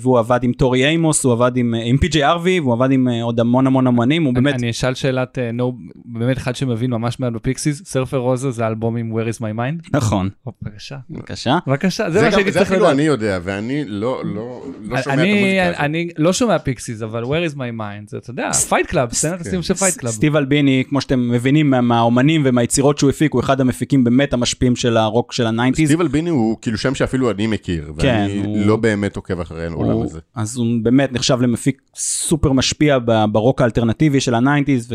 והוא 0.00 0.18
עבד 0.18 0.40
עם 0.42 0.52
טורי 0.52 0.88
איימוס, 0.88 1.24
הוא 1.24 1.32
עבד 1.32 1.56
עם, 1.56 1.74
אה, 1.74 1.82
עם 1.84 1.96
פי.ג'יי 1.96 2.24
הארווי, 2.24 2.60
והוא 2.60 2.72
עבד 2.72 2.90
עם 2.90 3.08
אה, 3.08 3.22
עוד 3.22 3.40
המון 3.40 3.66
המון 3.66 3.86
אמנים, 3.86 4.24
הוא 4.24 4.34
באמת... 4.34 4.54
אני 4.54 4.70
אשאל 4.70 4.94
שאלת, 4.94 5.38
אה, 5.38 5.52
נו, 5.52 5.72
באמת 6.04 6.36
אחד 6.38 6.56
שמבין 6.56 6.90
ממש 6.90 7.20
מעט 7.20 7.32
בפיקסיס, 7.32 7.82
סרפר 7.84 8.16
רוזה 8.16 8.50
זה 8.50 8.64
האלבום 8.64 8.96
עם 8.96 9.12
Where 9.12 9.36
is 9.36 9.38
my 9.38 9.56
mind? 9.58 9.88
נכון, 9.96 10.28
בבקשה, 10.62 10.96
בבקשה. 11.10 11.58
בבקשה, 11.66 12.10
זה 12.10 12.18
זה 12.18 12.24
מה 12.24 12.32
שהייתי 12.32 12.52
זה 12.52 12.58
צריך 12.58 12.70
אפילו 12.70 12.84
לדעת. 12.84 12.94
אני 12.94 13.02
יודע, 13.02 13.38
ואני 13.44 13.84
לא 13.86 14.22
לא- 14.24 14.62
לא 14.82 15.02
שומע 15.02 15.14
את 15.14 15.18
המוזיקה. 15.18 15.84
אני 15.84 16.08
לא 16.18 16.32
שומע 16.32 16.58
פיקסיס, 16.58 17.02
אבל 17.02 17.22
Where 17.24 17.52
is 17.52 17.54
my 17.54 17.78
mind, 17.78 18.08
זה, 18.10 18.16
אתה 18.18 18.30
יודע, 18.30 18.52
Fight 18.52 18.86
Club, 18.86 19.12
סצנת 19.12 19.40
הסיום 19.40 19.62
של 19.62 19.74
Fight 19.74 19.94
Club. 19.96 20.12
סטיב 20.12 20.36
אלביני, 20.36 20.84
כמו 20.88 21.00
שאתם 21.00 21.30
מבינים 21.30 21.70
מה- 21.70 21.80
מהאומנים 21.80 22.42
ומהיצירות 22.44 22.98
שהוא 22.98 23.10
הפיק, 23.10 23.32
הוא 23.32 23.40
אחד 23.40 23.60
המפיקים 23.60 24.04
באמת 24.04 24.32
המשפיעים 24.32 24.76
של 24.76 24.96
הרוק 24.96 25.32
של 25.32 25.46
ה 25.46 25.50
nineties. 25.50 25.88
סטיב 25.88 26.00
אלביני 26.00 26.30
הוא 26.30 26.56
כאילו 26.62 26.78
שם 26.78 26.94
שאפילו 26.94 27.30
אני 27.30 27.46
מכיר, 27.46 27.92
כן, 27.98 28.26
ואני 28.28 28.64
לא 28.66 28.76
באמת 28.76 29.16
עוקב 29.16 29.31
אחרי 29.40 29.66
העולם 29.66 30.02
הזה. 30.02 30.20
אז 30.34 30.56
הוא 30.56 30.66
באמת 30.82 31.12
נחשב 31.12 31.38
למפיק 31.40 31.82
סופר 31.96 32.52
משפיע 32.52 32.98
ברוק 33.32 33.60
האלטרנטיבי 33.60 34.20
של 34.20 34.34
ה 34.34 34.40
nineties, 34.40 34.94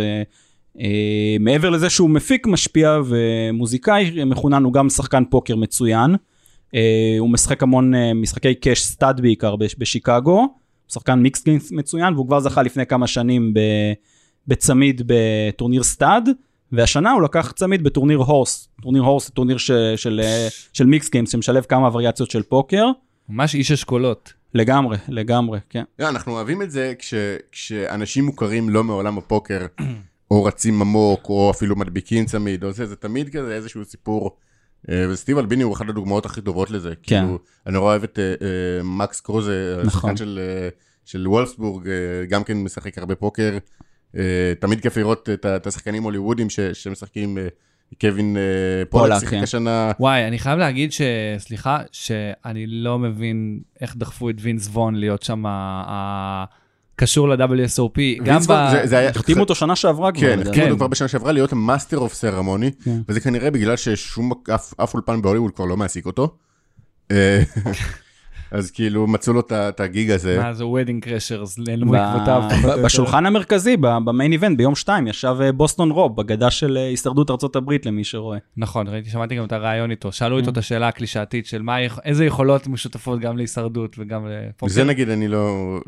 ומעבר 1.39 1.69
לזה 1.69 1.89
שהוא 1.89 2.09
מפיק 2.09 2.47
משפיע 2.47 2.97
ומוזיקאי 3.05 4.23
מחונן, 4.25 4.63
הוא 4.63 4.73
גם 4.73 4.89
שחקן 4.89 5.23
פוקר 5.29 5.55
מצוין. 5.55 6.15
אה, 6.75 7.15
הוא 7.19 7.29
משחק 7.29 7.63
המון 7.63 7.95
אה, 7.95 8.13
משחקי 8.13 8.55
cash 8.55 8.81
stud 8.83 9.21
בעיקר 9.21 9.55
בש- 9.55 9.75
בשיקגו, 9.77 10.31
הוא 10.39 10.47
שחקן 10.93 11.19
mix 11.19 11.43
games 11.43 11.71
מצוין, 11.71 12.13
והוא 12.13 12.27
כבר 12.27 12.39
זכה 12.39 12.61
לפני 12.63 12.85
כמה 12.85 13.07
שנים 13.07 13.53
בצמיד 14.47 15.01
בטורניר 15.05 15.83
stud. 15.83 16.29
והשנה 16.71 17.11
הוא 17.11 17.21
לקח 17.21 17.51
צמיד 17.55 17.83
בטורניר 17.83 18.17
HORSE, 18.17 18.69
טורניר 18.81 19.01
HORSE 19.01 19.25
זה 19.27 19.31
טורניר 19.33 19.57
ש- 19.57 19.71
של, 19.95 20.21
אה, 20.23 20.47
של 20.73 20.85
mix 20.85 21.09
games 21.11 21.31
שמשלב 21.31 21.63
כמה 21.63 21.89
וריאציות 21.93 22.31
של 22.31 22.41
פוקר, 22.43 22.85
ממש 23.29 23.55
איש 23.55 23.71
אשכולות. 23.71 24.33
לגמרי, 24.53 24.97
לגמרי, 25.07 25.59
כן. 25.69 25.83
לא, 25.99 26.09
אנחנו 26.09 26.31
אוהבים 26.33 26.61
את 26.61 26.71
זה 26.71 26.93
כש- 26.99 27.13
כשאנשים 27.51 28.25
מוכרים 28.25 28.69
לא 28.69 28.83
מעולם 28.83 29.17
הפוקר, 29.17 29.65
או 30.31 30.43
רצים 30.43 30.81
עמוק, 30.81 31.29
או 31.29 31.51
אפילו 31.51 31.75
מדביקים 31.75 32.25
צמיד, 32.25 32.63
או 32.63 32.71
זה, 32.71 32.85
זה 32.85 32.95
תמיד 32.95 33.29
כזה 33.29 33.55
איזשהו 33.55 33.85
סיפור. 33.85 34.37
אה, 34.89 35.05
וסטיב 35.09 35.37
אלביני 35.37 35.63
הוא 35.63 35.73
אחת 35.73 35.89
הדוגמאות 35.89 36.25
הכי 36.25 36.41
טובות 36.41 36.71
לזה. 36.71 36.93
כן. 37.03 37.21
כאילו, 37.21 37.39
אני 37.65 37.73
נורא 37.73 37.85
אוהב 37.91 38.03
את 38.03 38.19
אה, 38.19 38.23
אה, 38.47 38.83
מקס 38.83 39.21
קרוזה, 39.21 39.75
נכון. 39.77 39.87
השחקן 39.87 40.17
של, 40.17 40.39
אה, 40.41 40.69
של 41.05 41.27
וולפסבורג, 41.27 41.87
אה, 41.87 41.93
גם 42.29 42.43
כן 42.43 42.57
משחק 42.57 42.97
הרבה 42.97 43.15
פוקר. 43.15 43.57
אה, 44.17 44.53
תמיד 44.59 44.81
כיף 44.81 44.97
לראות 44.97 45.29
את 45.45 45.67
השחקנים 45.67 46.03
הוליוודים 46.03 46.49
ש- 46.49 46.59
שמשחקים, 46.59 47.37
אה, 47.37 47.47
קווין 48.01 48.37
אה, 48.37 48.41
פולק 48.89 49.19
שיחק 49.19 49.31
כן. 49.31 49.43
השנה. 49.43 49.91
וואי, 49.99 50.27
אני 50.27 50.39
חייב 50.39 50.59
להגיד 50.59 50.91
ש... 50.91 51.01
סליחה, 51.37 51.79
שאני 51.91 52.67
לא 52.67 52.99
מבין 52.99 53.59
איך 53.81 53.95
דחפו 53.97 54.29
את 54.29 54.35
וינס 54.39 54.67
וון 54.67 54.95
להיות 54.95 55.23
שם 55.23 55.45
ה- 55.45 56.45
קשור 56.95 57.29
ל-WSOP. 57.29 57.99
גם 58.23 58.39
ב... 58.47 58.51
החתימו 58.93 59.39
אותו 59.39 59.55
שנה 59.55 59.75
שעברה 59.75 60.11
כבר. 60.11 60.21
כן. 60.21 60.39
החתימו 60.39 60.55
כן. 60.55 60.65
אותו 60.65 60.75
כבר 60.77 60.87
בשנה 60.87 61.07
שעברה 61.07 61.31
להיות 61.31 61.51
המאסטר 61.51 61.97
אוף 61.97 62.13
סרמוני, 62.13 62.71
כן. 62.83 62.97
וזה 63.07 63.19
כנראה 63.19 63.51
בגלל 63.51 63.75
ששום 63.75 64.31
אף 64.55 64.73
אף 64.83 64.93
אולפן 64.93 65.21
בהוליווד 65.21 65.51
כבר 65.51 65.65
לא 65.65 65.77
מעסיק 65.77 66.05
אותו. 66.05 66.35
אה, 68.53 68.57
אז 68.57 68.71
כאילו 68.71 69.07
מצאו 69.07 69.33
לו 69.33 69.41
את 69.51 69.79
ה 69.79 69.87
gig 69.87 70.11
הזה. 70.11 70.39
מה 70.39 70.53
זה 70.53 70.65
Wedding 70.65 71.03
Crashers, 71.03 71.59
נעלמו 71.59 71.95
עקבותיו. 71.95 72.43
בשולחן 72.83 73.25
המרכזי, 73.25 73.77
ב 73.77 73.88
main 73.88 74.31
event, 74.31 74.57
ביום 74.57 74.75
שתיים, 74.75 75.07
ישב 75.07 75.35
אה, 75.41 75.51
בוסטון 75.51 75.91
רוב, 75.91 76.15
אגדה 76.15 76.51
של 76.51 76.77
אה, 76.77 76.87
הישרדות 76.87 77.31
ארצות 77.31 77.55
הברית, 77.55 77.85
למי 77.85 78.03
שרואה. 78.03 78.37
נכון, 78.57 78.87
ראיתי, 78.87 79.09
שמעתי 79.09 79.35
גם 79.35 79.45
את 79.45 79.51
הריאיון 79.51 79.91
איתו. 79.91 80.11
שאלו 80.11 80.37
Mm. 80.37 80.39
איתו 80.39 80.51
את 80.51 80.57
השאלה 80.57 80.87
הקלישאתית 80.87 81.45
של 81.45 81.61
איזה 82.05 82.25
יכולות 82.25 82.67
משותפות 82.67 83.19
גם 83.19 83.37
להישרדות 83.37 83.95
וגם 83.99 84.27
לפוקר. 84.27 84.73
זה 84.73 84.83
נגיד 84.83 85.09
אני 85.09 85.27
לא, 85.27 85.79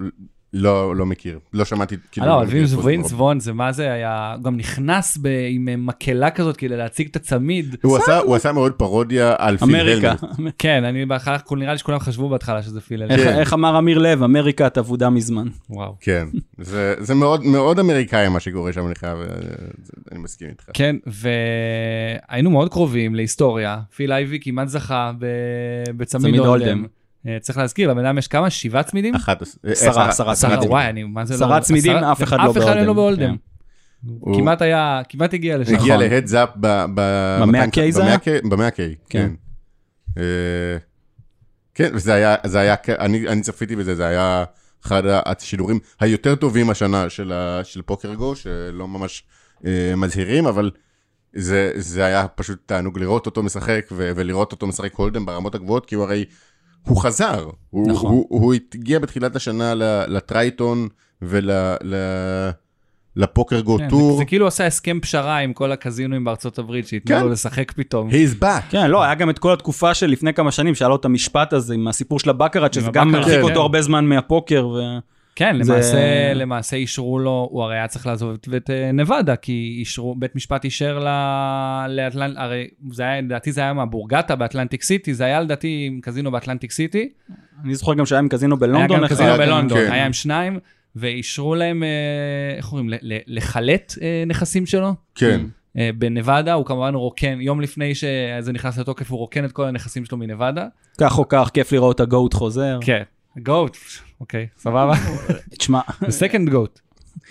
לא, 0.53 0.95
לא 0.95 1.05
מכיר, 1.05 1.39
לא 1.53 1.65
שמעתי, 1.65 1.95
כאילו... 2.11 2.27
לא, 2.27 2.43
לא 2.43 2.47
וינס 2.49 2.73
פוסט 2.73 2.85
וינס 2.85 3.11
רוב. 3.11 3.21
וון 3.21 3.39
זה 3.39 3.53
מה 3.53 3.71
זה 3.71 3.91
היה, 3.91 4.33
הוא 4.35 4.43
גם 4.43 4.57
נכנס 4.57 5.17
ב- 5.21 5.27
עם 5.49 5.69
אה, 5.69 5.75
מקהלה 5.77 6.29
כזאת 6.31 6.57
כדי 6.57 6.77
להציג 6.77 7.07
את 7.11 7.15
הצמיד. 7.15 7.75
הוא 7.83 7.97
עשה, 7.97 8.17
הוא 8.17 8.35
עשה 8.35 8.51
מאוד 8.51 8.71
פרודיה 8.73 9.35
על 9.37 9.57
פיל 9.57 9.69
אמריקה. 9.69 10.13
הלמט. 10.37 10.53
כן, 10.57 10.83
אני 10.83 11.05
בהתחלה, 11.05 11.37
נראה 11.51 11.71
לי 11.71 11.77
שכולם 11.77 11.99
חשבו 11.99 12.29
בהתחלה 12.29 12.63
שזה 12.63 12.81
פיל 12.81 13.03
איך- 13.03 13.11
אלף. 13.11 13.37
איך 13.37 13.53
אמר 13.53 13.77
אמיר 13.79 13.97
לב, 13.97 14.23
אמריקה 14.23 14.67
את 14.67 14.77
אבודה 14.77 15.09
מזמן. 15.09 15.47
וואו. 15.69 15.95
כן, 16.01 16.27
זה, 16.57 16.95
זה 16.99 17.15
מאוד, 17.15 17.45
מאוד 17.45 17.79
אמריקאי 17.79 18.29
מה 18.29 18.39
שקורה 18.39 18.73
שם, 18.73 18.85
אני 18.87 18.95
חייב, 18.95 19.17
אני 20.11 20.19
מסכים 20.19 20.47
איתך. 20.49 20.63
כן, 20.73 20.95
והיינו 22.29 22.49
מאוד 22.51 22.69
קרובים 22.69 23.15
להיסטוריה. 23.15 23.79
פיל 23.95 24.11
אייבי 24.11 24.39
כמעט 24.41 24.67
זכה 24.67 25.11
ב- 25.19 25.25
בצמיד. 25.97 26.35
אה, 26.39 26.73
צריך 27.41 27.57
להזכיר, 27.57 27.91
לבן 27.91 28.05
אדם 28.05 28.17
יש 28.17 28.27
כמה? 28.27 28.49
שבעה 28.49 28.83
צמידים? 28.83 29.15
אחת, 29.15 29.43
אה, 29.43 29.71
עשרה, 29.71 30.09
עשרה, 30.09 30.35
צמידים. 30.35 30.69
וואי, 30.69 30.89
אני, 30.89 31.03
מה 31.03 31.25
זה 31.25 31.33
לא... 31.33 31.45
עשרה 31.45 31.61
צמידים, 31.61 31.95
אף 31.97 32.23
אחד 32.23 32.37
לא 32.37 32.51
אף 32.51 32.57
אחד 32.57 32.65
בהולדם, 32.65 32.95
בהולדם. 32.95 33.35
הוא- 34.19 34.35
כמעט 34.37 34.61
היה, 34.61 35.01
כמעט 35.09 35.33
הגיע 35.33 35.57
לשם. 35.57 35.75
הגיע 35.75 35.95
נכון. 35.95 36.07
להדס 36.09 36.33
אפ 36.33 36.49
ב... 36.55 36.67
ב- 36.93 37.37
במאה 37.41 37.65
מתן- 37.65 37.69
K 37.69 37.91
זה 37.91 37.99
במאה 38.01 38.09
היה? 38.25 38.39
K, 38.41 38.49
במאה 38.49 38.67
K, 38.69 38.71
כן. 38.75 38.93
כן. 39.09 39.29
אה, 40.17 40.77
כן, 41.73 41.89
וזה 41.93 42.13
היה, 42.13 42.35
זה 42.45 42.59
היה, 42.59 42.75
אני, 42.99 43.27
אני 43.27 43.41
צפיתי 43.41 43.75
בזה, 43.75 43.95
זה 43.95 44.05
היה 44.07 44.43
אחד 44.85 45.03
השידורים 45.05 45.79
היותר 45.99 46.35
טובים 46.35 46.69
השנה 46.69 47.09
של, 47.09 47.31
ה, 47.31 47.61
של 47.63 47.81
פוקר 47.81 48.13
גו, 48.13 48.35
שלא 48.35 48.87
ממש 48.87 49.23
אה, 49.65 49.93
מזהירים, 49.97 50.45
אבל 50.45 50.71
זה, 51.33 51.71
זה 51.75 52.05
היה 52.05 52.27
פשוט 52.27 52.59
תענוג 52.65 52.99
לראות 52.99 53.25
אותו 53.25 53.43
משחק, 53.43 53.85
ו, 53.91 54.11
ולראות 54.15 54.51
אותו 54.51 54.67
משחק 54.67 54.93
הולדם 54.93 55.25
ברמות 55.25 55.55
הגבוהות, 55.55 55.85
כי 55.85 55.95
הוא 55.95 56.03
הרי, 56.03 56.25
הוא 56.87 57.01
חזר. 57.01 57.49
הוא, 57.69 57.87
נכון. 57.87 58.11
הוא, 58.11 58.25
הוא 58.29 58.53
הגיע 58.75 58.99
בתחילת 58.99 59.35
השנה 59.35 59.73
ל- 59.73 60.03
לטרייטון 60.07 60.87
ול... 61.21 61.51
ל, 61.83 61.95
לפוקר 63.15 63.59
גו 63.59 63.77
כן, 63.77 63.89
טור. 63.89 64.11
זה, 64.11 64.17
זה 64.17 64.25
כאילו 64.25 64.47
עשה 64.47 64.67
הסכם 64.67 64.99
פשרה 65.01 65.37
עם 65.37 65.53
כל 65.53 65.71
הקזינואים 65.71 66.23
בארצות 66.23 66.59
הברית, 66.59 66.87
שייתנו 66.87 67.15
כן. 67.15 67.23
לו 67.23 67.29
לשחק 67.29 67.71
פתאום. 67.71 68.09
He's 68.09 68.43
back. 68.43 68.61
כן, 68.69 68.91
לא, 68.91 69.03
היה 69.03 69.15
גם 69.15 69.29
את 69.29 69.39
כל 69.39 69.53
התקופה 69.53 69.93
של 69.93 70.07
לפני 70.07 70.33
כמה 70.33 70.51
שנים, 70.51 70.75
שהיה 70.75 70.89
לו 70.89 70.95
את 70.95 71.05
המשפט 71.05 71.53
הזה 71.53 71.73
עם 71.73 71.87
הסיפור 71.87 72.19
של 72.19 72.29
הבקראט, 72.29 72.73
שזה 72.73 72.91
גם 72.91 73.15
הרחיק 73.15 73.33
כן. 73.33 73.41
אותו 73.41 73.61
הרבה 73.61 73.81
זמן 73.81 74.05
מהפוקר, 74.05 74.67
ו... 74.67 74.79
כן, 75.39 75.63
זה- 75.63 75.73
למעשה, 75.73 76.33
למעשה 76.33 76.75
אישרו 76.75 77.19
לו, 77.19 77.47
הוא 77.51 77.63
הרי 77.63 77.75
היה 77.75 77.87
צריך 77.87 78.07
לעזוב 78.07 78.33
את, 78.33 78.47
את 78.57 78.69
אה, 78.69 78.91
נבדה, 78.91 79.35
כי 79.35 79.75
אישרו, 79.79 80.15
בית 80.15 80.35
משפט 80.35 80.63
אישר 80.65 80.99
ל- 80.99 81.85
לאטלנט, 81.89 82.37
הרי 82.37 82.67
זה 82.91 83.03
היה, 83.03 83.21
לדעתי 83.21 83.51
זה 83.51 83.61
היה 83.61 83.73
מהבורגטה 83.73 84.35
באטלנטיק 84.35 84.83
סיטי, 84.83 85.13
זה 85.13 85.23
היה 85.25 85.41
לדעתי 85.41 85.83
עם 85.87 85.99
קזינו 86.01 86.31
באטלנטיק 86.31 86.71
סיטי, 86.71 87.09
אני 87.65 87.75
זוכר 87.75 87.93
גם 87.93 88.05
שהיה 88.05 88.19
עם 88.19 88.27
קזינו 88.29 88.55
היה 88.55 88.59
בלונדון 88.59 89.01
גם. 89.01 89.07
קזינו 89.07 89.29
היה 89.29 89.37
גם- 89.37 89.43
בלונדון, 89.45 89.77
כן. 89.77 89.91
היה 89.91 90.05
עם 90.05 90.13
שניים, 90.13 90.59
ואישרו 90.95 91.55
להם, 91.55 91.83
אה, 91.83 91.89
איך 92.57 92.73
ל- 93.01 93.17
לחלט 93.37 93.93
אה, 94.01 94.23
נכסים 94.27 94.65
שלו. 94.65 94.93
כן. 95.15 95.41
בנבדה, 95.97 96.53
הוא 96.53 96.65
כמובן 96.65 96.95
רוקן, 96.95 97.41
יום 97.41 97.61
לפני 97.61 97.95
שזה 97.95 98.51
נכנס 98.53 98.77
לתוקף, 98.77 99.11
הוא 99.11 99.19
רוקן 99.19 99.45
את 99.45 99.51
כל 99.51 99.65
הנכסים 99.65 100.05
שלו 100.05 100.17
מנבדה. 100.17 100.67
כך 101.01 101.17
או 101.17 101.25
כך, 101.29 101.49
כיף 101.53 101.71
לראות 101.71 101.99
הגוט 101.99 102.33
חוזר. 102.33 102.79
כן, 102.81 103.03
גוט, 103.37 103.77
אוקיי, 104.21 104.47
סבבה. 104.57 104.93
תשמע, 105.57 105.79
The 106.01 106.07
second 106.07 106.49
goat. 106.51 106.79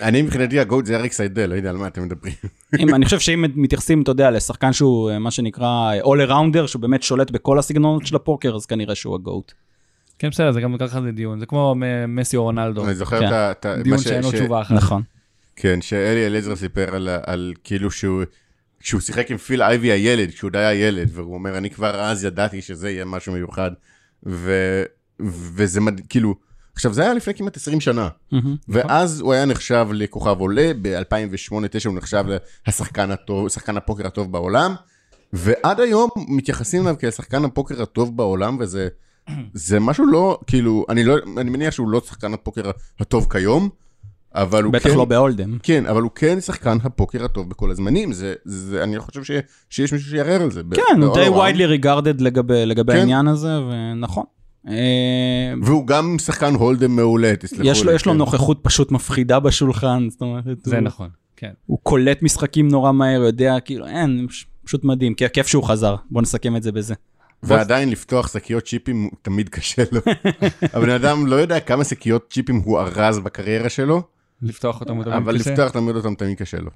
אני 0.01 0.23
מבחינתי 0.23 0.61
הגוט 0.61 0.87
זה 0.87 0.97
אריק 0.97 1.13
סיידל, 1.13 1.47
לא 1.47 1.55
יודע 1.55 1.71
על 1.71 1.77
מה 1.77 1.87
אתם 1.87 2.03
מדברים. 2.03 2.35
אם, 2.79 2.95
אני 2.95 3.05
חושב 3.05 3.19
שאם 3.19 3.45
מתייחסים, 3.55 4.03
אתה 4.03 4.11
יודע, 4.11 4.31
לשחקן 4.31 4.73
שהוא 4.73 5.11
אה, 5.11 5.19
מה 5.19 5.31
שנקרא 5.31 5.93
all 6.03 6.29
arounder, 6.31 6.67
שהוא 6.67 6.83
באמת 6.83 7.03
שולט 7.03 7.31
בכל 7.31 7.59
הסגנונות 7.59 8.07
של 8.07 8.17
הפוקר, 8.17 8.55
אז 8.57 8.67
כנראה 8.67 8.95
שהוא 8.95 9.15
הגוט. 9.15 9.53
כן, 10.19 10.29
בסדר, 10.31 10.53
זה 10.53 10.61
גם 10.61 10.77
ככה 10.79 11.01
זה 11.03 11.11
דיון, 11.13 11.41
זה 11.41 11.47
כמו 11.47 11.75
מ- 11.77 12.17
מסי 12.17 12.37
או 12.37 12.43
רונלדו. 12.43 12.85
אני 12.87 12.95
זוכר 12.95 13.21
כן. 13.21 13.27
את 13.33 13.67
ה-. 13.67 13.77
דיון 13.83 13.97
מה 13.97 14.03
ש- 14.03 14.05
שאין 14.09 14.23
לו 14.23 14.33
תשובה 14.33 14.61
אחת. 14.63 14.75
נכון. 14.75 15.03
כן, 15.57 15.81
שאלי 15.83 16.27
אליעזר 16.27 16.57
סיפר 16.57 16.95
על, 17.27 17.55
כאילו 17.65 17.91
שהוא, 17.91 18.23
כשהוא 18.81 19.01
שיחק 19.01 19.31
עם 19.31 19.37
פיל 19.37 19.63
אייבי 19.63 19.93
הילד, 19.93 20.31
כשהוא 20.31 20.51
די 20.51 20.59
היה 20.59 20.89
ילד, 20.89 21.09
והוא 21.13 21.35
אומר, 21.35 21.59
אני 21.59 21.71
כבר 21.71 22.01
אז 22.01 22.25
ידעתי 22.25 22.63
שזה 22.63 22.91
יהיה 22.91 23.05
משהו 23.05 23.33
מיוחד, 23.33 23.71
ו, 24.27 24.53
וזה. 25.55 25.81
כאילו, 26.09 26.35
עכשיו 26.79 26.93
זה 26.93 27.03
היה 27.03 27.15
לפני 27.15 27.35
כמעט 27.35 27.57
20 27.57 27.81
שנה. 27.81 28.09
ואז 28.69 29.21
הוא 29.21 29.33
היה 29.33 29.45
נחשב 29.45 29.89
לכוכב 29.93 30.41
עולה, 30.41 30.71
ב-2008-2009 30.83 31.89
הוא 31.89 31.95
נחשב 31.97 32.25
לשחקן 32.69 33.11
הטוב, 33.11 33.49
שחקן 33.49 33.77
הפוקר 33.77 34.07
הטוב 34.07 34.33
בעולם, 34.33 34.75
ועד 35.33 35.81
היום 35.81 36.11
מתייחסים 36.29 36.83
אליו 36.83 36.95
כשחקן 36.99 37.45
הפוקר 37.45 37.83
הטוב 37.83 38.17
בעולם, 38.17 38.57
וזה 38.61 38.89
זה 39.53 39.81
משהו 39.81 40.07
לא, 40.07 40.39
כאילו, 40.47 40.85
אני 40.89 41.05
לא, 41.05 41.17
אני 41.37 41.51
מניח 41.51 41.75
שהוא 41.75 41.89
לא 41.89 42.01
שחקן 42.07 42.35
הפוקר 42.35 42.71
הטוב 43.01 43.27
כיום, 43.31 43.69
אבל 44.35 44.65
הוא 44.65 44.73
בטח 44.73 44.89
כן... 44.89 44.97
לא 44.97 45.05
בהולדם. 45.05 45.59
כן, 45.63 45.87
אבל 45.87 46.03
הוא 46.03 46.11
כן 46.15 46.41
שחקן 46.41 46.77
הפוקר 46.83 47.25
הטוב 47.25 47.51
בכל 47.51 47.71
הזמנים, 47.71 48.13
זה, 48.13 48.35
זה, 48.45 48.83
אני 48.83 48.97
לא 48.97 49.01
חושב 49.01 49.25
ש, 49.25 49.31
שיש 49.71 49.93
מישהו 49.93 50.11
שיערער 50.11 50.43
על 50.43 50.51
זה. 50.51 50.63
כן, 50.75 51.03
הוא 51.03 51.15
די 51.15 51.29
widely 51.29 51.83
regarded 51.83 52.23
לגבי 52.23 52.67
לגבי 52.67 52.93
כן. 52.93 52.99
העניין 52.99 53.29
הזה, 53.29 53.61
ונכון. 53.61 54.25
אה, 54.69 54.75
והוא 55.63 55.87
גם 55.87 56.17
שחקן 56.19 56.55
הולדם 56.55 56.97
מעולה, 56.97 57.37
תסלחו 57.37 57.63
לי. 57.63 57.71
יש 57.71 57.85
לו, 57.85 57.93
יש 57.93 58.07
לו 58.07 58.13
כן. 58.13 58.19
נוכחות 58.19 58.59
פשוט 58.63 58.91
מפחידה 58.93 59.41
בשולחן, 59.41 60.07
זאת 60.11 60.21
אומרת, 60.23 60.45
זה 60.63 60.77
הוא- 60.77 60.85
נכון, 60.85 61.09
כן. 61.37 61.51
הוא 61.67 61.79
קולט 61.83 62.23
משחקים 62.23 62.69
נורא 62.69 62.93
מהר, 62.93 63.21
יודע, 63.23 63.61
כאילו, 63.61 63.87
אין, 63.87 64.27
פש- 64.31 64.47
פשוט 64.65 64.85
מדהים, 64.85 65.15
כיף- 65.15 65.33
כיף 65.33 65.47
שהוא 65.47 65.65
חזר, 65.65 65.97
בוא 66.11 66.23
נסכם 66.23 66.57
את 66.57 66.63
זה 66.63 66.73
בזה. 66.73 66.95
ועדיין 67.43 67.91
לפתוח 67.91 68.33
שקיות 68.33 68.65
צ'יפים 68.65 69.11
תמיד 69.23 69.49
קשה 69.49 69.83
לו. 69.93 70.01
הבן 70.75 70.91
אדם 70.91 71.27
לא 71.27 71.37
יודע 71.37 71.61
כמה 71.61 71.85
שקיות 71.85 72.31
צ'יפים 72.31 72.57
הוא 72.65 72.81
ארז 72.81 73.19
בקריירה 73.19 73.69
שלו, 73.69 74.03
לפתוח 74.43 74.81
אותם 74.81 74.95
הוא 74.97 75.05
תמיד 75.05 75.17
אבל 75.17 75.39
קשה. 75.39 75.51
לפתוח 75.51 75.71
תמיד 75.71 75.97
אותם 75.97 76.15
תמיד 76.15 76.39
קשה 76.39 76.59
לו. 76.59 76.71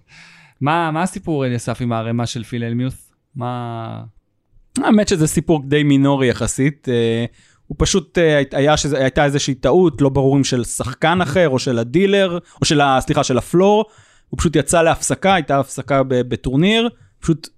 מה 0.61 0.91
מה 0.91 1.03
הסיפור, 1.03 1.47
אליסף, 1.47 1.79
עם 1.81 1.93
הערימה 1.93 2.27
של 2.27 2.45
פיל 2.45 2.65
הלמיוט? 2.65 3.13
מה... 3.37 4.03
האמת 4.79 5.09
שזה 5.09 5.27
סיפור 5.27 5.63
די 5.69 5.83
מינורי 5.83 6.27
יחסית. 6.29 6.89
הוא 7.73 7.77
פשוט, 7.79 8.19
אה, 8.19 8.43
היה 8.53 8.77
שזה, 8.77 8.99
הייתה 8.99 9.25
איזושהי 9.25 9.55
טעות, 9.55 10.01
לא 10.03 10.09
ברור 10.09 10.37
אם 10.37 10.45
של 10.45 10.65
שחקן 10.65 11.21
אחר 11.21 11.49
או 11.49 11.59
של 11.59 11.79
הדילר, 11.79 12.39
או 12.61 12.65
של, 12.65 12.81
ה, 12.81 12.99
סליחה, 13.01 13.25
של 13.25 13.39
ה 13.39 13.45
floor. 13.45 13.85
הוא 14.29 14.39
פשוט 14.39 14.57
יצא 14.57 14.83
להפסקה, 14.83 15.35
הייתה 15.35 15.59
הפסקה 15.61 16.03
בטורניר, 16.09 16.89
פשוט 17.21 17.49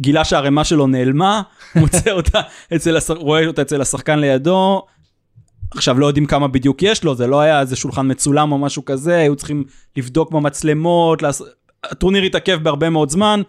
גילה 0.00 0.24
שהערימה 0.24 0.64
שלו 0.64 0.86
נעלמה, 0.86 1.42
מוצא 1.76 2.10
אותה 2.10 2.40
אצל, 2.76 2.96
השח- 2.96 3.16
רואה 3.16 3.46
אותה 3.46 3.62
אצל 3.62 3.80
השחקן 3.80 4.18
לידו. 4.18 4.82
עכשיו 5.70 5.98
לא 5.98 6.06
יודעים 6.06 6.26
כמה 6.26 6.48
בדיוק 6.48 6.82
יש 6.82 7.04
לו, 7.04 7.14
זה 7.14 7.26
לא 7.26 7.40
היה 7.40 7.60
איזה 7.60 7.76
שולחן 7.76 8.10
מצולם 8.10 8.52
או 8.52 8.58
משהו 8.58 8.84
כזה, 8.84 9.16
היו 9.16 9.36
צריכים 9.36 9.64
לבדוק 9.96 10.30
במצלמות, 10.30 11.22
לעש... 11.22 11.42
הטורניר 11.84 12.22
התעכב 12.22 12.62
בהרבה 12.62 12.90
מאוד 12.90 13.10
זמן, 13.10 13.42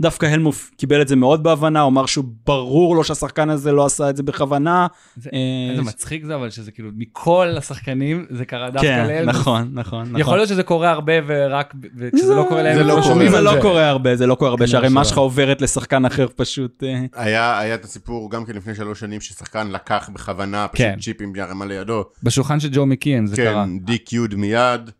דווקא 0.00 0.26
הלמוף 0.26 0.70
קיבל 0.76 1.02
את 1.02 1.08
זה 1.08 1.16
מאוד 1.16 1.42
בהבנה, 1.42 1.80
הוא 1.80 1.88
אמר 1.90 2.06
שהוא 2.06 2.24
ברור 2.46 2.96
לו 2.96 3.04
שהשחקן 3.04 3.50
הזה 3.50 3.72
לא 3.72 3.86
עשה 3.86 4.10
את 4.10 4.16
זה 4.16 4.22
בכוונה. 4.22 4.86
זה- 5.16 5.30
אה, 5.32 5.70
איזה 5.70 5.82
מצחיק 5.82 6.24
זה, 6.24 6.34
אבל 6.34 6.50
שזה 6.50 6.70
כאילו 6.70 6.90
מכל 6.96 7.54
השחקנים, 7.58 8.26
זה 8.30 8.44
קרה 8.44 8.70
דווקא 8.70 8.86
כן, 8.88 9.06
לאלמיוס. 9.08 9.36
נכון, 9.36 9.70
נכון, 9.72 10.02
נכון. 10.08 10.20
יכול 10.20 10.36
להיות 10.36 10.48
שזה 10.48 10.62
קורה 10.62 10.90
הרבה 10.90 11.12
ורק, 11.26 11.74
וכשזה 11.96 12.34
לא 12.34 12.46
קורה 12.48 12.62
להם, 12.62 12.74
זה 12.78 12.84
לא 12.84 13.00
זה 13.30 13.38
על 13.38 13.44
לא 13.44 13.60
קורה 13.62 13.88
הרבה, 13.88 14.16
זה 14.16 14.26
לא 14.26 14.34
קורה 14.34 14.50
הרבה, 14.50 14.66
כנראה 14.66 14.80
שהערימה 14.80 15.04
שלא. 15.04 15.08
שלך 15.10 15.18
עוברת 15.18 15.62
לשחקן 15.62 16.04
אחר 16.04 16.26
פשוט. 16.36 16.82
אה, 16.82 17.04
היה, 17.14 17.58
היה 17.58 17.74
את 17.74 17.84
הסיפור 17.84 18.30
גם 18.30 18.44
כן 18.44 18.52
לפני 18.54 18.74
שלוש 18.74 19.00
שנים 19.00 19.20
ששחקן 19.20 19.68
לקח 19.70 20.10
בכוונה 20.14 20.68
פשוט 20.68 20.86
כן. 20.86 20.96
צ'יפים 21.00 21.32
בערימה 21.32 21.66
לידו. 21.66 22.04
בשולחן 22.22 22.60
של 22.60 22.68
ג'ו 22.72 22.86
מיקיאן 22.86 23.26
זה 23.26 23.36
קרה. 23.36 23.64
כן, 23.64 23.78
דיק 23.78 24.12
יוד 24.12 24.34
מיד. 24.34 24.90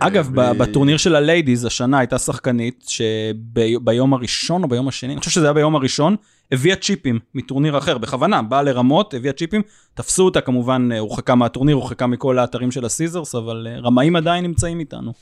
אגב, 0.00 0.38
אה, 0.38 0.54
ב- 0.54 0.58
בטורניר 0.58 0.96
של 0.96 1.16
ה 1.16 1.23
ladies 1.23 1.64
השנה 1.64 1.98
הייתה 1.98 2.18
שחקנית 2.18 2.84
שביום 2.88 4.14
הראשון 4.14 4.62
או 4.62 4.68
ביום 4.68 4.88
השני, 4.88 5.12
אני 5.12 5.18
חושב 5.18 5.30
שזה 5.30 5.46
היה 5.46 5.52
ביום 5.52 5.76
הראשון, 5.76 6.16
הביאה 6.52 6.76
צ'יפים 6.76 7.18
מטורניר 7.34 7.78
אחר, 7.78 7.98
בכוונה, 7.98 8.42
באה 8.42 8.62
לרמות, 8.62 9.14
הביאה 9.14 9.32
צ'יפים, 9.32 9.62
תפסו 9.94 10.24
אותה 10.24 10.40
כמובן, 10.40 10.88
אה, 10.92 10.98
הורחקה 10.98 11.34
מהטורניר, 11.34 11.76
הורחקה 11.76 12.06
מכל 12.06 12.38
האתרים 12.38 12.70
של 12.70 12.84
הסיזרס, 12.84 13.34
אבל 13.34 13.66
אה, 13.70 13.78
רמאים 13.80 14.16
עדיין 14.16 14.44
נמצאים 14.44 14.80
איתנו. 14.80 15.12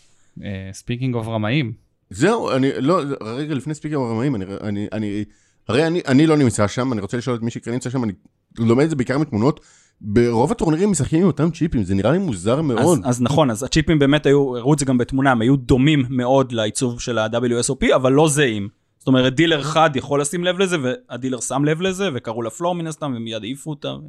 speaking 0.72 1.14
of 1.14 1.26
רמאים. 1.26 1.72
זהו, 2.10 2.50
אני 2.50 2.68
לא, 2.78 3.00
רגע 3.22 3.54
לפני 3.54 3.74
speaking 3.74 3.96
הרמאים, 3.96 4.34
אני, 4.34 4.44
אני, 4.62 4.86
אני, 4.92 5.24
הרי 5.68 5.86
אני, 5.86 6.00
אני 6.06 6.26
לא 6.26 6.36
נמצא 6.36 6.68
שם, 6.68 6.92
אני 6.92 7.00
רוצה 7.00 7.16
לשאול 7.16 7.36
את 7.36 7.42
מי 7.42 7.50
שכן 7.50 7.70
נמצא 7.70 7.90
שם, 7.90 8.04
אני 8.04 8.12
לומד 8.58 8.84
את 8.84 8.90
זה 8.90 8.96
בעיקר 8.96 9.18
מתמונות. 9.18 9.60
ברוב 10.04 10.52
הטורנירים 10.52 10.90
משחקים 10.90 11.20
עם 11.20 11.26
אותם 11.26 11.50
צ'יפים, 11.50 11.84
זה 11.84 11.94
נראה 11.94 12.12
לי 12.12 12.18
מוזר 12.18 12.58
אז, 12.58 12.64
מאוד. 12.64 13.00
אז 13.04 13.22
נכון, 13.22 13.50
אז 13.50 13.62
הצ'יפים 13.62 13.98
באמת 13.98 14.26
היו, 14.26 14.56
הראו 14.56 14.74
את 14.74 14.78
זה 14.78 14.84
גם 14.84 14.98
בתמונה, 14.98 15.30
הם 15.30 15.40
היו 15.40 15.56
דומים 15.56 16.04
מאוד 16.10 16.52
לעיצוב 16.52 17.00
של 17.00 17.18
ה-WSOP, 17.18 17.94
אבל 17.94 18.12
לא 18.12 18.28
זהים. 18.28 18.68
זאת 18.98 19.06
אומרת, 19.06 19.34
דילר 19.34 19.60
אחד 19.60 19.90
יכול 19.94 20.20
לשים 20.20 20.44
לב 20.44 20.58
לזה, 20.58 20.76
והדילר 20.82 21.40
שם 21.40 21.64
לב 21.64 21.80
לזה, 21.80 22.08
וקראו 22.14 22.42
ל 22.42 22.47
floor 22.47 22.74
מן 22.74 22.86
הסתם, 22.86 23.14
ומיד 23.16 23.42
העיפו 23.42 23.70
אותה. 23.70 23.88
ו... 23.88 24.00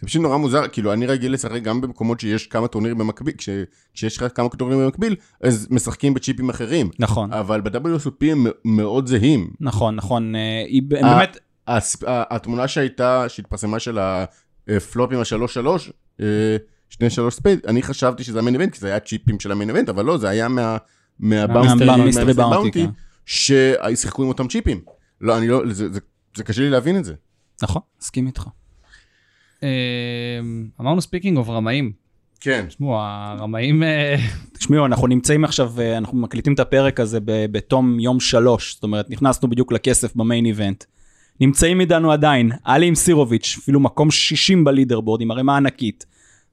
זה 0.00 0.06
פשוט 0.06 0.22
נורא 0.22 0.36
מוזר, 0.36 0.68
כאילו 0.68 0.92
אני 0.92 1.06
רגיל 1.06 1.32
לשחק 1.32 1.62
גם 1.62 1.80
במקומות 1.80 2.20
שיש 2.20 2.46
כמה 2.46 2.68
טורנירים 2.68 2.98
במקביל, 2.98 3.34
כש, 3.38 3.48
כשיש 3.94 4.16
לך 4.16 4.26
כמה 4.34 4.48
טורנירים 4.48 4.84
במקביל, 4.84 5.16
אז 5.42 5.68
משחקים 5.70 6.14
בצ'יפים 6.14 6.50
אחרים. 6.50 6.90
נכון, 6.98 7.32
אבל 7.32 7.60
ב-WSOP 7.60 8.26
הם 8.30 8.46
מאוד 8.64 9.06
זהים. 9.06 9.50
נכון, 9.60 9.96
נכון. 9.96 10.34
אה, 10.36 10.64
היא 10.66 10.82
באמת, 10.82 11.38
התמונה 12.06 12.68
שהייתה, 12.68 13.24
שהתפרסמה 13.28 13.78
של 13.78 13.98
הפלופ 14.68 15.12
עם 15.12 15.20
השלוש 15.20 15.54
שלוש, 15.54 15.92
אה, 16.20 16.56
שני 16.90 17.10
שלוש 17.10 17.34
spade, 17.34 17.60
אני 17.66 17.82
חשבתי 17.82 18.24
שזה 18.24 18.38
ה 18.38 18.41
main 18.41 18.54
event, 18.54 18.72
כי 18.72 18.80
זה 18.80 18.86
היה 18.88 19.00
צ'יפים 19.00 19.40
של 19.40 19.52
ה 19.52 19.56
main 19.56 19.70
event, 19.70 19.88
אבל 19.88 20.04
לא, 20.04 20.18
זה 20.18 20.28
היה 20.28 20.48
מה... 20.48 20.76
מה 21.20 21.35
mystery 21.35 21.86
מה 21.86 21.96
mystery 21.96 22.32
bounty, 22.34 22.84
כן. 22.86 22.90
ששיחקו 23.26 24.22
עם 24.22 24.28
אותם 24.28 24.48
צ'יפים. 24.48 24.80
לא, 25.20 25.38
אני 25.38 25.48
לא, 25.48 25.62
זה- 25.70 25.92
זה- 25.92 26.00
זה 26.36 26.44
קשה 26.44 26.62
לי 26.62 26.70
להבין 26.70 26.96
את 26.98 27.04
זה. 27.04 27.14
נכון, 27.62 27.82
מסכים 28.00 28.26
איתך. 28.26 28.46
אה, 29.62 29.68
אמרנו 30.80 31.00
speaking 31.00 31.36
of 31.36 31.48
רמאים. 31.48 31.92
כן. 32.40 32.64
תשמעו, 32.68 32.96
הרמאים... 32.98 33.82
אה, 33.82 34.16
תשמעו, 34.58 34.86
אנחנו 34.86 35.06
נמצאים 35.06 35.44
עכשיו, 35.44 35.72
אה, 35.80 35.98
אנחנו 35.98 36.18
מקליטים 36.18 36.54
את 36.54 36.60
הפרק 36.60 37.00
הזה 37.00 37.18
בתום 37.24 38.00
יום 38.00 38.20
שלוש, 38.20 38.74
זאת 38.74 38.82
אומרת, 38.82 39.10
נכנסנו 39.10 39.50
בדיוק 39.50 39.72
לכסף 39.72 40.16
ב 40.16 40.22
main 40.22 40.46
event. 40.46 40.84
נמצאים 41.40 41.80
איתנו 41.80 42.12
עדיין, 42.12 42.50
עלי 42.64 42.86
אימסירוביץ', 42.86 43.56
אפילו 43.62 43.80
מקום 43.80 44.10
60 44.10 44.64
ב 44.64 44.68
leaderboard, 44.68 45.20
עם 45.20 45.30
ערימה 45.30 45.56
ענקית. 45.56 46.06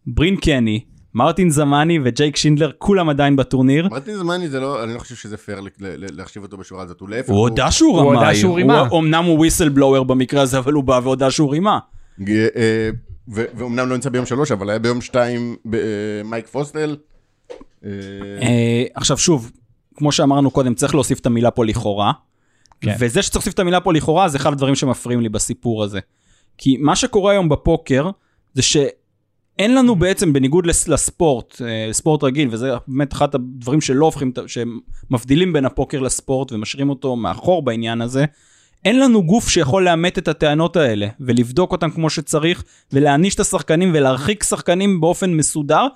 ברין 0.07 0.35
קני, 0.35 0.83
מרטין 1.13 1.49
זמני 1.49 1.99
וג'ייק 2.03 2.35
שינדלר, 2.35 2.71
כולם 2.77 3.09
עדיין 3.09 3.35
בטורניר. 3.35 3.87
מרטין 3.91 4.15
זמני 4.17 4.49
זה 4.49 4.59
לא, 4.59 4.83
אני 4.83 4.93
לא 4.93 4.99
חושב 4.99 5.15
שזה 5.15 5.37
פייר 5.37 5.59
ל- 5.59 5.67
ל- 5.79 6.17
להחשיב 6.17 6.43
אותו 6.43 6.57
בשורה 6.57 6.83
הזאת, 6.83 6.99
הוא 6.99 7.09
להפך. 7.09 7.29
הוא 7.29 7.37
הודה 7.39 7.71
שהוא 7.71 7.89
הוא 7.91 8.09
רמאי. 8.11 8.15
הודה 8.25 8.35
שהוא 8.35 8.55
רימה. 8.55 8.79
הוא- 8.87 8.99
אמנם 8.99 9.23
הוא 9.25 9.37
וויסל 9.37 9.69
בלואוור 9.69 10.05
במקרה 10.05 10.41
הזה, 10.41 10.57
אבל 10.57 10.73
הוא 10.73 10.83
בא 10.83 10.99
והודה 11.03 11.31
שהוא 11.31 11.51
רימה. 11.51 11.79
אה, 12.27 12.47
אה, 12.55 12.89
ואומנם 13.27 13.89
לא 13.89 13.95
נמצא 13.95 14.09
ביום 14.09 14.25
שלוש, 14.25 14.51
אבל 14.51 14.69
היה 14.69 14.79
ביום 14.79 15.01
שתיים 15.01 15.55
במייק 15.65 16.47
פוסטל. 16.47 16.95
אה, 17.85 17.89
אה, 18.41 18.83
עכשיו 18.95 19.17
שוב, 19.17 19.51
כמו 19.95 20.11
שאמרנו 20.11 20.51
קודם, 20.51 20.73
צריך 20.73 20.93
להוסיף 20.95 21.19
את 21.19 21.25
המילה 21.25 21.51
פה 21.51 21.65
לכאורה. 21.65 22.11
כן. 22.81 22.95
וזה 22.99 23.21
שצריך 23.21 23.35
להוסיף 23.35 23.53
את 23.53 23.59
המילה 23.59 23.79
פה 23.81 23.93
לכאורה, 23.93 24.29
זה 24.29 24.37
אחד 24.37 24.53
הדברים 24.53 24.75
שמפריעים 24.75 25.21
לי 25.21 25.29
בסיפור 25.29 25.83
הזה. 25.83 25.99
כי 26.57 26.77
מה 26.79 26.95
שקורה 26.95 27.31
היום 27.31 27.49
בפוקר, 27.49 28.09
זה 28.53 28.61
שאין 28.61 29.75
לנו 29.75 29.95
בעצם, 29.95 30.33
בניגוד 30.33 30.65
לס- 30.65 30.87
לספורט, 30.87 31.61
אה, 31.61 31.93
ספורט 31.93 32.23
רגיל, 32.23 32.47
וזה 32.51 32.71
באמת 32.87 33.13
אחד 33.13 33.35
הדברים 33.35 33.81
שלא 33.81 34.05
הופכים, 34.05 34.31
שמבדילים 34.47 35.53
בין 35.53 35.65
הפוקר 35.65 35.99
לספורט 35.99 36.51
ומשאירים 36.51 36.89
אותו 36.89 37.15
מאחור 37.15 37.61
בעניין 37.61 38.01
הזה, 38.01 38.25
אין 38.85 38.99
לנו 38.99 39.23
גוף 39.23 39.49
שיכול 39.49 39.85
לאמת 39.85 40.17
את 40.17 40.27
הטענות 40.27 40.75
האלה, 40.75 41.07
ולבדוק 41.19 41.71
אותם 41.71 41.91
כמו 41.91 42.09
שצריך, 42.09 42.63
ולהעניש 42.93 43.35
את 43.35 43.39
השחקנים 43.39 43.91
ולהרחיק 43.93 44.43
שחקנים 44.43 45.01
באופן 45.01 45.33
מסודר, 45.33 45.87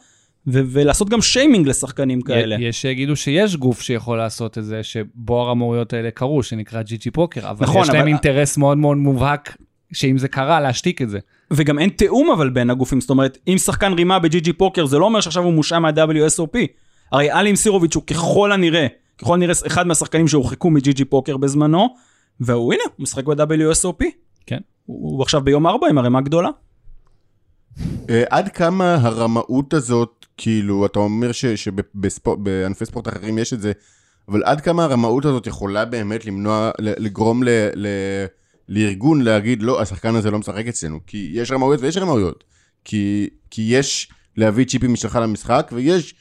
ו- 0.48 0.62
ולעשות 0.68 1.10
גם 1.10 1.22
שיימינג 1.22 1.68
לשחקנים 1.68 2.22
כאלה. 2.22 2.56
יש 2.60 2.82
שיגידו 2.82 3.16
שיש 3.16 3.56
גוף 3.56 3.82
שיכול 3.82 4.18
לעשות 4.18 4.58
את 4.58 4.66
זה, 4.66 4.84
שבו 4.84 5.42
הרמאויות 5.42 5.94
האלה 5.94 6.12
קרו, 6.12 6.44
שנקרא 6.44 6.82
ג'י 6.82 6.98
ג'י 6.98 7.12
פוקר, 7.12 7.50
אבל 7.50 7.66
נכון, 7.66 7.82
יש 7.82 7.90
להם 7.90 7.98
אבל- 7.98 8.08
אינטרס 8.08 8.58
מאוד 8.58 8.78
מאוד 8.78 8.98
מובהק, 8.98 9.58
שאם 9.94 10.18
זה 10.18 10.28
קרה, 10.28 10.62
להשתיק 10.62 11.02
את 11.02 11.10
זה. 11.10 11.20
וגם 11.52 11.80
אין 11.80 11.90
תיאום 11.90 12.32
אבל 12.32 12.50
בין 12.50 12.70
הגופים, 12.70 13.02
זאת 13.02 13.10
אומרת, 13.10 13.38
אם 13.48 13.58
שחקן 13.58 13.94
רימה 13.94 14.20
בג'י 14.20 14.40
ג'י 14.40 14.54
פוקר, 14.54 14.86
זה 14.86 14.98
לא 15.00 15.06
אומר 15.06 15.22
שעכשיו 15.22 15.44
הוא 15.44 15.54
מושעה 15.54 15.80
מה-WSOP. 15.80 16.58
הרי 17.12 17.32
אלים 17.32 17.56
סירוביץ' 17.56 17.96
הוא 17.96 18.04
ככל 18.04 18.52
הנראה, 18.52 18.88
ככל 19.18 19.34
הנראה 19.34 19.54
אחד 19.68 19.88
מהשחקנים 19.88 20.28
שהורחקו 20.28 20.70
מג'י 20.70 20.94
ג'י 20.94 21.06
פוקר 21.06 21.38
בזמנו, 21.38 21.88
והוא 22.40 22.74
הנה, 22.74 22.84
הוא 22.96 23.04
משחק 23.04 23.24
ב-WSOP. 23.24 24.04
כן. 24.46 24.58
הוא, 24.86 25.12
הוא 25.12 25.22
עכשיו 25.22 25.42
ביום 25.42 25.68
ארבע 25.68 25.88
עם 25.90 25.98
ערימה 25.98 26.22
גדולה. 26.22 26.50
אה, 28.10 28.24
עד 28.30 28.50
כמה 28.50 28.96
הרמאות 29.02 29.74
הזאת, 29.74 30.23
כאילו, 30.38 30.86
אתה 30.86 31.00
אומר 31.00 31.32
ש- 31.32 31.46
שבענפי 31.46 32.86
ספורט 32.86 33.08
אחרים 33.08 33.38
יש 33.38 33.54
את 33.54 33.62
זה, 33.62 33.72
אבל 34.28 34.44
עד 34.44 34.62
כמה 34.62 34.84
הרמאות 34.84 35.26
הזאת 35.26 35.48
יכולה 35.48 35.86
באמת 35.86 36.26
למנוע, 36.26 36.72
לגרום 36.80 37.44
ל, 37.44 37.50
ל, 37.76 37.88
לארגון 38.70 39.22
להגיד, 39.22 39.64
לא, 39.64 39.82
השחקן 39.82 40.16
הזה 40.16 40.32
לא 40.32 40.40
משחק 40.40 40.68
אצלנו. 40.68 41.00
כי 41.08 41.32
יש 41.34 41.52
רמאויות 41.52 41.82
ויש 41.82 41.98
רמאויות. 41.98 42.44
כי, 42.86 43.30
כי 43.50 43.62
יש 43.62 44.12
להביא 44.38 44.66
צ'יפים 44.66 44.94
משלך 44.94 45.16
למשחק, 45.16 45.72
ויש, 45.74 46.16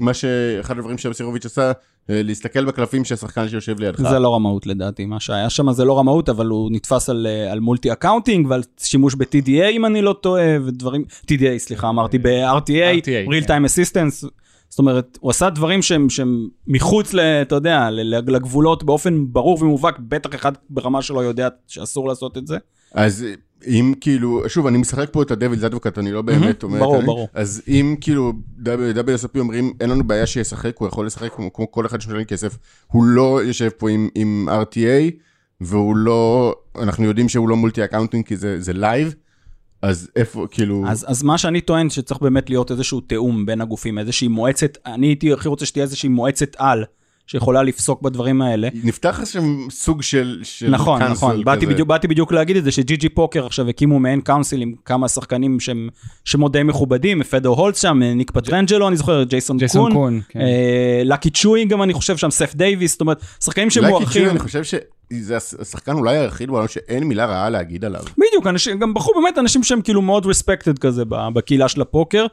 מה 0.00 0.14
שאחד 0.14 0.78
הדברים 0.78 0.98
שסירוביץ' 0.98 1.46
עשה, 1.46 1.72
להסתכל 2.08 2.64
בקלפים 2.64 3.04
של 3.04 3.14
השחקן 3.14 3.48
שיושב 3.48 3.80
לידך. 3.80 4.08
זה 4.10 4.18
לא 4.18 4.34
רמאות 4.34 4.66
לדעתי, 4.66 5.04
מה 5.04 5.20
שהיה 5.20 5.50
שם 5.50 5.72
זה 5.72 5.84
לא 5.84 5.98
רמאות, 5.98 6.28
אבל 6.28 6.46
הוא 6.46 6.70
נתפס 6.72 7.10
על, 7.10 7.26
אה, 7.26 7.52
על 7.52 7.60
multi 7.60 7.92
accounting 7.92 8.46
ועל 8.50 8.62
שימוש 8.80 9.14
ב-TDA 9.14 9.70
אם 9.70 9.86
אני 9.86 10.02
לא 10.02 10.12
טועה, 10.12 10.56
ודברים, 10.64 11.04
TDA 11.26 11.58
סליחה 11.58 11.88
אמרתי, 11.88 12.18
ב-RTA, 12.18 13.02
RTA, 13.02 13.30
real 13.30 13.46
כן. 13.46 13.58
time 13.58 13.66
assistance, 13.66 14.28
זאת 14.68 14.78
אומרת, 14.78 15.18
הוא 15.20 15.30
עשה 15.30 15.50
דברים 15.50 15.82
שהם, 15.82 16.10
שהם 16.10 16.48
מחוץ, 16.66 17.14
ל, 17.14 17.20
אתה 17.20 17.54
יודע, 17.54 17.90
לגבולות 17.90 18.84
באופן 18.84 19.24
ברור 19.28 19.62
ומובהק, 19.62 19.98
בטח 19.98 20.34
אחד 20.34 20.52
ברמה 20.70 21.02
שלו 21.02 21.22
יודע 21.22 21.48
שאסור 21.68 22.08
לעשות 22.08 22.38
את 22.38 22.46
זה. 22.46 22.58
אז 22.94 23.26
אם 23.66 23.94
כאילו, 24.00 24.42
שוב, 24.48 24.66
אני 24.66 24.78
משחק 24.78 25.08
פה 25.12 25.22
את 25.22 25.30
ה 25.30 25.34
devil's 25.34 25.64
advocate, 25.64 25.98
אני 25.98 26.12
לא 26.12 26.22
באמת 26.22 26.62
אומר... 26.62 26.78
ברור, 26.78 27.02
ברור. 27.02 27.28
אז 27.34 27.62
אם 27.68 27.96
כאילו 28.00 28.32
WSOP 28.64 29.38
אומרים, 29.38 29.72
אין 29.80 29.90
לנו 29.90 30.04
בעיה 30.04 30.26
שישחק, 30.26 30.76
הוא 30.78 30.88
יכול 30.88 31.06
לשחק 31.06 31.32
כמו, 31.32 31.72
כל 31.72 31.86
אחד 31.86 32.00
שמשלם 32.00 32.24
כסף, 32.24 32.58
הוא 32.86 33.04
לא 33.04 33.40
יושב 33.44 33.68
פה 33.68 33.88
עם, 34.14 34.48
RTA, 34.48 35.12
והוא 35.60 35.96
לא, 35.96 36.54
אנחנו 36.78 37.04
יודעים 37.04 37.28
שהוא 37.28 37.48
לא 37.48 37.56
multi 37.56 37.84
accounting 37.84 38.26
כי 38.26 38.36
זה, 38.36 38.60
זה 38.60 38.72
live, 38.72 39.14
אז 39.82 40.10
איפה, 40.16 40.46
כאילו... 40.50 40.84
אז, 40.88 41.04
אז 41.08 41.22
מה 41.22 41.38
שאני 41.38 41.60
טוען 41.60 41.90
שצריך 41.90 42.20
באמת 42.20 42.50
להיות 42.50 42.70
איזשהו 42.70 43.00
תיאום 43.00 43.46
בין 43.46 43.60
הגופים, 43.60 43.98
איזושהי 43.98 44.28
מועצת, 44.28 44.78
אני 44.86 45.06
הייתי 45.06 45.32
הכי 45.32 45.48
רוצה 45.48 45.66
שתהיה 45.66 45.82
איזושהי 45.82 46.08
מועצת 46.08 46.56
על, 46.58 46.84
שיכולה 47.26 47.62
לפסוק 47.62 48.02
בדברים 48.02 48.42
האלה. 48.42 48.68
נפתח 48.84 49.24
שם 49.24 49.68
סוג 49.70 50.02
של... 50.02 50.40
של 50.42 50.70
נכון, 50.70 51.02
council 51.02 51.10
נכון, 51.10 51.44
באתי 51.44 51.66
כזה. 51.66 51.72
בדיוק, 51.72 51.88
באתי 51.88 52.08
בדיוק 52.08 52.32
להגיד 52.32 52.56
את 52.56 52.64
זה, 52.64 52.72
שג'י 52.72 52.96
ג'י 52.96 53.08
פוקר 53.08 53.46
עכשיו 53.46 53.68
הקימו 53.68 53.98
מעין 53.98 54.20
council 54.20 54.60
עם 54.60 54.72
כמה 54.84 55.08
שחקנים 55.08 55.60
שהם 55.60 55.88
שמות 56.24 56.52
די 56.52 56.62
מכובדים, 56.62 57.22
פדור 57.22 57.54
הולץ 57.54 57.82
שם, 57.82 58.02
ניק 58.02 58.30
פטרנג'לו, 58.30 58.88
אני 58.88 58.96
זוכר, 58.96 59.22
ג'ייסון 59.22 59.58
ג'ייסון 59.58 59.92
קון, 59.92 59.92
קון, 59.92 60.20
כן. 60.28 60.40
אה, 60.40 61.02
לקי 61.04 61.30
צ'וי 61.30 61.64
גם 61.64 61.82
אני 61.82 61.92
חושב 61.92 62.16
שם, 62.16 62.30
סת' 62.30 62.54
דייוויס, 62.54 62.92
זאת 62.92 63.00
אומרת, 63.00 63.22
שחקנים 63.44 63.70
שמוערכים, 63.70 64.06
קיצ'וי, 64.06 64.30
אני 64.30 64.38
חושב 64.38 64.64
שזה 65.20 65.36
השחקן 65.60 65.92
אולי 65.92 66.16
היחיד 66.18 66.50
בעולם 66.50 66.68
שאין 66.68 67.04
מילה 67.04 67.26
רעה 67.26 67.50
להגיד 67.50 67.84
עליו. 67.84 68.02
בדיוק, 68.18 68.46
אנשים, 68.46 68.78
גם 68.78 68.94
בחרו 68.94 69.14
באמת 69.14 69.38
אנשים 69.38 69.62
שהם 69.62 69.82
כאילו 69.82 70.02
מאוד 70.02 70.26
respected 70.26 70.78
כזה 70.78 71.02
בקהילה 71.08 71.68
של 71.68 71.80
הפוקר, 71.80 72.26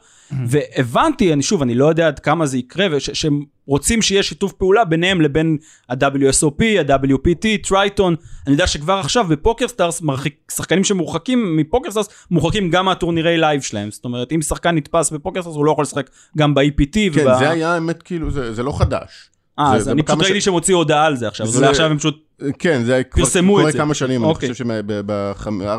והבנתי, 0.46 1.32
אני 1.32 1.42
שוב, 1.42 1.62
אני 1.62 1.74
לא 1.74 1.86
יודע 1.86 2.06
עד 2.06 2.18
כמה 2.18 2.46
זה 2.46 2.58
יקרה, 2.58 2.86
וש- 2.90 3.10
שהם 3.10 3.40
רוצים 3.66 4.02
שיהיה 4.02 4.22
שיתוף 4.22 4.52
פעולה 4.52 4.84
ביניהם 4.84 5.20
לבין 5.20 5.56
ה-WSOP, 5.88 6.64
ה-WPT, 6.78 7.68
טרייטון, 7.68 8.14
אני 8.46 8.52
יודע 8.54 8.66
שכבר 8.66 8.92
עכשיו 8.98 9.24
בפוקר 9.28 9.68
סטארס, 9.68 10.02
מרחיק, 10.02 10.34
שחקנים 10.52 10.84
שמורחקים 10.84 11.56
מפוקר 11.56 11.90
סטארס, 11.90 12.08
מורחקים 12.30 12.70
גם 12.70 12.84
מהטורנירי 12.84 13.38
live 13.38 13.60
שלהם, 13.60 13.90
זאת 13.90 14.04
אומרת, 14.04 14.32
אם 14.32 14.42
שחקן 14.42 14.74
נתפס 14.74 15.10
בפוקר 15.10 15.42
סטארס, 15.42 15.56
הוא 15.56 15.64
לא 15.64 15.72
יכול 15.72 15.82
לשחק 15.82 16.10
גם 16.38 16.54
ב-EPT. 16.54 16.94
כן, 17.14 17.26
וב- 17.26 17.38
זה 17.38 17.50
היה 17.50 17.74
האמת, 17.74 18.02
כאילו, 18.02 18.30
זה, 18.30 18.54
זה 18.54 18.62
לא 18.62 18.78
חדש. 18.78 19.29
אה, 19.60 19.70
זה- 19.70 19.76
אז 19.76 19.84
זה 19.84 19.92
אני 19.92 20.02
פשוט 20.02 20.22
ראיתי 20.22 20.40
שהם 20.40 20.54
הוציאו 20.54 20.78
הודעה 20.78 21.06
על 21.06 21.16
זה 21.16 21.28
עכשיו, 21.28 21.46
אז 21.46 21.52
זה- 21.52 21.58
אולי 21.58 21.70
עכשיו 21.70 21.86
הם 21.90 21.98
פשוט 21.98 22.24
כן, 22.58 22.82
זה 22.84 23.02
פרסמו 23.10 23.56
את 23.58 23.60
קורה 23.60 23.72
זה. 23.72 23.78
כמה 23.78 23.94
שנים, 23.94 24.22
אני 24.24 24.30
אוקיי. 24.30 24.52
חושב 24.52 24.64
שבארבע, 24.64 25.32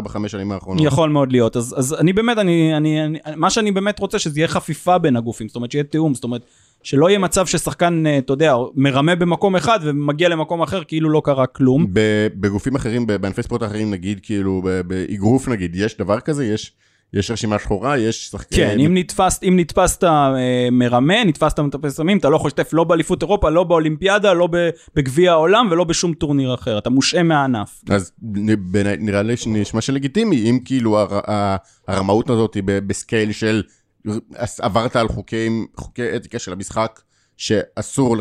חמש 0.10 0.32
שנים 0.32 0.52
האחרונות. 0.52 0.84
יכול 0.86 1.10
מאוד 1.10 1.32
להיות. 1.32 1.58
אז, 1.58 1.76
אז 1.78 1.94
אני 2.00 2.14
באמת, 2.14 2.38
אני, 2.38 2.78
אני, 2.78 3.06
אני, 3.06 3.20
מה 3.36 3.50
שאני 3.50 3.72
באמת 3.72 4.00
רוצה, 4.00 4.20
שזה 4.20 4.40
יהיה 4.40 4.48
חפיפה 4.48 4.98
בין 4.98 5.16
הגופים, 5.16 5.48
זאת 5.48 5.56
אומרת, 5.56 5.72
שיהיה 5.72 5.84
תיאום, 5.84 6.14
זאת 6.14 6.24
אומרת, 6.24 6.42
שלא 6.84 7.10
יהיה 7.10 7.20
מצב 7.20 7.46
ששחקן, 7.46 8.04
אה, 8.08 8.18
אתה 8.18 8.34
יודע, 8.34 8.54
מרמה 8.76 9.16
במקום 9.16 9.56
אחד 9.56 9.80
ומגיע 9.84 10.30
למקום 10.30 10.62
אחר 10.62 10.84
כאילו 10.84 11.10
לא 11.10 11.22
קרה 11.26 11.48
כלום. 11.48 11.86
בגופים 12.40 12.76
אחרים, 12.76 13.08
בענפי 13.08 13.44
ספורט 13.44 13.64
אחרים, 13.64 13.92
נגיד, 13.92 14.20
כאילו, 14.24 14.62
באגרוף 14.88 15.48
נגיד, 15.48 15.76
יש 15.76 15.98
דבר 15.98 16.20
כזה? 16.20 16.46
יש, 16.46 16.72
יש 17.14 17.32
רשימה 17.32 17.60
שחורה? 17.60 17.98
יש 17.98 18.28
שחקן... 18.28 18.56
כן, 18.56 18.80
אם 18.80 18.98
נתפסת, 18.98 19.44
אם 19.44 19.60
נתפסת 19.60 20.04
אה, 20.04 20.32
מרמה, 20.72 21.24
נתפסת 21.24 21.60
מטפס 21.60 21.96
סמים, 21.98 22.18
אתה 22.18 22.30
לא 22.30 22.36
יכול 22.36 22.48
להשתתף 22.48 22.70
לא 22.74 22.84
באליפות 22.84 23.22
אירופה, 23.22 23.50
לא 23.50 23.64
באולימפיאדה, 23.64 24.34
לא 24.34 24.50
בגביע 24.96 25.32
העולם 25.32 25.68
ולא 25.72 25.84
בשום 25.84 26.14
טורניר 26.14 26.54
אחר, 26.54 26.78
אתה 26.78 26.90
מושעה 26.90 27.24
מהענף. 27.24 27.82
אז 27.90 28.12
בעיניי- 28.58 28.98
נראה 28.98 29.22
לי 29.22 29.38
שנשמע 29.38 29.82
שלגיטימי, 29.82 30.50
אם 30.50 30.60
כאילו 30.66 30.98
הרמאות 31.88 32.30
הזאת 32.30 32.54
היא 32.54 32.64
ב 32.66 32.77
scale 32.77 33.32
של 33.32 33.64
עברת 34.60 34.96
על 34.96 35.08
חוקי, 35.08 35.50
חוקי 35.78 36.16
אתיקה 36.16 36.40
של 36.40 36.54
המשחק, 36.54 37.02
שאסור 37.38 38.16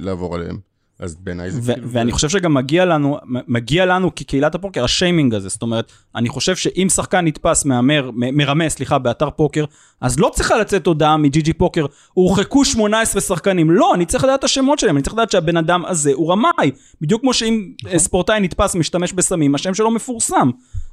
לעבור 0.00 0.34
עליהם. 0.34 0.75
אז 0.98 1.14
בעיניי 1.16 1.50
זה 1.50 1.74
כאילו... 1.74 1.88
ואני 1.90 2.12
חושב 2.12 2.28
שגם 2.28 2.54
מגיע 2.54 2.84
לנו, 2.84 3.18
מ- 3.24 3.54
מגיע 3.54 3.86
לנו 3.86 4.14
כקהילת 4.14 4.54
הפוקר 4.54 4.84
השיימינג 4.84 5.34
הזה, 5.34 5.48
זאת 5.48 5.62
אומרת, 5.62 5.92
אני 6.14 6.28
חושב 6.28 6.56
שאם 6.56 6.86
שחקן 6.94 7.24
נתפס 7.24 7.64
מהמר, 7.64 8.10
מ- 8.14 8.36
מרמה, 8.36 8.68
סליחה, 8.68 8.98
באתר 8.98 9.30
פוקר, 9.30 9.64
אז 10.00 10.18
לא 10.18 10.30
צריכה 10.34 10.58
לצאת 10.58 10.86
הודעה 10.86 11.16
מג'י 11.16 11.42
ג'י 11.42 11.52
פוקר, 11.52 11.86
הורחקו 12.14 12.64
18 12.64 13.20
שחקנים, 13.20 13.70
לא, 13.70 13.94
אני 13.94 14.06
צריך 14.06 14.24
לדעת 14.24 14.38
את 14.38 14.44
השמות 14.44 14.78
שלהם, 14.78 14.96
אני 14.96 15.02
צריך 15.02 15.14
לדעת 15.14 15.30
שהבן 15.30 15.56
אדם 15.56 15.84
הזה 15.84 16.12
הוא 16.14 16.32
רמאי, 16.32 16.70
בדיוק 17.00 17.20
כמו 17.20 17.34
שאם 17.34 17.72
אה, 17.88 17.98
ספורטאי 17.98 18.40
נתפס 18.40 18.74
משתמש 18.74 19.12
בסמים, 19.12 19.54
השם 19.54 19.74
שלו 19.74 19.90
מפורסם, 19.90 20.50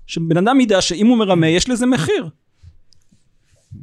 שבן 0.07 0.37
אדם 0.37 0.59
ידע 0.59 0.81
שאם 0.81 1.07
הוא 1.07 1.17
מרמה, 1.17 1.47
יש 1.47 1.69
לזה 1.69 1.85
מחיר. 1.85 2.29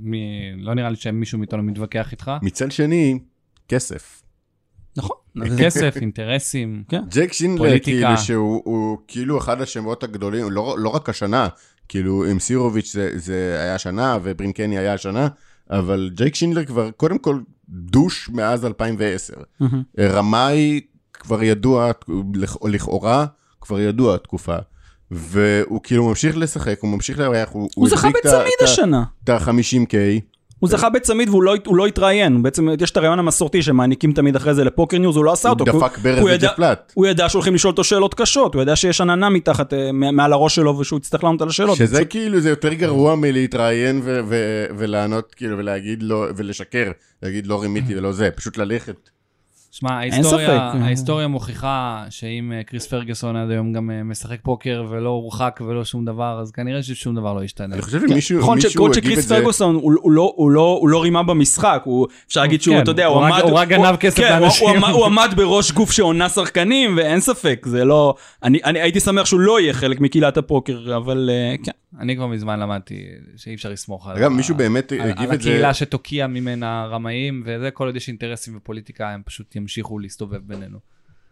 מי- 0.02 0.20
לא 0.58 0.74
נראה 0.74 0.90
לי 0.90 0.96
שמישהו 0.96 1.38
מאיתנו 1.38 1.62
מתווכח 1.62 2.12
איתך. 2.12 2.30
מצד 2.42 2.72
שני, 2.72 3.18
כסף. 3.68 4.22
נכון. 4.96 5.16
כסף, 5.58 5.96
אינטרסים. 6.00 6.82
ג'ק 7.08 7.32
שינדלר, 7.32 7.66
פוליטיקה. 7.68 8.06
כאילו, 8.06 8.18
שהוא 8.18 8.62
הוא 8.64 8.98
כאילו 9.08 9.38
אחד 9.38 9.60
השמות 9.60 10.02
הגדולים, 10.02 10.50
לא, 10.50 10.76
לא 10.78 10.88
רק 10.88 11.08
השנה, 11.08 11.48
כאילו, 11.88 12.24
אימסירוביץ' 12.24 12.92
זה, 12.92 13.10
זה 13.14 13.56
היה 13.60 13.74
השנה, 13.74 14.18
וברין 14.22 14.57
קני 14.57 14.78
היה 14.78 14.94
השנה, 14.94 15.28
אבל 15.70 16.10
ג'ייק 16.14 16.34
שינדלר 16.34 16.64
כבר, 16.64 16.90
קודם 16.90 17.18
כל, 17.18 17.40
douche 17.68 18.28
מאז 18.32 18.66
2010. 18.66 19.32
מהמם. 19.60 19.82
רמאי 20.00 20.80
כבר 21.12 21.42
ידוע, 21.42 21.90
לכ- 22.34 22.56
או 22.62 22.68
לכאורה, 22.68 23.26
כבר 23.60 23.80
ידוע 23.80 24.14
התקופה. 24.14 24.56
והוא 25.10 25.80
כאילו 25.82 26.08
ממשיך 26.08 26.36
לשחק, 26.36 26.78
הוא 26.80 26.90
ממשיך 26.90 27.18
לארח, 27.18 27.48
הוא, 27.52 27.68
הוא 27.74 27.88
זכה 27.88 28.08
בצמיד 28.10 28.52
השנה. 28.62 29.04
את 29.24 29.28
ה-50K. 29.28 29.94
הוא 30.60 30.70
זכה 30.70 30.88
בצמיד 30.90 31.28
והוא 31.28 31.42
לא, 31.42 31.54
הוא 31.66 31.76
לא 31.76 31.86
התראיין, 31.86 32.42
בעצם 32.42 32.68
יש 32.80 32.90
את 32.90 32.96
הריאיון 32.96 33.18
המסורתי 33.18 33.62
שמעניקים 33.62 34.12
תמיד 34.12 34.36
אחרי 34.36 34.54
זה 34.54 34.64
לפוקר 34.64 34.98
ניוז, 34.98 35.16
הוא 35.16 35.24
לא 35.24 35.32
עשה 35.32 35.48
הוא 35.48 35.56
אותו. 35.60 35.72
כי 35.72 35.78
דפק 35.78 35.98
ברז 35.98 36.18
הוא 36.18 36.30
ידע- 36.30 36.46
וג'ף 36.48 36.56
פלט. 36.56 36.92
הוא 36.94 37.06
ידע 37.06 37.28
שהולכים 37.28 37.54
לשאול 37.54 37.70
אותו 37.70 37.84
שאלות 37.84 38.14
קשות, 38.14 38.54
הוא 38.54 38.62
ידע 38.62 38.76
שיש 38.76 39.00
עננה 39.00 39.28
מתחת, 39.28 39.72
אה, 39.74 39.92
מעל 39.92 40.32
הראש 40.32 40.54
שלו 40.54 40.78
ושהוא 40.78 40.98
יצטרך 40.98 41.24
לענות 41.24 41.42
על 41.42 41.48
השאלות. 41.48 41.76
שזה 41.76 41.96
פשוט- 41.96 42.10
כאילו, 42.10 42.40
זה 42.40 42.50
יותר 42.50 42.72
גרוע 42.74 43.14
מלהתראיין 43.14 44.00
ולענות, 44.78 45.34
כאילו, 45.34 45.58
ולהגיד 45.58 46.02
לא, 46.02 46.26
ולשקר, 46.36 46.90
להגיד 47.22 47.46
לא 47.46 47.62
רימיתי 47.62 47.96
ולא 47.98 48.12
זה, 48.12 48.28
פשוט 48.36 48.56
ללכת. 48.56 49.09
שמע, 49.72 49.90
ההיסטוריה. 49.92 50.72
ההיסטוריה 50.84 51.26
מוכיחה 51.28 52.04
שאם 52.10 52.52
אה, 52.56 52.62
קריס 52.62 52.86
פרגוסון 52.86 53.36
עד 53.36 53.50
היום 53.50 53.72
גם 53.72 53.90
אה, 53.90 54.02
משחק 54.02 54.36
פוקר 54.42 54.84
ולא 54.90 55.08
הורחק 55.08 55.60
ולא 55.66 55.84
שום 55.84 56.04
דבר, 56.04 56.38
אז 56.42 56.50
כנראה 56.50 56.82
ששום 56.82 57.14
דבר 57.14 57.34
לא 57.34 57.44
ישתנה. 57.44 57.74
אני 57.74 57.82
חושב 57.82 58.00
שמישהו 58.08 58.38
נכון 58.38 58.58
הגיב 58.58 58.88
את 58.88 58.94
שקריס 58.94 59.26
זה, 59.26 59.34
פרגוסון 59.36 59.74
הוא 59.74 59.92
הוא 60.02 60.12
לא- 60.12 60.32
הוא 60.36 60.50
לא- 60.50 60.78
הוא 60.80 60.88
לא 60.88 61.02
רימה 61.02 61.22
במשחק, 61.22 61.82
הוא- 61.84 62.06
אפשר 62.28 62.40
להגיד 62.40 62.62
שהוא, 62.62 62.76
כן, 62.76 62.82
אתה 62.82 62.90
יודע, 62.90 63.06
הוא 63.06 63.24
עמד... 63.24 63.40
הוא 63.42 63.52
רק 63.52 63.68
גנב 63.68 63.96
כסף 63.96 64.16
כן, 64.16 64.40
לאנשים. 64.40 64.68
הוא 64.68 64.76
עמד- 64.76 64.88
הוא 64.94 65.04
עמד 65.06 65.28
בראש 65.36 65.72
גוף 65.72 65.90
שעונה 65.92 66.28
שחקנים, 66.28 66.94
ואין 66.96 67.20
ספק, 67.20 67.66
זה 67.68 67.84
לא... 67.84 68.14
אני 68.42 68.58
אני 68.64 68.80
הייתי 68.80 69.00
שמח 69.00 69.26
שהוא 69.26 69.40
לא 69.40 69.60
יהיה 69.60 69.72
חלק 69.72 70.00
מקהילת 70.00 70.36
הפוקר, 70.36 70.96
אבל 70.96 71.30
אה, 71.32 71.54
כן. 71.64 71.72
אני 71.98 72.16
כבר 72.16 72.26
מזמן 72.26 72.60
למדתי 72.60 73.04
שאי 73.36 73.54
אפשר 73.54 73.70
לסמוך 73.70 74.08
על... 74.08 74.16
אגב, 74.16 74.28
מישהו 74.30 74.54
באמת 74.54 74.92
על- 74.92 75.00
הגיב 75.00 75.28
על 75.28 75.34
את 75.34 75.42
זה, 75.42 75.50
הקהילה 75.50 75.74
שתוקיע 75.74 76.26
ממנה 76.26 76.86
רמאים, 76.90 77.42
וזה, 77.46 77.70
כל 77.70 77.86
עוד 77.86 77.96
יש 77.96 78.08
אינטרסים 78.08 78.56
ופוליטיקה, 78.56 79.10
הם 79.10 79.22
פשוט 79.24 79.56
ימשיכו 79.56 79.98
להסתובב 79.98 80.38
בינינו. 80.46 80.78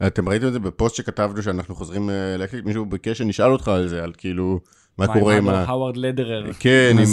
אתם 0.06 0.28
ראיתם 0.28 0.46
את 0.46 0.52
זה 0.52 0.58
בפוסט 0.58 0.96
שכתבנו 0.96 1.42
שאנחנו 1.42 1.74
חוזרים 1.74 2.10
אה, 2.10 2.36
להקליט, 2.36 2.64
מישהו 2.64 2.86
ביקש 2.86 3.18
שנשאל 3.18 3.52
אותך 3.52 3.68
על 3.68 3.88
זה, 3.88 4.04
על 4.04 4.12
כאילו, 4.16 4.60
מה 4.98 5.06
קורה 5.06 5.36
עם 5.36 5.48
ה... 5.48 5.64
האוורד 5.64 5.96
לדרר. 5.96 6.52
כן, 6.58 6.96
עם 6.98 7.06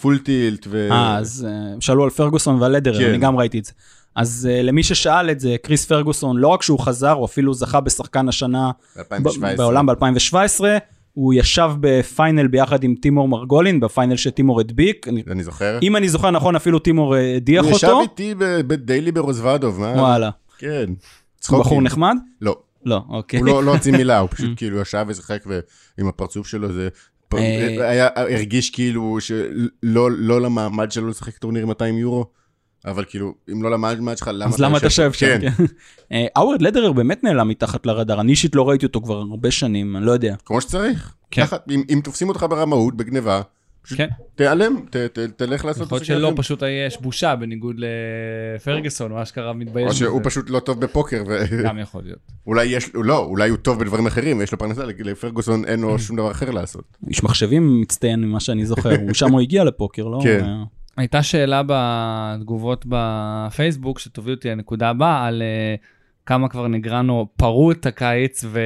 פול 0.00 0.18
טילט 0.18 0.66
ו... 0.70 0.88
אה, 0.90 1.16
אז 1.18 1.46
אה, 1.48 1.80
שאלו 1.80 2.04
על 2.04 2.10
פרגוסון 2.10 2.62
ועל 2.62 2.72
לדרר, 2.76 2.98
כן. 2.98 3.08
אני 3.08 3.18
גם 3.18 3.36
ראיתי 3.36 3.58
את 3.58 3.64
זה. 3.64 3.72
אז 4.14 4.48
אה, 4.50 4.62
למי 4.62 4.82
ששאל 4.82 5.30
את 5.30 5.40
זה, 5.40 5.56
קריס 5.62 5.84
פרגוסון, 5.84 6.36
לא 6.36 6.48
רק 6.48 6.62
שהוא 6.62 6.78
חזר, 6.78 7.10
הוא 7.12 7.24
אפילו 7.24 7.54
זכה 7.54 7.80
בשחקן 7.80 8.28
השנה 8.28 8.70
ב- 8.96 8.98
2017. 8.98 9.56
בעולם 9.56 9.86
ב-2017, 9.86 10.60
הוא 11.16 11.34
ישב 11.34 11.70
ב 11.80 11.91
final 11.91 12.46
ביחד 12.46 12.84
עם 12.84 12.94
טימור 12.94 13.28
מרגולין, 13.28 13.80
ב 13.80 13.86
final 13.86 14.16
שטימור 14.16 14.60
הדביק. 14.60 15.08
אני- 15.08 15.22
אני 15.30 15.42
זוכר. 15.44 15.78
אם 15.82 15.96
אני 15.96 16.08
זוכר 16.08 16.30
נכון, 16.30 16.56
אפילו 16.56 16.78
טימור 16.78 17.16
אה, 17.16 17.36
הדיח 17.36 17.64
הוא 17.64 17.72
ישב 17.72 17.86
אותו. 17.86 18.00
איתי 18.02 18.34
ב 18.38 18.50
daily 18.50 19.12
ברוזוודוב, 19.12 19.80
מה? 19.80 19.86
וואלה. 19.86 20.30
כן. 20.58 20.84
הוא 20.88 20.96
צחוקים. 21.40 21.60
בחור 21.60 21.82
נחמד? 21.82 22.16
לא. 22.40 22.56
לא, 22.84 23.00
אוקיי. 23.08 23.38
הוא 23.40 23.46
לא 23.46 23.64
לא 23.64 23.72
הוציא 23.74 23.92
מילה, 23.92 24.18
הוא 24.18 24.28
פשוט 24.30 24.50
כאילו 24.58 24.80
ישב 24.80 25.04
ושיחק 25.08 25.44
ועם 25.46 26.08
הפרצוף 26.08 26.46
שלו 26.46 26.72
זה... 26.72 26.88
אה. 27.34 27.90
היה, 27.90 28.08
הרגיש 28.16 28.70
כאילו 28.70 29.16
שלא 29.20 30.10
לא 30.10 30.40
למעמד 30.40 30.92
שלו 30.92 31.08
לשחק 31.08 31.38
טורניר 31.38 31.66
200 31.66 31.98
יורו, 31.98 32.24
אבל 32.86 33.04
כאילו, 33.08 33.34
אם 33.52 33.62
לא 33.62 33.70
למעמד 33.70 34.16
שלך, 34.16 34.30
למה 34.32 34.54
אז 34.54 34.60
למה 34.60 34.78
אתה 34.78 34.86
יושב 34.86 35.12
שם? 35.12 35.38
כן. 35.40 35.52
אה, 36.12 36.26
האוורד 36.36 36.62
לדרר 36.62 36.92
באמת 36.92 37.24
נעלם 37.24 37.48
מתחת 37.48 37.86
לרדאר, 37.86 38.20
אני 38.20 38.30
אישית 38.30 38.56
לא 38.56 38.68
ראיתי 38.68 38.86
אותו 38.86 39.00
כבר 39.00 39.18
הרבה 39.18 39.50
שנים, 39.50 39.96
אני 39.96 40.06
לא 40.06 40.12
יודע. 40.12 40.34
כמו 40.44 40.60
שצריך. 40.60 41.14
כן. 41.30 41.46
ככה, 41.46 41.56
אם, 41.70 41.82
אם 41.92 42.00
תופסים 42.04 42.28
אותך 42.28 42.46
ברמאות, 42.50 42.96
בגניבה, 42.96 43.42
פשוט 43.86 43.98
כן. 43.98 44.08
תיעלם, 44.34 44.76
ת, 44.90 44.96
ת, 44.96 45.18
תלך 45.18 45.64
לעשות 45.64 45.86
יכול 45.86 45.98
להיות 45.98 46.06
שלא. 46.06 46.32
פשוט 46.36 46.62
יש 46.86 47.00
בושה 47.00 47.36
בניגוד 47.36 47.76
לפרגוסון, 47.78 49.10
הוא 49.10 49.22
אשכרה 49.22 49.52
מתבייש 49.52 49.88
או. 49.88 49.94
שהוא 49.94 50.20
פשוט 50.24 50.50
לא 50.50 50.60
טוב 50.60 50.80
בפוקר, 50.80 51.22
גם 51.64 51.78
יכול 51.78 52.02
להיות. 52.04 52.18
ואולי 52.46 52.64
יש, 52.64 52.90
לא, 52.94 53.18
אולי 53.18 53.48
הוא 53.50 53.58
טוב 53.58 53.80
בדברים 53.80 54.06
אחרים, 54.06 54.42
יש 54.42 54.52
לו 54.52 54.58
פרנסה, 54.58 54.84
לפרגוסון 54.84 55.64
אין 55.64 55.80
לו 55.80 55.98
שום 56.06 56.16
דבר 56.16 56.30
אחר 56.30 56.50
לעשות. 56.50 56.84
איש 57.08 57.24
מחשבים 57.24 57.80
מצטיין 57.80 58.24
ממה 58.24 58.40
שאני 58.40 58.66
זוכר, 58.66 58.90
הוא 59.00 59.14
שם 59.14 59.32
הוא 59.32 59.40
הגיע 59.40 59.64
לפוקר, 59.64 60.04
לא? 60.04 60.20
כן. 60.22 60.44
הייתה 60.96 61.22
שאלה 61.22 61.62
בתגובות 61.66 62.84
בפייסבוק, 62.88 63.98
שתוביל 63.98 64.34
אותי 64.34 64.48
לנקודה 64.48 64.88
הבאה, 64.88 65.26
על 65.26 65.42
uh, 65.42 65.80
כמה 66.26 66.48
כבר 66.48 66.68
נגרנו 66.68 67.26
פרוט 67.36 67.86
הקיץ 67.86 68.44
ו... 68.48 68.60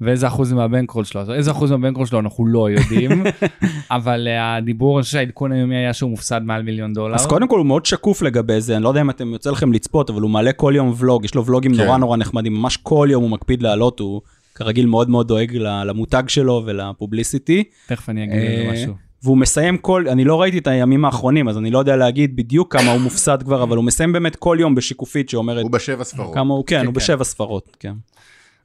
ואיזה 0.00 0.26
אחוז 0.26 0.52
מהבנקרול 0.52 1.04
שלו. 1.04 1.20
אז 1.20 1.30
איזה 1.30 1.50
אחוז 1.50 1.70
מהבנקרול 1.70 2.06
שלו 2.06 2.20
אנחנו 2.20 2.46
לא 2.46 2.70
יודעים, 2.70 3.24
אבל 3.90 4.28
הדיבור, 4.40 4.98
אני 4.98 5.02
חושב 5.02 5.12
שהעדכון 5.12 5.52
היומי 5.52 5.76
היה 5.76 5.92
שהוא 5.92 6.10
מופסד 6.10 6.40
מעל 6.44 6.62
מיליון 6.62 6.92
דולר. 6.92 7.14
אז 7.14 7.26
קודם 7.26 7.48
כל 7.48 7.58
הוא 7.58 7.66
מאוד 7.66 7.86
שקוף 7.86 8.22
לגבי 8.22 8.60
זה, 8.60 8.76
אני 8.76 8.84
לא 8.84 8.88
יודע 8.88 9.00
אם 9.00 9.10
אתם 9.10 9.32
יוצא 9.32 9.50
לכם 9.50 9.72
לצפות, 9.72 10.10
אבל 10.10 10.22
הוא 10.22 10.30
מעלה 10.30 10.52
כל 10.52 10.72
יום 10.76 10.94
ולוג, 10.98 11.24
יש 11.24 11.34
לו 11.34 11.46
ולוגים 11.46 11.74
כן. 11.74 11.84
נורא 11.84 11.96
נורא 11.98 12.16
נחמדים, 12.16 12.54
ממש 12.54 12.76
כל 12.76 13.08
יום 13.10 13.22
הוא 13.22 13.30
מקפיד 13.30 13.62
לעלות, 13.62 14.00
הוא 14.00 14.20
כרגיל 14.54 14.86
מאוד 14.86 15.10
מאוד 15.10 15.28
דואג 15.28 15.56
למותג 15.56 16.22
שלו 16.28 16.62
ולפובליסיטי. 16.66 17.64
תכף 17.86 18.08
אני 18.08 18.24
אגיד 18.24 18.36
על 18.36 18.66
אה, 18.66 18.72
משהו. 18.72 19.05
והוא 19.26 19.38
מסיים 19.38 19.78
כל, 19.78 20.08
אני 20.08 20.24
לא 20.24 20.40
ראיתי 20.40 20.58
את 20.58 20.66
הימים 20.66 21.04
האחרונים, 21.04 21.48
אז 21.48 21.58
אני 21.58 21.70
לא 21.70 21.78
יודע 21.78 21.96
להגיד 21.96 22.36
בדיוק 22.36 22.72
כמה 22.72 22.92
הוא 22.92 23.00
מופסד 23.00 23.42
כבר, 23.42 23.62
אבל 23.62 23.76
הוא 23.76 23.84
מסיים 23.84 24.12
באמת 24.12 24.36
כל 24.36 24.56
יום 24.60 24.74
בשיקופית 24.74 25.28
שאומרת 25.28 25.62
הוא 25.62 25.70
בשבע 25.70 26.04
ספרות. 26.04 26.34
כמה 26.34 26.54
הוא, 26.54 26.64
כן, 26.66 26.80
כן, 26.80 26.86
הוא 26.86 26.94
כן. 26.94 27.00
בשבע 27.00 27.24
ספרות, 27.24 27.76
כן. 27.80 27.92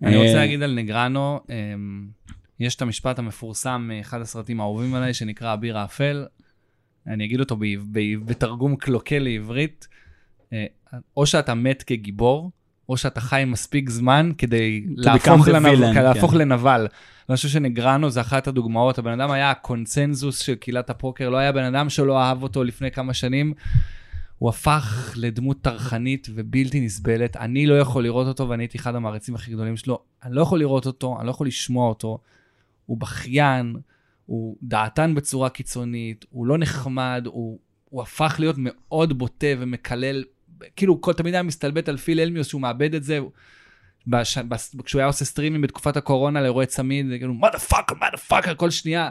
אני 0.03 0.15
אה, 0.15 0.21
רוצה 0.21 0.35
להגיד 0.35 0.63
על 0.63 0.75
נגרנו, 0.75 1.39
אמ, 1.49 2.07
יש 2.59 2.75
את 2.75 2.81
המשפט 2.81 3.19
המפורסם 3.19 3.88
מאחד 3.88 4.21
הסרטים 4.21 4.59
האהובים 4.59 4.93
עליי, 4.93 5.13
שנקרא 5.13 5.53
אביר 5.53 5.77
האפל. 5.77 6.25
אני 7.07 7.25
אגיד 7.25 7.39
אותו 7.39 7.55
ב- 7.55 7.65
ב- 7.91 8.25
בתרגום 8.25 8.75
קלוקל 8.75 9.19
לעברית. 9.19 9.88
אה, 10.53 10.65
או 11.17 11.25
שאתה 11.25 11.53
מת 11.53 11.83
כגיבור, 11.83 12.51
או 12.91 12.97
שאתה 12.97 13.22
חי 13.22 13.43
מספיק 13.47 13.89
זמן 13.89 14.31
כדי 14.38 14.84
להפוך, 14.95 15.47
לנב... 15.47 15.65
villain, 15.65 15.93
כדי 15.93 16.03
להפוך 16.03 16.31
כן. 16.31 16.38
לנבל. 16.38 16.88
אני 17.30 17.35
חושב 17.35 17.49
שנגרנו 17.49 18.09
זה 18.09 18.22
אחת 18.22 18.47
הדוגמאות, 18.47 18.97
הבן 18.97 19.22
אדם 19.22 19.31
היה 19.31 19.51
הקונצנזוס 19.51 20.39
של 20.39 20.55
קהילת 20.55 20.89
הפוקר, 20.89 21.30
לא 21.30 21.38
היה 21.38 21.51
בן 21.51 21.63
אדם 21.63 21.89
שלא 21.89 22.19
אהב 22.19 22.43
אותו 22.43 22.63
לפני 22.63 22.91
כמה 22.91 23.13
שנים. 23.13 23.53
הוא 24.38 24.49
הפך 24.49 25.13
לדמות 25.15 25.61
טרחנית 25.61 26.27
ובלתי 26.34 26.81
נסבלת, 26.81 27.38
אני 27.38 27.68
לא 27.68 27.80
יכול 27.80 28.03
לראות 28.03 28.27
אותו 28.27 28.49
ואני 28.49 28.63
הייתי 28.63 28.77
אחד 28.77 28.95
המעריצים 28.95 29.35
הכי 29.35 29.51
גדולים 29.51 29.77
שלו, 29.77 29.99
אני 30.23 30.35
לא 30.35 30.41
יכול 30.41 30.59
לראות 30.59 30.85
אותו, 30.85 31.18
אני 31.19 31.26
לא 31.26 31.31
יכול 31.31 31.47
לשמוע 31.47 31.89
אותו, 31.89 32.19
הוא 32.85 32.97
בכיין, 32.97 33.76
הוא 34.26 34.57
דעתן 34.63 35.15
בצורה 35.15 35.49
קיצונית, 35.49 36.26
הוא 36.30 36.47
לא 36.47 36.57
נחמד, 36.57 37.23
הוא, 37.26 37.59
הוא 37.89 38.01
הפך 38.01 38.35
להיות 38.39 38.55
מאוד 38.59 39.18
בוטה 39.18 39.47
ומקלל, 39.59 40.23
כאילו 40.75 41.01
כל, 41.01 41.13
תמיד 41.13 41.33
היה 41.33 41.43
מסתלבט 41.43 41.89
על 41.89 41.97
פיל 41.97 42.19
הלמיות' 42.19 42.48
שהוא 42.47 42.61
מאבד 42.61 42.95
את 42.95 43.03
זה, 43.03 43.19
בש, 44.07 44.38
בש, 44.38 44.75
כשהוא 44.85 44.99
היה 44.99 45.07
עושה 45.07 45.25
סטרימים 45.25 45.61
בתקופת 45.61 45.97
הקורונה 45.97 46.41
לאירועי 46.41 46.67
צמיד, 46.67 47.05
כאילו, 47.09 47.33
מה 47.33 47.49
דה 47.49 47.59
פאקר, 47.59 47.95
מה 47.95 48.09
דה 48.11 48.17
פאקר, 48.17 48.55
כל 48.55 48.69
שנייה. 48.69 49.09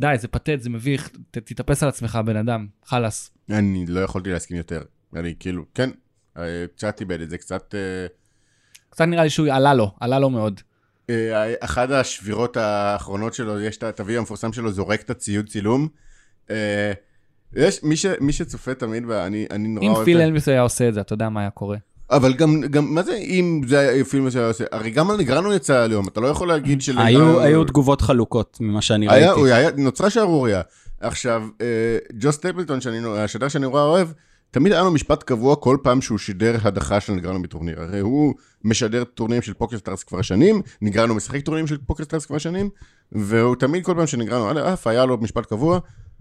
די, 0.00 0.14
זה 0.18 0.28
פתטי, 0.28 0.60
זה 0.60 0.70
מביך, 0.70 1.08
ת, 1.30 1.38
תתאפס 1.38 1.82
על 1.82 1.88
עצמך, 1.88 2.18
בן 2.24 2.36
אדם, 2.36 2.66
חלאס. 2.84 3.30
אני 3.50 3.84
לא 3.88 4.00
יכולתי 4.00 4.30
להסכים 4.30 4.56
יותר. 4.56 4.82
אני 5.16 5.34
כאילו, 5.40 5.64
כן, 5.74 5.90
אה, 6.36 6.64
קצת 6.76 7.00
איבד 7.00 7.20
את 7.20 7.30
זה, 7.30 7.38
קצת... 7.38 7.74
אה, 7.74 8.06
קצת 8.90 9.04
נראה 9.04 9.24
לי 9.24 9.30
שהוא 9.30 9.48
עלה 9.48 9.74
לו, 9.74 9.94
עלה 10.00 10.18
לו 10.18 10.30
מאוד. 10.30 10.60
אה, 11.10 11.54
אחת 11.60 11.90
השבירות 11.90 12.56
האחרונות 12.56 13.34
שלו, 13.34 13.60
יש 13.60 13.76
את 13.76 13.82
התביע 13.82 14.18
המפורסם 14.18 14.52
שלו, 14.52 14.72
זורק 14.72 15.00
את 15.00 15.10
הציוד 15.10 15.48
צילום. 15.48 15.88
יש, 17.56 17.82
מי, 17.82 17.96
ש, 17.96 18.06
מי 18.20 18.32
שצופה 18.32 18.74
תמיד, 18.74 19.04
ואני 19.06 19.46
אני 19.50 19.68
נורא 19.68 19.86
אם 19.86 19.90
אוהב... 19.92 20.04
פיל 20.04 20.16
את- 20.18 20.22
אלמיוס 20.22 20.48
היה 20.48 20.60
עושה 20.60 20.88
את 20.88 20.94
זה, 20.94 21.00
אתה 21.00 21.12
יודע 21.12 21.28
מה 21.28 21.40
היה 21.40 21.50
קורה. 21.50 21.76
אבל 22.10 22.34
גם, 22.34 22.60
גם, 22.70 22.94
מה 22.94 23.02
זה 23.02 23.14
אם 23.16 23.60
זה 23.66 23.78
היה 23.78 24.04
פילם 24.04 24.30
שהיה 24.30 24.48
עושה? 24.48 24.64
הרי 24.72 24.90
גם 24.90 25.10
על 25.10 25.16
נגרנו 25.16 25.52
יצא 25.52 25.74
היום, 25.76 26.08
אתה 26.08 26.20
לא 26.20 26.26
יכול 26.26 26.48
להגיד 26.48 26.82
של... 26.82 26.98
היו 26.98 27.40
היו 27.40 27.64
תגובות 27.64 28.00
חלוקות 28.00 28.58
ממה 28.60 28.82
שאני 28.82 29.08
היה, 29.08 29.26
ראיתי. 29.26 29.40
הוא 29.40 29.48
היה, 29.48 29.70
נוצרה 29.76 30.10
שערוריה. 30.10 30.60
עכשיו, 31.00 31.42
אה, 31.60 31.66
ג'ו 32.18 32.32
סטפלטון, 32.32 32.78
נו- 33.02 33.16
השדר 33.16 33.48
שאני 33.48 33.62
נורא 33.62 33.82
אוהב, 33.82 34.08
תמיד 34.50 34.72
היה 34.72 34.82
לו 34.82 34.90
משפט 34.90 35.22
קבוע 35.22 35.56
כל 35.56 35.76
פעם 35.82 36.00
שהוא 36.00 36.18
שידר 36.18 36.56
הדחה 36.62 37.00
של 37.00 37.12
נגרנו 37.12 37.38
מטורניר. 37.38 37.80
הרי 37.82 38.00
הוא 38.00 38.34
משדר 38.64 39.04
טורנירים 39.04 39.42
של 39.42 39.54
פוקר 39.54 39.78
סטארס 39.78 40.02
כבר 40.04 40.22
שנים, 40.22 40.62
נגרנו 40.82 41.14
משחק 41.14 41.40
טורנירים 41.40 41.66
של 41.66 41.76
פוקר 41.86 42.04
סטארס 42.04 42.26
כבר 42.26 42.38
שנים, 42.38 42.70
והוא 43.12 43.56
תמיד 43.56 43.84
כל 43.84 43.94
פעם 43.96 44.06
שנגרנו 44.06 44.58
עף, 44.60 44.86
היה 44.86 45.04
לו 45.04 45.16
משפט 45.16 45.46
קבוע, 45.46 45.78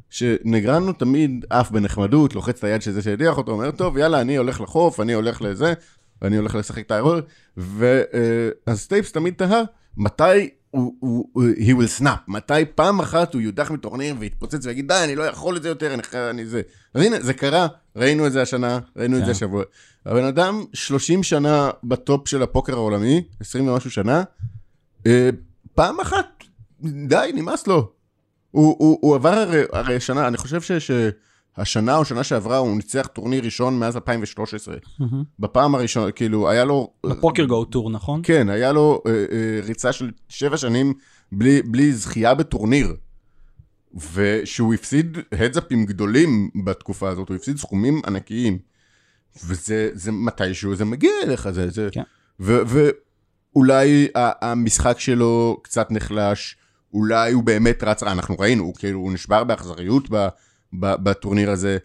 שנגרנו 0.09 0.93
תמיד 0.93 1.45
עף 1.49 1.71
בנחמדות, 1.71 2.35
לוחץ 2.35 2.57
את 2.57 2.63
היד 2.63 2.81
של 2.81 2.91
זה 2.91 3.01
שהדיח 3.01 3.37
אותו, 3.37 3.51
אומר, 3.51 3.71
טוב, 3.71 3.97
יאללה, 3.97 4.21
אני 4.21 4.35
הולך 4.37 4.61
לחוף, 4.61 4.99
אני 4.99 5.13
הולך 5.13 5.41
לזה, 5.41 5.73
ואני 6.21 6.37
הולך 6.37 6.55
לשחק 6.55 6.85
את 6.85 6.91
האירוע, 6.91 7.19
ואז 7.57 8.79
סטייפס 8.79 9.11
תמיד 9.11 9.33
תהה, 9.33 9.61
מתי 9.97 10.23
הוא, 10.71 10.93
הוא, 10.99 11.29
הוא- 11.33 11.43
he 11.57 11.71
will 11.81 12.01
snap, 12.01 12.07
מתי 12.27 12.53
פעם 12.75 12.99
אחת 12.99 13.33
הוא 13.33 13.41
יודח 13.41 13.71
מטורניר 13.71 14.15
ויתפוצץ 14.19 14.65
ויגיד, 14.65 14.87
די, 14.87 15.01
אני 15.03 15.15
לא 15.15 15.23
יכול 15.23 15.57
את 15.57 15.63
זה 15.63 15.69
יותר, 15.69 15.93
אני, 15.93 16.03
חי- 16.03 16.29
אני 16.29 16.45
זה. 16.45 16.61
אז 16.93 17.01
הנה, 17.01 17.21
זה 17.21 17.33
קרה, 17.33 17.67
ראינו 17.95 18.27
את 18.27 18.31
זה 18.31 18.41
השנה, 18.41 18.79
ראינו 18.95 19.15
את 19.15 19.21
כן. 19.21 19.25
זה 19.25 19.31
השבוע. 19.31 19.63
הבן 20.05 20.23
אדם 20.23 20.63
30 20.73 21.23
שנה 21.23 21.69
בטופ 21.83 22.27
של 22.27 22.43
הפוקר 22.43 22.73
העולמי, 22.73 23.23
20 23.39 23.67
ומשהו 23.67 23.91
שנה, 23.91 24.23
אה, 25.07 25.29
פעם 25.75 25.99
אחת, 25.99 26.43
די, 27.07 27.31
נמאס 27.35 27.67
לו. 27.67 27.91
הוא, 28.51 28.75
הוא, 28.79 28.97
הוא 29.01 29.15
עבר 29.15 29.29
הרי, 29.29 29.61
הרי 29.73 29.99
שנה, 29.99 30.27
אני 30.27 30.37
חושב 30.37 30.61
ש... 30.61 30.91
השנה 31.57 31.95
או 31.95 32.05
שנה 32.05 32.23
שעברה 32.23 32.57
הוא 32.57 32.75
ניצח 32.75 33.07
טורניר 33.13 33.43
ראשון 33.43 33.79
מאז 33.79 33.95
2013. 33.95 34.75
מהמם. 34.99 35.23
בפעם 35.39 35.75
הראשונה, 35.75 36.11
כאילו, 36.11 36.49
היה 36.49 36.65
לו... 36.65 36.93
בפוקר 37.05 37.45
גו 37.45 37.65
טור, 37.65 37.89
נכון? 37.89 38.21
כן, 38.23 38.49
היה 38.49 38.71
לו 38.71 39.01
אה, 39.07 39.11
אה, 39.11 39.59
ריצה 39.63 39.91
של 39.91 40.11
שבע 40.29 40.57
שנים 40.57 40.93
בלי, 41.31 41.61
בלי 41.61 41.93
זכייה 41.93 42.33
בטורניר. 42.33 42.95
ושהוא 44.13 44.73
הפסיד 44.73 45.17
הדזאפים 45.31 45.85
גדולים 45.85 46.49
בתקופה 46.65 47.09
הזאת, 47.09 47.29
הוא 47.29 47.35
הפסיד 47.35 47.57
סכומים 47.57 48.01
ענקיים. 48.07 48.57
וזה 49.45 49.89
זה 49.93 50.11
מתישהו, 50.11 50.75
זה 50.75 50.85
מגיע 50.85 51.11
אליך, 51.23 51.49
זה... 51.49 51.69
זה 51.69 51.89
כן. 51.91 52.03
ו, 52.39 52.57
ואולי 52.67 54.07
המשחק 54.15 54.99
שלו 54.99 55.59
קצת 55.63 55.91
נחלש, 55.91 56.57
אולי 56.93 57.31
הוא 57.31 57.43
באמת 57.43 57.83
רץ, 57.83 58.03
אנחנו 58.03 58.35
ראינו, 58.39 58.63
הוא 58.63 58.75
כאילו, 58.75 58.99
הוא 58.99 59.13
נשבר 59.13 59.43
באכזריות 59.43 60.09
בטורניר 60.73 61.51
הזה. 61.51 61.77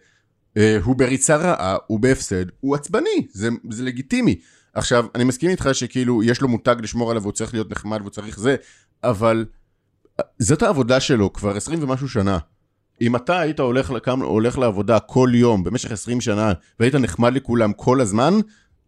אה, 0.57 0.77
הוא 0.83 0.95
בריצה 0.95 1.35
רעה, 1.35 1.77
הוא 1.87 1.99
בהפסד, 1.99 2.45
הוא 2.59 2.75
עצבני, 2.75 3.27
זה, 3.31 3.49
זה 3.69 3.83
לגיטימי. 3.83 4.39
עכשיו, 4.73 5.05
אני 5.15 5.23
מסכים 5.23 5.49
איתך 5.49 5.69
שכאילו, 5.73 6.23
יש 6.23 6.41
לו 6.41 6.47
מותג 6.47 6.75
לשמור 6.79 7.11
עליו, 7.11 7.21
והוא 7.21 7.33
צריך 7.33 7.53
להיות 7.53 7.71
נחמד 7.71 7.99
והוא 7.99 8.09
צריך 8.09 8.39
זה, 8.39 8.55
אבל 9.03 9.45
אה, 10.19 10.25
זאת 10.39 10.61
העבודה 10.61 10.99
שלו 10.99 11.33
כבר 11.33 11.57
20 11.57 11.83
ומשהו 11.83 12.09
שנה. 12.09 12.37
אם 13.01 13.15
אתה 13.15 13.39
היית 13.39 13.59
הולך, 13.59 13.91
לקם, 13.91 14.21
הולך 14.21 14.57
לעבודה 14.57 14.99
כל 14.99 15.29
יום 15.33 15.63
במשך 15.63 15.91
20 15.91 16.21
שנה, 16.21 16.53
והיית 16.79 16.95
נחמד 16.95 17.33
לכולם 17.33 17.73
כל 17.73 18.01
הזמן, 18.01 18.33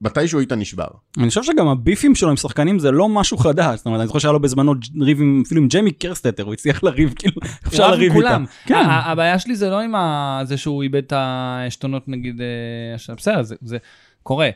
מתישהו 0.02 0.40
היית 0.40 0.52
נשבר. 0.54 0.88
אני 1.18 1.28
חושב 1.30 1.44
שגם 1.44 1.68
הביפים 1.68 2.16
שלו 2.16 2.30
עם 2.30 2.38
שחקנים 2.38 2.80
זה 2.80 2.92
לא 2.92 3.10
משהו 3.10 3.38
חדש. 3.38 3.78
זאת 3.78 3.86
אומרת, 3.86 4.00
אני 4.00 4.08
זוכר 4.08 4.20
שהיה 4.20 4.32
לו 4.32 4.40
בזמנו 4.40 4.74
ריב 5.02 5.22
עם, 5.22 5.44
אפילו 5.46 5.62
עם 5.62 5.68
ג'יימי 5.68 5.92
קרסטטר, 5.92 6.44
הוא 6.44 6.54
הצליח 6.54 6.84
לריב, 6.84 7.14
כאילו, 7.18 7.36
אפשר 7.68 7.92
לריב. 7.92 8.14
איתם. 8.16 8.44
כן, 8.66 8.86
הבעיה 8.90 9.40
שלי 9.40 9.56
זה 9.56 9.70
לא 9.70 9.82
עם 9.82 9.96
ה- 9.96 10.42
זה 10.44 10.58
שהוא 10.58 10.84
איבד 10.84 10.96
את 11.04 11.12
העשתונות 11.16 12.08
נגיד, 12.08 12.42
אה. 12.42 13.16
בסדר, 13.16 13.42
זה- 13.62 13.78
קורה. 14.24 14.50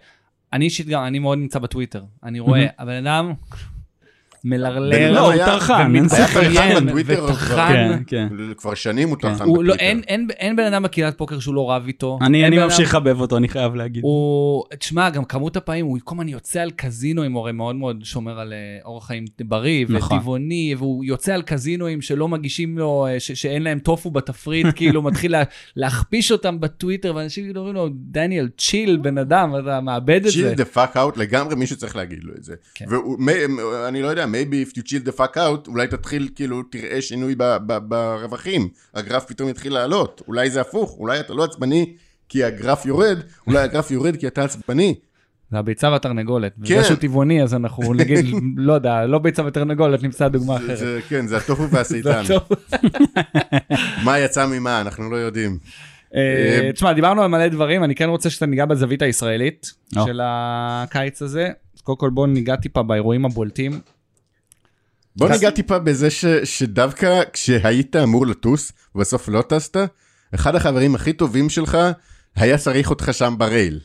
אני 0.53 0.65
אישית 0.65 0.87
גם, 0.87 1.03
אני 1.03 1.19
מאוד 1.19 1.37
נמצא 1.37 1.59
בטוויטר. 1.59 2.03
אני 2.23 2.39
רואה, 2.39 2.67
הבן 2.79 3.05
אדם 3.07 3.33
מלרלר, 4.43 5.11
לא, 5.11 5.19
הוא 5.19 5.31
היה- 5.31 5.45
טרחן, 5.45 5.95
אין 5.95 6.05
היה 6.11 6.27
ספק. 6.27 6.33
טרחן 6.33 6.49
ומתבכיין, 6.49 6.85
בטוויטר. 6.85 7.33
כן, 7.33 7.99
כן. 8.07 8.27
כבר 8.57 8.73
שנים 8.73 9.09
הוא 9.09 9.17
טרחן 9.21 9.43
הוא 9.45 9.63
לא- 9.63 9.73
בטוויטר. 9.75 10.09
אין- 10.37 10.55
בן 10.55 10.63
אדם 10.73 10.83
בקהילת 10.83 11.17
פוקר 11.17 11.39
שהוא 11.39 11.55
לא 11.55 11.71
רב 11.71 11.83
איתו. 11.87 12.19
אני 12.21 12.49
ממשיך 12.59 12.89
לחבב 12.89 13.21
אותו, 13.21 13.37
אני 13.37 13.47
חייב 13.47 13.75
להגיד. 13.75 14.03
הוא, 14.03 14.63
תשמע, 14.79 15.09
גם 15.09 15.23
כמות 15.25 15.57
הפעמים, 15.57 15.85
הוא 15.85 15.97
כל 16.03 16.15
הזמן 16.15 16.27
יוצא 16.27 16.61
על 16.61 16.71
קזינואים, 16.71 17.31
הוא 17.33 17.41
הרי 17.41 17.51
מאוד 17.51 17.75
מאוד 17.75 17.99
שומר 18.03 18.39
על 18.39 18.53
אה, 18.53 18.57
אורח 18.85 19.07
חיים 19.07 19.25
בריא 19.43 19.85
נכון. 19.89 20.17
וטבעוני, 20.17 20.75
והוא 20.77 21.05
יוצא 21.05 21.33
על 21.33 21.41
קזינואים 21.41 22.01
שלא 22.01 22.27
מגישים 22.27 22.77
לו, 22.77 23.07
אה, 23.09 23.19
שאין 23.19 23.63
להם 23.63 23.79
טופו 23.79 24.11
בתפריט, 24.11 24.67
כאילו 24.75 25.01
מתחיל 25.01 25.31
לה, 25.31 25.43
להכפיש 25.75 26.31
אותם 26.31 26.59
בטוויטר, 26.59 27.15
ואנשים 27.15 27.43
כאילו 27.43 27.59
אומרים 27.59 27.75
לו, 27.75 27.89
דניאל, 27.93 28.49
צ'יל, 28.57 28.97
בן 28.97 29.17
אדם, 29.17 29.53
אתה 29.63 29.81
מאבד 29.81 30.25
את 30.25 30.31
זה. 30.31 30.53
the 30.57 30.75
fuck 30.75 30.95
out, 30.95 31.19
לגמרי 31.19 31.55
מישהו 31.55 31.77
צריך 31.77 31.95
להגיד 31.95 32.19
לו 32.23 32.33
את 32.37 32.43
זה. 32.43 32.53
כן. 32.75 32.85
ואני 33.83 34.01
לא 34.01 34.07
יודע, 34.07 34.25
maybe 34.31 34.69
if 34.69 34.77
you 34.77 34.83
chill 34.83 35.09
the 35.13 35.19
fuck 35.19 35.35
out, 35.37 35.67
אולי 35.67 35.87
תתחיל, 35.87 36.29
כאילו, 36.35 36.63
תראה 36.63 37.01
שינוי 37.01 37.35
ב- 37.37 37.57
ב- 37.67 37.77
ברווחים. 37.77 38.69
הגרף 38.93 39.25
פתאום 39.25 39.49
יתחיל 39.49 39.73
לעלות. 39.73 40.21
אולי 40.27 40.49
זה 40.49 40.61
הפוך, 40.61 40.95
אולי 40.99 41.19
אתה 41.19 41.33
לא 41.33 41.43
עצבני 41.43 41.93
כי 42.29 42.43
הגרף 42.43 42.85
יורד, 42.85 43.17
אולי 43.47 43.57
הגרף 43.59 43.91
יורד 43.91 44.15
כי 44.17 44.27
אתה 44.27 44.43
עצבני. 44.43 44.95
זה 45.51 45.57
הביצה 45.57 45.89
והתרנגולת. 45.91 46.53
כן. 46.55 46.61
בגלל 46.61 46.83
שהוא 46.83 46.97
טבעוני, 46.97 47.43
אז 47.43 47.53
אנחנו 47.53 47.93
נגיד, 47.99 48.25
לא 48.57 48.73
יודע, 48.73 49.05
לא 49.05 49.19
ביצה 49.19 49.45
ותרנגולת, 49.45 50.03
נמצא 50.03 50.27
דוגמה 50.27 50.57
אחרת. 50.57 50.77
זה- 50.77 50.99
כן, 51.09 51.27
זה 51.27 51.37
הטופו 51.37 51.69
והסייטן. 51.69 52.23
מה 54.05 54.19
יצא 54.19 54.45
ממה, 54.47 54.81
אנחנו 54.81 55.09
לא 55.11 55.15
יודעים. 55.15 55.57
אה, 56.15 56.69
תשמע, 56.73 56.93
דיברנו 56.93 57.21
על 57.21 57.27
מלא 57.27 57.47
דברים, 57.47 57.83
אני 57.83 57.95
כן 57.95 58.09
רוצה 58.09 58.29
שאתה 58.29 58.45
ניגע 58.45 58.65
בזווית 58.65 59.01
הישראלית. 59.01 59.71
של 60.05 60.19
הקיץ 60.23 61.21
הזה. 61.21 61.49
קודם 61.83 61.97
כל 61.97 62.09
בואו 62.09 62.25
ניגע 62.27 62.55
טיפה 62.55 62.83
באירועים 62.83 63.25
הבולטים. 63.25 63.71
בוא 65.19 65.29
ניגע 65.29 65.49
טיפה 65.49 65.79
בזה 65.79 66.09
ש, 66.09 66.25
שדווקא 66.25 67.21
כשהיית 67.33 67.95
אמור 67.95 68.27
לטוס, 68.27 68.71
ובסוף 68.95 69.29
לא 69.29 69.41
טסת, 69.41 69.77
אחד 70.35 70.55
החברים 70.55 70.95
הכי 70.95 71.13
טובים 71.13 71.49
שלך 71.49 71.77
היה 72.35 72.57
צריך 72.57 72.89
אותך 72.89 73.09
שם 73.13 73.35
ברייל. 73.37 73.79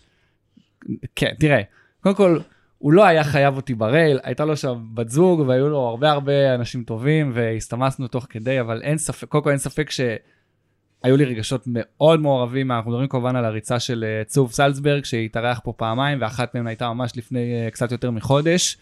כן, 1.17 1.33
תראה, 1.39 1.61
קודם 2.01 2.15
כל, 2.15 2.39
הוא 2.79 2.93
לא 2.93 3.05
היה 3.05 3.25
חייב 3.25 3.57
אותי 3.57 3.75
ברייל, 3.75 4.19
הייתה 4.23 4.45
לו 4.45 4.57
שם 4.57 4.75
בת 4.95 5.09
זוג 5.09 5.41
והיו 5.41 5.69
לו 5.69 5.79
הרבה 5.79 6.11
הרבה 6.11 6.55
אנשים 6.55 6.85
טובים 6.85 7.33
והסתמסנו 7.35 8.09
תוך 8.09 8.27
כדי, 8.31 8.61
אבל 8.61 8.83
אין 8.83 8.99
ספק, 8.99 9.29
קודם 9.29 9.45
כל 9.45 9.51
אין 9.51 9.59
ספק 9.59 9.91
שהיו 9.91 11.17
לי 11.17 11.25
רגשות 11.25 11.65
מאוד 11.67 12.21
מעורבים, 12.21 12.73
אנחנו 12.73 12.91
מדברים 12.91 13.09
כמובן 13.09 13.37
על 13.37 13.45
הריצה 13.45 13.81
של 13.81 14.05
אה, 14.05 14.25
צוף 14.25 14.53
סלצברג 14.53 15.05
שהתארח 15.05 15.61
פה 15.65 15.73
פעמיים, 15.77 16.19
ואחת 16.21 16.55
מהן 16.55 16.67
הייתה 16.67 16.89
ממש 16.89 17.17
לפני 17.17 17.65
אה, 17.65 17.71
קצת 17.71 17.93
יותר 17.93 18.11
מחודש. 18.11 18.79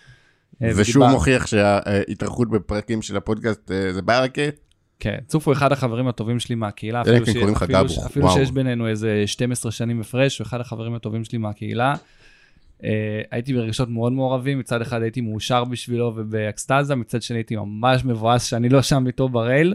אה, 0.62 0.70
ושוב 0.76 1.06
מוכיח 1.10 1.46
שההתארחות 1.46 2.50
בפרקים 2.50 3.02
של 3.02 3.16
הפודקאסט 3.16 3.70
אה, 3.70 3.92
זה 3.92 4.02
ברכה. 4.02 4.42
כן, 5.00 5.18
צוף 5.26 5.46
הוא 5.46 5.52
אחד 5.52 5.72
החברים 5.72 6.08
הטובים 6.08 6.38
שלי 6.40 6.54
מהקהילה, 6.54 7.00
אפילו, 7.00 7.26
כן 7.26 7.32
ש... 7.32 7.36
אפילו, 7.62 7.88
ש... 7.88 7.98
אפילו. 7.98 8.30
שיש 8.30 8.50
בינינו 8.50 8.88
איזה 8.88 9.22
12 9.26 9.72
שנים 9.72 10.00
הפרש, 10.00 10.38
הוא 10.38 10.44
אחד 10.44 10.60
החברים 10.60 10.94
הטובים 10.94 11.24
שלי 11.24 11.38
מהקהילה. 11.38 11.94
Uh, 12.80 12.84
הייתי 13.30 13.54
ברגשות 13.54 13.88
מאוד 13.88 14.12
מעורבים, 14.12 14.58
מצד 14.58 14.82
אחד 14.82 15.02
הייתי 15.02 15.20
מאושר 15.20 15.64
בשבילו 15.64 16.12
ובאקסטזה, 16.16 16.94
מצד 16.94 17.22
שני 17.22 17.38
הייתי 17.38 17.56
ממש 17.56 18.04
מבואס 18.04 18.44
שאני 18.44 18.68
לא 18.68 18.82
שם 18.82 19.06
איתו 19.06 19.28
ב 19.28 19.36
rail, 19.36 19.74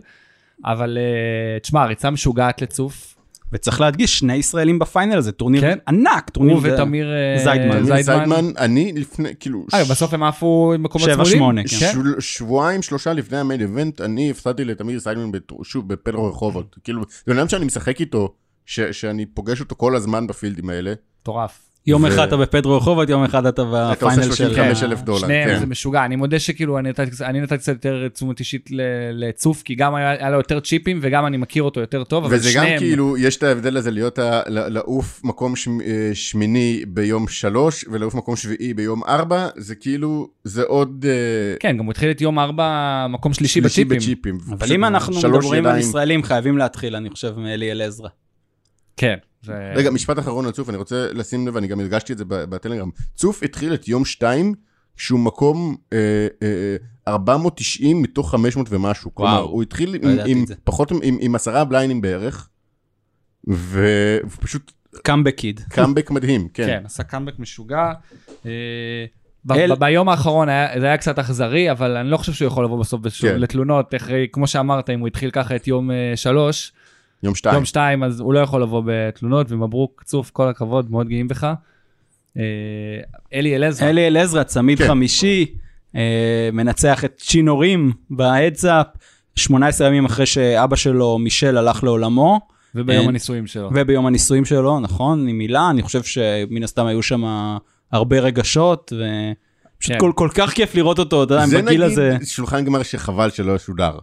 אבל 0.65 0.97
uh, 0.97 1.59
תשמע, 1.63 1.85
ריצה 1.85 2.09
משוגעת 2.09 2.61
לצוף, 2.61 3.16
וצריך 3.51 3.81
להדגיש, 3.81 4.19
שני 4.19 4.35
ישראלים 4.35 4.79
ב 4.79 4.86
final 4.86 5.17
הזה, 5.17 5.31
טורניר 5.31 5.61
כן. 5.61 5.77
ענק, 5.87 6.29
טורניר... 6.29 6.55
הוא 6.55 6.61
ותמיר 6.63 7.07
אה, 7.13 7.43
זיידמן. 7.43 7.83
זיידמן. 7.85 8.01
זיידמן, 8.01 8.51
אני 8.57 8.93
לפני, 8.95 9.29
כאילו, 9.39 9.65
אה, 9.73 9.83
בסוף 9.85 10.13
הם 10.13 10.23
עפו 10.23 10.71
עם 10.75 10.83
מקומות 10.83 11.05
שבע, 11.07 11.15
צמודים? 11.15 11.37
שמונה, 11.37 11.61
כן. 11.63 11.67
של- 11.93 12.19
שבועיים, 12.19 12.81
שלושה 12.81 13.13
לפני 13.13 13.37
ה 13.37 13.42
main 13.42 13.61
event, 13.61 14.01
אני 14.01 14.31
הפסדתי 14.31 14.65
לתמיר 14.65 14.99
סיידמן, 14.99 15.31
בת- 15.31 15.51
שוב, 15.63 15.87
בפדרו 15.93 16.29
רחובות. 16.29 16.75
כאילו, 16.83 17.01
זה 17.25 17.33
בן 17.33 17.39
אדם 17.39 17.49
שאני 17.49 17.65
משחק 17.65 17.99
איתו, 18.01 18.33
ש- 18.65 18.79
שאני 18.79 19.25
פוגש 19.25 19.59
אותו 19.59 19.75
כל 19.75 19.95
הזמן 19.95 20.27
בפילדים 20.27 20.69
האלה. 20.69 20.93
מטורף. 21.21 21.59
יום 21.87 22.05
אחד 22.05 22.27
אתה 22.27 22.37
בפדרו 22.37 22.77
רחובות, 22.77 23.09
יום 23.09 23.23
אחד 23.23 23.45
אתה 23.45 23.61
אתה 23.91 24.05
עושה 24.05 24.17
ב 24.17 24.20
final 24.20 24.35
של... 24.35 24.45
35,000 24.45 25.01
דולר, 25.01 25.19
שניהם 25.19 25.49
כן. 25.49 25.59
זה 25.59 25.65
משוגע, 25.65 26.05
אני 26.05 26.15
מודה 26.15 26.39
שכאילו 26.39 26.79
אני 26.79 26.89
נתתי 27.41 27.57
קצת 27.57 27.73
יותר 27.73 28.07
תשומת 28.07 28.39
אישית 28.39 28.69
ל- 28.71 28.81
לצוף, 29.11 29.63
כי 29.63 29.75
גם 29.75 29.95
היה 29.95 30.29
לו 30.29 30.37
יותר 30.37 30.59
צ'יפים 30.59 30.99
וגם 31.01 31.25
אני 31.25 31.37
מכיר 31.37 31.63
אותו 31.63 31.79
יותר 31.79 32.03
טוב, 32.03 32.25
אבל 32.25 32.35
וזה 32.35 32.49
גם 32.55 32.63
שניהם, 32.63 32.79
כאילו, 32.79 33.17
יש 33.17 33.37
את 33.37 33.43
ההבדל 33.43 33.77
הזה 33.77 33.91
להיות, 33.91 34.19
לעוף 34.47 35.21
מקום 35.23 35.55
שמ- 35.55 35.81
אה, 35.81 36.09
שמיני 36.13 36.81
ביום 36.87 37.27
שלוש, 37.27 37.85
ולעוף 37.91 38.15
מקום 38.15 38.35
שביעי 38.35 38.73
ביום 38.73 39.03
ארבע, 39.03 39.47
זה 39.57 39.75
כאילו, 39.75 40.29
זה 40.43 40.63
עוד... 40.63 41.05
אה, 41.07 41.55
כן, 41.59 41.77
גם 41.77 41.85
הוא 41.85 41.91
התחיל 41.91 42.11
את 42.11 42.21
יום 42.21 42.39
ארבע, 42.39 42.67
מקום 43.09 43.33
שלישי 43.33 43.61
בצ'יפים. 43.61 43.97
בצ'יפים. 43.97 44.37
אבל 44.51 44.71
אם 44.73 44.85
אנחנו 44.85 45.17
מדברים 45.17 45.65
על. 45.65 45.77
ישראלים, 45.79 46.23
חייבים 46.23 46.57
להתחיל, 46.57 46.95
אני 46.95 47.09
חושב, 47.09 47.33
מאלי 47.39 47.71
אלעזרה. 47.71 48.09
כן. 48.97 49.15
זה- 49.47 49.71
רגע, 49.75 49.91
משפט 49.91 50.19
אחרון 50.19 50.45
על 50.45 50.51
צוף, 50.51 50.69
אני 50.69 50.77
רוצה 50.77 51.07
לשים 51.13 51.47
לב, 51.47 51.57
אני 51.57 51.67
גם 51.67 51.79
הדגשתי 51.79 52.13
את 52.13 52.17
זה 52.17 52.25
ב- 52.25 52.35
בטלגרם. 52.35 52.89
צוף 53.15 53.43
התחיל 53.43 53.73
את 53.73 53.87
יום 53.87 54.05
שתיים, 54.05 54.53
שהוא 54.97 55.19
מקום 55.19 55.75
אה, 55.93 55.97
אה, 56.43 56.75
490 57.07 58.01
מתוך 58.01 58.31
500 58.31 58.67
ומשהו. 58.69 59.15
כלומר, 59.15 59.39
הוא 59.39 59.63
התחיל 59.63 59.95
עם, 59.95 60.09
ידעתי 60.09 60.31
עם 60.31 60.45
זה. 60.45 60.55
פחות, 60.63 60.91
עם, 60.91 61.17
עם 61.21 61.35
עשרה 61.35 61.65
בליינים 61.65 62.01
בערך, 62.01 62.49
ופשוט 63.47 64.71
comeback 65.03 65.35
kid. 65.35 65.61
קאמבק 65.69 66.11
מדהים, 66.11 66.47
כן. 66.53 66.65
כן, 66.65 66.81
עשה 66.85 67.03
קאמבק 67.03 67.39
משוגע. 67.39 67.91
אה, 68.45 68.51
ב- 69.45 69.51
אל- 69.51 69.75
ביום 69.75 70.09
האחרון 70.09 70.49
היה- 70.49 70.79
זה 70.79 70.85
היה 70.85 70.97
קצת 70.97 71.19
אכזרי, 71.19 71.71
אבל 71.71 71.97
אני 71.97 72.09
לא 72.09 72.17
חושב 72.17 72.33
שהוא 72.33 72.47
יכול 72.47 72.65
לבוא 72.65 72.79
בסוף 72.79 73.01
כן. 73.21 73.39
לתלונות, 73.39 73.95
אחרי, 73.95 74.27
כמו 74.31 74.47
שאמרת, 74.47 74.89
אם 74.89 74.99
הוא 74.99 75.07
התחיל 75.07 75.31
ככה 75.31 75.55
את 75.55 75.67
יום 75.67 75.91
אה, 75.91 76.11
שלוש, 76.15 76.71
יום 77.23 77.35
שתיים. 77.35 77.55
יום 77.55 77.65
שתיים, 77.65 78.03
אז 78.03 78.19
הוא 78.19 78.33
לא 78.33 78.39
יכול 78.39 78.61
לבוא 78.61 78.83
בתלונות, 78.85 79.51
ומברוק, 79.51 80.03
צוף, 80.05 80.31
כל 80.31 80.47
הכבוד, 80.47 80.91
מאוד 80.91 81.07
גאים 81.07 81.27
בך. 81.27 81.53
אה, 82.37 82.43
אלי 83.33 83.55
אלעזר, 83.55 83.89
אלי 83.89 84.07
אלעזרה, 84.07 84.43
צמיד 84.43 84.77
כן. 84.77 84.87
חמישי, 84.87 85.45
אה, 85.95 86.49
מנצח 86.53 87.05
את 87.05 87.13
צ'ינו 87.17 87.67
רים 87.67 87.91
ב 88.09 88.17
heads-up, 88.17 88.87
18 89.35 89.87
ימים 89.87 90.05
אחרי 90.05 90.25
שאבא 90.25 90.75
שלו, 90.75 91.17
מישל, 91.17 91.57
הלך 91.57 91.83
לעולמו, 91.83 92.39
וביום 92.75 93.03
אה, 93.03 93.09
הנישואים 93.09 93.47
שלו. 93.47 93.69
וביום 93.75 94.05
הנישואים 94.05 94.45
שלו, 94.45 94.79
נכון, 94.79 95.27
עם 95.27 95.39
הילה, 95.39 95.69
אני 95.69 95.81
חושב 95.81 96.03
שמן 96.03 96.63
הסתם 96.63 96.85
היו 96.85 97.03
שם 97.03 97.23
הרבה 97.91 98.19
רגשות, 98.19 98.93
ופשוט 98.93 99.93
כן. 99.93 99.99
כל, 99.99 100.11
כל 100.15 100.29
כך 100.35 100.49
כיף 100.49 100.75
לראות 100.75 100.99
אותו, 100.99 101.23
אתה 101.23 101.33
יודע, 101.33 101.45
זה 101.45 101.61
בגיל 101.61 101.67
נגיד 101.67 101.81
הזה. 101.81 102.17
שולחן 102.25 102.65
גמר 102.65 102.83
שחבל 102.83 103.29
שלא 103.29 103.57
שודר. 103.57 103.97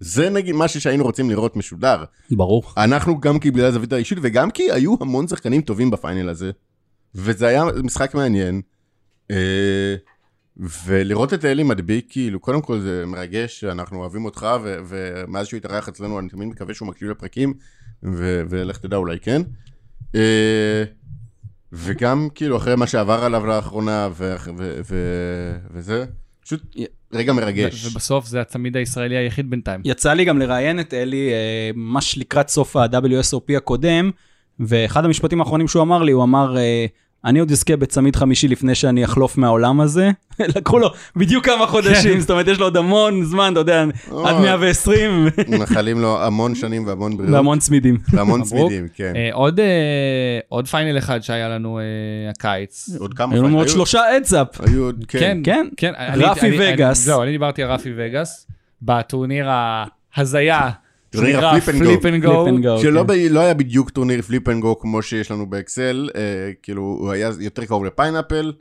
זה 0.00 0.30
נגיד 0.30 0.54
משהו 0.54 0.80
שהיינו 0.80 1.04
רוצים 1.04 1.30
לראות 1.30 1.56
משודר. 1.56 2.04
ברור. 2.30 2.64
אנחנו 2.76 3.20
גם 3.20 3.38
כי 3.38 3.50
בגלל 3.50 3.66
הזווית 3.66 3.92
האישית 3.92 4.18
וגם 4.22 4.50
כי 4.50 4.72
היו 4.72 4.96
המון 5.00 5.28
שחקנים 5.28 5.62
טובים 5.62 5.90
בפיינל 5.90 6.28
הזה. 6.28 6.50
וזה 7.14 7.46
היה 7.46 7.64
משחק 7.84 8.14
מעניין. 8.14 8.62
אה, 9.30 9.96
ולראות 10.86 11.34
את 11.34 11.44
אלי 11.44 11.62
מדביק, 11.62 12.06
כאילו, 12.08 12.40
קודם 12.40 12.62
כל 12.62 12.80
זה 12.80 13.04
מרגש, 13.06 13.64
אנחנו 13.64 14.00
אוהבים 14.00 14.24
אותך, 14.24 14.46
ו- 14.62 14.78
ומאז 14.88 15.46
שהוא 15.46 15.58
התארח 15.58 15.88
אצלנו, 15.88 16.18
אני 16.18 16.28
תמיד 16.28 16.48
מקווה 16.48 16.74
שהוא 16.74 16.88
מקשיב 16.88 17.08
לפרקים. 17.10 17.54
ו- 18.02 18.42
ולך 18.48 18.78
תדע, 18.78 18.96
אולי 18.96 19.18
כן. 19.20 19.42
אה, 20.14 20.84
וגם, 21.72 22.28
כאילו, 22.34 22.56
אחרי 22.56 22.76
מה 22.76 22.86
שעבר 22.86 23.24
עליו 23.24 23.46
לאחרונה, 23.46 24.08
ו- 24.12 24.36
ו- 24.56 24.80
ו- 24.88 25.56
וזה, 25.70 26.04
פשוט 26.46 26.76
רגע 27.12 27.32
מרגש. 27.32 27.84
ו- 27.84 27.88
ובסוף 27.90 28.26
זה 28.26 28.40
הצמיד 28.40 28.76
הישראלי 28.76 29.16
היחיד 29.16 29.50
בינתיים. 29.50 29.80
יצא 29.84 30.12
לי 30.12 30.24
גם 30.24 30.38
לראיין 30.38 30.80
את 30.80 30.94
אלי 30.94 31.32
אה, 31.32 31.70
ממש 31.74 32.18
לקראת 32.18 32.48
סוף 32.48 32.76
ה-WSOP 32.76 33.56
הקודם, 33.56 34.10
ואחד 34.60 35.04
המשפטים 35.04 35.40
האחרונים 35.40 35.68
שהוא 35.68 35.82
אמר 35.82 36.02
לי, 36.02 36.12
הוא 36.12 36.24
אמר, 36.24 36.56
אה, 36.58 36.86
אני 37.26 37.38
עוד 37.38 37.50
אזכה 37.50 37.76
בצמיד 37.76 38.16
חמישי 38.16 38.48
לפני 38.48 38.74
שאני 38.74 39.04
אחלוף 39.04 39.36
מהעולם 39.38 39.80
הזה. 39.80 40.10
לקחו 40.56 40.78
לו 40.78 40.88
בדיוק 41.16 41.44
כמה 41.44 41.66
חודשים, 41.66 42.20
זאת 42.20 42.30
אומרת, 42.30 42.48
יש 42.48 42.58
לו 42.58 42.66
עוד 42.66 42.76
המון 42.76 43.24
זמן, 43.24 43.52
אתה 43.52 43.60
יודע, 43.60 43.82
עד 43.82 44.34
אוי. 44.34 44.42
120, 44.42 45.26
מאחלים 45.58 46.00
לו 46.00 46.22
המון 46.24 46.54
שנים 46.54 46.86
והמון 46.86 47.16
בריאות. 47.16 47.34
והמון 47.34 47.58
צמידים. 47.58 47.98
והמון. 48.12 48.42
צמידים, 48.50 48.86
כן. 48.94 49.12
אה, 49.16 49.28
עוד, 49.32 49.60
אה, 49.60 49.66
עוד 50.48 50.68
final 50.68 50.98
אחד 50.98 51.20
שהיה 51.22 51.48
לנו 51.48 51.78
אה, 51.78 51.84
הקיץ. 52.30 52.88
עוד 52.98 53.14
כמה... 53.14 53.34
היו 53.34 53.42
לנו 53.42 53.58
עוד 53.58 53.68
שלושה 53.68 54.16
heads-up. 54.16 54.60
היו 54.60 54.84
עוד, 54.84 55.04
כן. 55.08 55.40
כן, 55.44 55.66
כן. 55.76 55.92
רפי 56.16 56.46
אני- 56.46 56.58
אני- 56.58 56.74
וגאס. 56.74 56.98
זהו, 57.04 57.22
אני 57.22 57.30
דיברתי 57.30 57.62
על 57.62 57.70
רפי 57.70 57.90
וגאס, 57.96 58.46
בטורניר 58.82 59.46
ההזיה, 60.16 60.70
טורניר 61.10 61.32
שנקרא 61.32 61.48
ה 61.56 61.58
flip 61.58 61.68
and 61.68 61.78
go. 61.82 61.88
flip 62.00 62.04
and 62.14 62.24
go. 62.24 62.44
flip 62.44 62.54
and 62.54 62.66
go. 62.66 62.78
שלא 62.82 63.00
כן. 63.00 63.06
ב- 63.06 63.12
לא 63.30 63.40
היה 63.40 63.54
בדיוק 63.54 63.90
טורניר 63.90 64.22
flip 64.22 64.48
and 64.48 64.60
go 64.60 64.78
כמו 64.78 65.02
שיש 65.02 65.30
לנו 65.30 65.46
באקסל, 65.46 66.08
אה, 66.16 66.20
כאילו 66.62 66.82
הוא 66.82 67.10
היה 67.12 67.30
יותר 67.40 67.64
קרוב 67.64 67.84
ל 67.84 67.90
pineapple, 67.90 68.52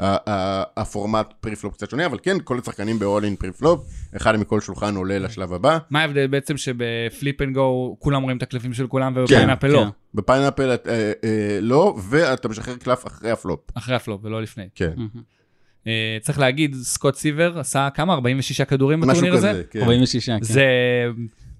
ה- 0.00 0.30
ה- 0.30 0.62
הפורמט 0.76 1.32
preflop 1.40 1.74
קצת 1.74 1.90
שונה, 1.90 2.06
אבל 2.06 2.18
כן, 2.22 2.36
כל 2.44 2.58
השחקנים 2.62 2.98
ב-all 2.98 3.22
in 3.24 3.36
פריפלופ, 3.38 3.80
אחד 4.16 4.36
מכל 4.36 4.60
שולחן 4.60 4.96
עולה 4.96 5.18
לשלב 5.18 5.52
הבא. 5.52 5.78
מה 5.90 6.00
ההבדל 6.00 6.26
בעצם 6.26 6.56
שב 6.56 6.93
flip 6.93 7.42
and 7.42 7.54
go 7.54 7.96
כולם 7.98 8.22
רואים 8.22 8.36
את 8.36 8.42
הקלפים 8.42 8.72
של 8.72 8.86
כולם 8.86 9.14
כן, 9.14 9.20
וב 9.20 9.28
pineapple 9.28 9.66
לא, 9.68 9.78
כן. 9.84 9.88
ב 10.14 10.20
pineapple 10.20 10.74
את- 10.74 10.88
אה, 10.88 11.12
אה, 11.24 11.58
לא, 11.60 11.96
ואתה 12.08 12.48
משחרר 12.48 12.76
קלף 12.76 13.06
אחרי 13.06 13.30
הפלופ. 13.30 13.60
אחרי 13.74 13.94
הפלופ 13.94 14.20
ולא 14.24 14.42
לפני. 14.42 14.64
כן, 14.74 14.92
אה, 15.86 16.18
צריך 16.20 16.38
להגיד, 16.38 16.74
סקוט 16.82 17.14
סיבר 17.16 17.58
עשה 17.58 17.88
כמה? 17.94 18.14
46 18.14 18.60
כדורים 18.60 19.00
משהו 19.00 19.10
בטורניר 19.12 19.34
הזה? 19.34 19.50
כזה, 19.50 19.62
כן. 19.70 19.80
46, 19.80 20.26
כן. 20.30 20.38
זה, 20.42 20.64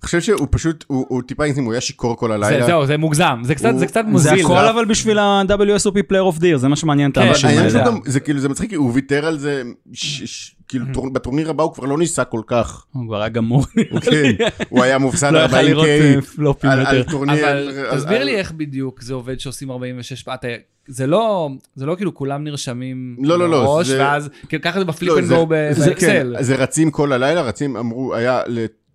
חושב 0.04 0.20
שהוא 0.20 0.46
פשוט, 0.50 0.84
הוא 0.86 1.06
הוא 1.08 1.22
טיפה 1.22 1.44
אינטים, 1.44 1.64
הוא 1.64 1.72
היה 1.72 1.80
שיכור 1.80 2.16
כל 2.16 2.28
זה, 2.28 2.34
הלילה. 2.34 2.66
זהו, 2.66 2.86
זה 2.86 2.96
מוגזם, 2.96 3.40
זה 3.44 3.54
קצת, 3.54 3.70
הוא- 3.70 3.78
זה 3.78 3.86
קצת 3.86 4.04
זה 4.04 4.10
מוזיל. 4.10 4.44
הכל 4.44 4.58
אבל 4.68 4.84
בשביל 4.84 5.18
ה-WSOP 5.18 5.96
Player 6.12 6.34
of 6.34 6.38
the 6.38 6.54
Year, 6.54 6.56
זה 6.56 6.68
מה 6.68 6.76
שמעניין 6.76 7.10
את 7.10 7.18
כן, 7.18 7.26
האנשים 7.26 7.50
זה 7.70 7.78
האלה. 7.82 7.92
זה 8.04 8.20
כאילו, 8.20 8.40
זה 8.40 8.48
מצחיק, 8.48 8.72
הוא 8.74 8.90
ויתר 8.94 9.26
על 9.26 9.38
זה, 9.38 9.62
ש- 9.92 10.22
ש- 10.24 10.54
כאילו 10.68 10.84
טור- 10.92 11.12
בטורניר 11.12 11.50
הבא 11.50 11.62
הוא 11.62 11.74
כבר 11.74 11.84
לא 11.84 11.98
ניסה 11.98 12.24
כל 12.24 12.40
כך. 12.46 12.84
הוא 12.92 13.06
כבר 13.06 13.20
היה 13.20 13.28
גמור. 13.28 13.64
כן, 14.00 14.22
הוא 14.68 14.82
היה 14.82 14.98
מופסד 14.98 15.32
לא 15.32 15.38
יכל 15.38 15.56
40K 15.56 15.62
לראות 15.62 15.86
אה, 15.86 16.14
פלופים 16.36 16.70
על. 16.70 17.02
טורניר. 17.02 17.46
אבל 17.48 17.70
תסביר 17.96 18.24
לי 18.24 18.36
איך 18.36 18.52
בדיוק 18.52 19.02
זה 19.02 19.14
עובד 19.14 19.40
שעושים 19.40 19.70
46 19.70 20.22
פעם, 20.22 20.34
אתה- 20.34 20.48
זה 20.86 21.06
לא, 21.06 21.48
זה 21.74 21.86
לא 21.86 21.94
כאילו 21.94 22.14
כולם 22.14 22.44
נרשמים 22.44 23.16
לא, 23.22 23.38
לא, 23.38 23.48
לא, 23.50 23.62
מראש, 23.62 23.86
זה- 23.86 23.98
ואז, 24.00 24.28
כאילו 24.48 24.62
ככה 24.62 24.78
זה 24.78 24.84
בפליפ 24.84 25.10
לא, 25.10 25.18
אנד 25.18 25.24
זה- 25.26 25.34
גו 25.34 25.46
זה 25.72 25.86
באקסל. 25.86 26.34
כן, 26.36 26.42
זה 26.42 26.54
רצים 26.56 26.90
כל 26.90 27.12
הלילה, 27.12 27.42
רצים, 27.42 27.76
אמרו, 27.76 28.14
היה 28.14 28.42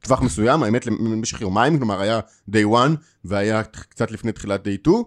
לטווח 0.04 0.22
מסוים, 0.22 0.64
האמת 0.64 0.86
למשך 0.86 1.42
יומיים, 1.42 1.78
כלומר 1.78 2.02
היה 2.02 2.20
day 2.52 2.66
one, 2.74 2.96
והיה 3.26 3.64
קצת 3.64 4.12
לפני 4.12 4.32
תחילת 4.32 4.68
day 4.68 4.88
two. 4.88 5.04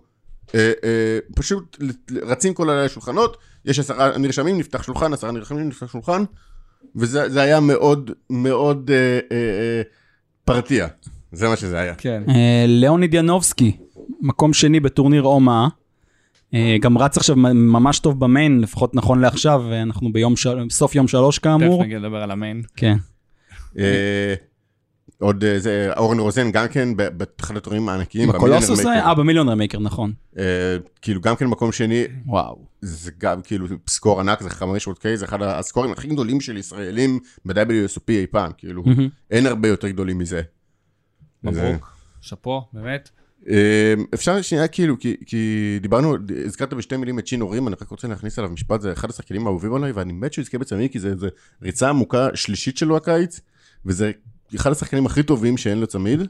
אה, 0.54 0.72
אה, 0.84 1.18
פשוט 1.36 1.76
רצים 2.22 2.54
כל 2.54 2.70
הלילה 2.70 2.88
שולחנות, 2.88 3.36
יש 3.64 3.78
עשרה 3.78 4.18
נרשמים, 4.18 4.58
נפתח 4.58 4.82
שולחן, 4.82 5.12
עשרה 5.12 5.32
נרשמים, 5.32 5.68
נפתח 5.68 5.92
שולחן, 5.92 6.24
וזה 6.96 7.28
זה 7.28 7.40
היה 7.42 7.60
מאוד 7.60 8.10
מאוד 8.30 8.90
אה, 8.90 8.96
אה, 8.96 9.36
אה, 9.36 9.82
פרטיע, 10.44 10.86
זה 11.32 11.48
מה 11.48 11.56
שזה 11.56 11.78
היה. 11.78 11.94
כן. 11.94 12.22
אה, 12.28 12.64
ליאוניד 12.68 13.14
ינובסקי, 13.14 13.76
מקום 14.20 14.52
שני 14.52 14.80
בטורניר 14.80 15.22
אומה. 15.22 15.68
אה, 16.54 16.76
גם 16.80 16.98
רץ 16.98 17.16
עכשיו 17.16 17.36
ממש 17.36 17.98
טוב 17.98 18.20
במיין, 18.20 18.60
לפחות 18.60 18.94
נכון 18.94 19.20
לעכשיו, 19.20 19.62
אנחנו 19.82 20.12
ביום 20.12 20.36
של... 20.36 20.58
סוף 20.70 20.94
יום 20.94 21.08
שלוש 21.08 21.38
כאמור. 21.38 21.76
תכף 21.76 21.84
נגיע 21.84 21.98
לדבר 21.98 22.16
על 22.16 22.30
ה 22.30 22.36
main. 22.36 22.62
כן. 22.76 22.96
אה, 25.22 25.26
עוד 25.26 25.44
אה, 25.44 25.58
זה, 25.58 25.90
אורן 25.96 26.18
רוזן 26.18 26.50
גם 26.50 26.68
כן, 26.68 26.96
ב- 26.96 27.08
באחד 27.38 27.56
הטורים 27.56 27.88
הענקיים, 27.88 28.28
ב 28.28 28.33
Colossus 28.33 28.68
ב 28.70 28.72
Millionaire 28.72 28.90
היה? 28.90 28.94
Maker. 29.00 29.08
אה, 29.08 29.14
ב 29.14 29.18
Millionaire 29.18 29.54
Maker, 29.54 29.78
נכון. 29.78 30.12
אה, 30.38 30.44
כאילו 31.02 31.20
גם 31.20 31.36
כן 31.36 31.46
מקום 31.46 31.72
שני, 31.72 32.04
וואו. 32.26 32.64
זה 32.80 33.10
גם 33.18 33.42
כאילו 33.42 33.66
score 33.88 34.20
ענק, 34.20 34.42
זה 34.42 34.48
500K, 34.48 35.04
זה 35.14 35.24
אחד 35.24 35.42
הסקורים 35.42 35.92
הכי 35.92 36.08
גדולים 36.08 36.40
של 36.40 36.56
ישראלים 36.56 37.18
ב-WSOP 37.44 38.02
אי 38.08 38.26
פעם, 38.30 38.52
כאילו, 38.58 38.82
מהמם. 38.86 39.08
אין 39.30 39.46
הרבה 39.46 39.68
יותר 39.68 39.88
גדולים 39.88 40.18
מזה. 40.18 40.42
זה- 41.42 41.50
מברוק. 41.50 41.96
שאפו, 42.20 42.62
באמת. 42.72 43.10
אה, 43.48 43.94
אפשר 44.14 44.42
שנייה 44.42 44.68
כאילו, 44.68 44.98
כי, 44.98 45.16
כי 45.26 45.38
דיברנו, 45.82 46.16
הזכרת 46.46 46.74
בשתי 46.74 46.96
מילים 46.96 47.18
את 47.18 47.26
צ'ינו 47.26 47.40
רים, 47.40 47.68
אני 47.68 47.76
רק 47.82 47.88
רוצה 47.88 48.08
להכניס 48.08 48.38
עליו 48.38 48.50
משפט, 48.50 48.80
זה 48.80 48.92
אחד 48.92 49.10
השחקנים 49.10 49.46
האהובים 49.46 49.74
עליי, 49.74 49.92
ואני 49.92 50.12
מת 50.12 50.32
שהוא 50.32 50.42
יזכה 50.42 50.58
בצמיד, 50.58 50.92
כי 50.92 50.98
זה, 51.00 51.16
זה 51.16 51.28
ריצה 51.62 51.88
עמוקה 51.88 52.28
שלישית 52.34 52.76
שלו 52.76 52.96
הקיץ, 52.96 53.40
וזה 53.86 54.10
אחד 54.56 54.72
השחקנים 54.72 55.06
הכי 55.06 55.22
טובים 55.22 55.56
שאין 55.56 55.80
לו 55.80 55.86
צמיד. 55.86 56.20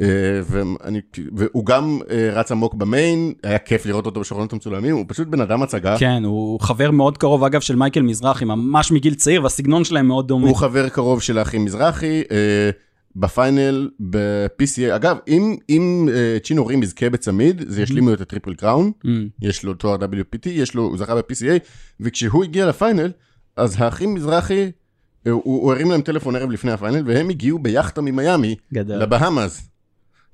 אה, 0.00 0.06
ואני, 0.46 1.00
והוא 1.32 1.66
גם 1.66 1.98
אה, 2.10 2.30
רץ 2.32 2.52
עמוק 2.52 2.74
במיין, 2.74 3.32
היה 3.42 3.58
כיף 3.58 3.86
לראות 3.86 4.06
אותו 4.06 4.20
בשולחנות 4.20 4.52
המצולמים, 4.52 4.96
הוא 4.96 5.04
פשוט 5.08 5.28
בן 5.28 5.40
אדם 5.40 5.62
הצגה. 5.62 5.98
כן, 5.98 6.24
הוא 6.24 6.60
חבר 6.60 6.90
מאוד 6.90 7.18
קרוב, 7.18 7.44
אגב, 7.44 7.60
של 7.60 7.76
מייקל 7.76 8.02
מזרחי, 8.02 8.44
ממש 8.44 8.92
מגיל 8.92 9.14
צעיר, 9.14 9.42
והסגנון 9.42 9.84
שלהם 9.84 10.06
מאוד 10.06 10.28
דומה. 10.28 10.48
הוא 10.48 10.56
חבר 10.56 10.88
קרוב 10.88 11.22
של 11.22 11.38
האחים 11.38 11.64
מזרחי, 11.64 12.22
אה, 12.30 12.70
בפיינל 13.16 13.90
ב-PCA, 14.10 14.96
אגב, 14.96 15.16
אם, 15.28 15.56
אם 15.68 16.08
צ'ינו 16.44 16.66
רים 16.66 16.82
יזכה 16.82 17.10
בצמיד, 17.10 17.62
זה 17.68 17.82
ישלים 17.82 18.08
לו 18.08 18.14
את 18.14 18.20
הטריפל 18.20 18.54
קראון, 18.54 18.92
Mm. 19.04 19.08
יש 19.42 19.64
לו 19.64 19.74
תואר 19.74 19.96
WPT, 19.96 20.48
יש 20.48 20.74
לו, 20.74 20.82
הוא 20.82 20.98
זכה 20.98 21.14
ב-PCA, 21.14 21.58
וכשהוא 22.00 22.44
הגיע 22.44 22.66
לפיינל, 22.66 23.10
אז 23.56 23.76
האחים 23.78 24.14
מזרחי, 24.14 24.70
הוא, 25.28 25.42
הוא 25.44 25.72
הרים 25.72 25.90
להם 25.90 26.00
טלפון 26.00 26.36
ערב 26.36 26.50
לפני 26.50 26.72
הפיינל, 26.72 27.02
והם 27.06 27.28
הגיעו 27.28 27.58
ביאכטה 27.58 28.00
ממיאמי 28.00 28.54
גדול. 28.74 28.96
לבהאמאס. 28.96 29.70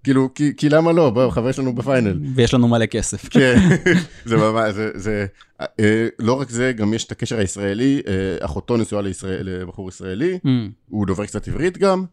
כאילו, 0.05 0.29
כי, 0.35 0.53
כי 0.57 0.69
למה 0.69 0.93
לא? 0.93 1.11
בואו, 1.11 1.31
חבר 1.31 1.53
שלנו 1.53 1.75
בפיינל. 1.75 2.19
ויש 2.35 2.55
לנו 2.55 2.69
מלא 2.69 2.87
כסף. 2.87 3.29
כן, 3.29 3.69
זה 4.25 4.37
ממש, 4.37 4.75
זה, 4.75 4.91
זה, 4.95 5.27
אה, 5.61 6.09
לא 6.19 6.41
רק 6.41 6.51
זה, 6.51 6.73
גם 6.77 6.95
יש 6.95 7.05
את 7.05 7.13
הקשר 7.13 7.39
הישראלי, 7.39 8.03
אה, 8.09 8.45
אחותו 8.45 8.77
נשואה 8.77 9.03
לישראל, 9.03 9.49
לבחור 9.49 9.89
ישראלי, 9.89 10.39
Mm. 10.45 10.49
הוא 10.89 11.07
דובר 11.07 11.27
קצת 11.27 11.49
עברית 11.49 11.79
גם, 11.79 12.05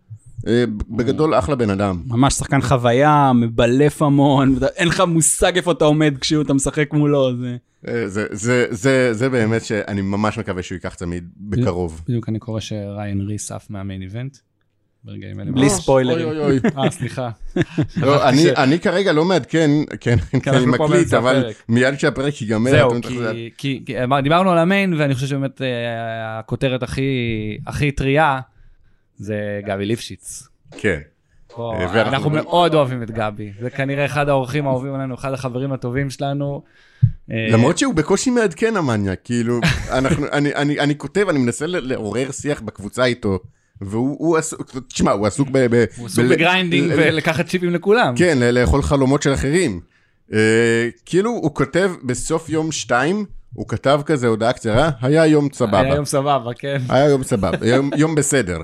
אה, 0.48 0.64
בגדול 0.90 1.36
אחלה 1.36 1.56
בן 1.56 1.70
אדם. 1.70 2.02
ממש 2.08 2.34
שחקן 2.34 2.62
חוויה, 2.62 3.32
מבלף 3.36 4.02
המון, 4.02 4.56
אין 4.76 4.88
לך 4.88 5.04
מושג 5.08 5.56
איפה 5.56 5.72
אתה 5.72 5.86
עומד 5.86 6.14
כשאתה 6.22 6.54
משחק 6.54 6.94
מולו, 6.94 7.38
זה... 7.38 7.58
אה, 7.88 8.08
זה, 8.08 8.28
זה, 8.32 8.66
זה, 8.70 9.14
זה 9.14 9.30
באמת 9.30 9.64
שאני 9.64 10.02
ממש 10.02 10.38
מקווה 10.40 10.64
שהוא 10.64 10.76
ייקח 10.76 10.96
צמיד 10.96 11.30
בקרוב. 11.38 12.02
בדיוק 12.08 12.30
אני 12.30 12.40
קורא 12.40 12.60
שריין 12.60 13.22
ריס 13.22 13.52
עף 13.52 13.70
מהמיין 13.70 14.02
איבנט. 14.02 14.38
ברגעים 15.06 15.40
אלה. 15.40 15.52
בלי 15.52 15.62
אוי, 15.62 15.70
ספוילרים. 15.70 16.28
אוי, 16.28 16.40
אוי. 16.40 16.60
אה, 16.78 16.92
סליחה. 16.92 17.30
לא, 17.98 18.30
אני, 18.30 18.52
אני 18.58 18.80
כרגע 18.80 19.14
לא 19.14 19.26
מעדכן, 19.26 19.70
כן, 20.00 20.16
כי 20.44 20.50
אני 20.50 20.66
מקליט, 20.66 21.14
אבל. 21.14 21.50
מיד 21.70 21.96
כשהפרק 21.96 22.42
ייגמר, 22.42 22.72
זהו, 22.72 22.92
אתם 22.92 23.02
תחזרו- 23.02 23.28
כי- 23.58 23.84
אמר- 24.04 24.22
דיברנו 24.22 24.52
על 24.52 24.58
המיין, 24.58 24.94
ואני 24.94 25.14
חושב 25.16 25.28
שבאמת 25.28 25.62
אה, 25.62 25.68
הכותרת 26.40 26.84
הכי 27.68 27.92
טריה 27.92 28.40
זה 29.16 29.36
גבי 29.66 29.86
ליפשיץ. 29.86 30.44
כן. 30.72 31.00
אה, 31.60 32.02
אנחנו 32.02 32.30
מאוד 32.30 32.74
אוהבים 32.74 33.04
את 33.04 33.12
גבי, 33.12 33.52
זה 33.62 33.70
כנראה 33.70 34.06
אחד 34.06 34.30
האורחים 34.30 34.68
האהובים 34.68 34.94
עלינו, 34.94 35.16
אחד 35.16 35.34
החברים 35.34 35.74
הטובים 35.74 36.10
שלנו. 36.10 36.64
אה, 37.32 37.48
למרות 37.52 37.78
שהוא 37.78 37.94
בקושי 37.94 38.30
מעדכן 38.30 38.78
המניאק, 38.78 39.20
כאילו, 39.24 39.60
אנחנו, 39.98 40.28
אני, 40.32 40.56
אני, 40.56 40.80
אני 40.80 40.98
כותב, 40.98 41.26
אני 41.30 41.40
מנסה 41.40 41.66
לעורר 41.68 42.32
שיח 42.32 42.62
בקבוצה 42.62 43.06
איתו, 43.06 43.40
והוא 43.82 44.16
הוא 44.20 44.38
עסוק, 44.38 44.76
תשמע, 44.88 45.12
הוא 45.12 45.28
עסוק 45.28 45.50
ב... 45.52 45.76
ב 45.76 45.86
הוא 45.98 46.06
עסוק 46.06 46.26
ב 46.26 46.33
grinding 46.33 46.92
ולקחת 46.98 47.48
צ'יפים 47.48 47.74
לכולם. 47.74 48.14
כן, 48.18 48.38
לאכול 48.42 48.82
חלומות 48.82 49.22
של 49.22 49.34
אחרים. 49.34 49.80
Uh, 50.30 50.36
כאילו, 51.06 51.32
הוא 51.32 51.56
כותב 51.56 51.92
בסוף 52.04 52.50
יום 52.50 52.72
שתיים, 52.72 53.26
הוא 53.54 53.68
כתב 53.68 54.02
כזה 54.06 54.28
הודעה 54.28 54.54
קצרה, 54.54 54.90
היה 55.02 55.26
יום 55.26 55.50
סבבה. 55.54 55.80
היה 55.80 55.96
יום 55.96 56.06
סבבה, 56.06 56.54
כן. 56.54 56.82
היה 56.90 57.10
יום 57.10 57.24
סבבה, 57.24 57.68
יום, 57.68 57.90
יום 57.96 58.16
בסדר. 58.16 58.58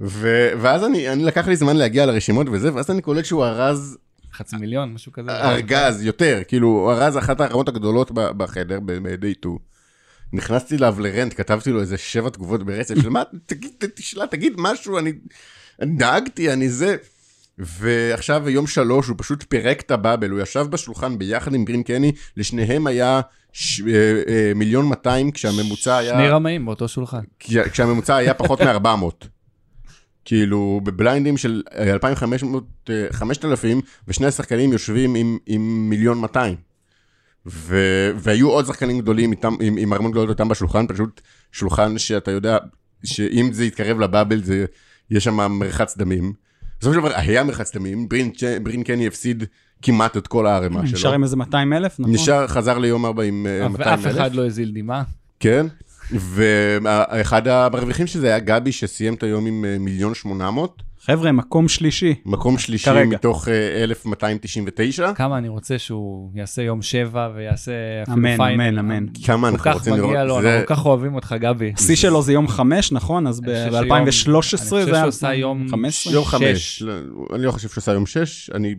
ו, 0.00 0.48
ואז 0.60 0.84
אני, 0.84 1.08
אני 1.08 1.24
לקח 1.24 1.48
לי 1.48 1.56
זמן 1.56 1.76
להגיע 1.76 2.06
לרשימות 2.06 2.46
וזה, 2.52 2.74
ואז 2.74 2.90
אני 2.90 3.02
קולט 3.02 3.24
שהוא 3.24 3.44
ארז 3.44 3.98
חצי 4.34 4.56
מיליון, 4.56 4.92
משהו 4.94 5.12
כזה. 5.12 5.30
ארגז 5.30 6.02
יותר, 6.04 6.40
כאילו, 6.48 6.90
ארז 6.92 7.18
אחת 7.18 7.40
הרמות 7.40 7.68
הגדולות 7.68 8.10
בחדר, 8.14 8.78
ב-day 8.80 9.34
2. 9.38 9.56
נכנסתי 10.32 10.76
אליו 10.76 10.96
לרנט, 11.00 11.34
כתבתי 11.36 11.70
לו 11.70 11.80
איזה 11.80 11.98
שבע 11.98 12.28
תגובות 12.30 12.62
ברצף 12.66 12.94
של 13.02 13.08
מה, 13.08 13.22
תגיד, 13.46 13.70
ת- 13.78 13.84
תשאל, 13.84 14.26
תגיד 14.26 14.52
משהו, 14.58 14.98
אני, 14.98 15.12
דאגתי, 15.82 16.52
אני 16.52 16.68
זה. 16.68 16.96
ועכשיו 17.58 18.48
יום 18.48 18.66
שלוש 18.66 19.08
הוא 19.08 19.16
פשוט 19.18 19.44
פירק 19.48 19.80
את 19.80 19.90
הבאבל, 19.90 20.30
הוא 20.30 20.40
ישב 20.40 20.66
בשולחן 20.70 21.18
ביחד 21.18 21.54
עם 21.54 21.64
גרין 21.64 21.82
קני, 21.82 22.12
לשניהם 22.36 22.86
היה 22.86 23.20
ש... 23.52 23.80
אה, 23.80 23.86
אה, 24.28 24.52
מיליון 24.54 24.86
200 24.88 25.30
כשהממוצע 25.30 25.96
היה... 25.96 26.14
שני 26.14 26.28
רמאים 26.28 26.64
באותו 26.66 26.88
שולחן. 26.88 27.20
כש- 27.40 27.56
כשהממוצע 27.56 28.16
היה 28.16 28.34
פחות 28.34 28.60
מ-400. 28.60 29.26
כאילו 30.24 30.80
בבליינדים 30.84 31.36
של 31.36 31.62
אה, 31.78 31.92
2,500, 31.92 32.64
אה, 32.90 33.06
5,000, 33.10 33.80
ושני 34.08 34.26
השחקנים 34.26 34.72
יושבים 34.72 35.14
עם, 35.14 35.38
עם 35.46 35.90
מיליון 35.90 36.18
200. 36.18 36.56
ו, 37.46 37.76
והיו 38.16 38.50
עוד 38.50 38.66
שחקנים 38.66 39.00
גדולים 39.00 39.30
איתם, 39.32 39.54
עם, 39.60 39.76
עם 39.76 39.92
ארמון 39.92 40.10
גדולות 40.10 40.30
איתם 40.30 40.48
בשולחן, 40.48 40.86
פשוט 40.86 41.20
שולחן 41.52 41.98
שאתה 41.98 42.30
יודע, 42.30 42.58
שאם 43.04 43.48
זה 43.52 43.64
יתקרב 43.64 44.00
לבאבל, 44.00 44.42
זה, 44.42 44.64
יש 45.10 45.24
שם 45.24 45.34
מרחץ 45.34 45.96
דמים. 45.96 46.32
בסופו 46.80 46.94
של 46.94 47.00
דבר 47.00 47.10
היה 47.14 47.44
מרחץ 47.44 47.76
דמים, 47.76 48.08
ברין, 48.08 48.30
ברין 48.62 48.82
קני 48.82 49.06
הפסיד 49.06 49.44
כמעט 49.82 50.16
את 50.16 50.26
כל 50.26 50.46
הערימה 50.46 50.86
שלו. 50.86 50.98
נשאר 50.98 51.12
עם 51.12 51.22
איזה 51.22 51.36
200 51.36 51.72
אלף, 51.72 52.00
נכון? 52.00 52.14
נשאר, 52.14 52.46
חזר 52.46 52.78
ליום 52.78 53.06
ארבע 53.06 53.22
עם 53.22 53.46
אה, 53.46 53.68
200 53.68 53.98
ואף 53.98 54.06
אלף. 54.06 54.16
אחד 54.16 54.34
לא 54.34 54.46
הזיל 54.46 54.72
דמעה. 54.74 55.02
כן, 55.40 55.66
ואחד 56.10 57.48
המרוויחים 57.48 58.06
של 58.06 58.18
זה 58.20 58.26
היה 58.26 58.38
גבי 58.38 58.72
שסיים 58.72 59.14
את 59.14 59.22
היום 59.22 59.46
עם 59.46 59.64
אה, 59.64 59.76
מיליון 59.78 60.14
שמונה 60.14 60.50
מאות, 60.50 60.82
חבר'ה, 61.00 61.32
מקום 61.32 61.68
שלישי. 61.68 62.14
מקום 62.26 62.58
שלישי 62.58 62.84
כרגע. 62.84 63.16
מתוך 63.16 63.48
אה, 63.48 63.82
1299. 63.84 65.12
כמה 65.14 65.38
אני 65.38 65.48
רוצה 65.48 65.78
שהוא 65.78 66.30
יעשה 66.34 66.62
יום 66.62 66.82
שבע 66.82 67.28
ויעשה 67.36 67.72
אפילו 68.02 68.16
אמן, 68.16 68.36
פיינל. 68.36 68.78
אמן, 68.78 68.78
אמן. 68.78 69.06
כמה 69.24 69.40
כל 69.40 69.52
אנחנו 69.52 69.64
כך 69.70 69.74
רוצים 69.74 69.94
לראות. 69.94 70.10
מגיע 70.10 70.24
לו, 70.24 70.40
זה- 70.42 70.54
אנחנו 70.54 70.66
כל 70.68 70.74
כך 70.74 70.86
אוהבים 70.86 71.14
אותך, 71.14 71.34
גבי. 71.40 71.72
השיא 71.76 71.96
שלו 71.96 72.22
זה 72.22 72.32
יום 72.32 72.48
חמש, 72.48 72.92
נכון? 72.92 73.26
אז 73.26 73.40
אני 73.44 73.52
חושב 73.54 73.70
שיום- 73.70 73.88
ב-2013 73.88 73.96
אני 73.96 74.84
זה 74.84 74.90
חושב 74.90 74.94
היה... 74.94 75.00
שהוא 75.02 75.08
עשה 75.08 75.34
יום 75.34 75.66
15? 75.70 76.12
יום. 76.12 76.24
חמש, 76.24 76.82
לא, 76.82 76.92
אני 77.34 77.42
לא 77.44 77.50
חושב 77.50 77.68
שהוא 77.68 77.80
עשה 77.82 77.92
יום 77.92 78.06
שש, 78.06 78.50
אני 78.54 78.74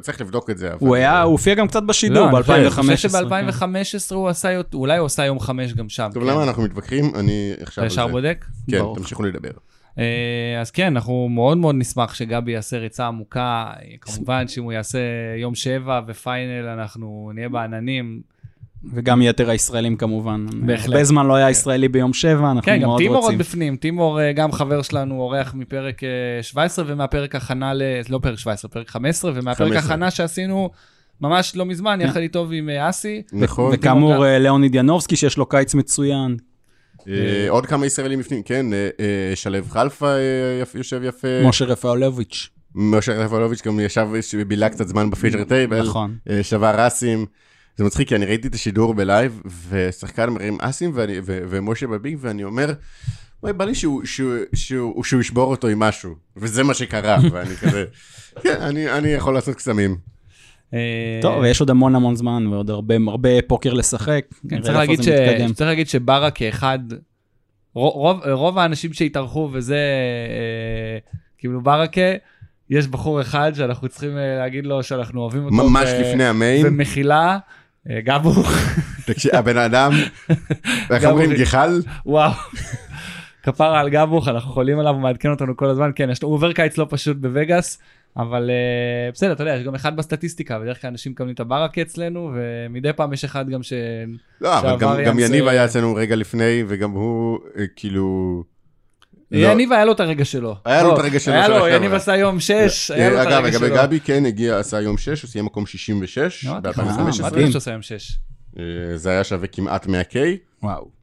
צריך 0.00 0.20
לבדוק 0.20 0.50
את 0.50 0.58
זה. 0.58 0.68
אבל- 0.68 0.76
הוא 0.80 0.96
היה, 0.96 1.22
הוא 1.22 1.32
הופיע 1.32 1.54
גם 1.54 1.68
קצת 1.68 1.82
בשידור 1.82 2.30
לא, 2.30 2.38
אני 2.56 2.70
חושב 2.70 3.08
ב-2015. 3.08 3.08
שב-2015 3.08 4.14
הוא 4.14 4.28
עשה, 4.28 4.60
אולי 4.74 4.98
הוא 4.98 5.06
עשה 5.06 5.24
יום 5.24 5.40
חמש 5.40 5.72
גם 5.74 5.88
שם. 5.88 6.10
טוב, 6.14 6.22
כן. 6.24 6.30
למה 6.30 6.42
אנחנו 6.42 6.62
מתווכחים? 6.62 7.12
אני 7.14 7.52
עכשיו 7.62 7.84
אתה 7.84 7.92
ישר. 7.92 8.06
בודק? 8.06 8.44
כן. 8.70 8.80
תמשיכו 8.96 9.22
לדבר. 9.22 9.50
אה, 9.98 10.04
אז 10.60 10.70
כן, 10.70 10.86
אנחנו 10.86 11.28
מאוד 11.28 11.58
מאוד 11.58 11.74
נשמח 11.78 12.14
שגבי 12.14 12.52
יעשה 12.52 12.78
ריצה 12.78 13.06
עמוקה. 13.06 13.66
כמובן 14.00 14.48
שאם 14.48 14.64
הוא 14.64 14.72
יעשה 14.72 14.98
יום 15.36 15.54
שבע 15.54 16.00
ופיינל, 16.06 16.66
אנחנו 16.66 17.30
נהיה 17.34 17.48
בעננים. 17.48 18.20
וגם 18.94 19.22
יתר 19.22 19.50
הישראלים 19.50 19.96
כמובן. 19.96 20.46
בהחלט. 20.66 20.88
הרבה 20.88 21.04
זמן 21.04 21.26
לא 21.26 21.34
היה 21.34 21.50
ישראלי 21.50 21.88
ביום 21.88 22.12
שבע, 22.12 22.50
אנחנו 22.50 22.62
כן, 22.62 22.78
גם 22.78 22.88
מאוד 22.88 22.98
טימור 22.98 23.16
עוד 23.16 23.24
רוצים. 23.24 23.38
בפנים. 23.38 23.76
טימור 23.76 24.20
אה, 24.20 24.32
גם 24.32 24.52
חבר 24.52 24.82
שלנו, 24.82 25.20
אורח 25.20 25.54
מפרק 25.54 26.04
אה, 26.04 26.42
17 26.42 26.84
ומהפרק 26.88 27.34
הכנה 27.34 27.74
ל... 27.74 27.82
לא 28.08 28.18
פרק 28.22 28.38
17, 28.38 28.70
פרק 28.70 28.88
15, 28.90 29.32
ומהפרק 29.34 29.68
15. 29.68 29.94
הכנה 29.94 30.10
שעשינו 30.10 30.70
ממש 31.20 31.56
לא 31.56 31.66
מזמן, 31.66 32.00
יחד 32.00 32.20
איתו 32.20 32.46
ועם 32.50 32.68
אה, 32.68 32.90
אסי. 32.90 33.22
נכון. 33.32 33.70
וכאמור, 33.74 34.26
אה, 34.26 34.38
ליאוניד 34.38 34.74
ינובסקי, 34.74 35.16
שיש 35.16 35.36
לו 35.36 35.46
קיץ 35.46 35.74
מצוין. 35.74 36.36
אה, 37.08 37.46
עוד 37.48 37.66
כמה 37.66 37.86
ישראלים 37.86 38.18
בפנים, 38.18 38.42
כן, 38.42 38.72
אה, 38.72 38.88
אה, 39.00 39.36
שלו 39.36 39.58
חלפה 39.68 40.08
אה, 40.08 40.62
יושב 40.74 41.00
יפה. 41.04 41.28
משה 41.44 41.64
רפאולוביץ'. 41.64 42.48
משה 42.74 43.12
רפאלוביץ' 43.12 43.62
גם 43.66 43.80
ישב, 43.80 44.08
בילה 44.46 44.68
קצת 44.68 44.88
זמן 44.88 45.10
ב 45.10 45.14
feature 45.14 45.44
table. 45.44 45.82
נכון. 45.82 46.16
אה, 46.30 46.42
שבר 46.42 46.86
אסים. 46.86 47.26
זה 47.80 47.84
מצחיק, 47.84 48.08
כי 48.08 48.16
אני 48.16 48.26
ראיתי 48.26 48.48
את 48.48 48.54
השידור 48.54 48.94
ב 48.94 49.02
live, 49.02 49.42
ושחקן 49.68 50.30
מרים 50.30 50.58
אסים, 50.60 50.92
ומשה 51.24 51.86
ב 51.86 51.92
big, 51.92 52.16
ואני 52.20 52.44
אומר, 52.44 52.72
וואי, 53.42 53.52
בא 53.52 53.64
לי 53.64 53.74
שהוא, 53.74 54.04
שהוא, 54.04 54.34
שהוא, 54.54 55.04
שהוא 55.04 55.20
ישבור 55.20 55.50
אותו 55.50 55.68
עם 55.68 55.78
משהו, 55.78 56.14
וזה 56.36 56.64
מה 56.64 56.74
שקרה, 56.74 57.18
ואני 57.32 57.56
כזה, 57.56 57.84
כן, 58.42 58.56
אני, 58.60 58.90
אני 58.90 59.08
יכול 59.08 59.34
לעשות 59.34 59.54
קסמים. 59.54 59.96
אה, 60.74 61.18
טוב, 61.22 61.38
ויש 61.42 61.60
עוד 61.60 61.70
המון 61.70 61.94
המון 61.94 62.16
זמן, 62.16 62.46
ועוד 62.46 62.70
הרבה 62.70 62.94
הרבה 63.08 63.28
פוקר 63.46 63.72
לשחק. 63.72 64.24
כן, 64.50 64.62
צריך 64.62 64.76
להגיד, 64.76 65.02
ש... 65.02 65.08
צריך 65.54 65.68
להגיד 65.68 65.88
שברק 65.88 66.36
כאחד, 66.36 66.78
רוב, 67.74 68.20
רוב, 68.26 68.58
האנשים 68.58 68.92
שהתארחו 68.92 69.48
וזה, 69.52 69.76
אה, 69.76 70.98
כאילו 71.38 71.60
ברקה, 71.60 72.12
יש 72.70 72.88
בחור 72.88 73.20
אחד 73.20 73.52
שאנחנו 73.54 73.88
צריכים 73.88 74.18
אה, 74.18 74.38
להגיד 74.38 74.66
לו 74.66 74.82
שאנחנו 74.82 75.20
אוהבים 75.20 75.44
אותו. 75.44 75.54
ממש 75.54 75.88
ו- 75.88 76.00
לפני 76.00 76.24
המיין, 76.24 76.66
ומחילה, 76.66 77.38
אה, 77.88 78.00
גבו, 78.00 78.30
תקשיב, 79.06 79.34
הבן 79.34 79.56
אדם, 79.56 79.92
איך 80.90 81.04
אומרים, 81.04 81.30
גחל? 81.34 81.82
וואו. 82.06 82.32
כפרה 83.42 83.80
על 83.80 83.88
גבוך, 83.88 84.28
אנחנו 84.28 84.52
חולים 84.52 84.78
עליו, 84.78 84.94
הוא 84.94 85.02
מעדכן 85.02 85.30
אותנו 85.30 85.56
כל 85.56 85.66
הזמן, 85.66 85.90
כן, 85.94 86.10
יש 86.10 86.22
לו, 86.22 86.28
הוא 86.28 86.34
עובר 86.34 86.52
קיץ 86.52 86.78
לא 86.78 86.86
פשוט 86.90 87.16
בווגאס, 87.16 87.78
אבל 88.16 88.50
uh, 88.50 89.14
בסדר, 89.14 89.32
אתה 89.32 89.42
יודע, 89.42 89.54
יש 89.54 89.62
גם 89.62 89.74
אחד 89.74 89.96
בסטטיסטיקה, 89.96 90.58
בדרך 90.58 90.80
כלל 90.80 90.90
אנשים 90.90 91.12
מקבלים 91.12 91.34
את 91.34 91.40
הברקה 91.40 91.82
אצלנו, 91.82 92.32
ומדי 92.34 92.92
פעם 92.92 93.12
יש 93.12 93.24
אחד 93.24 93.48
גם 93.48 93.62
ש... 93.62 93.72
לא, 94.40 94.58
אבל 94.58 94.78
גם, 94.78 94.96
גם 95.06 95.18
יניב 95.18 95.48
היה 95.48 95.64
אצלנו 95.64 95.94
רגע 95.94 96.16
לפני, 96.16 96.64
וגם 96.68 96.90
הוא, 96.90 97.38
אה, 97.58 97.64
כאילו... 97.76 98.44
לא. 99.32 99.48
יניב 99.48 99.72
היה 99.72 99.84
לו 99.84 99.92
את 99.92 100.00
הרגע 100.00 100.24
שלו. 100.24 100.56
היה 100.64 100.82
לו 100.82 100.94
את 100.94 100.98
הרגע 100.98 101.20
שלו, 101.20 101.34
היה 101.34 101.48
לו. 101.48 101.68
יניב 101.68 101.94
עשה 101.94 102.16
יום 102.16 102.40
6, 102.40 102.90
היה 102.90 103.10
לו 103.10 103.22
את 103.22 103.26
אגב, 103.26 103.32
הרגע 103.32 103.48
לגבי 103.58 103.66
שלו. 103.66 103.76
גבי, 103.76 104.00
כן, 104.00 104.26
הגיע, 104.26 104.58
עשה 104.58 104.80
יום 104.80 104.98
6, 104.98 105.22
הוא 105.22 105.30
סיים 105.30 105.44
מקום 105.44 105.66
66 105.66 106.46
אמרתי 106.46 106.68
לך, 106.68 106.78
אה, 106.78 106.84
ב- 106.84 106.88
אמרתי 106.88 107.02
ב-2015. 107.22 107.36
לך 107.38 107.50
שהוא 107.50 107.56
עשה 107.58 107.70
יום 107.70 107.82
6. 107.82 108.18
אה, 108.58 108.62
זה 108.96 109.10
היה 109.10 109.24
שווה 109.24 109.46
כמעט 109.46 109.86
100K. 109.86 110.16
וואו. 110.62 111.00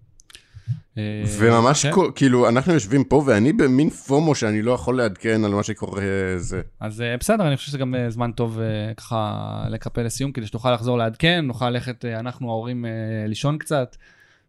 וממש 1.38 1.86
כן. 1.86 1.91
כל- 1.94 2.12
כאילו 2.16 2.49
אנחנו 2.49 2.74
יושבים 2.74 3.04
פה 3.04 3.24
ואני 3.26 3.54
במין 3.54 3.90
פומו 3.90 4.36
שאני 4.36 4.62
לא 4.62 4.72
יכול 4.72 4.98
לעדכן 4.98 5.44
על 5.45 5.52
מה 5.52 5.64
שקורה 5.64 6.02
אה, 6.02 6.38
זה. 6.38 6.62
אז 6.80 7.02
אה, 7.02 7.16
בסדר, 7.20 7.48
אני 7.48 7.58
חושב 7.58 7.68
שזה 7.68 7.78
גם 7.78 7.95
אה, 7.95 8.10
זמן 8.10 8.32
טוב 8.32 8.60
אה, 8.60 8.66
ככה 8.98 9.44
לקפל 9.70 10.02
לסיום, 10.02 10.32
כדי 10.32 10.45
שתוכל 10.48 10.74
לחזור 10.74 10.98
לעדכן, 10.98 11.45
נוכל 11.48 11.70
ללכת, 11.70 12.06
אה, 12.06 12.20
אנחנו 12.20 12.49
ההורים, 12.49 12.86
אה, 12.86 12.91
לישון 13.28 13.58
קצת, 13.58 13.95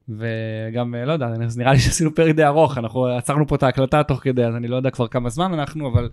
וגם, 0.08 0.94
אה, 0.94 1.04
לא 1.04 1.12
יודע, 1.12 1.26
נראה 1.56 1.72
לי 1.72 1.78
שעשינו 1.78 2.14
פרק 2.14 2.34
די 2.34 2.44
ארוך, 2.44 2.78
אנחנו 2.78 3.06
עצרנו 3.06 3.46
פה 3.46 3.56
את 3.56 3.62
ההקלטה 3.62 4.02
תוך 4.02 4.20
כדי, 4.22 4.44
אז 4.44 4.54
אני 4.54 4.68
לא 4.68 4.76
יודע 4.76 4.90
כבר 4.90 5.08
כמה 5.08 5.30
זמן 5.30 5.52
אנחנו, 5.52 5.88
אבל 5.92 6.08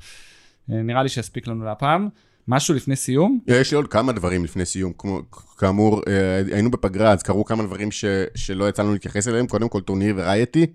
אה, 0.72 0.82
נראה 0.82 1.04
לי 1.04 1.10
שהספיק 1.10 1.48
לנו 1.48 1.66
להפעם. 1.66 2.10
משהו 2.48 2.76
לפני 2.76 2.96
סיום? 2.96 3.40
יש 3.48 3.72
לי 3.72 3.78
עוד 3.78 3.88
כמה 3.88 4.12
דברים 4.12 4.44
לפני 4.44 4.66
סיום, 4.66 4.94
כמו, 4.98 5.22
כאמור 5.58 6.02
אה, 6.08 6.42
היינו 6.52 6.72
בפגרה 6.72 7.12
אז 7.12 7.24
קרו 7.24 7.46
כמה 7.46 7.64
דברים 7.64 7.92
ש, 7.92 8.06
שלא 8.36 8.70
יצא 8.70 8.84
לנו 8.84 8.94
להתייחס 8.94 9.28
אליהם, 9.28 9.48
קודם 9.48 9.70
כל 9.70 9.82
טורניר 9.82 10.14
ורייטי, 10.18 10.66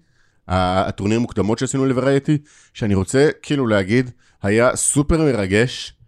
הטורניר 0.49 1.21
מוקדמות 1.21 1.59
שעשינו 1.59 1.87
לוורייטי, 1.87 2.39
שאני 2.75 2.95
רוצה 2.95 3.29
כאילו 3.43 3.67
להגיד, 3.67 4.11
היה 4.43 4.77
סופר 4.77 5.19
מרגש. 5.25 6.00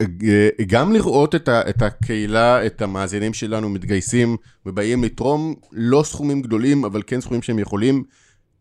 אה, 0.00 0.48
גם 0.66 0.92
לראות 0.92 1.34
את, 1.34 1.48
ה, 1.48 1.60
את 1.68 1.82
הקהילה, 1.82 2.66
את 2.66 2.82
המאזינים 2.82 3.34
שלנו 3.34 3.68
מתגייסים 3.68 4.36
ובאים 4.66 5.04
לתרום 5.04 5.54
לא 5.72 6.02
סכומים 6.02 6.42
גדולים, 6.42 6.84
אבל 6.84 7.02
כן 7.06 7.20
סכומים 7.20 7.42
שהם 7.42 7.58
יכולים. 7.58 8.02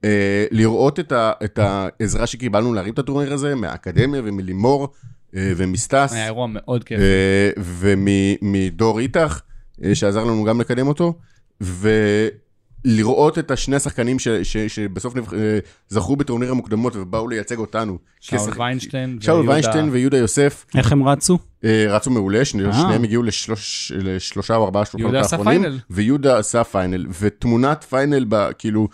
אה, 0.04 0.46
לראות 0.52 1.00
את, 1.00 1.12
ה, 1.12 1.32
את 1.44 1.60
העזרה 1.60 2.28
שקיבלנו 2.28 2.74
להרים 2.74 2.94
את 2.94 3.00
הטורניר 3.00 3.34
הזה 3.34 3.56
מהאקדמיה 3.56 4.22
ומלימור 4.24 4.94
אה, 5.36 5.52
ומסטס. 5.58 6.14
היה 6.14 6.26
אירוע 6.26 6.48
מאוד 6.48 6.84
כיף. 6.84 7.00
אה, 7.00 7.50
ומדור 7.58 9.00
איתך, 9.00 9.42
אה, 9.84 9.96
שעזר 9.96 10.24
לנו 10.24 10.44
גם 10.44 10.62
לקדם 10.62 10.88
אותו, 10.88 11.14
ולראות 12.86 13.40
את 13.40 13.52
השני 13.52 13.76
השחקנים 13.76 14.20
ש, 14.20 14.28
ש, 14.28 14.58
שבסוף 14.58 15.16
נבח... 15.16 15.34
אה, 15.34 15.60
זכו 15.90 16.16
בטורניר 16.16 16.52
המוקדמות 16.52 16.96
ובאו 16.96 17.28
לייצג 17.28 17.58
אותנו. 17.58 17.98
שאול 18.20 18.42
כשחק- 18.42 18.60
ויינשטיין. 18.60 19.18
שאול 19.22 19.36
ויהודה- 19.36 19.50
ויינשטיין 19.52 19.90
ויהודה 19.92 20.18
יוסף 20.18 20.66
איך 20.78 20.92
הם 20.92 21.08
רצו? 21.08 21.38
אה, 21.66 21.86
רצו 21.90 22.12
מעולה, 22.12 22.46
שני, 22.46 22.66
אה. 22.66 22.74
שניהם 22.74 23.04
הגיעו 23.04 23.24
לשלוש, 23.24 23.92
לשלושה 23.96 24.56
או 24.56 24.66
ארבעה 24.66 24.86
שלוחות 24.86 25.00
יהודה 25.02 25.20
עשה 25.20 25.36
האחרונים. 25.38 25.62
פיינל. 25.62 25.80
ויהודה 25.90 26.38
עשה 26.38 26.64
פיינל, 26.64 27.06
ותמונת 27.22 27.84
פיינל, 27.90 28.26
ב, 28.30 28.50
כאילו, 28.58 28.88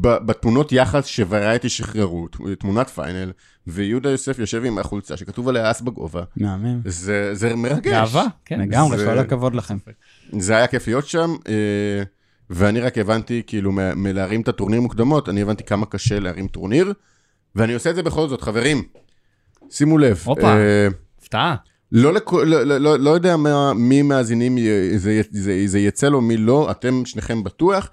ב, 0.00 0.08
בתמונות 0.26 0.72
יח"צ 0.72 1.06
שוורייטי 1.06 1.68
שחררו, 1.68 2.28
תמונת 2.58 2.90
final, 2.90 3.32
ויהודה 3.66 4.10
יוסף 4.10 4.38
יושב 4.38 4.64
עם 4.64 4.78
החולצה 4.78 5.16
שכתוב 5.16 5.48
עליה 5.48 5.70
אס 5.70 5.80
בגובה. 5.80 6.22
מהמם. 6.36 6.80
זה, 6.84 7.34
זה 7.34 7.56
מרגש. 7.56 7.86
גאווה, 7.92 8.26
כן. 8.44 8.60
לגמרי, 8.60 8.96
כל 9.06 9.18
הכבוד 9.18 9.54
לכם. 9.54 9.76
זה 10.38 10.56
היה 10.56 10.66
כיף 10.66 10.86
להיות 10.86 11.06
שם, 11.06 11.30
אה, 11.48 12.02
ואני 12.50 12.80
רק 12.80 12.98
הבנתי, 12.98 13.42
כאילו, 13.46 13.72
מ- 13.72 14.02
מלהרים 14.02 14.40
את 14.40 14.48
הטורניר 14.48 14.80
מוקדמות, 14.80 15.28
אני 15.28 15.42
הבנתי 15.42 15.64
כמה 15.64 15.86
קשה 15.86 16.20
להרים 16.20 16.48
טורניר, 16.48 16.92
ואני 17.54 17.74
עושה 17.74 17.90
את 17.90 17.94
זה 17.94 18.02
בכל 18.02 18.28
זאת, 18.28 18.40
חברים. 18.40 18.82
שימו 19.70 19.98
לב. 19.98 20.22
הופה. 20.24 20.56
אה, 20.56 20.88
הפתעה. 21.18 21.56
לא, 21.92 22.12
לכו, 22.12 22.44
לא, 22.44 22.62
לא, 22.62 22.78
לא, 22.78 22.98
לא 22.98 23.10
יודע 23.10 23.36
מה, 23.36 23.72
מי 23.74 24.02
מאזינים 24.02 24.58
זה, 24.96 25.20
זה, 25.30 25.62
זה 25.66 25.78
יצא 25.78 26.08
לו, 26.08 26.20
מי 26.20 26.36
לא, 26.36 26.70
אתם 26.70 27.04
שניכם 27.04 27.44
בטוח. 27.44 27.90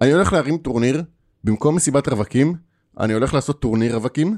אני 0.00 0.12
הולך 0.12 0.32
להרים 0.32 0.58
טורניר, 0.58 1.02
במקום 1.44 1.76
מסיבת 1.76 2.08
רווקים, 2.08 2.54
אני 3.00 3.12
הולך 3.12 3.34
לעשות 3.34 3.60
טורניר 3.60 3.94
רווקים. 3.94 4.36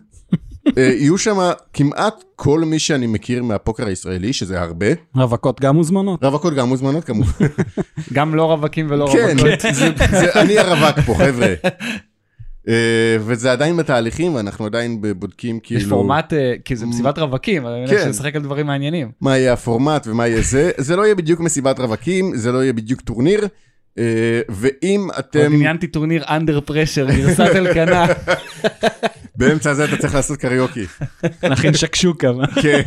אה, 0.79 0.83
יהיו 0.83 1.19
שם 1.19 1.51
כמעט 1.73 2.25
כל 2.37 2.61
מי 2.61 2.79
שאני 2.79 3.07
מכיר 3.07 3.43
מהפוקר 3.43 3.87
הישראלי, 3.87 4.33
שזה 4.33 4.61
הרבה. 4.61 4.87
רווקות 5.15 5.61
גם 5.61 5.77
מוזמנות. 5.77 6.25
רווקות 6.25 6.55
גם 6.55 6.69
מוזמנות 6.69 7.05
כמובן. 7.05 7.47
גם 8.13 8.35
לא 8.35 8.45
רווקים 8.45 8.87
ולא 8.91 9.09
כן, 9.13 9.37
רווקות. 9.39 9.61
זה, 10.11 10.33
אני 10.35 10.59
הרווק 10.59 11.01
פה, 11.07 11.15
חבר'ה. 11.15 11.55
אה, 12.69 13.17
וזה 13.21 13.53
עדיין 13.53 13.77
בתהליכים, 13.77 14.35
ואנחנו 14.35 14.67
עדיין 14.67 15.03
בודקים 15.17 15.61
כאילו... 15.61 15.81
יש 15.81 15.87
פורמט, 15.87 16.33
אה, 16.33 16.55
כי 16.65 16.77
זה 16.77 16.87
מסיבת 16.87 17.19
רווקים, 17.19 17.67
אבל 17.67 17.75
אני 17.75 17.87
כן. 17.87 17.95
מניח 17.95 18.07
שנשחק 18.07 18.37
על 18.37 18.43
דברים 18.43 18.67
מעניינים. 18.67 19.11
מה 19.21 19.39
יהיה 19.39 19.53
הפורמט 19.53 20.07
ומה 20.07 20.27
יהיה 20.27 20.43
זה. 20.43 20.71
זה 20.77 20.97
לא 20.97 21.03
יהיה 21.03 21.15
בדיוק 21.15 21.41
מסיבת 21.41 21.81
רווקים, 21.81 22.37
זה 22.37 22.53
לא 22.53 22.63
יהיה 22.63 22.73
בדיוק 22.73 23.01
טורניר. 23.01 23.49
אה, 23.99 24.05
ואם 24.49 25.01
עוד 25.11 25.19
אתם... 25.19 25.53
עניינתי 25.55 25.87
טורניר 25.87 26.25
under 26.29 26.61
pressure, 26.61 27.07
גרסת 27.11 27.41
אלקנה. 27.41 28.07
באמצע 29.37 29.71
הזה 29.71 29.85
אתה 29.85 29.97
צריך 29.97 30.15
לעשות 30.15 30.39
קריוקי. 30.39 30.85
נכין 31.51 31.75
שקשוקה. 31.75 32.29
כן. 32.63 32.81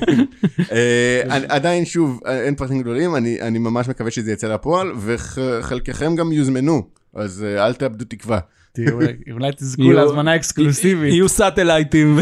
אה, 0.71 1.21
אני- 1.29 1.45
עדיין, 1.49 1.85
שוב, 1.85 2.19
אין 2.25 2.55
פרטים 2.55 2.81
גדולים, 2.81 3.15
אני 3.15 3.41
אני 3.41 3.59
ממש 3.59 3.87
מקווה 3.87 4.11
שזה 4.11 4.31
יצא 4.31 4.47
לפועל, 4.53 4.91
וחלקכם 4.99 6.15
גם 6.15 6.31
יוזמנו, 6.31 6.87
אז 7.15 7.45
אה, 7.47 7.65
אל 7.65 7.73
תאבדו 7.73 8.05
תקווה. 8.05 8.39
תראו, 8.73 8.99
אולי 9.31 9.51
תזכו 9.57 9.91
להזמנה 9.91 10.35
אקסקלוסיבית. 10.35 11.13
יהיו 11.13 11.29
סאטלייטים. 11.29 12.19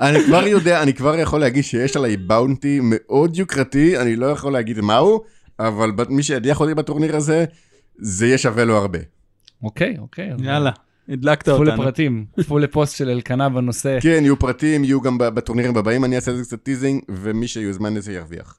אני 0.00 0.24
כבר 0.26 0.46
יודע, 0.46 0.82
אני 0.82 0.94
כבר 0.94 1.18
יכול 1.18 1.40
להגיד 1.40 1.64
שיש 1.64 1.96
עליי 1.96 2.16
bounty 2.16 2.80
מאוד 2.82 3.36
יוקרתי, 3.36 3.98
אני 3.98 4.16
לא 4.16 4.26
יכול 4.26 4.52
להגיד 4.52 4.80
מהו, 4.80 5.24
אבל 5.58 5.90
מי 6.08 6.22
שידיח 6.22 6.60
אותי 6.60 6.74
בטורניר 6.74 7.16
הזה, 7.16 7.44
זה 7.98 8.26
יהיה 8.26 8.38
שווה 8.38 8.64
לו 8.64 8.76
הרבה. 8.76 8.98
אוקיי, 9.62 9.98
אוקיי. 9.98 10.30
יאללה, 10.38 10.70
הדלקת 11.08 11.48
אותנו. 11.48 11.64
לפרטים, 11.64 12.24
חכו 12.40 12.58
לפוסט 12.58 12.96
של 12.96 13.08
אלקנה 13.08 13.48
בנושא. 13.48 13.98
כן, 14.00 14.20
יהיו 14.22 14.38
פרטים, 14.38 14.84
יהיו 14.84 15.00
גם 15.00 15.18
בטורנירים 15.18 15.76
הבאים, 15.76 16.04
אני 16.04 16.16
אעשה 16.16 16.32
לזה 16.32 16.44
קצת 16.44 16.62
teasing, 16.62 17.02
ומי 17.08 17.48
שיוזמן 17.48 17.94
לזה 17.94 18.12
ירוויח. 18.12 18.58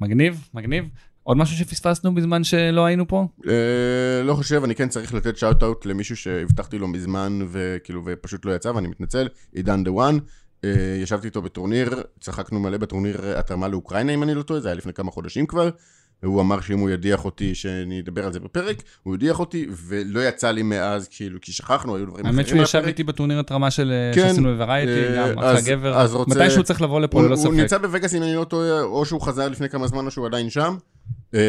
מגניב, 0.00 0.48
מגניב. 0.54 0.84
עוד 1.22 1.36
משהו 1.36 1.56
שפספסנו 1.56 2.14
בזמן 2.14 2.44
שלא 2.44 2.84
היינו 2.84 3.08
פה? 3.08 3.26
אה, 3.48 4.22
לא 4.24 4.34
חושב, 4.34 4.64
אני 4.64 4.74
כן 4.74 4.88
צריך 4.88 5.14
לתת 5.14 5.36
shout 5.36 5.62
out 5.62 5.86
למישהו 5.86 6.16
שהבטחתי 6.16 6.78
לו 6.78 6.88
מזמן, 6.88 7.38
וכאילו, 7.48 8.02
ופשוט 8.06 8.44
לא 8.44 8.54
יצא, 8.54 8.68
ואני 8.68 8.88
מתנצל, 8.88 9.28
עידן 9.52 9.84
דה 9.84 9.92
וואן. 9.92 10.18
אה, 10.64 10.98
ישבתי 11.02 11.26
איתו 11.26 11.42
בטורניר, 11.42 12.02
צחקנו 12.20 12.60
מלא 12.60 12.78
בטורניר 12.78 13.38
התרמה 13.38 13.68
לאוקראינה, 13.68 14.14
אם 14.14 14.22
אני 14.22 14.34
לא 14.34 14.42
טועה, 14.42 14.60
זה 14.60 14.68
היה 14.68 14.74
לפני 14.74 14.92
כמה 14.92 15.10
חודשים 15.10 15.46
כבר. 15.46 15.70
והוא 16.22 16.40
אמר 16.40 16.60
שאם 16.60 16.78
הוא 16.78 16.90
ידיח 16.90 17.24
אותי, 17.24 17.54
שאני 17.54 18.00
אדבר 18.00 18.26
על 18.26 18.32
זה 18.32 18.40
בפרק, 18.40 18.82
הוא 19.02 19.14
ידיח 19.14 19.40
אותי, 19.40 19.66
ולא 19.86 20.20
יצא 20.28 20.50
לי 20.50 20.62
מאז, 20.62 21.08
כאילו, 21.08 21.38
כי 21.40 21.52
שכחנו, 21.52 21.96
היו 21.96 22.06
דברים 22.06 22.26
האמת 22.26 22.34
אחרים 22.34 22.46
שהוא 22.46 22.62
ישב. 22.62 22.82
איתי 22.86 23.04
בטורניר 23.04 23.40
התרמה 23.40 23.70
של 23.70 23.92
כן. 24.14 24.28
שעשינו 24.28 24.48
בוורייטי, 24.48 25.04
אה, 25.04 25.16
גם 25.32 25.38
אחלה 25.38 25.60
גבר. 25.66 25.94
אז 25.98 26.14
רוצה- 26.14 26.34
מתי 26.34 26.50
שהוא 26.50 26.62
צריך 26.62 26.82
לבוא 26.82 27.00
לפה, 27.00 27.18
הוא, 27.18 27.26
ללא 27.26 27.34
הוא 27.34 27.42
ספק. 27.44 27.52
נמצא 27.52 27.78
בווגאס, 27.78 28.14
אם 28.14 28.22
אני 28.22 28.34
לא 28.34 28.44
טועה, 28.44 28.82
או 28.82 29.04
שהוא 29.04 29.20
חזר 29.20 29.48
לפני 29.48 29.68
כמה 29.68 29.86
זמן, 29.86 30.06
או 30.06 30.10
שהוא 30.10 30.26
עדיין 30.26 30.50
שם. 30.50 30.76
אה, 31.34 31.40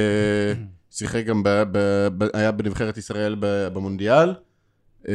שיחק 0.91 1.25
גם, 1.25 1.43
ב, 1.43 1.49
ב, 1.71 2.07
ב, 2.17 2.27
היה 2.33 2.51
בנבחרת 2.51 2.97
ישראל 2.97 3.35
ב, 3.39 3.67
במונדיאל. 3.73 4.33
אה, 5.07 5.13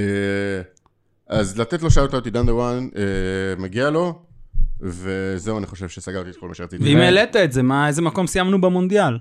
אז 1.28 1.58
לתת 1.58 1.82
לו 1.82 1.90
shout-out 1.90 2.24
עידן 2.24 2.46
דה 2.46 2.54
וואן, 2.54 2.88
אה, 2.96 3.02
מגיע 3.62 3.90
לו, 3.90 4.18
וזהו, 4.80 5.58
אני 5.58 5.66
חושב 5.66 5.88
שסגרתי 5.88 6.30
את 6.30 6.36
כל 6.36 6.48
מה 6.48 6.54
שרציתי. 6.54 6.84
ואם 6.84 6.96
העלית 6.96 7.36
את 7.36 7.52
זה, 7.52 7.62
מה, 7.62 7.88
איזה 7.88 8.02
מקום 8.02 8.26
סיימנו 8.26 8.60
במונדיאל? 8.60 9.18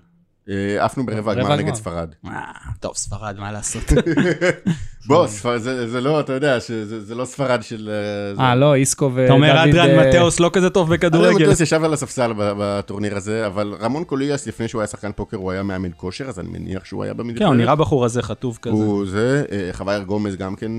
אה, 0.49 0.86
עפנו 0.86 1.06
ברבע 1.06 1.32
רבע 1.32 1.41
הגמר 1.41 1.56
נגד. 1.56 1.74
ספרד. 1.74 2.14
אה, 2.26 2.52
טוב, 2.80 2.95
ספרד, 2.95 3.40
מה 3.40 3.52
לעשות? 3.52 3.84
בוא, 5.07 5.27
ספרד, 5.27 5.57
זה, 5.57 5.88
זה 5.89 6.01
לא, 6.01 6.19
אתה 6.19 6.34
יודע, 6.34 6.59
שזה, 6.59 7.03
זה 7.05 7.15
לא 7.15 7.25
ספרד 7.25 7.63
של... 7.63 7.89
אה, 7.91 8.35
זה- 8.35 8.41
אה, 8.41 8.55
לא, 8.55 8.75
איסקו 8.75 9.05
ודוד... 9.13 9.19
אתה 9.25 9.34
אומר, 9.34 9.63
אדריאן 9.63 9.89
אה, 9.89 10.07
מתאוס 10.07 10.39
לא 10.39 10.49
כזה 10.53 10.69
טוב 10.69 10.93
אדריאן 10.93 11.09
בכדורגל. 11.11 11.45
מטוס 11.47 11.59
ישב 11.61 11.84
על 11.84 11.93
הספסל 11.93 12.31
בטורניר 12.38 13.17
הזה, 13.17 13.45
אבל 13.47 13.73
רמון 13.81 14.03
קוליאס, 14.03 14.47
לפני 14.47 14.67
שהוא 14.67 14.81
היה 14.81 14.88
שחקן 14.88 15.11
פוקר, 15.15 15.38
הוא 15.38 15.51
היה 15.51 15.63
מאמן 15.63 15.89
כושר, 15.97 16.25
אז 16.25 16.39
אני 16.39 16.47
מניח 16.51 16.85
שהוא 16.85 17.03
היה 17.03 17.13
במנבחרת. 17.13 17.39
כן, 17.39 17.45
הוא 17.45 17.55
נראה 17.55 17.75
בחור 17.75 18.05
הזה 18.05 18.21
חטוב 18.21 18.59
כזה. 18.61 18.75
הוא 18.75 19.05
זה, 19.05 19.43
אה, 19.51 19.69
חווייר 19.73 20.03
גומז 20.03 20.35
גם 20.35 20.55
כן, 20.55 20.71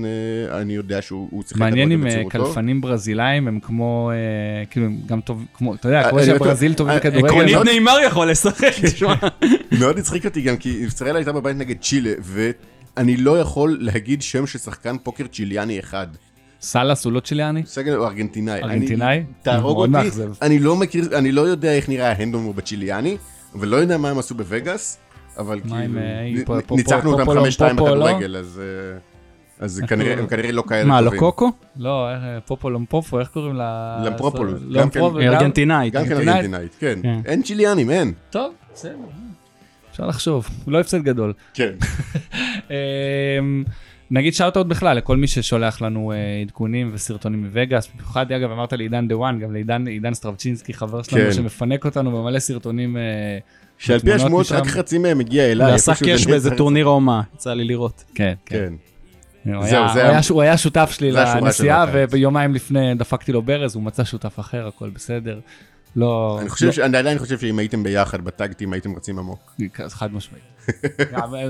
אני 0.51 0.73
יודע 0.73 1.01
שהוא 1.01 1.27
הוא 1.31 1.43
שיחק 1.47 1.59
מעניין 1.59 1.91
אם. 1.91 2.05
קלפנים 2.29 2.81
ברזילאים 2.81 3.47
הם 3.47 3.59
כמו, 3.59 4.11
כאילו, 4.69 4.85
הם 4.85 4.97
גם 5.05 5.21
טוב, 5.21 5.45
כמו, 5.53 5.73
אתה 5.75 5.87
יודע, 5.87 6.09
כמו 6.09 6.19
שהברזיל 6.23 6.73
טובים 6.73 6.95
בכדורגל. 6.95 7.27
עקרונית 7.27 7.57
נאמר 7.73 7.97
יכול 8.07 8.31
לשחק, 8.31 8.71
תשמע. 8.85 9.13
מאוד 9.79 9.97
הצחיק 9.97 10.25
אותי 10.25 10.41
גם, 10.41 10.57
כי 10.57 10.69
ישראל 10.69 11.15
הייתה 11.15 11.31
בבית 11.31 11.57
נגד 11.57 11.75
צ'ילה, 11.81 12.11
ואני 12.97 13.17
לא 13.17 13.39
יכול 13.39 13.77
להגיד 13.81 14.21
שם 14.21 14.47
של 14.47 14.59
שחקן 14.59 14.95
פוקר 15.03 15.27
צ'יליאני 15.27 15.79
אחד. 15.79 16.07
סאלס 16.61 17.05
הוא 17.05 17.13
לא 17.13 17.19
צ'יליאני? 17.19 17.63
סגל 17.65 17.93
הוא 17.95 18.05
ארגנטינאי. 18.07 18.61
ארגנטינאי? 18.63 19.17
אני- 19.17 19.23
תהרוג 19.41 19.77
אותי. 19.77 20.09
אני 20.41 20.59
לא 20.59 20.75
מכיר, 20.75 21.17
אני 21.17 21.31
לא 21.31 21.41
יודע 21.41 21.73
איך 21.73 21.89
נראה 21.89 22.11
ההנדומור 22.11 22.53
בצ'יליאני, 22.53 23.17
ולא 23.55 23.77
יודע 23.77 23.97
מה 23.97 24.09
הם 24.09 24.19
עשו 24.19 24.35
בווגאס, 24.35 24.97
אבל 25.37 25.59
מה 25.65 25.77
כאילו, 25.81 25.99
אה, 25.99 26.75
ניצחנו 26.75 27.11
אותם 27.11 27.25
פה- 27.25 27.33
5-2 27.33 27.77
פה- 27.77 27.85
פה- 27.85 27.95
לא? 27.95 28.05
בכדורגל, 28.05 28.35
אז... 28.37 28.61
אה, 28.93 28.97
אז 29.65 29.81
כנראה, 29.87 30.13
הם 30.19 30.27
כנראה 30.27 30.51
לא 30.51 30.63
כאלה 30.67 30.85
מה, 30.87 30.97
טובים. 30.99 31.13
לא 31.13 31.19
קוקו? 31.19 31.51
לא, 31.77 32.07
איך- 32.11 32.21
פופו 32.89 33.19
איך 33.19 33.27
קוראים 33.29 33.55
לה? 33.55 34.01
למפרופולוס, 34.05 34.61
לא, 34.67 34.81
כן. 34.93 34.99
ארגנטינאית. 35.03 35.93
גם 35.93 36.05
כן 36.05 36.11
ארגנטינאית? 36.11 36.35
ארגנטינאית, 36.37 36.75
כן. 36.79 36.99
כן. 37.03 37.19
אין 37.25 37.41
צ'יליאנים, 37.43 37.89
אין. 37.89 38.13
טוב, 38.29 38.53
בסדר. 38.73 38.91
אפשר 39.99 40.07
לחשוב, 40.09 40.49
לא 40.67 40.79
הפסד 40.79 41.03
גדול. 41.03 41.33
כן. 41.53 41.71
אמ, 42.69 43.63
נגיד 44.11 44.33
shout-out 44.33 44.67
בכלל 44.67 44.97
לכל 44.97 45.17
מי 45.17 45.27
ששולח 45.27 45.81
לנו 45.81 46.11
אה, 46.11 46.17
עדכונים 46.41 46.91
וסרטונים 46.93 47.43
מווגאס, 47.43 47.89
במיוחד 47.95 48.31
אגב 48.31 48.51
אמרת 48.51 48.73
לעידן 48.73 49.07
דה 49.07 49.17
וואן, 49.17 49.39
גם 49.39 49.53
לעידן 49.53 49.87
עידן 49.87 50.13
סטרבצ'ינסקי 50.13 50.73
חבר 50.73 51.01
שלנו 51.03 51.23
כן. 51.25 51.31
שמפנק 51.33 51.85
אותנו 51.85 52.11
במלא 52.11 52.39
סרטונים. 52.39 52.97
אה, 52.97 53.01
שעל 53.77 53.99
פי 53.99 54.13
השמועות 54.13 54.45
משם. 54.45 54.55
רק 54.55 54.67
חצי 54.67 54.97
מהם 54.97 55.17
מגיע 55.17 55.51
אליי. 55.51 55.71
ועשה 55.71 55.91
איפשהו 55.91 56.07
cash 56.07 56.21
זה 56.21 56.29
באיזה. 56.29 56.55
טורניר 56.55 56.85
אומה, 56.85 57.21
יצא 57.35 57.53
לי 57.53 57.63
לראות. 57.63 58.03
כן, 58.15 58.33
כן. 58.45 58.55
כן. 59.43 59.53
הוא 59.53 59.65
זהו, 59.65 59.83
היה- 59.83 59.93
זה 59.93 59.99
הוא 60.01 60.07
ה- 60.07 60.11
היה- 60.11 60.21
הוא 60.29 60.41
היה 60.41 60.57
שותף 60.57 60.89
שלי 60.93 61.11
לנסיעה 61.11 61.85
שלו. 61.87 61.93
וביומיים 61.95 62.53
לפני 62.55 62.95
דפקתי 62.95 63.31
לו 63.31 63.41
ברז, 63.41 63.75
הוא 63.75 63.83
מצא 63.83 64.03
שותף 64.03 64.39
אחר, 64.39 64.67
הכל 64.67 64.89
בסדר. 64.89 65.39
לא, 65.95 66.37
אני 66.41 66.49
חושב 66.49 66.71
ש... 66.71 66.79
אני 66.79 66.97
עדיין 66.97 67.17
חושב 67.19 67.39
שאם 67.39 67.59
הייתם 67.59 67.83
ביחד 67.83 68.21
ב 68.25 68.31
tag 68.31 68.49
team 68.49 68.73
הייתם 68.73 68.95
רצים 68.95 69.19
עמוק. 69.19 69.51
לא, 69.59 69.89
חד 69.89 70.13
משמעית. 70.13 70.43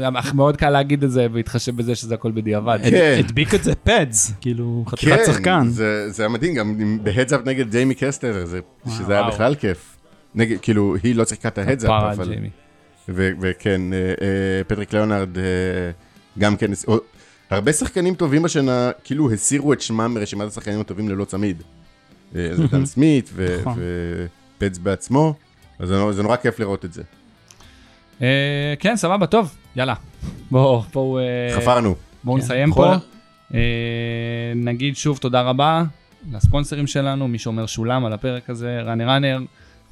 גם- 0.04 0.14
מאוד 0.34 0.58
קל 0.58 0.70
להגיד 0.70 1.04
את 1.04 1.12
זה 1.12 1.30
בהתחשב 1.30 1.76
בזה 1.76 1.96
שזה 1.96 2.14
הכל 2.16 2.32
בדיעבד. 2.32 2.80
כן. 2.84 3.16
הדביק 3.20 3.56
את 3.56 3.64
זה 3.64 3.76
פדס, 3.76 4.34
כאילו 4.42 4.84
חתיכת 4.88 5.20
שחקן. 5.26 5.68
זה 5.70 6.10
זה 6.12 6.24
היה 6.24 6.30
מדהים, 6.30 6.54
גם 6.54 7.00
ב 7.04 7.08
heads-up 7.08 7.42
נגד 7.46 7.72
ג'יימי 7.72 7.96
קרסטטר, 7.96 8.46
זה- 8.46 8.60
שזה 8.98 9.14
היה. 9.14 9.28
בכלל 9.28 9.56
כיף. 9.56 9.96
נגד, 10.36 10.58
כאילו, 10.62 10.96
היא 11.04 11.16
לא 11.16 11.26
שיחקה 11.26 11.48
את 11.48 11.58
ה 11.58 11.61
heads-up, 11.61 11.90
per 11.90 12.01
se, 12.01 12.12
אבל... 12.12 12.34
וכן, 13.10 13.82
אה, 13.94 13.98
אה, 14.00 14.64
פטריק 14.68 14.94
ליאונרד 14.94 15.38
אה, 15.38 15.44
גם 16.40 16.56
כן, 16.58 16.72
הרבה 17.50 17.74
שחקנים 17.74 18.16
טובים 18.16 18.46
השנה, 18.46 18.92
כאילו 19.04 19.32
הסירו 19.32 19.74
את 19.74 19.82
שמם 19.82 20.14
מרשימת 20.14 20.48
השחקנים 20.48 20.80
הטובים 20.80 21.10
ללא 21.10 21.26
צמיד. 21.26 21.64
זה 22.32 22.68
דן 22.72 22.86
סמית 22.86 23.30
ו- 23.34 23.58
נכון. 23.62 23.78
ופדס 24.58 24.78
בעצמו, 24.78 25.34
אז 25.80 25.90
זה 26.12 26.24
נורא- 26.24 26.36
כיף 26.36 26.60
לראות 26.60 26.86
את 26.86 26.94
זה. 26.94 27.04
אה, 28.22 28.74
כן, 28.80 28.96
סבבה, 28.96 29.28
טוב, 29.28 29.56
יאללה. 29.76 29.94
בואו, 30.52 30.82
בואו 30.94 31.20
אה, 31.20 31.24
חפרנו. 31.62 31.96
בואו 32.24 32.38
כן. 32.38 32.44
נסיים 32.44 32.70
יכול- 32.70 32.88
פה. 32.88 32.94
אה, 33.54 33.60
נגיד 34.56 34.96
שוב 34.96 35.18
תודה 35.18 35.42
רבה 35.42 35.84
לספונסרים 36.32 36.88
שלנו, 36.88 37.28
מי 37.28 37.38
שאומר 37.40 37.66
שולם 37.66 38.06
על 38.06 38.14
הפרק 38.14 38.50
הזה, 38.50 38.82
ראנר 38.82 39.10
ראנר, 39.10 39.40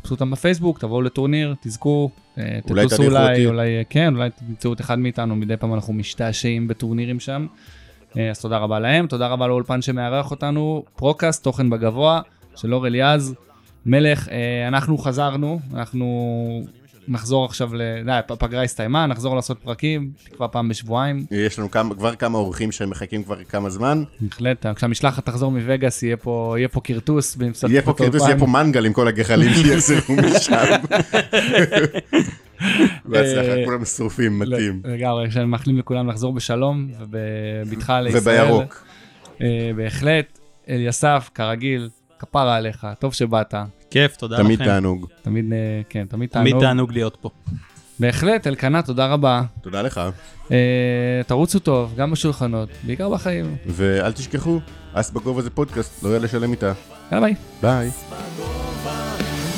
חפשו 0.01 0.13
אותם 0.13 0.31
בפייסבוק, 0.31 0.79
תבואו 0.79 1.01
לטורניר, 1.01 1.55
תזכו, 1.61 2.11
אולי 2.69 2.85
תטוסו 2.87 3.03
אולי. 3.03 3.45
אולי, 3.45 3.83
כן, 3.89 4.15
אולי 4.15 4.29
תמצאו 4.47 4.73
את 4.73 4.81
אחד 4.81 4.99
מאיתנו, 4.99 5.35
מדי 5.35 5.57
פעם 5.57 5.73
אנחנו 5.73 5.93
משתעשעים 5.93 6.67
בטורנירים 6.67 7.19
שם. 7.19 7.47
אה, 8.17 8.29
אז 8.29 8.41
תודה 8.41 8.57
רבה 8.57 8.79
להם, 8.79 9.07
תודה 9.07 9.27
רבה 9.27 9.47
לאולפן 9.47 9.81
שמארח 9.81 10.31
אותנו, 10.31 10.83
פרוקאסט, 10.95 11.43
תוכן 11.43 11.69
בגבוה, 11.69 12.21
של 12.55 12.73
אור 12.73 12.87
אליעז, 12.87 13.35
מלך, 13.85 14.29
אה, 14.29 14.67
אנחנו 14.67 14.97
חזרנו, 14.97 15.59
אנחנו 15.73 16.05
נחזור 17.07 17.45
עכשיו, 17.45 17.75
ל... 17.75 17.81
די, 18.05 18.11
הפגרה 18.11 18.63
הסתיימה, 18.63 19.07
נחזור 19.07 19.35
לעשות 19.35 19.59
פרקים, 19.63 20.11
תקווה 20.23 20.47
פעם 20.47 20.69
בשבועיים, 20.69 21.25
יש 21.31 21.59
לנו 21.59 21.71
כמה, 21.71 21.95
כבר 21.95 22.15
כמה 22.15 22.37
אורחים 22.37 22.71
שמחכים 22.71 23.23
כבר 23.23 23.43
כמה 23.43 23.69
זמן. 23.69 24.03
בהחלט, 24.21 24.65
כשהמשלחת 24.75 25.25
תחזור 25.25 25.51
מווגאס 25.51 26.03
יהיה 26.03 26.17
פה, 26.17 26.55
יהיה 26.57 26.67
פה 26.67 26.81
באמצע 27.35 27.67
יהיה 27.69 27.81
פה 27.81 27.93
קרטוס. 27.93 28.21
יהיה 28.21 28.39
פה 28.39 28.45
מנגל 28.47 28.85
עם 28.85 28.93
כל 28.93 29.07
הגחלים 29.07 29.53
שיחזרו 29.63 30.15
משם. 30.15 30.55
בהצלחה, 33.05 33.57
אה, 33.57 33.65
כולם 33.65 33.85
שרופים, 33.85 34.39
מתאים. 34.39 34.81
לגמרי, 34.85 35.45
מאחלים 35.45 35.77
לכולם 35.77 36.09
לחזור 36.09 36.33
בשלום 36.33 36.87
ובבטחה 36.99 38.01
לישראל. 38.01 38.43
ובירוק. 38.43 38.83
אה, 39.41 39.71
בהחלט, 39.75 40.39
אליסף, 40.69 41.29
כרגיל, 41.35 41.89
כפרה 42.19 42.55
עליך, 42.55 42.87
טוב 42.99 43.13
שבאת, 43.13 43.53
כיף, 43.91 44.15
תודה 44.15 44.37
תמיד 44.37 44.61
לכם. 44.61 44.69
אה, 44.69 44.75
כן, 44.75 44.75
תמיד 44.75 44.79
תענוג. 44.79 45.07
תמיד, 45.21 45.45
כן, 45.89 46.05
תמיד 46.09 46.29
תענוג. 46.29 46.49
תמיד 46.49 46.61
תענוג 46.61 46.91
להיות 46.91 47.17
פה. 47.21 47.29
בהחלט, 47.99 48.47
אלקנה, 48.47 48.81
תודה 48.81 49.07
רבה. 49.07 49.41
תודה 49.61 49.81
לך. 49.81 50.01
אה, 50.51 51.21
תרוצו 51.27 51.59
טוב, 51.59 51.93
גם 51.95 52.11
בשולחנות, 52.11 52.69
בעיקר 52.83 53.09
בחיים. 53.09 53.55
ואל 53.65 54.11
תשכחו, 54.11 54.59
אס 54.93 55.11
בגובה 55.11 55.41
זה 55.41 55.49
פודקאסט, 55.49 56.03
לא 56.03 56.15
יד 56.15 56.21
לשלם 56.21 56.51
איתה. 56.51 56.73
יאללה 57.11 57.27
ביי. 57.27 57.35
ביי. 57.61 57.89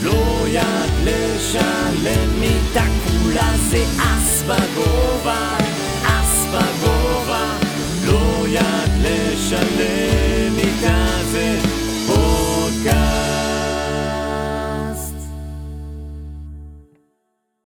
לא 0.03 0.45
יד 0.47 0.91
לשלם 1.03 2.41
איתה, 2.41 2.83
כולה 3.07 3.51
זה 3.57 3.83
אס 3.97 4.43
בגובה, 4.43 5.57
אס 6.03 6.45
בגובה. 6.47 7.57
לא 8.05 8.45
יד 8.47 8.91
לשלם 9.01 10.57
איתה 10.57 11.05
זה... 11.31 11.68